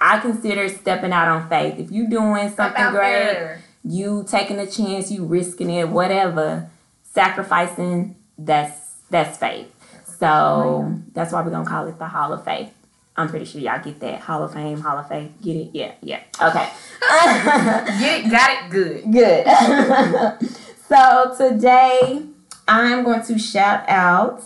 I 0.00 0.18
consider 0.18 0.68
stepping 0.68 1.12
out 1.12 1.28
on 1.28 1.48
faith. 1.48 1.78
If 1.78 1.90
you're 1.90 2.08
doing 2.08 2.50
something 2.50 2.90
great, 2.90 3.32
there. 3.32 3.64
You 3.84 4.24
taking 4.28 4.58
a 4.58 4.66
chance, 4.66 5.10
you 5.10 5.24
risking 5.24 5.70
it, 5.70 5.88
whatever, 5.88 6.70
sacrificing, 7.02 8.16
that's 8.38 8.96
that's 9.10 9.38
faith. 9.38 9.72
So 10.18 11.00
that's 11.12 11.32
why 11.32 11.42
we're 11.42 11.50
gonna 11.50 11.68
call 11.68 11.86
it 11.86 11.98
the 11.98 12.08
Hall 12.08 12.32
of 12.32 12.44
Faith. 12.44 12.72
I'm 13.16 13.28
pretty 13.28 13.44
sure 13.44 13.60
y'all 13.60 13.82
get 13.82 14.00
that. 14.00 14.20
Hall 14.20 14.44
of 14.44 14.52
Fame, 14.52 14.80
Hall 14.80 14.96
of 14.98 15.08
Faith. 15.08 15.32
Get 15.42 15.56
it? 15.56 15.70
Yeah, 15.72 15.92
yeah. 16.02 16.22
Okay. 16.40 16.68
Get 18.00 18.24
it, 18.24 18.30
got 18.30 18.64
it 18.64 18.70
good. 18.70 19.12
Good. 19.12 20.48
so 20.88 21.34
today 21.36 22.22
I'm 22.68 23.04
going 23.04 23.22
to 23.22 23.38
shout 23.38 23.88
out 23.88 24.44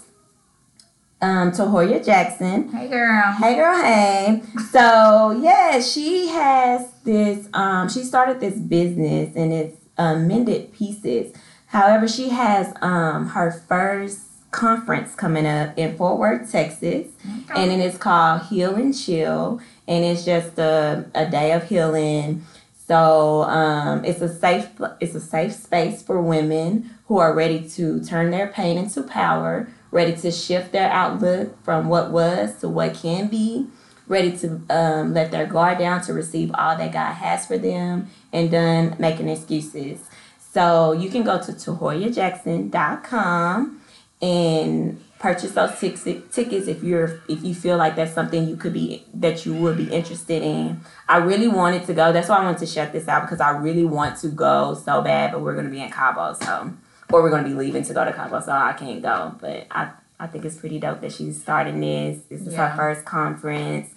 um 1.21 1.53
Tohoya 1.53 2.05
Jackson. 2.05 2.69
Hey 2.73 2.89
girl. 2.89 3.33
Hey 3.33 3.55
girl, 3.55 3.83
hey. 3.83 4.43
So 4.71 5.39
yeah, 5.43 5.81
she 5.81 6.29
has 6.29 6.94
this 7.05 7.49
um 7.55 7.89
she 7.89 8.03
started 8.03 8.41
this 8.41 8.59
business 8.59 9.35
and 9.37 9.53
it's 9.53 9.77
um, 9.97 10.27
mended 10.27 10.73
pieces. 10.73 11.35
However, 11.67 12.09
she 12.09 12.31
has 12.31 12.73
um 12.83 13.29
her 13.29 13.51
first 13.53 14.21
conference 14.55 15.15
coming 15.17 15.47
up 15.47 15.77
in 15.77 15.97
Fort 15.97 16.19
Worth, 16.19 16.51
Texas. 16.51 17.09
And 17.55 17.71
it 17.73 17.81
is 17.81 17.99
called 17.99 18.43
Heal 18.43 18.77
and 18.77 18.97
Chill. 18.97 19.61
And 19.87 20.05
it's 20.05 20.25
just 20.25 20.59
a, 20.59 21.05
a 21.15 21.29
day 21.29 21.53
of 21.53 21.69
healing. 21.69 22.45
So 22.87 23.43
um, 23.43 24.05
it's 24.05 24.21
a 24.21 24.29
safe 24.29 24.69
it's 25.01 25.15
a 25.15 25.21
safe 25.21 25.53
space 25.53 26.03
for 26.03 26.21
women 26.21 26.91
who 27.07 27.19
are 27.19 27.35
ready 27.35 27.69
to 27.71 28.03
turn 28.05 28.31
their 28.31 28.47
pain 28.47 28.79
into 28.79 29.03
power, 29.03 29.69
ready 29.91 30.15
to 30.17 30.31
shift 30.31 30.73
their 30.73 30.91
outlook 30.91 31.63
from 31.65 31.89
what 31.89 32.11
was 32.11 32.59
to 32.61 32.69
what 32.69 32.95
can 32.95 33.29
be. 33.29 33.67
Ready 34.07 34.37
to 34.39 34.61
um, 34.71 35.13
let 35.15 35.31
their 35.31 35.47
guard 35.47 35.79
down 35.79 36.01
to 36.03 36.13
receive 36.13 36.51
all 36.55 36.77
that 36.77 36.93
God 36.93 37.15
has 37.15 37.47
for 37.47 37.57
them, 37.59 38.09
and 38.33 38.51
done 38.51 38.97
making 38.99 39.29
excuses. 39.29 40.01
So 40.39 40.93
you 40.93 41.09
can 41.11 41.23
go 41.25 41.41
to 41.41 41.53
TahoyaJackson.com 41.53 43.81
and 44.23 45.05
purchase 45.19 45.51
those 45.53 45.79
tickets 45.81 46.69
if 46.69 46.83
you're 46.83 47.23
if 47.29 47.43
you 47.43 47.55
feel 47.55 47.79
like 47.79 47.97
that's 47.97 48.13
something 48.13 48.47
you 48.47 48.57
could 48.57 48.75
be 48.75 49.03
that 49.15 49.47
you 49.47 49.55
would 49.55 49.77
be 49.77 49.91
interested 49.91 50.43
in. 50.43 50.81
I 51.09 51.17
really 51.17 51.49
wanted 51.49 51.87
to 51.87 51.95
go. 51.95 52.13
That's 52.13 52.29
why 52.29 52.37
I 52.37 52.45
wanted 52.45 52.59
to 52.59 52.67
shut 52.67 52.93
this 52.93 53.09
out 53.09 53.23
because 53.23 53.41
I 53.41 53.51
really 53.51 53.85
want 53.85 54.19
to 54.19 54.29
go 54.29 54.75
so 54.75 55.01
bad, 55.01 55.33
but 55.33 55.41
we're 55.41 55.57
gonna 55.57 55.71
be 55.71 55.81
in 55.81 55.91
Cabo, 55.91 56.35
so 56.35 56.75
or 57.11 57.23
we're 57.23 57.31
gonna 57.31 57.49
be 57.49 57.55
leaving 57.55 57.83
to 57.85 57.95
go 57.95 58.05
to 58.05 58.13
Cabo, 58.13 58.41
so 58.41 58.53
I 58.53 58.75
can't 58.75 59.01
go. 59.01 59.35
But 59.41 59.67
I 59.71 59.93
I 60.21 60.27
think 60.27 60.45
it's 60.45 60.57
pretty 60.57 60.79
dope 60.79 61.01
that 61.01 61.13
she's 61.13 61.41
starting 61.41 61.81
this. 61.81 62.19
This 62.29 62.43
is 62.43 62.53
yeah. 62.53 62.69
her 62.69 62.77
first 62.77 63.07
conference. 63.07 63.94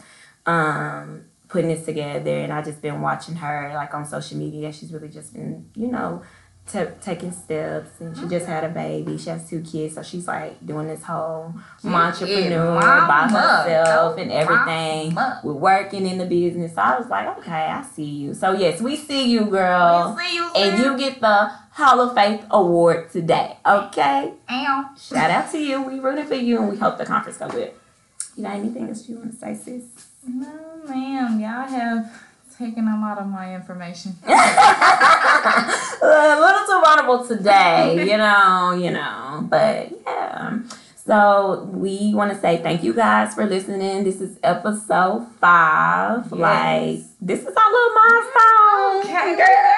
Um, 0.47 1.25
putting 1.49 1.69
this 1.69 1.85
together 1.85 2.39
and 2.39 2.51
I 2.51 2.61
just 2.61 2.81
been 2.81 3.01
watching 3.01 3.35
her 3.35 3.71
like 3.73 3.93
on 3.93 4.05
social 4.05 4.37
media. 4.37 4.71
She's 4.73 4.91
really 4.91 5.09
just 5.09 5.33
been, 5.33 5.69
you 5.75 5.87
know, 5.87 6.21
t- 6.69 6.83
taking 7.01 7.31
steps 7.31 7.91
and 8.01 8.17
she 8.17 8.27
just 8.27 8.45
had 8.45 8.63
a 8.65 8.69
baby. 8.69 9.17
She 9.17 9.29
has 9.29 9.49
two 9.49 9.61
kids, 9.61 9.95
so 9.95 10.03
she's 10.03 10.27
like 10.27 10.65
doing 10.65 10.87
this 10.87 11.03
whole 11.03 11.53
entrepreneur 11.83 12.79
by 13.07 13.27
herself 13.29 14.17
and 14.17 14.31
everything. 14.31 15.15
We're 15.43 15.53
working 15.53 16.05
in 16.05 16.17
the 16.17 16.25
business. 16.25 16.75
So 16.75 16.81
I 16.81 16.99
was 16.99 17.07
like, 17.09 17.37
okay, 17.39 17.51
I 17.51 17.83
see 17.83 18.03
you. 18.03 18.33
So 18.33 18.51
yes, 18.53 18.81
we 18.81 18.95
see 18.97 19.29
you, 19.31 19.45
girl. 19.45 20.15
We 20.17 20.23
see 20.25 20.35
you, 20.35 20.51
and 20.55 20.79
you 20.83 20.97
get 20.97 21.21
the 21.21 21.51
Hall 21.71 22.01
of 22.01 22.13
Faith 22.15 22.45
Award 22.51 23.11
today. 23.11 23.57
Okay. 23.65 24.33
Ow. 24.49 24.89
Shout 24.99 25.31
out 25.31 25.51
to 25.51 25.57
you. 25.59 25.81
We 25.81 25.99
rooting 25.99 26.25
for 26.25 26.35
you 26.35 26.59
and 26.59 26.69
we 26.69 26.77
hope 26.77 26.97
the 26.97 27.05
conference 27.05 27.37
goes 27.37 27.51
good. 27.51 27.71
You 28.35 28.43
got 28.43 28.55
anything 28.55 28.87
else 28.89 29.07
you 29.07 29.15
want 29.17 29.31
to 29.31 29.37
say, 29.37 29.55
sis? 29.55 30.06
No, 30.27 30.81
ma'am. 30.87 31.39
Y'all 31.39 31.67
have 31.67 32.11
taken 32.57 32.87
a 32.87 32.99
lot 32.99 33.17
of 33.17 33.27
my 33.27 33.55
information. 33.55 34.15
a 34.27 34.35
little 36.01 36.65
too 36.65 36.81
vulnerable 36.83 37.25
today, 37.25 37.95
you 38.09 38.17
know, 38.25 38.73
you 38.73 38.91
know. 38.91 39.45
But 39.49 39.91
yeah. 40.05 40.59
So 41.05 41.69
we 41.71 42.13
want 42.13 42.33
to 42.33 42.39
say 42.39 42.57
thank 42.57 42.83
you 42.83 42.93
guys 42.93 43.33
for 43.33 43.45
listening. 43.45 44.03
This 44.03 44.19
is 44.19 44.37
episode 44.43 45.25
five. 45.39 46.23
Yes. 46.23 46.31
Like 46.31 46.99
this 47.21 47.39
is 47.39 47.55
our 47.55 47.71
little 47.71 47.93
milestone. 47.95 48.99
Okay, 49.05 49.35
girl. 49.37 49.71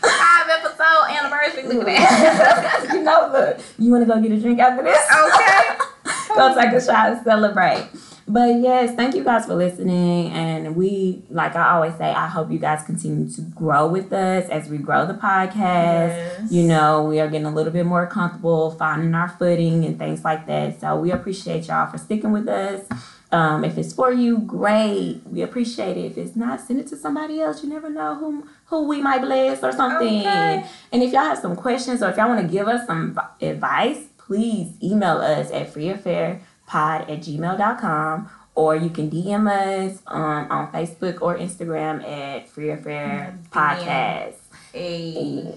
five 0.00 0.48
episode 0.58 1.06
anniversary. 1.10 1.62
Look 1.68 1.86
at 1.88 2.08
that. 2.10 2.90
you 2.92 3.02
know, 3.02 3.30
look. 3.32 3.60
You 3.78 3.92
want 3.92 4.02
to 4.02 4.12
go 4.12 4.20
get 4.20 4.32
a 4.32 4.40
drink 4.40 4.58
after 4.58 4.82
this? 4.82 4.98
Okay. 4.98 6.34
go 6.34 6.54
take 6.60 6.72
a 6.72 6.80
shot 6.84 7.12
and 7.12 7.22
celebrate. 7.22 7.86
But 8.30 8.60
yes, 8.60 8.94
thank 8.94 9.16
you 9.16 9.24
guys 9.24 9.46
for 9.46 9.56
listening. 9.56 10.30
And 10.30 10.76
we, 10.76 11.24
like 11.30 11.56
I 11.56 11.72
always 11.72 11.96
say, 11.96 12.12
I 12.12 12.28
hope 12.28 12.52
you 12.52 12.60
guys 12.60 12.84
continue 12.84 13.28
to 13.28 13.40
grow 13.40 13.88
with 13.88 14.12
us 14.12 14.48
as 14.48 14.68
we 14.68 14.78
grow 14.78 15.04
the 15.04 15.14
podcast. 15.14 15.56
Yes. 15.56 16.52
You 16.52 16.62
know, 16.62 17.02
we 17.02 17.18
are 17.18 17.26
getting 17.26 17.46
a 17.46 17.52
little 17.52 17.72
bit 17.72 17.86
more 17.86 18.06
comfortable 18.06 18.70
finding 18.70 19.16
our 19.16 19.30
footing 19.30 19.84
and 19.84 19.98
things 19.98 20.22
like 20.22 20.46
that. 20.46 20.80
So 20.80 20.94
we 20.94 21.10
appreciate 21.10 21.66
y'all 21.66 21.90
for 21.90 21.98
sticking 21.98 22.30
with 22.30 22.46
us. 22.46 22.86
Um, 23.32 23.64
if 23.64 23.76
it's 23.76 23.92
for 23.92 24.12
you, 24.12 24.38
great. 24.38 25.22
We 25.26 25.42
appreciate 25.42 25.96
it. 25.96 26.12
If 26.12 26.18
it's 26.18 26.36
not, 26.36 26.60
send 26.60 26.78
it 26.78 26.86
to 26.88 26.96
somebody 26.96 27.40
else. 27.40 27.64
You 27.64 27.68
never 27.68 27.90
know 27.90 28.14
who 28.14 28.46
who 28.66 28.86
we 28.86 29.02
might 29.02 29.22
bless 29.22 29.64
or 29.64 29.72
something. 29.72 30.20
Okay. 30.20 30.64
And 30.92 31.02
if 31.02 31.12
y'all 31.12 31.24
have 31.24 31.38
some 31.38 31.56
questions 31.56 32.00
or 32.00 32.10
if 32.10 32.16
y'all 32.16 32.28
want 32.28 32.46
to 32.46 32.52
give 32.52 32.68
us 32.68 32.86
some 32.86 33.18
advice, 33.40 34.06
please 34.18 34.72
email 34.80 35.18
us 35.18 35.50
at 35.50 35.74
freeaffair 35.74 36.40
pod 36.70 37.10
at 37.10 37.18
gmail.com 37.18 38.30
or 38.54 38.76
you 38.76 38.90
can 38.90 39.10
DM 39.10 39.48
us 39.48 40.02
um, 40.06 40.46
on 40.50 40.70
Facebook 40.72 41.20
or 41.20 41.36
Instagram 41.36 42.06
at 42.06 42.48
Free 42.48 42.70
Affair 42.70 43.38
Podcast. 43.50 44.34
Hey, 44.72 45.52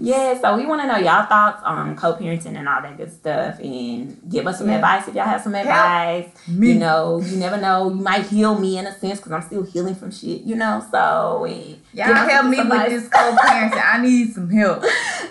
Yeah, 0.00 0.38
so 0.38 0.56
we 0.58 0.66
want 0.66 0.82
to 0.82 0.86
know 0.86 0.98
y'all 0.98 1.24
thoughts 1.26 1.62
on 1.64 1.96
co-parenting 1.96 2.58
and 2.58 2.68
all 2.68 2.82
that 2.82 2.98
good 2.98 3.10
stuff, 3.10 3.58
and 3.60 4.20
give 4.28 4.46
us 4.46 4.58
some 4.58 4.68
yeah. 4.68 4.74
advice 4.74 5.08
if 5.08 5.14
y'all 5.14 5.24
have 5.24 5.40
some 5.40 5.54
advice. 5.54 6.28
You 6.46 6.74
know, 6.74 7.22
you 7.22 7.38
never 7.38 7.56
know, 7.56 7.88
you 7.88 7.94
might 8.02 8.26
heal 8.26 8.58
me 8.58 8.76
in 8.76 8.86
a 8.86 8.98
sense 8.98 9.20
because 9.20 9.32
I'm 9.32 9.42
still 9.42 9.62
healing 9.62 9.94
from 9.94 10.10
shit. 10.10 10.42
You 10.42 10.56
know, 10.56 10.84
so 10.90 11.46
y'all 11.94 12.12
help 12.14 12.46
me 12.46 12.58
with 12.58 12.88
this 12.90 13.08
co-parenting. 13.14 13.82
I 13.82 14.02
need 14.02 14.34
some 14.34 14.50
help. 14.50 14.82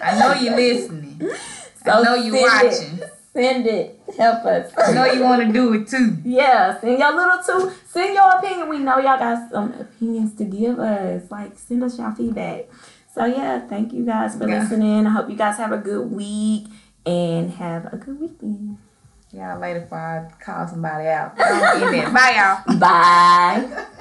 I 0.01 0.17
know 0.17 0.33
you're 0.33 0.55
listening. 0.55 1.19
So 1.85 1.91
I 1.91 2.01
know 2.01 2.15
you're 2.15 2.41
watching. 2.41 2.99
It. 2.99 3.22
Send 3.33 3.65
it. 3.65 3.99
Help 4.15 4.45
us. 4.45 4.71
I 4.77 4.93
know 4.93 5.05
you 5.05 5.23
want 5.23 5.41
to 5.47 5.51
do 5.51 5.73
it 5.73 5.87
too. 5.87 6.17
Yeah, 6.23 6.79
send 6.79 6.99
your 6.99 7.15
little 7.15 7.43
two. 7.43 7.75
Send 7.87 8.13
your 8.13 8.29
opinion. 8.37 8.69
We 8.69 8.77
know 8.77 8.99
y'all 8.99 9.17
got 9.17 9.49
some 9.49 9.73
opinions 9.73 10.35
to 10.35 10.43
give 10.43 10.77
us. 10.79 11.31
Like, 11.31 11.57
send 11.57 11.83
us 11.83 11.97
y'all 11.97 12.13
feedback. 12.13 12.65
So 13.13 13.25
yeah, 13.25 13.59
thank 13.67 13.93
you 13.93 14.05
guys 14.05 14.35
for 14.35 14.47
yeah. 14.47 14.59
listening. 14.61 15.07
I 15.07 15.09
hope 15.09 15.29
you 15.29 15.35
guys 15.35 15.57
have 15.57 15.71
a 15.71 15.77
good 15.77 16.11
week 16.11 16.67
and 17.05 17.51
have 17.51 17.91
a 17.91 17.97
good 17.97 18.19
weekend. 18.19 18.77
Y'all 19.31 19.59
later 19.59 19.81
before 19.81 19.97
I 19.97 20.43
call 20.43 20.67
somebody 20.67 21.07
out. 21.07 21.35
Bye 21.35 22.63
y'all. 22.67 22.77
Bye. 22.79 23.85